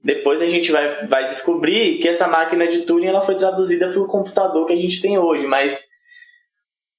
depois 0.04 0.42
a 0.42 0.46
gente 0.46 0.72
vai, 0.72 1.08
vai 1.08 1.28
descobrir 1.30 2.00
que 2.00 2.10
essa 2.10 2.28
máquina 2.28 2.68
de 2.68 2.82
Turing 2.82 3.08
ela 3.08 3.22
foi 3.22 3.36
traduzida 3.36 3.90
para 3.90 4.02
o 4.02 4.08
computador 4.08 4.68
que 4.68 4.74
a 4.74 4.78
gente 4.78 5.02
tem 5.02 5.18
hoje, 5.18 5.48
mas 5.48 5.88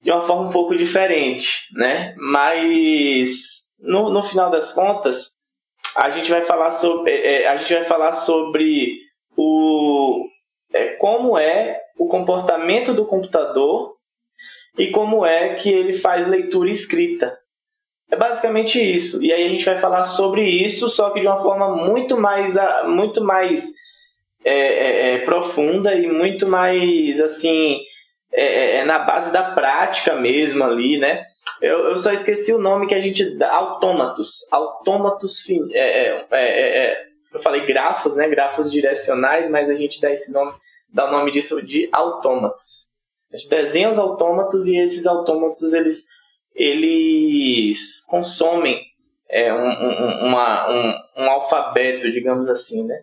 de 0.01 0.11
uma 0.11 0.21
forma 0.21 0.49
um 0.49 0.51
pouco 0.51 0.75
diferente, 0.75 1.67
né? 1.73 2.15
Mas 2.17 3.65
no, 3.79 4.09
no 4.09 4.23
final 4.23 4.49
das 4.49 4.73
contas, 4.73 5.35
a 5.95 6.09
gente 6.09 6.31
vai 6.31 6.41
falar 6.41 6.71
sobre, 6.71 7.11
é, 7.11 7.43
é 7.43 7.47
a 7.47 7.57
gente 7.57 7.73
vai 7.73 7.83
falar 7.83 8.13
sobre 8.13 8.99
o, 9.37 10.27
é, 10.73 10.89
como 10.93 11.37
é 11.37 11.79
o 11.97 12.07
comportamento 12.07 12.91
do 12.91 13.05
computador 13.05 13.95
e 14.77 14.87
como 14.87 15.25
é 15.25 15.55
que 15.55 15.69
ele 15.69 15.93
faz 15.93 16.27
leitura 16.27 16.69
escrita. 16.71 17.37
É 18.11 18.15
basicamente 18.15 18.79
isso. 18.79 19.23
E 19.23 19.33
aí 19.33 19.45
a 19.45 19.49
gente 19.49 19.65
vai 19.65 19.77
falar 19.77 20.05
sobre 20.05 20.43
isso, 20.43 20.89
só 20.89 21.09
que 21.09 21.19
de 21.19 21.27
uma 21.27 21.37
forma 21.37 21.75
muito 21.75 22.17
mais, 22.17 22.55
muito 22.85 23.23
mais 23.23 23.73
é, 24.43 24.53
é, 24.53 25.13
é 25.13 25.17
profunda 25.19 25.95
e 25.95 26.07
muito 26.07 26.47
mais 26.47 27.19
assim 27.19 27.79
é, 28.31 28.43
é, 28.43 28.75
é, 28.77 28.85
na 28.85 28.99
base 28.99 29.31
da 29.31 29.51
prática 29.51 30.15
mesmo 30.15 30.63
ali, 30.63 30.99
né? 30.99 31.23
Eu, 31.61 31.91
eu, 31.91 31.97
só 31.97 32.11
esqueci 32.11 32.53
o 32.53 32.59
nome 32.59 32.85
que 32.85 32.93
a 32.93 32.99
gente 32.99 33.37
dá, 33.37 33.51
autômatos. 33.51 34.45
Autômatos, 34.51 35.47
eu 35.49 37.39
falei 37.39 37.65
grafos, 37.65 38.17
né? 38.17 38.27
Grafos 38.27 38.69
direcionais, 38.69 39.49
mas 39.49 39.69
a 39.69 39.73
gente 39.73 40.01
dá 40.01 40.11
esse 40.11 40.33
nome, 40.33 40.51
dá 40.93 41.07
o 41.07 41.11
nome 41.11 41.31
disso 41.31 41.61
de 41.61 41.89
autômatos. 41.93 42.87
A 43.33 43.37
gente 43.37 43.49
desenha 43.49 43.89
os 43.89 43.97
autômatos 43.97 44.67
e 44.67 44.77
esses 44.77 45.05
autômatos 45.05 45.73
eles 45.73 46.05
eles 46.55 48.05
consomem 48.07 48.81
é, 49.29 49.53
um, 49.53 49.67
um, 49.67 50.27
uma, 50.27 50.69
um, 50.71 51.23
um, 51.23 51.29
alfabeto, 51.29 52.09
digamos 52.11 52.47
assim, 52.47 52.85
né? 52.85 53.01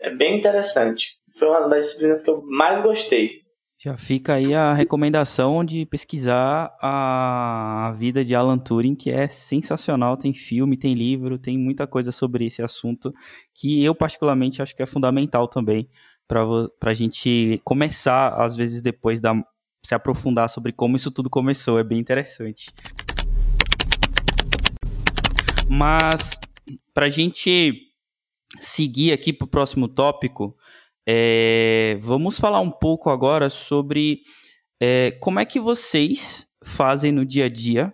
É 0.00 0.14
bem 0.14 0.38
interessante. 0.38 1.16
Foi 1.38 1.48
uma 1.48 1.68
das 1.68 1.86
disciplinas 1.86 2.22
que 2.22 2.30
eu 2.30 2.42
mais 2.42 2.82
gostei. 2.82 3.42
Já 3.78 3.96
fica 3.96 4.34
aí 4.34 4.54
a 4.54 4.72
recomendação 4.72 5.64
de 5.64 5.84
pesquisar 5.86 6.72
a 6.80 7.92
vida 7.98 8.24
de 8.24 8.32
Alan 8.32 8.58
Turing, 8.58 8.94
que 8.94 9.10
é 9.10 9.26
sensacional. 9.26 10.16
Tem 10.16 10.32
filme, 10.32 10.76
tem 10.76 10.94
livro, 10.94 11.36
tem 11.36 11.58
muita 11.58 11.84
coisa 11.84 12.12
sobre 12.12 12.46
esse 12.46 12.62
assunto 12.62 13.12
que 13.52 13.84
eu 13.84 13.92
particularmente 13.92 14.62
acho 14.62 14.76
que 14.76 14.84
é 14.84 14.86
fundamental 14.86 15.48
também 15.48 15.88
para 16.28 16.90
a 16.90 16.94
gente 16.94 17.60
começar, 17.64 18.40
às 18.40 18.54
vezes 18.54 18.80
depois 18.80 19.20
da 19.20 19.34
se 19.84 19.94
aprofundar 19.94 20.48
sobre 20.48 20.72
como 20.72 20.96
isso 20.96 21.10
tudo 21.10 21.28
começou. 21.28 21.78
É 21.78 21.84
bem 21.84 21.98
interessante. 21.98 22.70
Mas 25.68 26.38
para 26.94 27.06
a 27.06 27.10
gente 27.10 27.74
seguir 28.60 29.12
aqui 29.12 29.32
para 29.32 29.44
o 29.44 29.48
próximo 29.48 29.88
tópico, 29.88 30.56
é, 31.06 31.98
vamos 32.00 32.38
falar 32.38 32.60
um 32.60 32.70
pouco 32.70 33.10
agora 33.10 33.50
sobre 33.50 34.20
é, 34.80 35.10
como 35.20 35.40
é 35.40 35.44
que 35.44 35.58
vocês 35.58 36.46
fazem 36.64 37.10
no 37.10 37.24
dia 37.24 37.46
a 37.46 37.48
dia 37.48 37.92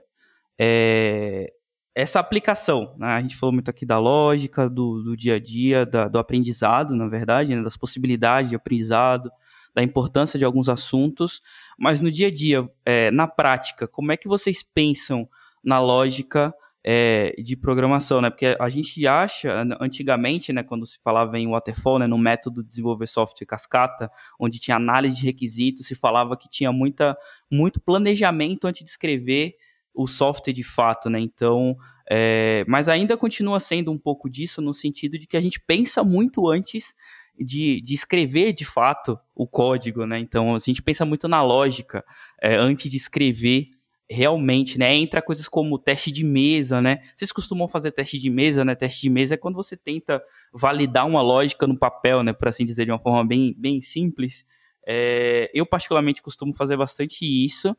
é, 0.60 1.50
essa 1.94 2.20
aplicação. 2.20 2.94
Né? 2.98 3.06
A 3.06 3.20
gente 3.20 3.36
falou 3.36 3.52
muito 3.52 3.70
aqui 3.70 3.86
da 3.86 3.98
lógica, 3.98 4.68
do, 4.68 5.02
do 5.02 5.16
dia 5.16 5.36
a 5.36 5.38
dia, 5.40 5.86
da, 5.86 6.06
do 6.06 6.18
aprendizado, 6.18 6.94
na 6.94 7.08
verdade, 7.08 7.54
né? 7.54 7.62
das 7.62 7.76
possibilidades 7.76 8.50
de 8.50 8.56
aprendizado, 8.56 9.30
da 9.74 9.82
importância 9.82 10.38
de 10.38 10.44
alguns 10.44 10.68
assuntos, 10.68 11.40
mas 11.78 12.00
no 12.00 12.10
dia 12.10 12.26
a 12.26 12.30
dia, 12.30 12.68
é, 12.84 13.10
na 13.10 13.28
prática, 13.28 13.86
como 13.86 14.10
é 14.10 14.16
que 14.16 14.26
vocês 14.26 14.62
pensam 14.62 15.28
na 15.62 15.78
lógica 15.78 16.52
é, 16.84 17.34
de 17.38 17.56
programação, 17.56 18.20
né? 18.20 18.30
Porque 18.30 18.56
a 18.58 18.68
gente 18.68 19.06
acha, 19.06 19.52
antigamente, 19.80 20.52
né, 20.52 20.62
quando 20.62 20.86
se 20.86 20.98
falava 21.02 21.38
em 21.38 21.48
waterfall, 21.48 21.98
né, 21.98 22.06
no 22.06 22.16
método 22.16 22.62
de 22.62 22.68
desenvolver 22.68 23.06
software 23.06 23.46
cascata, 23.46 24.10
onde 24.40 24.58
tinha 24.58 24.76
análise 24.76 25.16
de 25.16 25.26
requisitos, 25.26 25.86
se 25.86 25.94
falava 25.94 26.36
que 26.36 26.48
tinha 26.48 26.72
muita, 26.72 27.16
muito 27.50 27.80
planejamento 27.80 28.66
antes 28.66 28.82
de 28.82 28.90
escrever 28.90 29.54
o 29.92 30.06
software 30.06 30.52
de 30.52 30.62
fato, 30.62 31.10
né? 31.10 31.20
Então, 31.20 31.76
é, 32.10 32.64
mas 32.66 32.88
ainda 32.88 33.16
continua 33.16 33.60
sendo 33.60 33.90
um 33.90 33.98
pouco 33.98 34.30
disso 34.30 34.62
no 34.62 34.72
sentido 34.72 35.18
de 35.18 35.26
que 35.26 35.36
a 35.36 35.40
gente 35.40 35.60
pensa 35.60 36.02
muito 36.04 36.48
antes 36.48 36.94
de, 37.38 37.80
de 37.80 37.94
escrever 37.94 38.52
de 38.52 38.64
fato 38.64 39.18
o 39.34 39.46
código, 39.46 40.06
né? 40.06 40.18
Então 40.18 40.54
a 40.54 40.58
gente 40.58 40.82
pensa 40.82 41.04
muito 41.04 41.28
na 41.28 41.42
lógica 41.42 42.04
é, 42.42 42.56
antes 42.56 42.90
de 42.90 42.96
escrever 42.96 43.68
realmente, 44.10 44.78
né? 44.78 44.94
Entra 44.94 45.20
coisas 45.20 45.46
como 45.48 45.78
teste 45.78 46.10
de 46.10 46.24
mesa, 46.24 46.80
né? 46.80 47.02
Vocês 47.14 47.30
costumam 47.30 47.68
fazer 47.68 47.92
teste 47.92 48.18
de 48.18 48.30
mesa, 48.30 48.64
né? 48.64 48.74
Teste 48.74 49.02
de 49.02 49.10
mesa 49.10 49.34
é 49.34 49.36
quando 49.36 49.54
você 49.54 49.76
tenta 49.76 50.22
validar 50.52 51.06
uma 51.06 51.20
lógica 51.20 51.66
no 51.66 51.78
papel, 51.78 52.22
né? 52.22 52.32
Por 52.32 52.48
assim 52.48 52.64
dizer, 52.64 52.86
de 52.86 52.90
uma 52.90 52.98
forma 52.98 53.24
bem, 53.24 53.54
bem 53.56 53.80
simples. 53.82 54.46
É, 54.86 55.50
eu 55.52 55.66
particularmente 55.66 56.22
costumo 56.22 56.54
fazer 56.54 56.76
bastante 56.76 57.22
isso, 57.22 57.76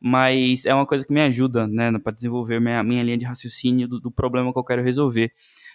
mas 0.00 0.64
é 0.64 0.72
uma 0.72 0.86
coisa 0.86 1.04
que 1.04 1.12
me 1.12 1.20
ajuda, 1.20 1.66
né? 1.66 1.90
Para 1.98 2.12
desenvolver 2.12 2.60
minha, 2.60 2.82
minha 2.84 3.02
linha 3.02 3.18
de 3.18 3.24
raciocínio 3.24 3.88
do, 3.88 4.00
do 4.00 4.10
problema 4.10 4.52
que 4.52 4.58
eu 4.58 4.64
quero 4.64 4.82
resolver. 4.82 5.32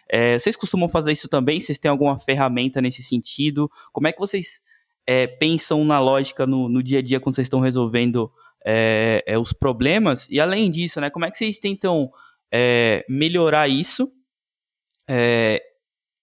É, 0.10 0.38
vocês 0.38 0.56
costumam 0.56 0.88
fazer 0.88 1.12
isso 1.12 1.28
também? 1.28 1.60
Vocês 1.60 1.78
têm 1.80 1.90
alguma 1.90 2.18
ferramenta 2.18 2.82
nesse 2.82 3.04
sentido? 3.04 3.70
Como 3.92 4.08
é 4.08 4.12
que 4.12 4.20
vocês 4.20 4.62
é, 5.06 5.28
pensam 5.28 5.84
na 5.84 6.00
lógica 6.00 6.46
no, 6.46 6.70
no, 6.70 6.82
dia 6.82 7.00
a 7.00 7.02
dia 7.02 7.20
quando 7.20 7.36
vocês 7.36 7.46
estão 7.46 7.60
resolvendo 7.60 8.32
é, 8.66 9.24
é 9.26 9.38
os 9.38 9.54
problemas? 9.54 10.28
E 10.30 10.40
além 10.40 10.72
disso, 10.72 11.02
né, 11.02 11.10
como 11.10 11.26
é 11.26 11.32
que 11.32 11.38
vocês 11.38 11.60
tentam 11.60 12.12
é, 12.52 13.06
melhorar 13.10 13.68
isso? 13.68 14.12
É, 15.10 15.62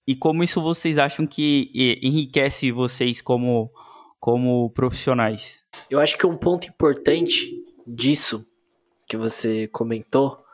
e 0.06 0.14
como 0.14 0.44
isso 0.44 0.60
vocês 0.60 0.98
acham 0.98 1.26
que 1.26 1.70
enriquece 2.02 2.70
vocês 2.70 3.22
como, 3.22 3.70
como 4.20 4.70
profissionais? 4.70 5.64
Eu 5.90 5.98
acho 5.98 6.18
que 6.18 6.26
um 6.26 6.36
ponto 6.36 6.66
importante 6.66 7.64
disso 7.86 8.46
que 9.06 9.16
você 9.16 9.66
comentou 9.68 10.44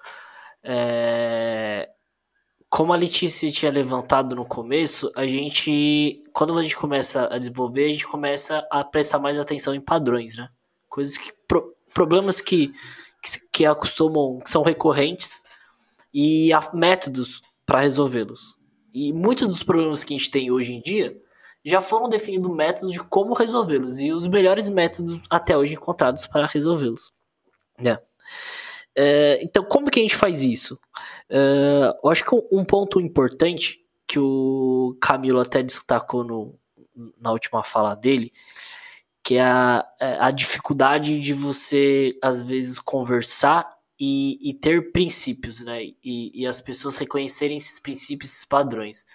é, 0.62 1.88
como 2.70 2.92
a 2.92 2.96
Letícia 2.96 3.50
tinha 3.50 3.72
levantado 3.72 4.36
no 4.36 4.46
começo, 4.46 5.10
a 5.16 5.26
gente, 5.26 6.22
quando 6.32 6.56
a 6.56 6.62
gente 6.62 6.76
começa 6.76 7.26
a 7.26 7.36
desenvolver, 7.36 7.86
a 7.86 7.90
gente 7.90 8.06
começa 8.06 8.64
a 8.70 8.84
prestar 8.84 9.18
mais 9.18 9.36
atenção 9.36 9.74
em 9.74 9.80
padrões, 9.80 10.36
né? 10.36 10.48
Coisas 10.88 11.18
que, 11.18 11.32
pro, 11.48 11.74
problemas 11.92 12.40
que, 12.40 12.72
que, 13.20 13.48
que 13.52 13.66
acostumam, 13.66 14.38
que 14.38 14.48
são 14.48 14.62
recorrentes 14.62 15.42
e 16.14 16.52
há 16.52 16.60
métodos 16.72 17.42
para 17.66 17.80
resolvê-los. 17.80 18.56
E 18.94 19.12
muitos 19.12 19.48
dos 19.48 19.64
problemas 19.64 20.04
que 20.04 20.14
a 20.14 20.16
gente 20.16 20.30
tem 20.30 20.52
hoje 20.52 20.72
em 20.72 20.80
dia 20.80 21.20
já 21.64 21.80
foram 21.80 22.08
definidos 22.08 22.54
métodos 22.54 22.92
de 22.92 23.02
como 23.02 23.34
resolvê-los 23.34 23.98
e 23.98 24.12
os 24.12 24.28
melhores 24.28 24.68
métodos 24.68 25.20
até 25.28 25.58
hoje 25.58 25.74
encontrados 25.74 26.24
para 26.24 26.46
resolvê-los. 26.46 27.12
Né? 27.76 27.98
É, 29.02 29.42
então, 29.42 29.64
como 29.64 29.90
que 29.90 29.98
a 29.98 30.02
gente 30.02 30.14
faz 30.14 30.42
isso? 30.42 30.78
É, 31.30 31.96
eu 32.04 32.10
acho 32.10 32.22
que 32.22 32.36
um 32.52 32.62
ponto 32.62 33.00
importante 33.00 33.82
que 34.06 34.18
o 34.18 34.94
Camilo 35.00 35.40
até 35.40 35.62
destacou 35.62 36.22
no, 36.22 36.58
na 37.18 37.32
última 37.32 37.64
fala 37.64 37.94
dele, 37.94 38.30
que 39.24 39.36
é 39.36 39.42
a, 39.42 39.86
é, 39.98 40.18
a 40.20 40.30
dificuldade 40.30 41.18
de 41.18 41.32
você, 41.32 42.18
às 42.22 42.42
vezes, 42.42 42.78
conversar 42.78 43.74
e, 43.98 44.38
e 44.42 44.52
ter 44.52 44.92
princípios, 44.92 45.60
né? 45.60 45.82
E, 45.82 46.42
e, 46.42 46.46
as 46.46 46.60
pessoas 46.60 46.98
reconhecerem 46.98 47.56
esses 47.56 47.80
princípios, 47.80 48.32
esses 48.32 48.44
padrões. 48.44 49.06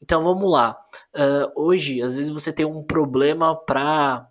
Então 0.00 0.22
vamos 0.22 0.48
lá. 0.48 0.78
Uh, 1.16 1.50
hoje, 1.56 2.00
às 2.00 2.16
vezes 2.16 2.30
você 2.30 2.52
tem 2.52 2.64
um 2.64 2.84
problema 2.84 3.56
para. 3.56 4.28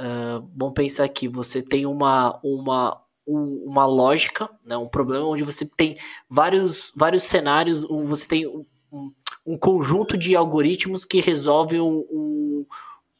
Uh, 0.00 0.48
vamos 0.56 0.74
pensar 0.74 1.04
aqui, 1.04 1.28
você 1.28 1.62
tem 1.62 1.84
uma, 1.84 2.40
uma, 2.42 3.03
uma 3.26 3.86
lógica, 3.86 4.48
né? 4.64 4.76
um 4.76 4.88
problema 4.88 5.26
onde 5.26 5.42
você 5.42 5.64
tem 5.64 5.96
vários, 6.28 6.92
vários 6.96 7.24
cenários, 7.24 7.82
você 7.82 8.28
tem 8.28 8.46
um, 8.46 8.64
um 9.46 9.56
conjunto 9.56 10.16
de 10.16 10.36
algoritmos 10.36 11.04
que 11.04 11.20
resolvem 11.20 11.80
um, 11.80 12.04
um, 12.10 12.66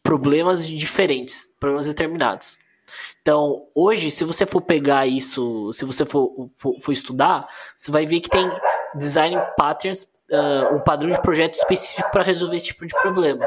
problemas 0.03 0.67
diferentes, 0.67 1.49
problemas 1.59 1.87
determinados. 1.87 2.59
Então, 3.21 3.67
hoje, 3.75 4.11
se 4.11 4.25
você 4.25 4.45
for 4.45 4.61
pegar 4.61 5.07
isso, 5.07 5.73
se 5.73 5.85
você 5.85 6.05
for, 6.05 6.51
for, 6.57 6.75
for 6.81 6.93
estudar, 6.93 7.47
você 7.77 7.91
vai 7.91 8.05
ver 8.05 8.21
que 8.21 8.29
tem 8.29 8.51
design 8.95 9.37
patterns, 9.57 10.05
uh, 10.31 10.75
um 10.75 10.81
padrão 10.81 11.11
de 11.11 11.21
projeto 11.21 11.55
específico 11.55 12.11
para 12.11 12.23
resolver 12.23 12.57
esse 12.57 12.67
tipo 12.67 12.87
de 12.87 12.95
problema. 12.95 13.47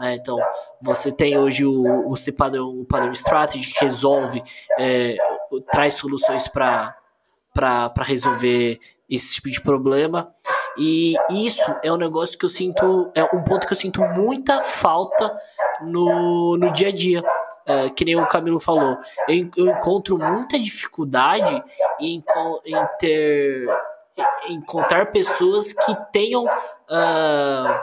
Né? 0.00 0.14
Então, 0.14 0.36
você 0.80 1.12
tem 1.12 1.38
hoje 1.38 1.64
o, 1.64 2.10
o 2.10 2.14
padrão, 2.36 2.80
o 2.80 2.84
padrão 2.84 3.12
strategy 3.12 3.72
que 3.72 3.84
resolve, 3.84 4.42
é, 4.78 5.16
traz 5.60 5.94
soluções 5.94 6.48
para 6.48 6.94
resolver 7.98 8.80
esse 9.08 9.34
tipo 9.34 9.50
de 9.50 9.60
problema. 9.60 10.34
E 10.76 11.14
isso 11.30 11.74
é 11.82 11.92
um 11.92 11.96
negócio 11.96 12.38
que 12.38 12.44
eu 12.44 12.48
sinto, 12.48 13.10
é 13.14 13.22
um 13.24 13.44
ponto 13.44 13.66
que 13.66 13.72
eu 13.72 13.78
sinto 13.78 14.00
muita 14.00 14.62
falta 14.62 15.36
no, 15.82 16.56
no 16.56 16.72
dia 16.72 16.88
a 16.88 16.92
dia 16.92 17.22
é, 17.64 17.90
que 17.90 18.04
nem 18.04 18.16
o 18.16 18.26
Camilo 18.26 18.58
falou, 18.58 18.98
eu, 19.28 19.48
eu 19.56 19.68
encontro 19.68 20.18
muita 20.18 20.58
dificuldade 20.58 21.62
em, 22.00 22.20
em 22.66 22.86
ter 22.98 23.68
em 24.46 24.56
encontrar 24.56 25.12
pessoas 25.12 25.72
que 25.72 25.96
tenham 26.12 26.44
uh, 26.44 27.80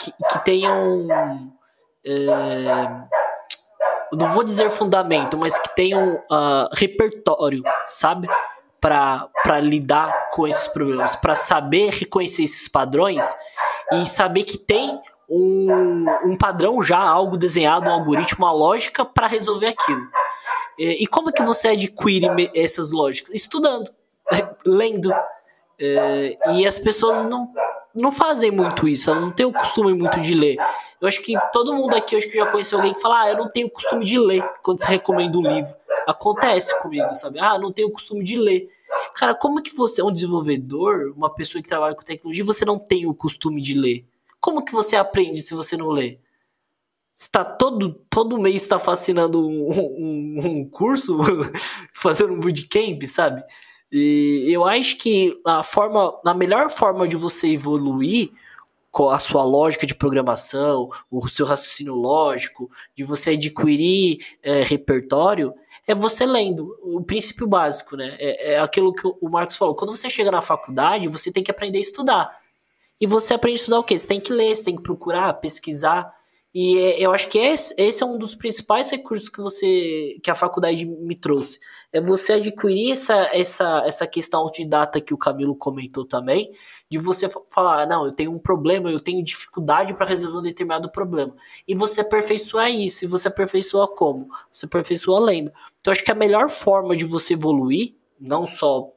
que, 0.00 0.12
que, 0.12 0.44
tenham 0.44 1.06
uh, 1.06 3.05
não 4.16 4.32
vou 4.32 4.42
dizer 4.42 4.70
fundamento, 4.70 5.36
mas 5.36 5.58
que 5.58 5.74
tenham 5.74 6.16
uh, 6.30 6.68
repertório, 6.72 7.62
sabe? 7.84 8.28
Para 8.80 9.60
lidar 9.60 10.28
com 10.30 10.46
esses 10.46 10.68
problemas, 10.68 11.16
para 11.16 11.34
saber 11.34 11.90
reconhecer 11.90 12.44
esses 12.44 12.68
padrões 12.68 13.24
e 13.92 14.06
saber 14.06 14.44
que 14.44 14.58
tem 14.58 15.00
um, 15.28 16.06
um 16.24 16.36
padrão 16.36 16.82
já, 16.82 16.98
algo 16.98 17.36
desenhado, 17.36 17.88
um 17.88 17.92
algoritmo, 17.92 18.44
uma 18.44 18.52
lógica 18.52 19.04
para 19.04 19.26
resolver 19.26 19.66
aquilo. 19.66 20.06
E, 20.78 21.04
e, 21.04 21.06
como 21.06 21.30
é 21.30 21.32
que 21.32 21.42
você 21.42 21.68
adquire 21.68 22.28
essas 22.54 22.92
lógicas? 22.92 23.34
Estudando, 23.34 23.90
lendo. 24.64 25.12
É, 25.78 26.36
e 26.52 26.66
as 26.66 26.78
pessoas 26.78 27.24
não, 27.24 27.52
não 27.96 28.12
fazem 28.12 28.50
muito 28.50 28.86
isso, 28.86 29.10
elas 29.10 29.24
não 29.24 29.32
têm 29.32 29.46
o 29.46 29.52
costume 29.52 29.94
muito 29.94 30.20
de 30.20 30.34
ler. 30.34 30.56
Eu 31.00 31.08
acho 31.08 31.22
que 31.22 31.34
todo 31.50 31.74
mundo 31.74 31.94
aqui 31.94 32.14
eu 32.14 32.18
acho 32.18 32.28
que 32.28 32.36
já 32.36 32.46
conheceu 32.46 32.78
alguém 32.78 32.92
que 32.92 33.00
fala: 33.00 33.22
Ah, 33.22 33.30
eu 33.30 33.36
não 33.36 33.50
tenho 33.50 33.66
o 33.66 33.70
costume 33.70 34.04
de 34.04 34.18
ler 34.18 34.44
quando 34.62 34.80
você 34.80 34.88
recomenda 34.88 35.38
um 35.38 35.42
livro. 35.42 35.74
Acontece 36.06 36.78
comigo, 36.80 37.12
sabe? 37.14 37.40
Ah, 37.40 37.58
não 37.58 37.72
tenho 37.72 37.88
o 37.88 37.92
costume 37.92 38.22
de 38.22 38.36
ler. 38.36 38.68
Cara, 39.14 39.34
como 39.34 39.60
que 39.60 39.74
você 39.74 40.00
é 40.00 40.04
um 40.04 40.12
desenvolvedor, 40.12 41.12
uma 41.16 41.34
pessoa 41.34 41.60
que 41.60 41.68
trabalha 41.68 41.94
com 41.94 42.02
tecnologia, 42.02 42.44
você 42.44 42.64
não 42.64 42.78
tem 42.78 43.06
o 43.06 43.14
costume 43.14 43.60
de 43.60 43.74
ler? 43.74 44.04
Como 44.40 44.64
que 44.64 44.72
você 44.72 44.94
aprende 44.94 45.42
se 45.42 45.54
você 45.54 45.76
não 45.76 45.88
lê? 45.88 46.20
Está 47.16 47.44
todo, 47.44 47.94
todo 48.10 48.38
mês 48.38 48.62
está 48.62 48.78
fascinando 48.78 49.44
um, 49.44 49.70
um, 49.70 50.46
um 50.46 50.68
curso, 50.68 51.18
fazendo 51.92 52.34
um 52.34 52.38
bootcamp, 52.38 53.02
sabe? 53.06 53.42
E 53.98 54.52
eu 54.52 54.66
acho 54.66 54.98
que 54.98 55.40
a 55.46 55.62
forma, 55.62 56.20
a 56.22 56.34
melhor 56.34 56.68
forma 56.68 57.08
de 57.08 57.16
você 57.16 57.48
evoluir 57.48 58.30
com 58.90 59.08
a 59.08 59.18
sua 59.18 59.42
lógica 59.42 59.86
de 59.86 59.94
programação, 59.94 60.90
o 61.10 61.26
seu 61.28 61.46
raciocínio 61.46 61.94
lógico, 61.94 62.70
de 62.94 63.02
você 63.02 63.30
adquirir 63.30 64.18
é, 64.42 64.62
repertório, 64.62 65.54
é 65.86 65.94
você 65.94 66.26
lendo 66.26 66.76
o 66.82 67.02
princípio 67.02 67.46
básico, 67.46 67.96
né? 67.96 68.16
É, 68.18 68.52
é 68.52 68.58
aquilo 68.58 68.92
que 68.92 69.06
o 69.06 69.30
Marcos 69.30 69.56
falou. 69.56 69.74
Quando 69.74 69.96
você 69.96 70.10
chega 70.10 70.30
na 70.30 70.42
faculdade, 70.42 71.08
você 71.08 71.32
tem 71.32 71.42
que 71.42 71.50
aprender 71.50 71.78
a 71.78 71.80
estudar. 71.80 72.38
E 73.00 73.06
você 73.06 73.32
aprende 73.32 73.54
a 73.54 73.60
estudar 73.60 73.78
o 73.78 73.84
quê? 73.84 73.98
Você 73.98 74.06
tem 74.06 74.20
que 74.20 74.30
ler, 74.30 74.54
você 74.54 74.64
tem 74.64 74.76
que 74.76 74.82
procurar, 74.82 75.32
pesquisar. 75.34 76.14
E 76.58 76.78
é, 76.78 76.98
eu 76.98 77.12
acho 77.12 77.28
que 77.28 77.36
esse, 77.38 77.74
é 77.78 78.06
um 78.06 78.16
dos 78.16 78.34
principais 78.34 78.90
recursos 78.90 79.28
que 79.28 79.42
você 79.42 80.18
que 80.22 80.30
a 80.30 80.34
faculdade 80.34 80.86
me 80.86 81.14
trouxe. 81.14 81.60
É 81.92 82.00
você 82.00 82.32
adquirir 82.32 82.92
essa, 82.92 83.28
essa, 83.30 83.82
essa 83.84 84.06
questão 84.06 84.50
de 84.50 84.64
data 84.64 84.98
que 84.98 85.12
o 85.12 85.18
Camilo 85.18 85.54
comentou 85.54 86.06
também, 86.06 86.50
de 86.90 86.96
você 86.96 87.28
falar, 87.52 87.86
não, 87.86 88.06
eu 88.06 88.12
tenho 88.12 88.32
um 88.32 88.38
problema, 88.38 88.90
eu 88.90 88.98
tenho 88.98 89.22
dificuldade 89.22 89.92
para 89.92 90.06
resolver 90.06 90.38
um 90.38 90.42
determinado 90.42 90.90
problema. 90.90 91.36
E 91.68 91.74
você 91.74 92.00
aperfeiçoar 92.00 92.70
isso. 92.70 93.04
E 93.04 93.08
você 93.08 93.28
aperfeiçoa 93.28 93.86
como? 93.94 94.26
Você 94.50 94.64
aperfeiçoa 94.64 95.20
lendo. 95.20 95.52
Então, 95.78 95.92
acho 95.92 96.02
que 96.02 96.10
a 96.10 96.14
melhor 96.14 96.48
forma 96.48 96.96
de 96.96 97.04
você 97.04 97.34
evoluir, 97.34 97.94
não 98.18 98.46
só 98.46 98.90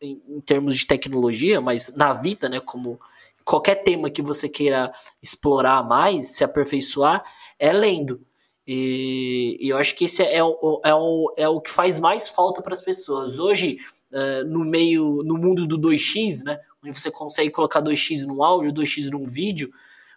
em, 0.00 0.20
em 0.28 0.40
termos 0.40 0.76
de 0.76 0.84
tecnologia, 0.84 1.60
mas 1.60 1.86
na 1.94 2.12
vida, 2.14 2.48
né, 2.48 2.58
como 2.58 2.98
qualquer 3.46 3.76
tema 3.76 4.10
que 4.10 4.20
você 4.20 4.48
queira 4.48 4.92
explorar 5.22 5.86
mais, 5.86 6.36
se 6.36 6.42
aperfeiçoar, 6.42 7.24
é 7.58 7.72
lendo. 7.72 8.20
E, 8.66 9.56
e 9.60 9.68
eu 9.68 9.78
acho 9.78 9.94
que 9.94 10.04
esse 10.04 10.20
é 10.22 10.42
o, 10.42 10.80
é 10.84 10.92
o, 10.92 11.32
é 11.36 11.48
o 11.48 11.60
que 11.60 11.70
faz 11.70 12.00
mais 12.00 12.28
falta 12.28 12.60
para 12.60 12.72
as 12.72 12.80
pessoas. 12.80 13.38
Hoje, 13.38 13.76
uh, 14.10 14.44
no 14.48 14.64
meio, 14.64 15.22
no 15.24 15.38
mundo 15.38 15.64
do 15.64 15.78
2x, 15.78 16.42
né, 16.44 16.58
onde 16.84 17.00
você 17.00 17.08
consegue 17.08 17.50
colocar 17.50 17.80
2x 17.80 18.26
no 18.26 18.42
áudio, 18.42 18.72
2x 18.72 19.08
num 19.10 19.24
vídeo, 19.24 19.70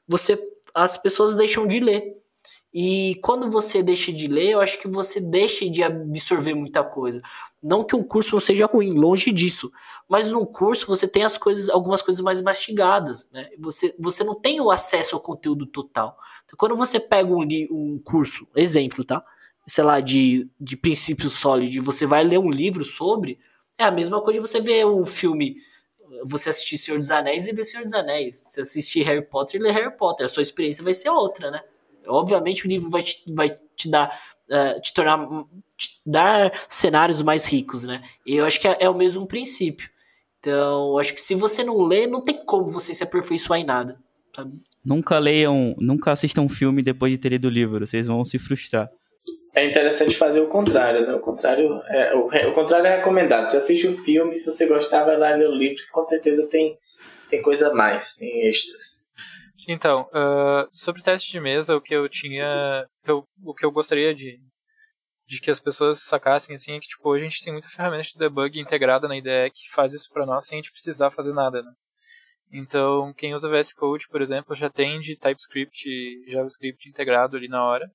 você, 0.07 0.35
as 0.73 0.97
pessoas 0.97 1.35
deixam 1.35 1.67
de 1.67 1.79
ler. 1.79 2.18
E 2.73 3.15
quando 3.23 3.49
você 3.49 3.81
deixa 3.81 4.13
de 4.13 4.27
ler, 4.27 4.51
eu 4.51 4.61
acho 4.61 4.79
que 4.79 4.87
você 4.87 5.19
deixa 5.19 5.67
de 5.67 5.81
absorver 5.81 6.53
muita 6.53 6.83
coisa. 6.83 7.19
Não 7.61 7.83
que 7.83 7.95
um 7.95 8.03
curso 8.03 8.35
não 8.35 8.39
seja 8.39 8.67
ruim, 8.67 8.93
longe 8.93 9.31
disso. 9.31 9.71
Mas 10.07 10.27
num 10.27 10.45
curso 10.45 10.85
você 10.85 11.07
tem 11.07 11.23
as 11.23 11.37
coisas, 11.37 11.67
algumas 11.69 12.01
coisas 12.01 12.21
mais 12.21 12.41
mastigadas, 12.41 13.27
né? 13.31 13.49
Você, 13.57 13.95
você 13.97 14.23
não 14.23 14.35
tem 14.35 14.61
o 14.61 14.69
acesso 14.69 15.15
ao 15.15 15.21
conteúdo 15.21 15.65
total. 15.65 16.15
Então, 16.45 16.55
quando 16.57 16.75
você 16.75 16.99
pega 16.99 17.33
um, 17.33 17.41
um 17.71 17.99
curso, 18.03 18.47
exemplo, 18.55 19.03
tá? 19.03 19.23
Sei 19.67 19.83
lá, 19.83 19.99
de, 19.99 20.47
de 20.59 20.77
princípios 20.77 21.33
sólidos, 21.33 21.83
você 21.83 22.05
vai 22.05 22.23
ler 22.23 22.37
um 22.37 22.49
livro 22.51 22.85
sobre, 22.85 23.39
é 23.77 23.83
a 23.83 23.91
mesma 23.91 24.21
coisa 24.21 24.39
de 24.39 24.47
você 24.47 24.59
ver 24.59 24.85
um 24.85 25.05
filme 25.05 25.57
você 26.25 26.49
assistir 26.49 26.77
Senhor 26.77 26.99
dos 26.99 27.11
Anéis 27.11 27.47
e 27.47 27.51
ler 27.51 27.63
Senhor 27.63 27.83
dos 27.83 27.93
Anéis. 27.93 28.35
Se 28.35 28.61
assistir 28.61 29.03
Harry 29.03 29.21
Potter 29.21 29.59
e 29.59 29.63
ler 29.63 29.71
Harry 29.71 29.95
Potter. 29.95 30.25
A 30.25 30.29
sua 30.29 30.43
experiência 30.43 30.83
vai 30.83 30.93
ser 30.93 31.09
outra, 31.09 31.51
né? 31.51 31.61
Obviamente 32.09 32.65
o 32.65 32.69
livro 32.69 32.89
vai 32.89 33.01
te, 33.01 33.23
vai 33.33 33.49
te 33.75 33.89
dar, 33.89 34.09
uh, 34.49 34.81
te 34.81 34.93
tornar, 34.93 35.27
te 35.77 36.01
dar 36.05 36.51
cenários 36.67 37.21
mais 37.21 37.45
ricos, 37.45 37.83
né? 37.83 38.01
E 38.25 38.35
eu 38.35 38.45
acho 38.45 38.59
que 38.59 38.67
é, 38.67 38.77
é 38.81 38.89
o 38.89 38.95
mesmo 38.95 39.25
princípio. 39.25 39.89
Então, 40.39 40.97
acho 40.97 41.13
que 41.13 41.21
se 41.21 41.35
você 41.35 41.63
não 41.63 41.81
lê, 41.81 42.07
não 42.07 42.21
tem 42.21 42.43
como 42.45 42.67
você 42.67 42.93
se 42.93 43.03
aperfeiçoar 43.03 43.59
em 43.59 43.65
nada. 43.65 43.99
Sabe? 44.35 44.53
Nunca 44.83 45.19
leiam, 45.19 45.75
nunca 45.77 46.11
assistam 46.11 46.43
um 46.43 46.49
filme 46.49 46.81
depois 46.81 47.11
de 47.11 47.17
ter 47.17 47.29
lido 47.29 47.45
o 47.45 47.51
livro, 47.51 47.85
vocês 47.85 48.07
vão 48.07 48.23
se 48.23 48.39
frustrar. 48.39 48.89
É 49.53 49.65
interessante 49.65 50.15
fazer 50.15 50.39
o 50.39 50.47
contrário, 50.47 51.05
né? 51.05 51.13
O 51.13 51.19
contrário 51.19 51.81
é, 51.89 52.15
o, 52.15 52.27
o 52.27 52.53
contrário 52.53 52.87
é 52.87 52.97
recomendado. 52.97 53.49
Você 53.49 53.57
assiste 53.57 53.87
o 53.87 54.01
filme, 54.03 54.35
se 54.35 54.45
você 54.45 54.65
gostar, 54.65 55.03
vai 55.03 55.17
lá 55.17 55.35
ler 55.35 55.49
o 55.49 55.55
livro, 55.55 55.83
que 55.83 55.91
com 55.91 56.01
certeza 56.01 56.47
tem, 56.47 56.77
tem 57.29 57.41
coisa 57.41 57.69
a 57.69 57.73
mais, 57.73 58.15
tem 58.15 58.47
extras. 58.47 58.98
Então, 59.71 60.09
uh, 60.11 60.67
sobre 60.71 61.03
teste 61.03 61.29
de 61.29 61.39
mesa, 61.39 61.75
o 61.75 61.81
que 61.81 61.93
eu 61.93 62.09
tinha. 62.09 62.87
Eu, 63.05 63.23
o 63.43 63.53
que 63.53 63.63
eu 63.63 63.71
gostaria 63.71 64.15
de, 64.15 64.39
de 65.27 65.39
que 65.39 65.51
as 65.51 65.59
pessoas 65.59 66.01
sacassem 66.01 66.55
assim 66.55 66.73
é 66.73 66.79
que 66.79 66.87
tipo, 66.87 67.07
hoje 67.07 67.23
a 67.23 67.29
gente 67.29 67.43
tem 67.43 67.53
muita 67.53 67.69
ferramenta 67.69 68.09
de 68.09 68.17
debug 68.17 68.59
integrada 68.59 69.07
na 69.07 69.15
IDE 69.15 69.51
que 69.53 69.69
faz 69.71 69.93
isso 69.93 70.09
para 70.11 70.25
nós 70.25 70.47
sem 70.47 70.57
a 70.57 70.61
gente 70.63 70.71
precisar 70.71 71.11
fazer 71.11 71.33
nada, 71.33 71.61
né? 71.61 71.71
Então, 72.51 73.13
quem 73.13 73.35
usa 73.35 73.47
VS 73.47 73.71
Code, 73.73 74.07
por 74.07 74.23
exemplo, 74.23 74.55
já 74.55 74.71
tem 74.71 74.99
de 74.99 75.15
TypeScript 75.15 75.87
JavaScript 76.31 76.89
integrado 76.89 77.37
ali 77.37 77.47
na 77.47 77.63
hora. 77.63 77.87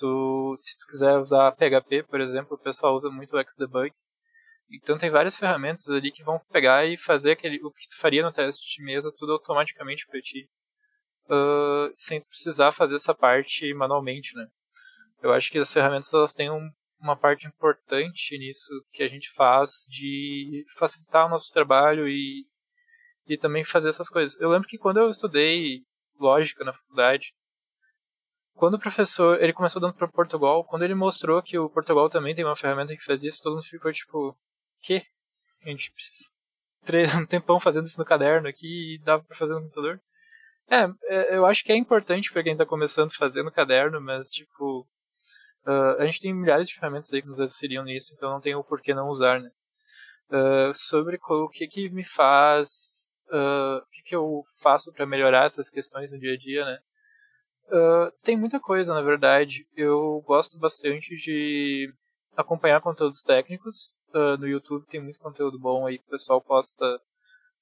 Tu, 0.00 0.54
se 0.56 0.74
tu 0.78 0.86
quiser 0.86 1.18
usar 1.18 1.52
PHP, 1.52 2.04
por 2.04 2.18
exemplo, 2.18 2.56
o 2.56 2.62
pessoal 2.62 2.94
usa 2.94 3.10
muito 3.10 3.36
o 3.36 3.44
Xdebug. 3.50 3.92
Então 4.70 4.96
tem 4.96 5.10
várias 5.10 5.36
ferramentas 5.36 5.86
ali 5.90 6.10
que 6.10 6.24
vão 6.24 6.40
pegar 6.50 6.86
e 6.86 6.96
fazer 6.96 7.32
aquele, 7.32 7.62
o 7.62 7.70
que 7.70 7.88
tu 7.90 7.98
faria 8.00 8.22
no 8.22 8.32
teste 8.32 8.78
de 8.78 8.82
mesa 8.82 9.12
tudo 9.14 9.32
automaticamente 9.32 10.06
para 10.06 10.18
ti, 10.22 10.48
uh, 11.30 11.90
sem 11.94 12.22
precisar 12.22 12.72
fazer 12.72 12.96
essa 12.96 13.14
parte 13.14 13.72
manualmente, 13.74 14.34
né? 14.36 14.46
Eu 15.22 15.32
acho 15.32 15.50
que 15.50 15.58
as 15.58 15.72
ferramentas 15.72 16.12
elas 16.12 16.34
têm 16.34 16.50
um, 16.50 16.70
uma 17.00 17.16
parte 17.16 17.46
importante 17.46 18.36
nisso 18.38 18.70
que 18.92 19.02
a 19.02 19.08
gente 19.08 19.30
faz 19.32 19.86
de 19.88 20.64
facilitar 20.76 21.26
o 21.26 21.30
nosso 21.30 21.52
trabalho 21.52 22.08
e, 22.08 22.46
e 23.26 23.38
também 23.38 23.64
fazer 23.64 23.88
essas 23.88 24.08
coisas. 24.08 24.38
Eu 24.40 24.50
lembro 24.50 24.68
que 24.68 24.78
quando 24.78 24.98
eu 24.98 25.08
estudei 25.08 25.82
lógica 26.18 26.64
na 26.64 26.72
faculdade, 26.72 27.34
quando 28.54 28.74
o 28.74 28.78
professor 28.78 29.42
ele 29.42 29.52
começou 29.52 29.80
dando 29.80 29.94
para 29.94 30.08
Portugal, 30.08 30.64
quando 30.64 30.82
ele 30.82 30.94
mostrou 30.94 31.42
que 31.42 31.58
o 31.58 31.68
Portugal 31.68 32.08
também 32.08 32.34
tem 32.34 32.44
uma 32.44 32.56
ferramenta 32.56 32.94
que 32.94 33.02
faz 33.02 33.24
isso, 33.24 33.42
todo 33.42 33.54
mundo 33.54 33.64
ficou 33.64 33.92
tipo, 33.92 34.36
que? 34.80 35.02
A 35.64 35.70
gente 35.70 35.92
um 37.20 37.26
tempão 37.26 37.58
fazendo 37.58 37.86
isso 37.86 37.98
no 37.98 38.04
caderno 38.04 38.48
aqui 38.48 38.94
e 38.94 38.98
dava 38.98 39.24
para 39.24 39.36
fazer 39.36 39.54
no 39.54 39.62
computador. 39.62 40.00
É, 40.68 40.84
é, 41.04 41.36
eu 41.36 41.44
acho 41.46 41.62
que 41.62 41.72
é 41.72 41.76
importante 41.76 42.32
para 42.32 42.42
quem 42.42 42.52
está 42.52 42.64
começando 42.64 43.10
a 43.10 43.18
fazer 43.18 43.42
no 43.42 43.52
caderno, 43.52 44.00
mas 44.00 44.28
tipo, 44.28 44.86
uh, 45.66 46.00
a 46.00 46.06
gente 46.06 46.20
tem 46.20 46.34
milhares 46.34 46.68
de 46.68 46.74
ferramentas 46.74 47.12
aí 47.12 47.20
que 47.20 47.28
nos 47.28 47.40
auxiliam 47.40 47.84
nisso, 47.84 48.14
então 48.14 48.30
não 48.30 48.40
tem 48.40 48.54
o 48.54 48.64
porquê 48.64 48.94
não 48.94 49.08
usar, 49.08 49.40
né? 49.40 49.50
Uh, 50.30 50.74
sobre 50.74 51.18
o 51.22 51.48
que 51.48 51.66
que 51.66 51.90
me 51.90 52.02
faz, 52.02 53.14
uh, 53.28 53.78
o 53.78 53.86
que 53.90 54.02
que 54.02 54.16
eu 54.16 54.42
faço 54.62 54.92
para 54.92 55.06
melhorar 55.06 55.44
essas 55.44 55.70
questões 55.70 56.12
no 56.12 56.18
dia 56.18 56.32
a 56.32 56.38
dia, 56.38 56.64
né? 56.64 56.78
tem 58.22 58.36
muita 58.36 58.60
coisa, 58.60 58.92
na 58.94 59.00
verdade. 59.00 59.66
Eu 59.74 60.22
gosto 60.26 60.58
bastante 60.58 61.16
de 61.16 61.90
acompanhar 62.36 62.80
conteúdos 62.80 63.22
técnicos. 63.22 63.96
Uh, 64.14 64.36
no 64.38 64.46
YouTube 64.46 64.86
tem 64.86 65.00
muito 65.00 65.18
conteúdo 65.18 65.58
bom 65.58 65.86
aí 65.86 65.98
que 65.98 66.04
o 66.04 66.10
pessoal 66.10 66.40
posta 66.40 66.84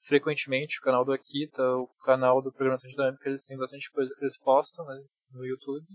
frequentemente. 0.03 0.79
O 0.79 0.83
canal 0.83 1.05
do 1.05 1.13
Akita, 1.13 1.63
o 1.77 1.89
canal 2.05 2.43
do 2.43 2.53
Programação 2.53 2.91
Dinâmica, 2.91 3.29
eles 3.29 3.45
têm 3.45 3.57
bastante 3.57 3.91
coisa 3.91 4.15
que 4.15 4.25
eles 4.25 4.39
postam 4.39 4.85
né, 4.87 5.03
no 5.33 5.45
YouTube. 5.47 5.87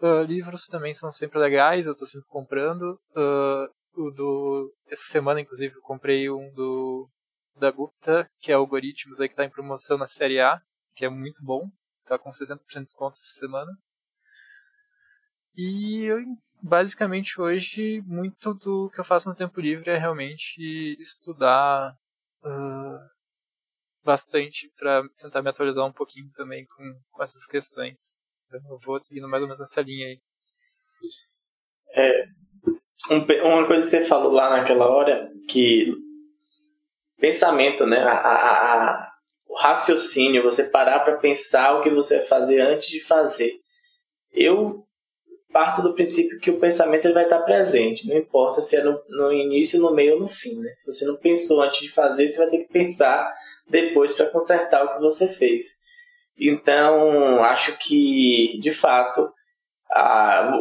Uh, 0.00 0.22
livros 0.22 0.66
também 0.66 0.92
são 0.92 1.12
sempre 1.12 1.38
legais, 1.38 1.86
eu 1.86 1.92
estou 1.92 2.06
sempre 2.06 2.26
comprando. 2.28 2.98
Uh, 3.16 3.68
o 3.96 4.10
do, 4.10 4.74
essa 4.88 5.04
semana, 5.04 5.40
inclusive, 5.40 5.74
eu 5.74 5.82
comprei 5.82 6.28
um 6.28 6.52
do 6.52 7.08
da 7.56 7.70
Gupta, 7.70 8.28
que 8.40 8.50
é 8.50 8.54
Algoritmos, 8.56 9.20
aí 9.20 9.28
que 9.28 9.32
está 9.34 9.44
em 9.44 9.50
promoção 9.50 9.96
na 9.96 10.08
série 10.08 10.40
A, 10.40 10.60
que 10.96 11.04
é 11.04 11.08
muito 11.08 11.42
bom. 11.44 11.70
Está 12.02 12.18
com 12.18 12.28
60% 12.28 12.58
de 12.68 12.84
desconto 12.84 13.12
essa 13.12 13.38
semana. 13.38 13.70
E 15.56 16.04
eu 16.04 16.18
basicamente 16.60 17.40
hoje 17.40 18.02
muito 18.06 18.54
do 18.54 18.90
que 18.90 18.98
eu 18.98 19.04
faço 19.04 19.28
no 19.28 19.36
tempo 19.36 19.60
livre 19.60 19.88
é 19.90 19.98
realmente 19.98 20.96
estudar 20.98 21.94
uh, 22.44 22.98
bastante 24.02 24.70
para 24.78 25.02
tentar 25.18 25.42
me 25.42 25.50
atualizar 25.50 25.84
um 25.84 25.92
pouquinho 25.92 26.30
também 26.32 26.66
com, 26.66 27.00
com 27.10 27.22
essas 27.22 27.46
questões. 27.46 28.24
Então 28.44 28.60
eu 28.70 28.78
vou 28.84 28.98
seguindo 28.98 29.28
mais 29.28 29.42
ou 29.42 29.48
menos 29.48 29.60
essa 29.60 29.80
linha 29.80 30.06
aí. 30.06 30.20
É, 31.96 32.24
um, 33.10 33.48
uma 33.48 33.66
coisa 33.66 33.84
que 33.84 33.90
você 33.90 34.04
falou 34.04 34.32
lá 34.32 34.50
naquela 34.50 34.86
hora 34.88 35.30
que 35.48 35.92
pensamento, 37.18 37.86
né? 37.86 37.98
A, 37.98 38.12
a, 38.12 38.90
a, 38.90 39.12
o 39.46 39.56
raciocínio, 39.56 40.42
você 40.42 40.68
parar 40.68 41.00
para 41.00 41.16
pensar 41.16 41.74
o 41.74 41.82
que 41.82 41.90
você 41.90 42.18
vai 42.18 42.26
fazer 42.26 42.60
antes 42.60 42.88
de 42.88 43.00
fazer. 43.00 43.52
Eu 44.32 44.83
parto 45.54 45.82
do 45.82 45.94
princípio 45.94 46.40
que 46.40 46.50
o 46.50 46.58
pensamento 46.58 47.04
ele 47.04 47.14
vai 47.14 47.22
estar 47.22 47.38
presente, 47.42 48.08
não 48.08 48.16
importa 48.16 48.60
se 48.60 48.76
é 48.76 48.82
no, 48.82 49.00
no 49.08 49.32
início, 49.32 49.80
no 49.80 49.94
meio 49.94 50.14
ou 50.14 50.20
no 50.20 50.26
fim. 50.26 50.58
Né? 50.58 50.74
Se 50.76 50.92
você 50.92 51.06
não 51.06 51.16
pensou 51.16 51.62
antes 51.62 51.80
de 51.80 51.92
fazer, 51.92 52.26
você 52.26 52.38
vai 52.38 52.50
ter 52.50 52.58
que 52.58 52.72
pensar 52.72 53.32
depois 53.70 54.14
para 54.14 54.30
consertar 54.30 54.84
o 54.84 54.94
que 54.94 55.00
você 55.00 55.28
fez. 55.28 55.66
Então, 56.36 57.44
acho 57.44 57.78
que, 57.78 58.58
de 58.60 58.72
fato, 58.72 59.32
a, 59.88 60.58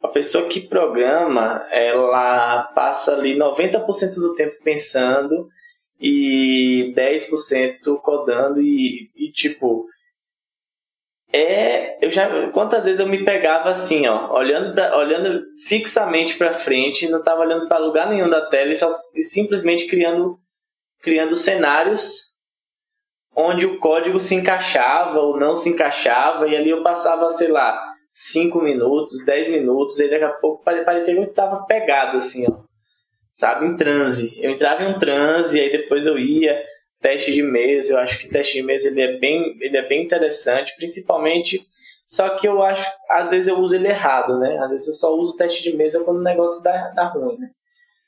a 0.00 0.08
pessoa 0.08 0.46
que 0.46 0.60
programa, 0.60 1.66
ela 1.72 2.62
passa 2.72 3.16
ali 3.16 3.36
90% 3.36 4.14
do 4.14 4.34
tempo 4.34 4.62
pensando 4.62 5.48
e 6.00 6.94
10% 6.96 8.00
codando 8.00 8.62
e, 8.62 9.10
e 9.16 9.32
tipo, 9.32 9.86
é, 11.32 12.04
eu 12.04 12.10
já 12.10 12.50
quantas 12.50 12.84
vezes 12.84 13.00
eu 13.00 13.06
me 13.06 13.24
pegava 13.24 13.70
assim, 13.70 14.06
ó, 14.06 14.32
olhando 14.32 14.74
pra, 14.74 14.96
olhando 14.96 15.42
fixamente 15.66 16.36
para 16.36 16.52
frente, 16.52 17.08
não 17.08 17.20
estava 17.20 17.40
olhando 17.42 17.68
para 17.68 17.78
lugar 17.78 18.08
nenhum 18.08 18.28
da 18.28 18.46
tela 18.46 18.72
e, 18.72 18.76
só, 18.76 18.88
e 19.14 19.22
simplesmente 19.22 19.86
criando 19.86 20.38
criando 21.00 21.34
cenários 21.34 22.30
onde 23.34 23.64
o 23.64 23.78
código 23.78 24.18
se 24.20 24.34
encaixava 24.34 25.20
ou 25.20 25.38
não 25.38 25.54
se 25.54 25.70
encaixava 25.70 26.48
e 26.48 26.56
ali 26.56 26.70
eu 26.70 26.82
passava, 26.82 27.30
sei 27.30 27.48
lá, 27.48 27.80
5 28.12 28.60
minutos, 28.60 29.24
10 29.24 29.50
minutos, 29.50 29.98
e 29.98 30.10
daqui 30.10 30.24
a 30.24 30.32
pouco 30.32 30.64
parecia 30.64 31.14
que 31.14 31.20
eu 31.20 31.24
estava 31.24 31.64
pegado 31.64 32.18
assim, 32.18 32.44
ó. 32.48 32.64
Sabe, 33.34 33.66
em 33.66 33.76
transe. 33.76 34.38
Eu 34.38 34.50
entrava 34.50 34.82
em 34.82 34.94
um 34.94 34.98
transe, 34.98 35.58
aí 35.58 35.72
depois 35.72 36.04
eu 36.04 36.18
ia 36.18 36.62
teste 37.00 37.32
de 37.32 37.42
mesa, 37.42 37.94
eu 37.94 37.98
acho 37.98 38.18
que 38.18 38.28
teste 38.28 38.54
de 38.54 38.62
mesa 38.62 38.88
ele 38.88 39.00
é 39.00 39.18
bem, 39.18 39.56
ele 39.60 39.76
é 39.76 39.88
bem 39.88 40.04
interessante, 40.04 40.74
principalmente 40.76 41.66
só 42.10 42.30
que 42.30 42.48
eu 42.48 42.60
acho, 42.60 42.90
às 43.08 43.30
vezes 43.30 43.46
eu 43.46 43.58
uso 43.58 43.76
ele 43.76 43.86
errado, 43.86 44.36
né? 44.40 44.58
Às 44.58 44.70
vezes 44.70 44.88
eu 44.88 44.94
só 44.94 45.14
uso 45.14 45.36
teste 45.36 45.62
de 45.62 45.76
mesa 45.76 46.02
quando 46.02 46.18
o 46.18 46.24
negócio 46.24 46.60
dá, 46.60 46.88
dá 46.88 47.06
ruim, 47.06 47.38
né? 47.38 47.50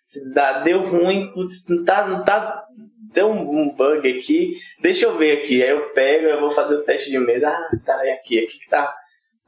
Se 0.09 0.35
dá, 0.35 0.59
deu 0.59 0.82
ruim, 0.82 1.32
putz, 1.32 1.69
não 1.69 1.85
tá, 1.85 2.05
não 2.09 2.24
tá, 2.24 2.66
deu 3.14 3.31
um, 3.31 3.73
bug 3.73 4.19
aqui, 4.19 4.59
deixa 4.81 5.06
eu 5.06 5.16
ver 5.16 5.39
aqui. 5.39 5.62
Aí 5.62 5.70
eu 5.70 5.90
pego, 5.90 6.27
eu 6.27 6.40
vou 6.40 6.51
fazer 6.51 6.74
o 6.74 6.82
teste 6.82 7.12
de 7.12 7.19
mesa, 7.20 7.48
ah, 7.48 7.70
tá, 7.86 8.05
é 8.05 8.14
aqui, 8.14 8.40
aqui 8.40 8.59
que 8.59 8.69
tá, 8.69 8.93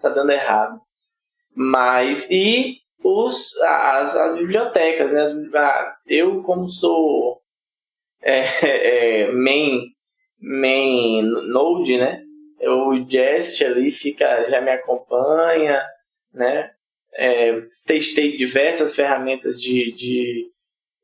tá 0.00 0.08
dando 0.08 0.30
errado. 0.30 0.80
Mas, 1.52 2.30
e 2.30 2.76
os, 3.02 3.56
as, 3.60 4.16
as 4.16 4.38
bibliotecas, 4.38 5.12
né? 5.12 5.22
As, 5.22 5.34
eu, 6.06 6.44
como 6.44 6.68
sou 6.68 7.42
é, 8.24 8.40
é, 9.26 9.32
main, 9.32 9.92
main 10.40 11.22
node, 11.22 11.98
né? 11.98 12.22
O 12.60 12.94
Jest 13.09 13.62
ali 13.62 13.90
fica, 13.92 14.48
já 14.48 14.60
me 14.60 14.70
acompanha, 14.70 15.84
né? 16.32 16.70
É, 17.12 17.60
testei 17.86 18.36
diversas 18.36 18.96
ferramentas 18.96 19.60
de, 19.60 19.92
de, 19.92 20.46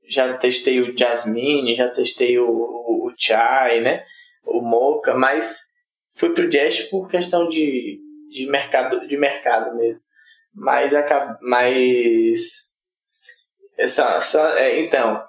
já 0.08 0.36
testei 0.38 0.80
o 0.80 0.96
Jasmine, 0.96 1.76
já 1.76 1.88
testei 1.88 2.38
o, 2.38 2.48
o, 2.48 3.06
o 3.06 3.14
Chai, 3.16 3.80
né? 3.80 4.04
O 4.44 4.60
Mocha, 4.62 5.14
mas 5.14 5.60
fui 6.16 6.32
pro 6.32 6.50
Jest 6.50 6.90
por 6.90 7.08
questão 7.08 7.48
de, 7.48 8.00
de 8.30 8.46
mercado 8.46 9.06
de 9.06 9.16
mercado 9.16 9.76
mesmo. 9.76 10.02
Mas 10.52 10.92
mas 11.42 12.70
essa, 13.78 14.16
essa 14.16 14.58
é, 14.58 14.80
então 14.80 15.22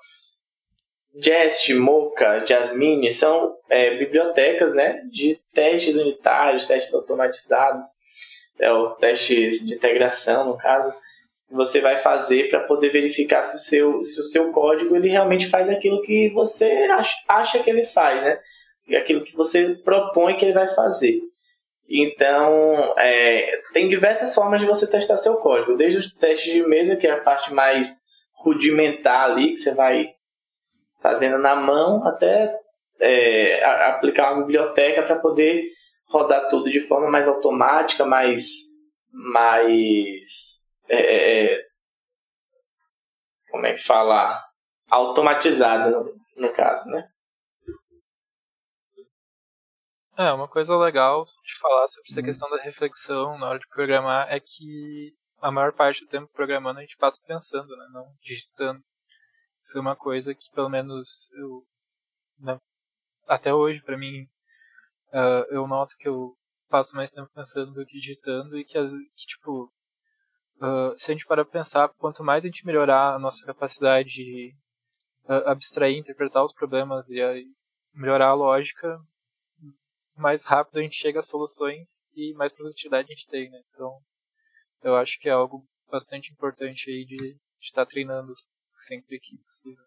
Jest, 1.14 1.74
Mocha, 1.74 2.46
Jasmine 2.46 3.12
são 3.12 3.56
é, 3.70 3.98
bibliotecas 3.98 4.74
né, 4.74 5.02
de 5.12 5.40
testes 5.54 5.96
unitários, 5.98 6.66
testes 6.66 6.94
automatizados, 6.94 7.84
é, 8.60 8.72
ou 8.72 8.92
testes 8.92 9.66
de 9.66 9.76
integração, 9.76 10.46
no 10.46 10.58
caso, 10.58 10.94
você 11.50 11.82
vai 11.82 11.98
fazer 11.98 12.50
para 12.50 12.62
poder 12.62 12.90
verificar 12.90 13.44
se 13.44 13.58
o, 13.58 13.60
seu, 13.60 14.04
se 14.04 14.22
o 14.22 14.24
seu 14.24 14.52
código 14.52 14.96
ele 14.96 15.10
realmente 15.10 15.50
faz 15.50 15.70
aquilo 15.70 16.02
que 16.02 16.30
você 16.30 16.88
acha, 16.92 17.16
acha 17.28 17.60
que 17.60 17.70
ele 17.70 17.84
faz, 17.84 18.24
né? 18.24 18.40
E 18.88 18.96
aquilo 18.96 19.24
que 19.24 19.36
você 19.36 19.76
propõe 19.84 20.38
que 20.38 20.46
ele 20.46 20.54
vai 20.54 20.68
fazer. 20.68 21.20
Então, 21.90 22.94
é, 22.98 23.52
tem 23.74 23.90
diversas 23.90 24.34
formas 24.34 24.62
de 24.62 24.66
você 24.66 24.88
testar 24.90 25.18
seu 25.18 25.36
código, 25.38 25.76
desde 25.76 26.00
os 26.00 26.14
testes 26.14 26.54
de 26.54 26.64
mesa, 26.64 26.96
que 26.96 27.06
é 27.06 27.12
a 27.12 27.20
parte 27.20 27.54
mais 27.54 28.06
rudimentar 28.34 29.30
ali, 29.30 29.52
que 29.52 29.58
você 29.58 29.74
vai 29.74 30.14
fazendo 31.02 31.38
na 31.38 31.56
mão 31.56 32.06
até 32.06 32.56
é, 33.00 33.64
aplicar 33.88 34.34
uma 34.34 34.42
biblioteca 34.42 35.04
para 35.04 35.20
poder 35.20 35.70
rodar 36.08 36.50
tudo 36.50 36.70
de 36.70 36.80
forma 36.80 37.10
mais 37.10 37.28
automática, 37.28 38.06
mais 38.06 38.70
mais 39.12 40.62
é, 40.88 40.96
é, 40.96 41.54
é 41.54 41.66
como 43.50 43.66
é 43.66 43.74
que 43.74 43.84
fala 43.84 44.42
automatizada 44.90 45.90
no, 45.90 46.16
no 46.38 46.54
caso, 46.54 46.90
né? 46.90 47.08
É, 50.18 50.32
uma 50.34 50.48
coisa 50.48 50.78
legal 50.78 51.24
de 51.24 51.58
falar 51.60 51.88
sobre 51.88 52.10
essa 52.10 52.20
uhum. 52.20 52.26
questão 52.26 52.50
da 52.50 52.62
reflexão 52.62 53.38
na 53.40 53.50
hora 53.50 53.60
de 53.60 53.68
programar 53.70 54.28
é 54.30 54.40
que 54.40 55.14
a 55.42 55.50
maior 55.50 55.74
parte 55.74 56.06
do 56.06 56.10
tempo 56.10 56.32
programando 56.32 56.80
a 56.80 56.82
gente 56.82 56.98
passa 56.98 57.22
pensando, 57.26 57.76
né? 57.76 57.88
não 57.92 58.06
digitando. 58.22 58.82
Isso 59.62 59.78
é 59.78 59.82
uma 59.82 59.96
coisa 59.96 60.34
que, 60.34 60.50
pelo 60.52 60.70
menos, 60.70 61.30
eu, 61.34 61.64
né, 62.40 62.60
até 63.28 63.54
hoje, 63.54 63.82
para 63.82 63.98
mim, 63.98 64.24
uh, 65.14 65.46
eu 65.50 65.68
noto 65.68 65.96
que 65.98 66.08
eu 66.08 66.36
passo 66.70 66.96
mais 66.96 67.12
tempo 67.12 67.30
pensando 67.34 67.74
do 67.74 67.86
que 67.86 67.98
digitando 68.00 68.58
e 68.58 68.64
que, 68.64 68.74
que 68.84 69.28
tipo, 69.28 69.66
uh, 70.58 70.98
se 70.98 71.12
a 71.12 71.14
gente 71.14 71.26
parar 71.26 71.46
pensar, 71.46 71.90
quanto 71.90 72.24
mais 72.24 72.44
a 72.44 72.48
gente 72.48 72.66
melhorar 72.66 73.16
a 73.16 73.20
nossa 73.20 73.46
capacidade 73.46 74.10
de, 74.10 74.56
abstrair, 75.46 75.98
interpretar 75.98 76.44
os 76.44 76.54
problemas 76.54 77.10
e 77.10 77.22
aí 77.22 77.46
melhorar 77.94 78.30
a 78.30 78.34
lógica, 78.34 79.00
mais 80.16 80.46
rápido 80.46 80.80
a 80.80 80.82
gente 80.82 80.96
chega 80.96 81.20
a 81.20 81.24
soluções 81.24 82.10
e 82.16 82.34
mais 82.34 82.54
produtividade 82.54 83.12
a 83.12 83.16
gente 83.16 83.28
tem, 83.28 83.50
né? 83.50 83.62
Então, 83.70 83.98
eu 84.84 84.96
acho 84.96 85.20
que 85.20 85.30
é 85.30 85.32
algo 85.32 85.66
bastante 85.90 86.32
importante 86.32 86.90
aí 86.90 87.06
de 87.06 87.38
estar 87.60 87.86
tá 87.86 87.90
treinando 87.90 88.34
sempre 88.76 89.20
que 89.20 89.38
possível. 89.38 89.84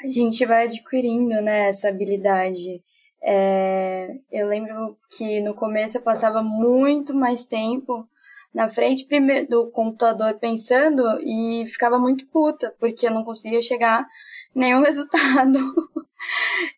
A 0.00 0.08
gente 0.08 0.44
vai 0.44 0.64
adquirindo, 0.64 1.40
né, 1.40 1.68
essa 1.68 1.88
habilidade. 1.88 2.82
É, 3.22 4.14
eu 4.30 4.46
lembro 4.46 4.98
que 5.16 5.40
no 5.40 5.54
começo 5.54 5.98
eu 5.98 6.02
passava 6.02 6.42
muito 6.42 7.14
mais 7.14 7.44
tempo 7.44 8.08
na 8.54 8.68
frente 8.68 9.06
do 9.48 9.70
computador 9.70 10.38
pensando 10.38 11.02
e 11.20 11.66
ficava 11.66 11.98
muito 11.98 12.26
puta, 12.28 12.74
porque 12.78 13.06
eu 13.06 13.10
não 13.10 13.24
conseguia 13.24 13.60
chegar 13.60 14.06
nenhum 14.54 14.80
resultado. 14.84 15.58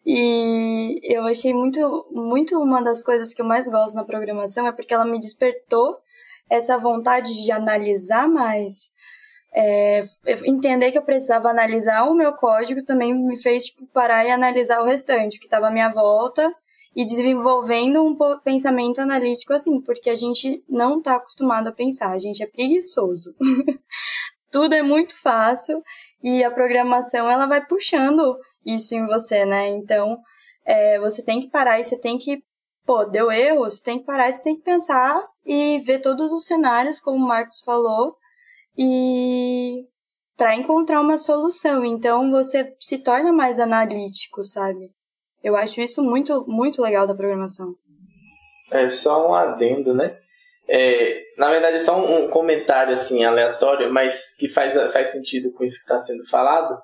e 0.05 0.99
eu 1.03 1.24
achei 1.24 1.55
muito, 1.55 2.07
muito 2.11 2.61
uma 2.61 2.82
das 2.82 3.05
coisas 3.05 3.32
que 3.32 3.40
eu 3.40 3.47
mais 3.47 3.69
gosto 3.69 3.95
na 3.95 4.05
programação 4.05 4.66
é 4.66 4.73
porque 4.73 4.93
ela 4.93 5.05
me 5.05 5.20
despertou 5.20 5.99
essa 6.51 6.78
vontade 6.78 7.32
de 7.45 7.53
analisar 7.53 8.28
mais. 8.28 8.93
É, 9.55 10.05
entender 10.45 10.93
que 10.93 10.99
eu 10.99 11.03
precisava 11.03 11.49
analisar 11.49 12.05
o 12.05 12.15
meu 12.15 12.33
código 12.35 12.85
também 12.85 13.15
me 13.15 13.37
fez 13.37 13.66
tipo, 13.66 13.87
parar 13.89 14.25
e 14.25 14.31
analisar 14.31 14.81
o 14.81 14.85
restante, 14.85 15.39
que 15.39 15.47
estava 15.47 15.69
à 15.69 15.70
minha 15.70 15.89
volta, 15.89 16.55
e 16.99 17.05
desenvolvendo 17.05 18.05
um 18.05 18.16
pensamento 18.41 19.01
analítico 19.01 19.53
assim, 19.53 19.81
porque 19.81 20.11
a 20.11 20.16
gente 20.16 20.65
não 20.69 20.99
está 20.99 21.15
acostumado 21.15 21.69
a 21.69 21.73
pensar, 21.73 22.11
a 22.11 22.19
gente 22.19 22.43
é 22.43 22.47
preguiçoso. 22.47 23.37
Tudo 24.51 24.75
é 24.75 24.83
muito 24.83 25.15
fácil 25.15 25.81
e 26.23 26.43
a 26.43 26.51
programação 26.51 27.31
ela 27.31 27.47
vai 27.47 27.65
puxando 27.65 28.37
isso 28.66 28.95
em 28.95 29.07
você, 29.07 29.45
né? 29.45 29.69
Então 29.69 30.19
é, 30.65 30.99
você 30.99 31.23
tem 31.23 31.41
que 31.41 31.49
parar 31.49 31.79
e 31.79 31.85
você 31.85 31.97
tem 31.97 32.19
que, 32.19 32.43
pô, 32.85 33.05
deu 33.05 33.31
erro, 33.31 33.61
você 33.61 33.81
tem 33.81 34.01
que 34.01 34.05
parar 34.05 34.29
e 34.29 34.33
você 34.33 34.43
tem 34.43 34.57
que 34.57 34.62
pensar 34.62 35.25
e 35.47 35.79
ver 35.81 36.01
todos 36.01 36.33
os 36.33 36.47
cenários, 36.47 37.01
como 37.01 37.25
o 37.25 37.29
Marcos 37.29 37.61
falou, 37.61 38.16
e 38.78 39.84
para 40.36 40.55
encontrar 40.55 41.00
uma 41.00 41.18
solução. 41.18 41.84
Então 41.84 42.30
você 42.30 42.72
se 42.78 42.98
torna 42.98 43.32
mais 43.32 43.59
analítico, 43.59 44.44
sabe? 44.44 44.90
Eu 45.42 45.56
acho 45.56 45.80
isso 45.80 46.02
muito, 46.02 46.44
muito 46.46 46.80
legal 46.80 47.06
da 47.06 47.14
programação. 47.14 47.74
É 48.70 48.88
só 48.88 49.28
um 49.28 49.34
adendo, 49.34 49.92
né? 49.92 50.16
É, 50.68 51.22
na 51.36 51.50
verdade, 51.50 51.76
é 51.76 51.78
só 51.78 51.98
um, 51.98 52.28
comentário 52.28 52.92
assim 52.92 53.24
aleatório, 53.24 53.92
mas 53.92 54.36
que 54.36 54.48
faz, 54.48 54.74
faz 54.92 55.09
sentido 55.09 55.50
com 55.52 55.64
isso 55.64 55.76
que 55.76 55.82
está 55.82 55.98
sendo 55.98 56.28
falado. 56.28 56.78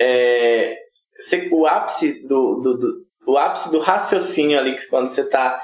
É, 0.00 0.76
o 1.52 1.66
ápice 1.66 2.26
do, 2.26 2.60
do, 2.60 2.78
do, 2.78 3.06
o 3.26 3.36
ápice 3.36 3.70
do 3.70 3.78
raciocínio 3.78 4.58
ali, 4.58 4.74
quando 4.88 5.10
você 5.10 5.20
está 5.20 5.60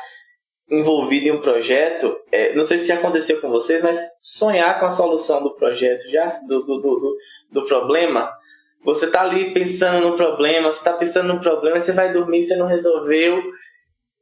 envolvido 0.73 1.28
em 1.28 1.32
um 1.32 1.40
projeto, 1.40 2.19
é, 2.32 2.55
não 2.55 2.65
sei 2.65 2.78
se 2.78 2.86
já 2.86 2.94
aconteceu 2.94 3.39
com 3.43 3.51
vocês, 3.51 3.82
mas 3.82 4.19
sonhar 4.23 4.81
com 4.81 4.86
a 4.86 4.90
solução 4.90 5.43
do 5.43 5.55
projeto 5.55 6.11
já, 6.11 6.40
do, 6.49 6.62
do, 6.62 6.78
do, 6.81 7.16
do 7.51 7.65
problema, 7.66 8.32
você 8.82 9.11
tá 9.11 9.20
ali 9.20 9.53
pensando 9.53 10.09
no 10.09 10.16
problema, 10.16 10.73
você 10.73 10.82
tá 10.82 10.94
pensando 10.94 11.28
no 11.28 11.40
problema, 11.40 11.78
você 11.78 11.93
vai 11.93 12.11
dormir, 12.11 12.43
você 12.43 12.57
não 12.57 12.66
resolveu, 12.66 13.43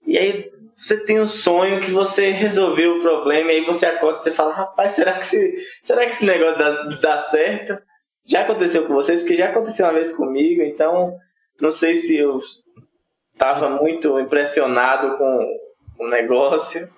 e 0.05 0.18
aí 0.18 0.51
você 0.74 1.05
tem 1.05 1.20
um 1.20 1.27
sonho 1.27 1.81
que 1.81 1.93
você 1.93 2.31
resolveu 2.31 2.97
o 2.97 3.02
problema, 3.02 3.52
e 3.52 3.59
aí 3.59 3.64
você 3.64 3.86
acorda 3.86 4.18
e 4.18 4.22
você 4.24 4.32
fala, 4.32 4.52
rapaz, 4.52 4.93
será 4.93 5.12
que, 5.12 5.20
esse, 5.20 5.55
será 5.85 6.05
que 6.05 6.10
esse 6.10 6.27
negócio 6.27 6.59
dá, 6.59 6.70
dá 7.01 7.18
certo? 7.18 7.78
Já 8.27 8.40
aconteceu 8.40 8.86
com 8.86 8.94
vocês? 8.94 9.20
Porque 9.20 9.36
já 9.36 9.51
aconteceu 9.51 9.86
uma 9.86 9.94
vez 9.94 10.12
comigo, 10.12 10.62
então 10.62 11.16
não 11.60 11.70
sei 11.70 11.94
se 11.94 12.16
eu 12.16 12.39
estava 13.35 13.70
muito 13.70 14.18
impressionado 14.18 15.16
com 15.16 15.69
o 16.01 16.09
negócio. 16.09 16.89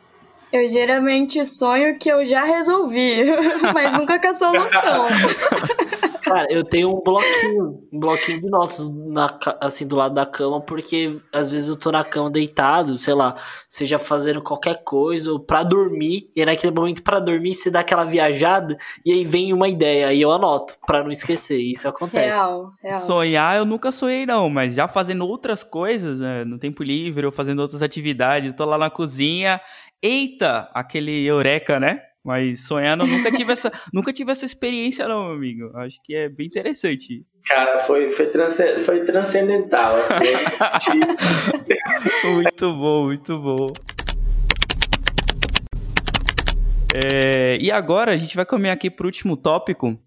Eu 0.53 0.69
geralmente 0.69 1.45
sonho 1.47 1.99
que 1.99 2.11
eu 2.11 2.27
já 2.27 2.45
resolvi, 2.45 3.25
mas 3.73 3.95
nunca 3.95 4.21
com 4.21 4.29
a 4.29 4.35
solução. 4.35 5.07
Cara, 6.23 6.47
eu 6.51 6.63
tenho 6.63 6.91
um 6.91 7.03
bloquinho, 7.03 7.81
um 7.93 7.99
bloquinho 7.99 8.41
de 8.41 8.49
notas 8.49 8.89
na, 8.89 9.27
assim, 9.61 9.87
do 9.87 9.97
lado 9.97 10.15
da 10.15 10.25
cama, 10.25 10.61
porque 10.61 11.19
às 11.33 11.49
vezes 11.49 11.69
eu 11.69 11.77
tô 11.77 11.91
na 11.91 12.05
cama 12.05 12.31
deitado, 12.31 12.97
sei 12.97 13.13
lá, 13.13 13.35
seja 13.69 13.99
fazendo 13.99 14.41
qualquer 14.41 14.85
coisa, 14.85 15.33
ou 15.33 15.41
pra 15.41 15.63
dormir, 15.63 16.31
e 16.37 16.41
é 16.41 16.47
naquele 16.47 16.73
momento 16.73 17.03
para 17.03 17.19
dormir 17.19 17.55
você 17.55 17.71
dá 17.71 17.81
aquela 17.81 18.05
viajada, 18.05 18.77
e 19.05 19.13
aí 19.13 19.25
vem 19.25 19.53
uma 19.53 19.69
ideia, 19.69 20.09
aí 20.09 20.23
eu 20.23 20.31
anoto, 20.31 20.75
pra 20.87 21.03
não 21.03 21.11
esquecer, 21.11 21.61
isso 21.61 21.89
acontece. 21.89 22.37
Real, 22.37 22.73
real. 22.81 23.01
Sonhar 23.01 23.57
eu 23.57 23.65
nunca 23.65 23.91
sonhei 23.91 24.25
não, 24.25 24.49
mas 24.49 24.75
já 24.75 24.87
fazendo 24.87 25.27
outras 25.27 25.65
coisas, 25.65 26.21
né, 26.21 26.45
no 26.45 26.59
tempo 26.59 26.85
livre, 26.85 27.27
ou 27.27 27.33
fazendo 27.33 27.61
outras 27.61 27.83
atividades, 27.83 28.55
tô 28.55 28.65
lá 28.65 28.79
na 28.79 28.91
cozinha, 28.91 29.61
eita, 30.03 30.69
aquele 30.75 31.25
eureka, 31.25 31.79
né? 31.79 32.03
Mas 32.25 32.67
sonhando, 32.67 33.07
nunca 33.07 33.33
tive 33.33 33.53
essa, 33.53 33.71
nunca 33.93 34.13
tive 34.13 34.31
essa 34.31 34.45
experiência, 34.45 35.09
não, 35.09 35.25
meu 35.27 35.35
amigo. 35.35 35.77
Acho 35.77 35.99
que 36.05 36.15
é 36.15 36.29
bem 36.29 36.47
interessante. 36.47 37.25
Cara, 37.45 37.81
foi, 37.81 38.11
foi, 38.11 38.31
foi 38.85 39.05
transcendental. 39.05 39.95
Assim. 39.97 41.01
muito 42.35 42.73
bom, 42.73 43.05
muito 43.07 43.39
bom. 43.39 43.73
É, 46.95 47.57
e 47.57 47.71
agora 47.73 48.13
a 48.13 48.17
gente 48.17 48.37
vai 48.37 48.45
caminhar 48.45 48.75
aqui 48.75 48.91
para 48.91 49.05
o 49.05 49.07
último 49.09 49.37
tópico. 49.37 49.99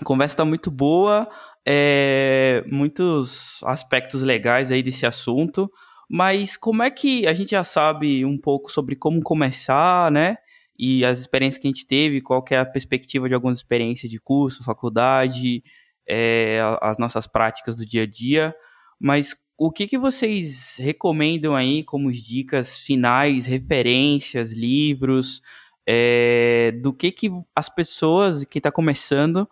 A 0.00 0.04
conversa 0.04 0.34
está 0.34 0.44
muito 0.44 0.70
boa, 0.70 1.28
é, 1.66 2.64
muitos 2.66 3.62
aspectos 3.64 4.22
legais 4.22 4.72
aí 4.72 4.82
desse 4.82 5.06
assunto. 5.06 5.70
Mas 6.08 6.56
como 6.56 6.82
é 6.82 6.90
que 6.90 7.26
a 7.26 7.34
gente 7.34 7.50
já 7.50 7.64
sabe 7.64 8.24
um 8.24 8.38
pouco 8.38 8.70
sobre 8.70 8.94
como 8.96 9.22
começar, 9.22 10.10
né? 10.10 10.38
e 10.78 11.04
as 11.04 11.18
experiências 11.18 11.60
que 11.60 11.66
a 11.66 11.70
gente 11.70 11.86
teve, 11.86 12.20
qual 12.20 12.42
que 12.42 12.54
é 12.54 12.58
a 12.58 12.66
perspectiva 12.66 13.28
de 13.28 13.34
algumas 13.34 13.58
experiências 13.58 14.10
de 14.10 14.20
curso, 14.20 14.64
faculdade, 14.64 15.62
é, 16.08 16.60
as 16.80 16.98
nossas 16.98 17.26
práticas 17.26 17.76
do 17.76 17.86
dia 17.86 18.02
a 18.02 18.06
dia, 18.06 18.54
mas 19.00 19.36
o 19.58 19.70
que, 19.70 19.86
que 19.86 19.98
vocês 19.98 20.76
recomendam 20.78 21.56
aí 21.56 21.82
como 21.82 22.12
dicas 22.12 22.78
finais, 22.78 23.46
referências, 23.46 24.52
livros, 24.52 25.40
é, 25.86 26.72
do 26.82 26.92
que, 26.92 27.10
que 27.10 27.30
as 27.54 27.68
pessoas 27.68 28.44
que 28.44 28.58
estão 28.58 28.70
tá 28.70 28.74
começando 28.74 29.48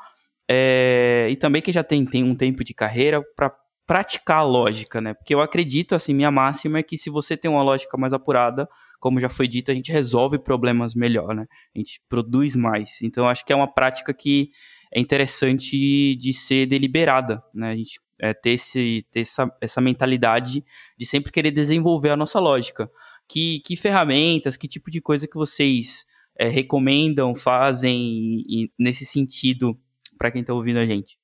é, 0.48 1.28
e 1.30 1.36
também 1.36 1.62
que 1.62 1.72
já 1.72 1.82
tem, 1.82 2.04
tem 2.04 2.22
um 2.22 2.34
tempo 2.34 2.62
de 2.62 2.74
carreira 2.74 3.22
para 3.34 3.54
praticar 3.86 4.38
a 4.38 4.42
lógica, 4.42 5.00
né? 5.00 5.14
Porque 5.14 5.34
eu 5.34 5.40
acredito, 5.40 5.94
assim, 5.94 6.14
minha 6.14 6.30
máxima 6.30 6.78
é 6.78 6.82
que 6.82 6.96
se 6.96 7.10
você 7.10 7.36
tem 7.36 7.50
uma 7.50 7.62
lógica 7.62 7.96
mais 7.96 8.12
apurada, 8.12 8.68
como 8.98 9.20
já 9.20 9.28
foi 9.28 9.46
dito, 9.46 9.70
a 9.70 9.74
gente 9.74 9.92
resolve 9.92 10.38
problemas 10.38 10.94
melhor, 10.94 11.34
né? 11.34 11.46
A 11.74 11.78
gente 11.78 12.00
produz 12.08 12.56
mais. 12.56 13.02
Então, 13.02 13.28
acho 13.28 13.44
que 13.44 13.52
é 13.52 13.56
uma 13.56 13.72
prática 13.72 14.14
que 14.14 14.50
é 14.92 15.00
interessante 15.00 16.16
de 16.16 16.32
ser 16.32 16.66
deliberada, 16.66 17.42
né? 17.52 17.72
A 17.72 17.76
gente 17.76 18.00
é, 18.18 18.32
ter, 18.32 18.50
esse, 18.50 19.06
ter 19.10 19.20
essa, 19.20 19.54
essa 19.60 19.80
mentalidade 19.80 20.64
de 20.96 21.06
sempre 21.06 21.30
querer 21.30 21.50
desenvolver 21.50 22.10
a 22.10 22.16
nossa 22.16 22.40
lógica. 22.40 22.90
Que, 23.28 23.60
que 23.60 23.76
ferramentas, 23.76 24.56
que 24.56 24.68
tipo 24.68 24.90
de 24.90 25.00
coisa 25.00 25.26
que 25.26 25.36
vocês 25.36 26.06
é, 26.38 26.48
recomendam, 26.48 27.34
fazem 27.34 28.44
e, 28.48 28.70
nesse 28.78 29.04
sentido 29.04 29.78
para 30.16 30.30
quem 30.30 30.40
está 30.40 30.54
ouvindo 30.54 30.78
a 30.78 30.86
gente? 30.86 31.18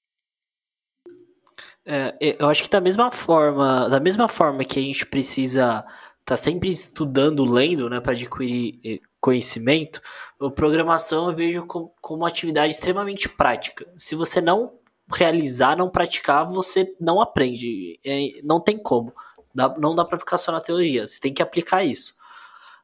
É, 1.84 2.36
eu 2.38 2.48
acho 2.48 2.62
que 2.62 2.70
da 2.70 2.80
mesma 2.80 3.10
forma, 3.10 3.88
da 3.88 3.98
mesma 3.98 4.28
forma 4.28 4.64
que 4.64 4.78
a 4.78 4.82
gente 4.82 5.06
precisa 5.06 5.84
tá 6.24 6.36
sempre 6.36 6.68
estudando, 6.68 7.50
lendo, 7.50 7.90
né, 7.90 7.98
para 7.98 8.12
adquirir 8.12 8.78
eh, 8.84 9.00
conhecimento, 9.20 10.00
a 10.40 10.48
programação 10.48 11.28
eu 11.28 11.34
vejo 11.34 11.66
como, 11.66 11.92
como 12.00 12.20
uma 12.20 12.28
atividade 12.28 12.72
extremamente 12.72 13.28
prática. 13.28 13.86
Se 13.96 14.14
você 14.14 14.40
não 14.40 14.72
realizar, 15.12 15.76
não 15.76 15.90
praticar, 15.90 16.46
você 16.46 16.94
não 17.00 17.20
aprende. 17.20 17.98
É, 18.04 18.40
não 18.44 18.60
tem 18.60 18.78
como. 18.78 19.12
Dá, 19.52 19.74
não 19.76 19.94
dá 19.94 20.04
para 20.04 20.18
ficar 20.18 20.38
só 20.38 20.52
na 20.52 20.60
teoria. 20.60 21.06
Você 21.06 21.20
tem 21.20 21.34
que 21.34 21.42
aplicar 21.42 21.82
isso. 21.82 22.14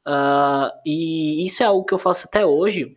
Uh, 0.07 0.71
e 0.85 1.45
isso 1.45 1.63
é 1.63 1.67
algo 1.67 1.85
que 1.85 1.95
eu 1.95 1.99
faço 1.99 2.27
até 2.27 2.45
hoje. 2.45 2.97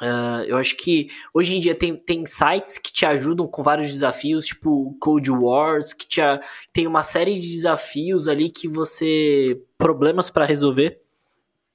Uh, 0.00 0.42
eu 0.46 0.56
acho 0.56 0.76
que 0.76 1.08
hoje 1.32 1.56
em 1.56 1.60
dia 1.60 1.74
tem, 1.74 1.94
tem 1.94 2.26
sites 2.26 2.78
que 2.78 2.92
te 2.92 3.06
ajudam 3.06 3.46
com 3.46 3.62
vários 3.62 3.92
desafios, 3.92 4.46
tipo 4.46 4.96
Code 4.98 5.30
Wars, 5.30 5.92
que 5.92 6.06
te, 6.06 6.20
tem 6.72 6.86
uma 6.86 7.02
série 7.02 7.38
de 7.38 7.48
desafios 7.48 8.26
ali 8.26 8.50
que 8.50 8.66
você. 8.66 9.60
problemas 9.78 10.30
para 10.30 10.44
resolver, 10.44 11.00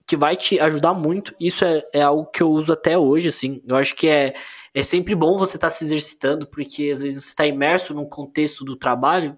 que 0.06 0.18
vai 0.18 0.36
te 0.36 0.60
ajudar 0.60 0.94
muito. 0.94 1.34
Isso 1.40 1.64
é, 1.64 1.84
é 1.94 2.02
algo 2.02 2.26
que 2.26 2.44
eu 2.44 2.52
uso 2.52 2.74
até 2.74 2.98
hoje, 2.98 3.30
assim. 3.30 3.62
Eu 3.66 3.76
acho 3.78 3.96
que 3.96 4.08
é, 4.08 4.34
é 4.74 4.84
sempre 4.84 5.16
bom 5.16 5.38
você 5.38 5.56
estar 5.56 5.68
tá 5.68 5.72
se 5.72 5.86
exercitando, 5.86 6.46
porque 6.46 6.90
às 6.92 7.02
vezes 7.02 7.24
você 7.24 7.30
está 7.30 7.48
imerso 7.48 7.94
num 7.94 8.06
contexto 8.06 8.66
do 8.66 8.76
trabalho 8.76 9.38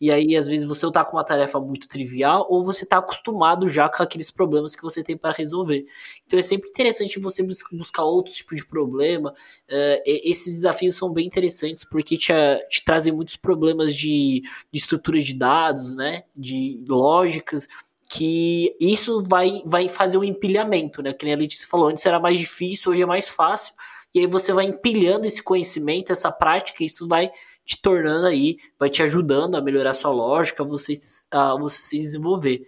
e 0.00 0.10
aí 0.10 0.36
às 0.36 0.46
vezes 0.46 0.66
você 0.66 0.90
tá 0.90 1.04
com 1.04 1.16
uma 1.16 1.24
tarefa 1.24 1.58
muito 1.58 1.88
trivial 1.88 2.46
ou 2.48 2.62
você 2.62 2.86
tá 2.86 2.98
acostumado 2.98 3.68
já 3.68 3.88
com 3.88 4.02
aqueles 4.02 4.30
problemas 4.30 4.76
que 4.76 4.82
você 4.82 5.02
tem 5.02 5.16
para 5.16 5.32
resolver. 5.32 5.84
Então 6.26 6.38
é 6.38 6.42
sempre 6.42 6.68
interessante 6.68 7.18
você 7.18 7.42
buscar 7.72 8.04
outros 8.04 8.36
tipos 8.36 8.56
de 8.56 8.66
problema. 8.66 9.30
Uh, 9.68 10.02
esses 10.04 10.54
desafios 10.54 10.94
são 10.94 11.12
bem 11.12 11.26
interessantes 11.26 11.84
porque 11.84 12.16
te, 12.16 12.32
te 12.68 12.84
trazem 12.84 13.12
muitos 13.12 13.36
problemas 13.36 13.94
de, 13.94 14.42
de 14.72 14.78
estrutura 14.78 15.18
de 15.20 15.34
dados, 15.34 15.94
né? 15.94 16.24
De 16.36 16.82
lógicas 16.88 17.66
que 18.10 18.74
isso 18.80 19.22
vai, 19.22 19.60
vai 19.66 19.88
fazer 19.88 20.16
um 20.16 20.24
empilhamento, 20.24 21.02
né? 21.02 21.12
Que 21.12 21.26
nem 21.26 21.34
a 21.34 21.38
Letícia 21.38 21.68
falou, 21.68 21.88
antes 21.88 22.06
era 22.06 22.18
mais 22.18 22.38
difícil, 22.38 22.92
hoje 22.92 23.02
é 23.02 23.06
mais 23.06 23.28
fácil, 23.28 23.74
e 24.14 24.20
aí 24.20 24.26
você 24.26 24.52
vai 24.52 24.64
empilhando 24.64 25.26
esse 25.26 25.42
conhecimento, 25.42 26.10
essa 26.10 26.32
prática, 26.32 26.82
e 26.82 26.86
isso 26.86 27.06
vai 27.06 27.30
te 27.68 27.82
tornando 27.82 28.26
aí, 28.26 28.56
vai 28.78 28.88
te 28.88 29.02
ajudando 29.02 29.54
a 29.54 29.60
melhorar 29.60 29.92
sua 29.92 30.10
lógica, 30.10 30.64
você, 30.64 30.94
a 31.30 31.54
você 31.54 31.82
se 31.82 31.98
desenvolver. 31.98 32.66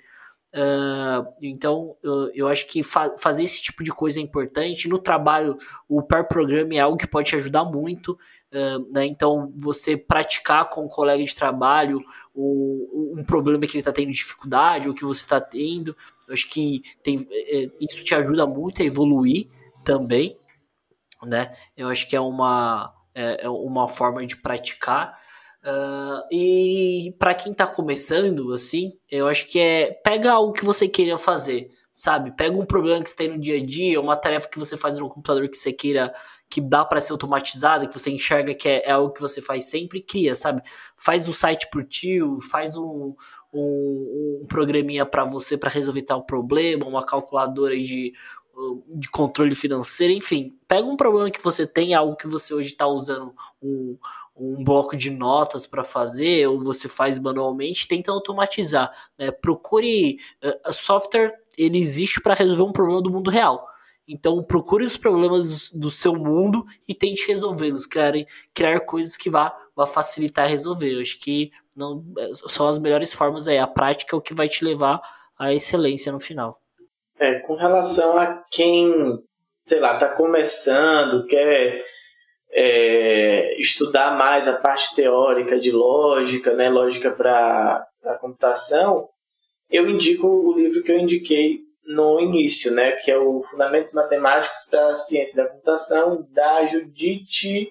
Uh, 0.52 1.24
então, 1.40 1.96
eu, 2.02 2.30
eu, 2.34 2.48
acho 2.48 2.66
que 2.66 2.82
fa 2.82 3.14
fazer 3.16 3.44
esse 3.44 3.62
tipo 3.62 3.82
de 3.82 3.90
coisa 3.92 4.20
é 4.20 4.22
importante. 4.22 4.88
No 4.88 4.98
trabalho, 4.98 5.56
o 5.88 6.02
pair 6.02 6.28
programming 6.28 6.76
é 6.76 6.80
algo 6.80 6.98
que 6.98 7.06
pode 7.06 7.30
te 7.30 7.36
ajudar 7.36 7.64
muito. 7.64 8.12
Uh, 8.52 8.92
né? 8.92 9.06
Então, 9.06 9.50
você 9.56 9.96
praticar 9.96 10.68
com 10.68 10.84
um 10.84 10.88
colega 10.88 11.24
de 11.24 11.34
trabalho 11.34 12.04
o, 12.34 13.14
um 13.18 13.24
problema 13.24 13.60
que 13.60 13.72
ele 13.72 13.78
está 13.78 13.92
tendo 13.92 14.10
dificuldade, 14.10 14.86
ou 14.86 14.94
que 14.94 15.04
você 15.04 15.22
está 15.22 15.40
tendo, 15.40 15.96
eu 16.28 16.34
acho 16.34 16.46
que 16.50 16.82
tem, 17.02 17.26
é, 17.30 17.70
isso 17.80 18.04
te 18.04 18.14
ajuda 18.14 18.46
muito 18.46 18.82
a 18.82 18.84
evoluir 18.84 19.48
também. 19.82 20.36
Né? 21.22 21.54
Eu 21.74 21.88
acho 21.88 22.06
que 22.06 22.14
é 22.14 22.20
uma, 22.20 22.92
é, 23.14 23.44
é 23.44 23.48
uma 23.48 23.88
forma 23.88 24.24
de 24.26 24.36
praticar. 24.36 25.12
Uh, 25.62 26.24
e 26.32 27.14
para 27.18 27.34
quem 27.34 27.52
tá 27.52 27.66
começando, 27.66 28.52
assim, 28.52 28.92
eu 29.10 29.28
acho 29.28 29.46
que 29.46 29.58
é 29.58 29.92
pega 30.02 30.32
algo 30.32 30.54
que 30.54 30.64
você 30.64 30.88
queira 30.88 31.18
fazer, 31.18 31.68
sabe? 31.92 32.34
Pega 32.34 32.56
um 32.56 32.64
problema 32.64 33.02
que 33.02 33.10
você 33.10 33.16
tem 33.16 33.28
no 33.28 33.38
dia 33.38 33.58
a 33.58 33.64
dia, 33.64 34.00
uma 34.00 34.16
tarefa 34.16 34.48
que 34.48 34.58
você 34.58 34.76
faz 34.76 34.96
no 34.96 35.08
computador 35.08 35.48
que 35.48 35.58
você 35.58 35.72
queira 35.72 36.12
que 36.50 36.60
dá 36.60 36.84
para 36.84 37.00
ser 37.00 37.12
automatizada, 37.12 37.86
que 37.86 37.96
você 37.96 38.10
enxerga 38.10 38.52
que 38.52 38.68
é, 38.68 38.82
é, 38.84 38.90
algo 38.90 39.12
que 39.12 39.20
você 39.20 39.40
faz 39.40 39.66
sempre 39.66 40.02
cria, 40.02 40.34
sabe? 40.34 40.60
Faz 40.96 41.28
um 41.28 41.32
site 41.32 41.68
por 41.70 41.84
tio, 41.84 42.40
faz 42.50 42.76
um, 42.76 43.14
um, 43.54 44.40
um 44.42 44.46
programinha 44.48 45.06
para 45.06 45.24
você 45.24 45.56
para 45.56 45.70
resolver 45.70 46.02
tal 46.02 46.24
problema, 46.26 46.86
uma 46.86 47.06
calculadora 47.06 47.78
de, 47.78 48.12
de 48.88 49.08
controle 49.10 49.54
financeiro, 49.54 50.12
enfim. 50.12 50.56
Pega 50.68 50.86
um 50.86 50.96
problema 50.96 51.30
que 51.30 51.42
você 51.42 51.66
tem, 51.66 51.94
algo 51.94 52.16
que 52.16 52.26
você 52.26 52.52
hoje 52.52 52.70
está 52.70 52.86
usando 52.86 53.34
um, 53.62 53.96
um 54.36 54.64
bloco 54.64 54.96
de 54.96 55.10
notas 55.10 55.66
para 55.66 55.84
fazer, 55.84 56.46
ou 56.46 56.62
você 56.62 56.88
faz 56.88 57.18
manualmente, 57.18 57.88
tenta 57.88 58.10
automatizar. 58.12 58.90
Né? 59.18 59.30
Procure. 59.30 60.18
Uh, 60.42 60.72
software 60.72 61.34
ele 61.56 61.78
existe 61.78 62.20
para 62.20 62.34
resolver 62.34 62.62
um 62.62 62.72
problema 62.72 63.02
do 63.02 63.10
mundo 63.10 63.30
real. 63.30 63.66
Então 64.08 64.42
procure 64.42 64.84
os 64.84 64.96
problemas 64.96 65.70
do, 65.70 65.80
do 65.80 65.90
seu 65.90 66.14
mundo 66.14 66.64
e 66.88 66.94
tente 66.94 67.26
resolvê-los, 67.28 67.86
criar, 67.86 68.12
criar 68.52 68.80
coisas 68.80 69.16
que 69.16 69.30
vá, 69.30 69.56
vá 69.76 69.86
facilitar 69.86 70.48
resolver. 70.48 70.94
Eu 70.94 71.00
acho 71.00 71.18
que 71.18 71.52
não 71.76 72.04
é, 72.18 72.30
são 72.34 72.66
as 72.66 72.78
melhores 72.78 73.12
formas 73.12 73.46
aí. 73.46 73.58
A 73.58 73.66
prática 73.66 74.16
é 74.16 74.18
o 74.18 74.22
que 74.22 74.34
vai 74.34 74.48
te 74.48 74.64
levar 74.64 75.00
à 75.38 75.54
excelência 75.54 76.10
no 76.10 76.18
final. 76.18 76.59
É, 77.20 77.40
com 77.40 77.54
relação 77.54 78.18
a 78.18 78.42
quem, 78.50 79.18
sei 79.66 79.78
lá, 79.78 79.94
está 79.94 80.08
começando, 80.08 81.26
quer 81.26 81.84
é, 82.50 83.60
estudar 83.60 84.16
mais 84.16 84.48
a 84.48 84.56
parte 84.56 84.94
teórica 84.94 85.58
de 85.58 85.70
lógica, 85.70 86.54
né, 86.54 86.70
lógica 86.70 87.10
para 87.10 87.86
a 88.04 88.14
computação, 88.14 89.08
eu 89.70 89.88
indico 89.88 90.26
o 90.26 90.54
livro 90.54 90.82
que 90.82 90.90
eu 90.90 90.98
indiquei 90.98 91.60
no 91.84 92.20
início, 92.20 92.72
né, 92.72 92.92
que 92.92 93.10
é 93.10 93.18
o 93.18 93.42
Fundamentos 93.50 93.92
Matemáticos 93.92 94.64
para 94.70 94.92
a 94.92 94.96
Ciência 94.96 95.44
da 95.44 95.50
Computação, 95.50 96.26
da 96.30 96.66
Judith 96.66 97.68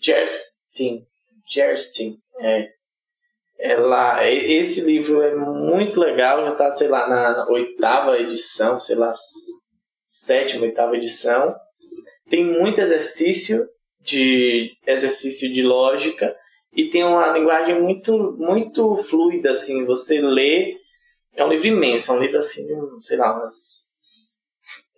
Gerstein. 0.00 1.06
Gerstein 1.48 2.18
é. 2.40 2.73
Ela, 3.58 4.28
esse 4.28 4.80
livro 4.84 5.22
é 5.22 5.34
muito 5.34 6.00
legal, 6.00 6.44
já 6.44 6.52
está, 6.52 6.72
sei 6.72 6.88
lá, 6.88 7.08
na 7.08 7.46
oitava 7.48 8.18
edição, 8.18 8.78
sei 8.78 8.96
lá, 8.96 9.12
sétima, 10.10 10.64
oitava 10.64 10.96
edição. 10.96 11.54
Tem 12.28 12.44
muito 12.44 12.80
exercício 12.80 13.64
de 14.04 14.76
exercício 14.86 15.52
de 15.52 15.62
lógica 15.62 16.34
e 16.76 16.90
tem 16.90 17.02
uma 17.02 17.28
linguagem 17.28 17.80
muito 17.80 18.36
muito 18.38 18.96
fluida 18.96 19.50
assim 19.50 19.86
você 19.86 20.20
lê 20.20 20.76
é 21.34 21.44
um 21.44 21.48
livro 21.48 21.68
imenso 21.68 22.12
é 22.12 22.14
um 22.14 22.20
livro 22.20 22.38
assim 22.38 22.66
sei 23.00 23.16
lá 23.16 23.34
umas 23.34 23.86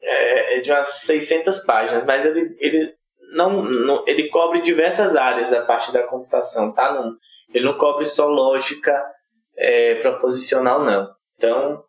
é, 0.02 0.56
é, 0.56 0.60
de 0.60 0.72
umas 0.72 0.88
600 1.02 1.60
páginas 1.60 2.04
mas 2.04 2.26
ele 2.26 2.56
ele 2.58 2.94
não, 3.32 3.62
não, 3.62 4.04
ele 4.06 4.28
cobre 4.28 4.62
diversas 4.62 5.14
áreas 5.14 5.50
da 5.50 5.62
parte 5.62 5.92
da 5.92 6.02
computação 6.02 6.72
tá 6.72 6.94
não, 6.94 7.16
ele 7.52 7.64
não 7.64 7.77
cobre 7.77 8.05
só 8.05 8.27
lógica 8.27 9.05
é, 9.56 9.97
proposicional 9.97 10.85
não 10.85 11.14
então 11.36 11.85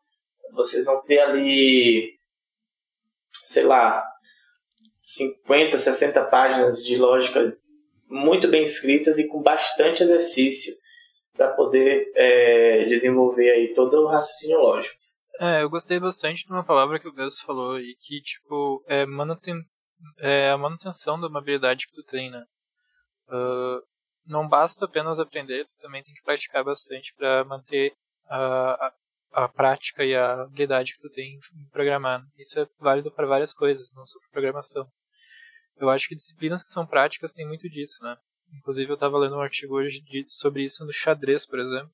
vocês 0.54 0.86
vão 0.86 1.02
ter 1.04 1.20
ali 1.20 2.18
sei 3.46 3.64
lá 3.64 4.04
50, 5.02 5.78
60 5.78 6.26
páginas 6.26 6.84
de 6.84 6.98
lógica 6.98 7.58
muito 8.10 8.48
bem 8.50 8.64
escritas 8.64 9.18
e 9.18 9.28
com 9.28 9.42
bastante 9.42 10.04
exercício 10.04 10.74
para 11.34 11.54
poder 11.54 12.12
é, 12.16 12.86
desenvolver 12.86 13.50
aí 13.52 13.74
todo 13.74 13.94
o 14.02 14.08
raciocínio 14.08 14.60
lógico. 14.60 14.98
É, 15.40 15.62
eu 15.62 15.70
gostei 15.70 16.00
bastante 16.00 16.46
de 16.46 16.52
uma 16.52 16.64
palavra 16.64 17.00
que 17.00 17.08
o 17.08 17.14
Gus 17.14 17.40
falou 17.40 17.80
e 17.80 17.96
que, 17.96 18.20
tipo, 18.22 18.84
é, 18.88 19.06
manuten 19.06 19.62
é 20.20 20.50
a 20.50 20.58
manutenção 20.58 21.20
de 21.20 21.28
uma 21.28 21.40
habilidade 21.40 21.88
que 21.88 21.94
tu 21.94 22.04
tem, 22.04 22.30
né? 22.30 22.44
Uh, 23.30 23.82
não 24.28 24.48
basta 24.48 24.86
apenas 24.86 25.20
aprender, 25.20 25.66
tu 25.66 25.78
também 25.80 26.04
tem 26.04 26.14
que 26.14 26.24
praticar 26.24 26.64
bastante 26.64 27.14
para 27.16 27.44
manter 27.46 27.94
a, 28.28 28.38
a, 28.88 28.94
a, 29.44 29.50
prática 29.50 30.04
e 30.04 30.16
a 30.16 30.42
habilidade 30.42 30.94
que 30.94 31.02
tu 31.02 31.10
tem 31.10 31.36
em 31.36 31.70
programar. 31.70 32.22
Isso 32.38 32.60
é 32.60 32.68
válido 32.80 33.12
para 33.12 33.28
várias 33.28 33.54
coisas, 33.54 33.92
não 33.94 34.04
só 34.06 34.20
para 34.20 34.30
programação. 34.32 34.88
Eu 35.78 35.90
acho 35.90 36.08
que 36.08 36.16
disciplinas 36.16 36.64
que 36.64 36.70
são 36.70 36.86
práticas 36.86 37.32
têm 37.32 37.48
muito 37.48 37.70
disso, 37.70 38.04
né? 38.04 38.18
Inclusive 38.54 38.90
eu 38.90 38.96
estava 38.96 39.18
lendo 39.18 39.36
um 39.36 39.42
artigo 39.42 39.76
hoje 39.76 40.02
de, 40.02 40.24
sobre 40.28 40.64
isso 40.64 40.86
no 40.86 40.94
xadrez, 40.94 41.46
por 41.46 41.60
exemplo, 41.60 41.92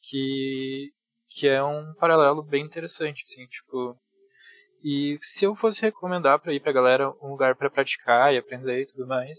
que 0.00 0.92
que 1.28 1.48
é 1.48 1.62
um 1.62 1.92
paralelo 1.94 2.42
bem 2.42 2.64
interessante, 2.64 3.22
assim, 3.24 3.46
tipo. 3.46 3.98
E 4.82 5.18
se 5.20 5.44
eu 5.44 5.54
fosse 5.54 5.82
recomendar 5.82 6.38
para 6.38 6.54
ir 6.54 6.60
para 6.60 6.72
galera 6.72 7.10
um 7.22 7.30
lugar 7.30 7.56
para 7.56 7.70
praticar 7.70 8.32
e 8.32 8.38
aprender 8.38 8.82
e 8.82 8.86
tudo 8.86 9.06
mais, 9.06 9.38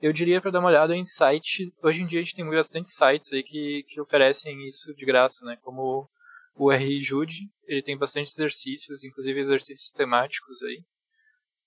eu 0.00 0.12
diria 0.12 0.40
para 0.40 0.50
dar 0.50 0.60
uma 0.60 0.68
olhada 0.68 0.94
em 0.94 1.04
site. 1.04 1.72
Hoje 1.82 2.02
em 2.02 2.06
dia 2.06 2.20
a 2.20 2.22
gente 2.22 2.34
tem 2.34 2.48
bastante 2.48 2.90
sites 2.90 3.32
aí 3.32 3.42
que, 3.42 3.84
que 3.88 4.00
oferecem 4.00 4.66
isso 4.66 4.94
de 4.94 5.04
graça, 5.04 5.44
né? 5.44 5.56
Como 5.62 6.08
o 6.54 6.70
RJude, 6.70 7.48
ele 7.66 7.82
tem 7.82 7.96
bastante 7.96 8.30
exercícios, 8.30 9.04
inclusive 9.04 9.38
exercícios 9.38 9.90
temáticos 9.90 10.62
aí 10.62 10.82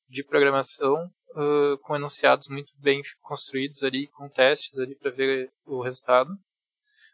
de 0.10 0.24
programação 0.24 0.96
uh, 1.32 1.78
com 1.84 1.96
enunciados 1.96 2.50
muito 2.50 2.72
bem 2.78 3.02
construídos 3.22 3.84
ali, 3.84 4.08
com 4.10 4.30
testes 4.30 4.78
ali 4.78 4.96
para 4.96 5.12
ver 5.12 5.50
o 5.66 5.82
resultado. 5.82 6.30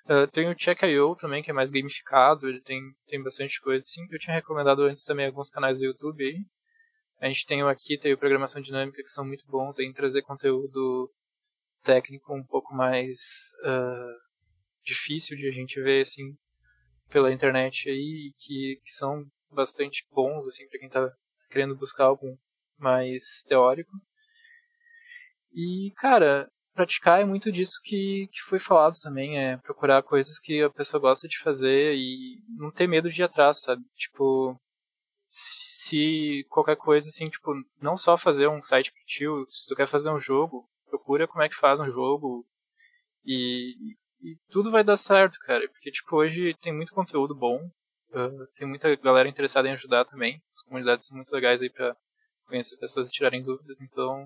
Uh, 0.05 0.25
tem 0.31 0.49
o 0.49 0.55
Check.io 0.55 1.15
também, 1.15 1.43
que 1.43 1.51
é 1.51 1.53
mais 1.53 1.69
gamificado, 1.69 2.47
ele 2.47 2.61
tem, 2.61 2.81
tem 3.07 3.21
bastante 3.21 3.61
coisa 3.61 3.83
assim. 3.83 4.01
Eu 4.09 4.17
tinha 4.17 4.35
recomendado 4.35 4.81
antes 4.83 5.03
também 5.03 5.27
alguns 5.27 5.49
canais 5.49 5.79
do 5.79 5.85
YouTube 5.85 6.23
aí. 6.23 6.37
A 7.19 7.27
gente 7.27 7.45
tem 7.45 7.63
o 7.63 7.67
aqui, 7.67 7.97
tem 7.97 8.13
o 8.13 8.17
Programação 8.17 8.61
Dinâmica, 8.61 9.01
que 9.01 9.09
são 9.09 9.25
muito 9.25 9.45
bons 9.47 9.79
em 9.79 9.91
trazer 9.91 10.21
conteúdo 10.21 11.11
técnico 11.83 12.35
um 12.35 12.43
pouco 12.43 12.75
mais 12.75 13.55
uh, 13.63 14.19
difícil 14.83 15.35
de 15.37 15.47
a 15.47 15.51
gente 15.51 15.81
ver 15.81 16.01
assim 16.01 16.35
pela 17.09 17.31
internet 17.31 17.89
aí, 17.89 18.33
que, 18.37 18.79
que 18.83 18.91
são 18.91 19.25
bastante 19.49 20.05
bons 20.11 20.47
assim 20.47 20.67
para 20.67 20.79
quem 20.79 20.87
está 20.87 21.09
querendo 21.49 21.75
buscar 21.75 22.05
algum 22.05 22.35
mais 22.77 23.43
teórico. 23.47 23.91
E, 25.53 25.91
cara, 25.95 26.47
praticar 26.73 27.21
é 27.21 27.25
muito 27.25 27.51
disso 27.51 27.79
que, 27.83 28.27
que 28.31 28.41
foi 28.41 28.59
falado 28.59 28.95
também, 29.01 29.39
é 29.39 29.57
procurar 29.57 30.03
coisas 30.03 30.39
que 30.39 30.61
a 30.61 30.69
pessoa 30.69 31.01
gosta 31.01 31.27
de 31.27 31.39
fazer 31.39 31.95
e 31.95 32.37
não 32.55 32.69
ter 32.69 32.87
medo 32.87 33.09
de 33.09 33.21
ir 33.21 33.25
atrás, 33.25 33.61
sabe? 33.61 33.81
Tipo, 33.95 34.59
se 35.27 36.45
qualquer 36.49 36.77
coisa 36.77 37.07
assim, 37.09 37.29
tipo, 37.29 37.53
não 37.81 37.97
só 37.97 38.17
fazer 38.17 38.47
um 38.47 38.61
site 38.61 38.91
pro 38.91 39.05
tio, 39.05 39.45
se 39.49 39.67
tu 39.67 39.75
quer 39.75 39.87
fazer 39.87 40.09
um 40.09 40.19
jogo, 40.19 40.67
procura 40.89 41.27
como 41.27 41.43
é 41.43 41.49
que 41.49 41.55
faz 41.55 41.79
um 41.79 41.91
jogo 41.91 42.47
e, 43.25 43.75
e 44.21 44.37
tudo 44.49 44.71
vai 44.71 44.83
dar 44.83 44.95
certo, 44.95 45.37
cara, 45.39 45.67
porque 45.69 45.91
tipo, 45.91 46.15
hoje 46.15 46.55
tem 46.61 46.73
muito 46.73 46.93
conteúdo 46.93 47.35
bom, 47.35 47.57
uh, 48.11 48.47
tem 48.55 48.65
muita 48.65 48.95
galera 48.95 49.27
interessada 49.27 49.67
em 49.67 49.73
ajudar 49.73 50.05
também, 50.05 50.41
as 50.53 50.63
comunidades 50.63 51.07
são 51.07 51.17
muito 51.17 51.31
legais 51.31 51.61
aí 51.61 51.69
pra 51.69 51.95
conhecer 52.45 52.77
pessoas 52.77 53.09
e 53.09 53.11
tirarem 53.11 53.43
dúvidas, 53.43 53.81
então 53.81 54.25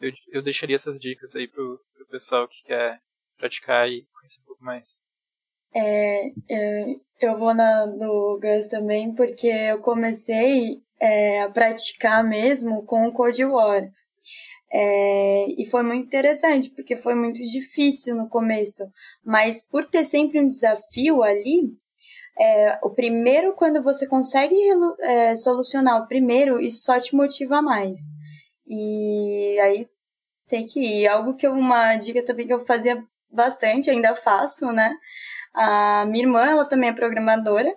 eu, 0.00 0.12
eu 0.32 0.42
deixaria 0.42 0.76
essas 0.76 0.98
dicas 0.98 1.36
aí 1.36 1.46
pro, 1.46 1.78
pro 1.94 2.06
pessoal 2.06 2.48
que 2.48 2.62
quer 2.62 3.02
praticar 3.36 3.88
e 3.88 4.06
conhecer 4.18 4.40
um 4.40 4.46
pouco 4.46 4.64
mais. 4.64 5.02
É, 5.74 6.32
é 6.48 6.96
eu 7.20 7.38
vou 7.38 7.54
na, 7.54 7.86
no 7.86 8.40
Gus 8.40 8.66
também 8.66 9.14
porque 9.14 9.46
eu 9.46 9.78
comecei 9.80 10.80
é, 10.98 11.42
a 11.42 11.50
praticar 11.50 12.24
mesmo 12.24 12.82
com 12.84 13.06
o 13.06 13.12
Code 13.12 13.44
War. 13.44 13.90
É, 14.72 15.46
e 15.58 15.66
foi 15.66 15.82
muito 15.82 16.06
interessante, 16.06 16.70
porque 16.70 16.96
foi 16.96 17.14
muito 17.14 17.42
difícil 17.42 18.14
no 18.14 18.28
começo. 18.28 18.84
Mas 19.24 19.60
por 19.66 19.84
ter 19.84 20.04
sempre 20.04 20.40
um 20.40 20.46
desafio 20.46 21.22
ali, 21.22 21.72
é, 22.38 22.78
o 22.82 22.90
primeiro, 22.90 23.54
quando 23.54 23.82
você 23.82 24.06
consegue 24.06 24.56
é, 25.00 25.36
solucionar 25.36 26.02
o 26.02 26.06
primeiro, 26.06 26.60
isso 26.60 26.84
só 26.84 26.98
te 27.00 27.14
motiva 27.14 27.60
mais. 27.60 27.98
E 28.66 29.58
aí 29.60 29.88
tem 30.48 30.64
que 30.64 30.80
ir. 30.80 31.06
Algo 31.08 31.34
que 31.34 31.46
eu, 31.46 31.52
uma 31.52 31.96
dica 31.96 32.24
também 32.24 32.46
que 32.46 32.54
eu 32.54 32.64
fazia 32.64 33.04
bastante, 33.30 33.90
ainda 33.90 34.14
faço, 34.14 34.72
né? 34.72 34.94
A 35.54 36.04
minha 36.06 36.24
irmã, 36.24 36.44
ela 36.44 36.64
também 36.64 36.90
é 36.90 36.92
programadora, 36.92 37.74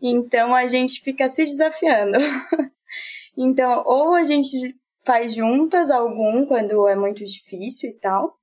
então 0.00 0.54
a 0.54 0.66
gente 0.66 1.00
fica 1.00 1.28
se 1.28 1.44
desafiando. 1.44 2.18
então, 3.36 3.82
ou 3.86 4.14
a 4.14 4.24
gente 4.24 4.76
faz 5.00 5.34
juntas 5.34 5.90
algum 5.90 6.44
quando 6.44 6.86
é 6.86 6.94
muito 6.94 7.24
difícil 7.24 7.90
e 7.90 7.94
tal. 7.94 8.36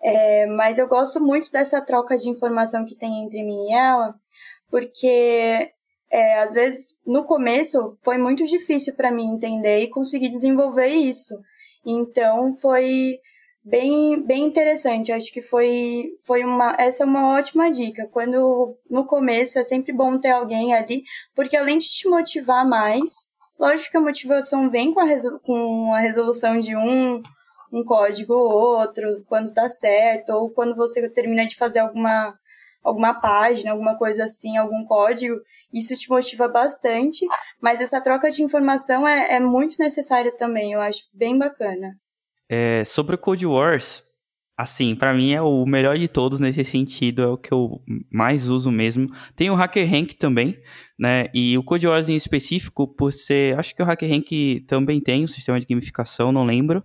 É, 0.00 0.46
mas 0.46 0.78
eu 0.78 0.86
gosto 0.86 1.20
muito 1.20 1.50
dessa 1.50 1.80
troca 1.80 2.16
de 2.16 2.28
informação 2.28 2.84
que 2.84 2.94
tem 2.94 3.24
entre 3.24 3.42
mim 3.42 3.68
e 3.68 3.72
ela, 3.72 4.14
porque 4.70 5.72
é, 6.10 6.38
às 6.38 6.54
vezes 6.54 6.96
no 7.04 7.24
começo 7.24 7.98
foi 8.02 8.16
muito 8.16 8.46
difícil 8.46 8.94
para 8.94 9.10
mim 9.10 9.34
entender 9.34 9.80
e 9.80 9.90
conseguir 9.90 10.28
desenvolver 10.28 10.86
isso. 10.86 11.34
Então 11.84 12.56
foi 12.58 13.18
bem, 13.68 14.22
bem 14.22 14.44
interessante. 14.44 15.12
Acho 15.12 15.32
que 15.32 15.42
foi, 15.42 16.10
foi 16.24 16.44
uma, 16.44 16.74
essa 16.78 17.02
é 17.02 17.06
uma 17.06 17.34
ótima 17.36 17.70
dica. 17.70 18.08
Quando 18.12 18.76
no 18.90 19.06
começo 19.06 19.58
é 19.58 19.64
sempre 19.64 19.92
bom 19.92 20.18
ter 20.18 20.30
alguém 20.30 20.74
ali, 20.74 21.02
porque 21.34 21.56
além 21.56 21.78
de 21.78 21.86
te 21.86 22.08
motivar 22.08 22.66
mais, 22.66 23.28
Lógico 23.58 23.90
que 23.90 23.96
a 23.96 24.00
motivação 24.00 24.70
vem 24.70 24.94
com 24.94 25.00
a, 25.00 25.06
com 25.42 25.92
a 25.92 25.98
resolução 25.98 26.60
de 26.60 26.76
um, 26.76 27.20
um 27.72 27.84
código 27.84 28.32
ou 28.32 28.52
outro, 28.52 29.24
quando 29.26 29.52
tá 29.52 29.68
certo, 29.68 30.30
ou 30.30 30.50
quando 30.50 30.76
você 30.76 31.10
termina 31.10 31.44
de 31.44 31.56
fazer 31.56 31.80
alguma, 31.80 32.38
alguma 32.84 33.20
página, 33.20 33.72
alguma 33.72 33.98
coisa 33.98 34.24
assim, 34.24 34.56
algum 34.56 34.84
código, 34.84 35.40
isso 35.72 35.96
te 35.96 36.08
motiva 36.08 36.46
bastante, 36.46 37.26
mas 37.60 37.80
essa 37.80 38.00
troca 38.00 38.30
de 38.30 38.44
informação 38.44 39.06
é, 39.06 39.34
é 39.34 39.40
muito 39.40 39.74
necessária 39.80 40.30
também, 40.36 40.74
eu 40.74 40.80
acho 40.80 41.02
bem 41.12 41.36
bacana. 41.36 41.96
É, 42.48 42.84
sobre 42.84 43.14
o 43.14 43.18
Code 43.18 43.46
Wars, 43.46 44.02
assim, 44.56 44.96
para 44.96 45.14
mim 45.14 45.32
é 45.32 45.40
o 45.40 45.64
melhor 45.64 45.96
de 45.96 46.08
todos 46.08 46.40
nesse 46.40 46.64
sentido, 46.64 47.22
é 47.22 47.26
o 47.28 47.36
que 47.36 47.52
eu 47.52 47.80
mais 48.10 48.48
uso 48.48 48.72
mesmo. 48.72 49.08
Tem 49.36 49.50
o 49.50 49.54
Hacker 49.54 49.88
Rank 49.88 50.14
também, 50.14 50.58
né? 50.98 51.28
E 51.32 51.56
o 51.56 51.62
Code 51.62 51.86
Wars 51.86 52.08
em 52.08 52.16
específico, 52.16 52.88
por 52.88 53.12
ser, 53.12 53.56
acho 53.56 53.72
que 53.72 53.80
o 53.80 53.84
Hacker 53.84 54.10
Rank 54.10 54.64
também 54.66 55.00
tem 55.00 55.22
um 55.22 55.28
sistema 55.28 55.60
de 55.60 55.66
gamificação, 55.66 56.32
não 56.32 56.44
lembro, 56.44 56.82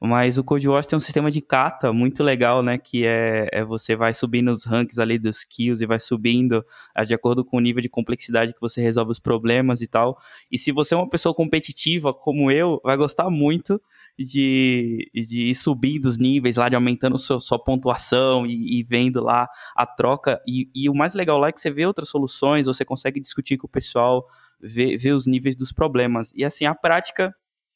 mas 0.00 0.38
o 0.38 0.44
Code 0.44 0.68
Wars 0.68 0.86
tem 0.86 0.96
um 0.96 1.00
sistema 1.00 1.30
de 1.30 1.40
kata 1.40 1.92
muito 1.92 2.22
legal, 2.22 2.62
né? 2.62 2.78
Que 2.78 3.04
é, 3.04 3.48
é 3.50 3.64
você 3.64 3.96
vai 3.96 4.14
subindo 4.14 4.52
os 4.52 4.64
ranks 4.64 4.98
ali 4.98 5.18
dos 5.18 5.42
kills 5.42 5.82
e 5.82 5.86
vai 5.86 5.98
subindo 5.98 6.64
é, 6.96 7.04
de 7.04 7.14
acordo 7.14 7.44
com 7.44 7.56
o 7.56 7.60
nível 7.60 7.82
de 7.82 7.88
complexidade 7.88 8.52
que 8.52 8.60
você 8.60 8.80
resolve 8.80 9.10
os 9.10 9.18
problemas 9.18 9.80
e 9.80 9.88
tal. 9.88 10.16
E 10.50 10.58
se 10.58 10.70
você 10.70 10.94
é 10.94 10.96
uma 10.96 11.08
pessoa 11.08 11.34
competitiva 11.34 12.14
como 12.14 12.50
eu, 12.52 12.80
vai 12.84 12.96
gostar 12.96 13.30
muito 13.30 13.80
de, 14.18 15.10
de 15.14 15.50
ir 15.50 15.54
subindo 15.54 16.06
os 16.06 16.16
níveis 16.16 16.56
lá, 16.56 16.68
de 16.68 16.74
aumentando 16.74 17.18
sua, 17.18 17.38
sua 17.38 17.62
pontuação 17.62 18.46
e, 18.46 18.78
e, 18.78 18.82
vendo 18.82 19.22
lá 19.22 19.48
a 19.76 19.86
troca. 19.86 20.40
E, 20.46 20.70
e, 20.74 20.88
o 20.88 20.94
mais 20.94 21.14
legal 21.14 21.38
lá 21.38 21.48
é 21.48 21.52
que 21.52 21.60
você 21.60 21.70
vê 21.70 21.84
outras 21.84 22.08
soluções, 22.08 22.66
você 22.66 22.84
consegue 22.84 23.20
discutir 23.20 23.58
com 23.58 23.66
o 23.66 23.70
pessoal, 23.70 24.26
ver, 24.60 24.96
ver 24.96 25.12
os 25.12 25.26
níveis 25.26 25.54
dos 25.54 25.70
problemas. 25.70 26.32
E 26.34 26.44
assim, 26.44 26.64
a 26.64 26.74
prática, 26.74 27.34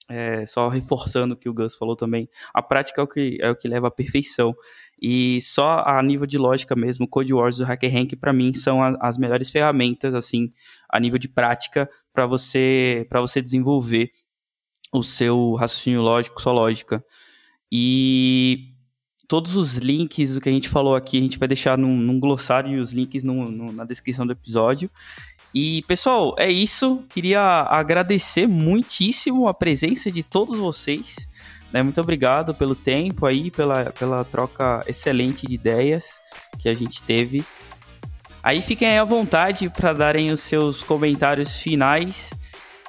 é, 0.09 0.47
só 0.47 0.69
reforçando 0.69 1.35
o 1.35 1.37
que 1.37 1.49
o 1.49 1.55
Gus 1.55 1.75
falou 1.75 1.95
também, 1.95 2.29
a 2.55 2.63
prática 2.63 3.03
é 3.03 3.05
o 3.05 3.07
que, 3.07 3.39
é 3.41 3.51
o 3.51 3.57
que 3.57 3.69
leva 3.69 3.89
à 3.89 3.91
perfeição. 3.91 4.55
E 5.01 5.41
só 5.43 5.83
a 5.87 6.03
nível 6.03 6.27
de 6.27 6.39
lógica 6.39 6.75
mesmo, 6.75 7.07
Code 7.07 7.35
Wars 7.35 7.59
e 7.59 7.63
o 7.63 7.67
Hacker 7.67 7.93
Rank, 7.93 8.17
para 8.19 8.33
mim, 8.33 8.55
são 8.55 8.83
a, 8.83 8.97
as 9.01 9.19
melhores 9.19 9.51
ferramentas, 9.51 10.15
assim, 10.15 10.53
a 10.91 10.99
nível 10.99 11.19
de 11.19 11.29
prática, 11.29 11.89
para 12.15 12.27
você, 12.27 13.07
você 13.13 13.43
desenvolver 13.43 14.11
o 14.93 15.03
seu 15.03 15.55
raciocínio 15.55 16.03
lógico, 16.03 16.41
sua 16.41 16.53
lógica. 16.53 17.05
E 17.71 18.75
todos 19.29 19.55
os 19.57 19.77
links 19.77 20.35
do 20.35 20.41
que 20.41 20.49
a 20.49 20.53
gente 20.53 20.69
falou 20.69 20.97
aqui, 20.97 21.19
a 21.19 21.21
gente 21.21 21.39
vai 21.39 21.47
deixar 21.47 21.79
num, 21.79 21.97
num 21.97 22.19
glossário 22.19 22.73
e 22.73 22.81
os 22.81 22.93
links 22.93 23.23
no, 23.23 23.51
no, 23.51 23.73
na 23.73 23.85
descrição 23.85 24.27
do 24.27 24.33
episódio. 24.33 24.91
E, 25.55 25.83
pessoal, 25.83 26.35
é 26.39 26.51
isso. 26.51 27.05
Queria 27.09 27.41
agradecer 27.41 28.47
muitíssimo 28.47 29.49
a 29.49 29.55
presença 29.55 30.11
de 30.11 30.23
todos 30.23 30.59
vocês. 30.59 31.29
Né? 31.73 31.83
Muito 31.83 32.01
obrigado 32.01 32.55
pelo 32.55 32.75
tempo 32.75 33.27
aí, 33.27 33.51
pela, 33.51 33.87
pela 33.87 34.25
troca 34.25 34.83
excelente 34.87 35.47
de 35.47 35.55
ideias 35.55 36.21
que 36.59 36.69
a 36.69 36.75
gente 36.75 37.03
teve. 37.03 37.45
Aí 38.43 38.63
fiquem 38.63 38.89
aí 38.89 38.99
à 38.99 39.05
vontade 39.05 39.69
para 39.69 39.93
darem 39.93 40.33
os 40.33 40.41
seus 40.41 40.83
comentários 40.83 41.57
finais. 41.57 42.33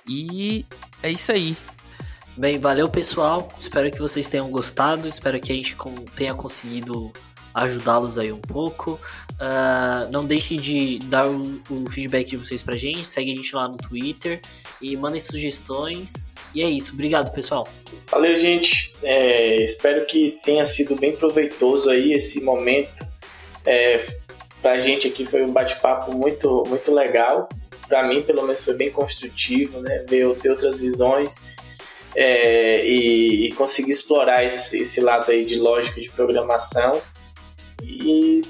E 0.08 0.66
é 1.04 1.12
isso 1.12 1.32
aí. 1.32 1.56
Bem, 2.42 2.58
valeu 2.58 2.90
pessoal. 2.90 3.48
Espero 3.60 3.92
que 3.92 4.00
vocês 4.00 4.28
tenham 4.28 4.50
gostado. 4.50 5.08
Espero 5.08 5.40
que 5.40 5.52
a 5.52 5.56
gente 5.56 5.78
tenha 6.16 6.34
conseguido 6.34 7.14
ajudá-los 7.54 8.18
aí 8.18 8.32
um 8.32 8.42
pouco. 8.42 9.00
Uh, 9.34 10.12
não 10.12 10.26
deixe 10.26 10.58
de 10.58 10.98
dar 11.06 11.28
o, 11.28 11.62
o, 11.70 11.88
feedback 11.88 12.32
de 12.32 12.38
vocês 12.38 12.64
pra 12.64 12.76
gente. 12.76 13.08
Segue 13.08 13.32
a 13.32 13.36
gente 13.36 13.56
lá 13.56 13.68
no 13.68 13.78
Twitter 13.78 14.42
e 14.82 14.98
mandem 14.98 15.20
sugestões. 15.20 16.26
E 16.56 16.64
é 16.64 16.68
isso. 16.68 16.94
Obrigado, 16.94 17.32
pessoal. 17.32 17.68
Valeu, 18.10 18.36
gente. 18.40 18.92
É, 19.04 19.64
espero 19.64 20.04
que 20.08 20.40
tenha 20.44 20.66
sido 20.66 20.96
bem 20.96 21.16
proveitoso 21.16 21.92
aí 21.92 22.12
esse 22.12 22.42
momento. 22.42 23.06
É, 23.64 24.04
pra 24.64 24.80
gente 24.80 25.08
aqui 25.08 25.28
foi 25.28 25.44
um 25.44 25.52
bate-papo 25.52 26.18
muito, 26.18 26.64
muito 26.68 26.92
legal. 26.92 27.48
Pra 27.88 28.02
mim, 28.02 28.24
pelo 28.24 28.42
menos, 28.42 28.66
foi 28.66 28.74
bem 28.74 28.90
construtivo, 28.90 29.80
né? 29.82 30.04
Ver, 30.10 30.36
ter 30.38 30.50
outras 30.50 30.80
visões 30.80 31.40
é, 32.16 32.86
e, 32.86 33.48
e, 33.48 33.54
conseguir 33.54 33.92
explorar 33.92 34.44
esse, 34.44 34.80
esse 34.80 35.02
lado 35.02 35.32
aí 35.32 35.46
de 35.46 35.56
lógica 35.56 36.00
de 36.00 36.10
programação. 36.10 37.02
E 37.82 38.42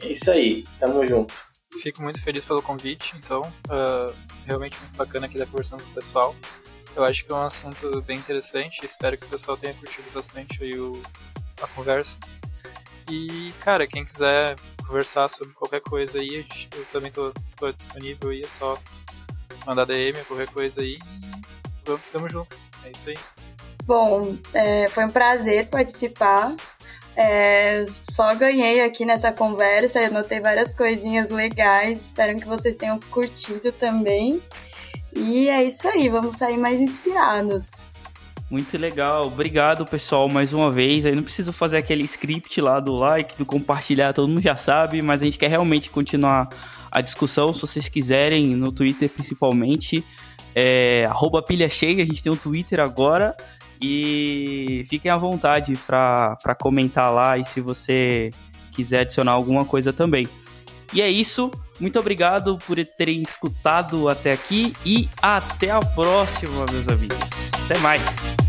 é 0.00 0.08
isso 0.08 0.30
aí, 0.30 0.64
tamo 0.78 1.06
junto. 1.06 1.34
Fico 1.82 2.02
muito 2.02 2.22
feliz 2.22 2.44
pelo 2.44 2.62
convite, 2.62 3.14
então, 3.16 3.42
uh, 3.68 4.14
realmente 4.46 4.78
muito 4.78 4.96
bacana 4.96 5.26
aqui 5.26 5.36
da 5.36 5.46
conversando 5.46 5.82
com 5.82 5.90
o 5.90 5.94
pessoal. 5.94 6.34
Eu 6.96 7.04
acho 7.04 7.24
que 7.24 7.32
é 7.32 7.34
um 7.34 7.42
assunto 7.42 8.00
bem 8.02 8.16
interessante, 8.16 8.84
espero 8.86 9.18
que 9.18 9.26
o 9.26 9.28
pessoal 9.28 9.56
tenha 9.56 9.74
curtido 9.74 10.08
bastante 10.12 10.62
aí 10.62 10.78
o, 10.78 11.02
a 11.60 11.66
conversa. 11.68 12.16
E, 13.10 13.52
cara, 13.60 13.86
quem 13.86 14.04
quiser 14.04 14.56
conversar 14.86 15.28
sobre 15.28 15.52
qualquer 15.54 15.80
coisa 15.80 16.18
aí, 16.18 16.46
eu 16.76 16.84
também 16.86 17.10
tô, 17.10 17.32
tô 17.56 17.70
disponível 17.72 18.30
aí, 18.30 18.42
é 18.42 18.48
só 18.48 18.78
mandar 19.66 19.84
DM, 19.84 20.22
qualquer 20.24 20.48
coisa 20.48 20.80
aí. 20.80 20.98
Tamo 22.12 22.28
junto. 22.28 22.56
É 22.84 22.90
isso 22.90 23.10
aí. 23.10 23.18
Bom, 23.84 24.36
é, 24.52 24.88
foi 24.88 25.04
um 25.04 25.10
prazer 25.10 25.66
participar. 25.66 26.54
É, 27.16 27.84
só 28.10 28.34
ganhei 28.34 28.82
aqui 28.82 29.04
nessa 29.04 29.30
conversa, 29.30 30.00
eu 30.00 30.10
notei 30.10 30.40
várias 30.40 30.74
coisinhas 30.74 31.30
legais. 31.30 32.06
Espero 32.06 32.36
que 32.36 32.46
vocês 32.46 32.74
tenham 32.76 32.98
curtido 33.10 33.70
também. 33.72 34.42
E 35.14 35.48
é 35.48 35.62
isso 35.62 35.86
aí, 35.86 36.08
vamos 36.08 36.36
sair 36.36 36.56
mais 36.56 36.80
inspirados. 36.80 37.88
Muito 38.50 38.76
legal, 38.76 39.26
obrigado 39.26 39.86
pessoal 39.86 40.28
mais 40.28 40.52
uma 40.52 40.72
vez. 40.72 41.06
Aí 41.06 41.14
não 41.14 41.22
preciso 41.22 41.52
fazer 41.52 41.76
aquele 41.76 42.04
script 42.04 42.60
lá 42.60 42.80
do 42.80 42.92
like, 42.92 43.36
do 43.36 43.46
compartilhar, 43.46 44.12
todo 44.12 44.28
mundo 44.28 44.42
já 44.42 44.56
sabe, 44.56 45.00
mas 45.02 45.22
a 45.22 45.24
gente 45.24 45.38
quer 45.38 45.48
realmente 45.48 45.90
continuar 45.90 46.48
a 46.90 47.00
discussão, 47.00 47.52
se 47.52 47.60
vocês 47.60 47.88
quiserem, 47.88 48.46
no 48.54 48.70
Twitter 48.70 49.08
principalmente 49.08 50.04
é, 50.54 51.06
arroba 51.08 51.42
pilha 51.42 51.68
cheia, 51.68 52.02
a 52.02 52.06
gente 52.06 52.22
tem 52.22 52.32
um 52.32 52.36
Twitter 52.36 52.80
agora. 52.80 53.36
E 53.82 54.84
fiquem 54.88 55.10
à 55.10 55.16
vontade 55.16 55.76
para 55.86 56.56
comentar 56.58 57.12
lá 57.12 57.36
e 57.36 57.44
se 57.44 57.60
você 57.60 58.30
quiser 58.72 59.00
adicionar 59.00 59.32
alguma 59.32 59.64
coisa 59.64 59.92
também. 59.92 60.28
E 60.92 61.02
é 61.02 61.08
isso. 61.08 61.50
Muito 61.80 61.98
obrigado 61.98 62.56
por 62.66 62.76
terem 62.96 63.20
escutado 63.20 64.08
até 64.08 64.32
aqui 64.32 64.72
e 64.86 65.08
até 65.20 65.70
a 65.70 65.80
próxima, 65.80 66.64
meus 66.70 66.88
amigos. 66.88 67.18
Até 67.64 67.78
mais. 67.78 68.43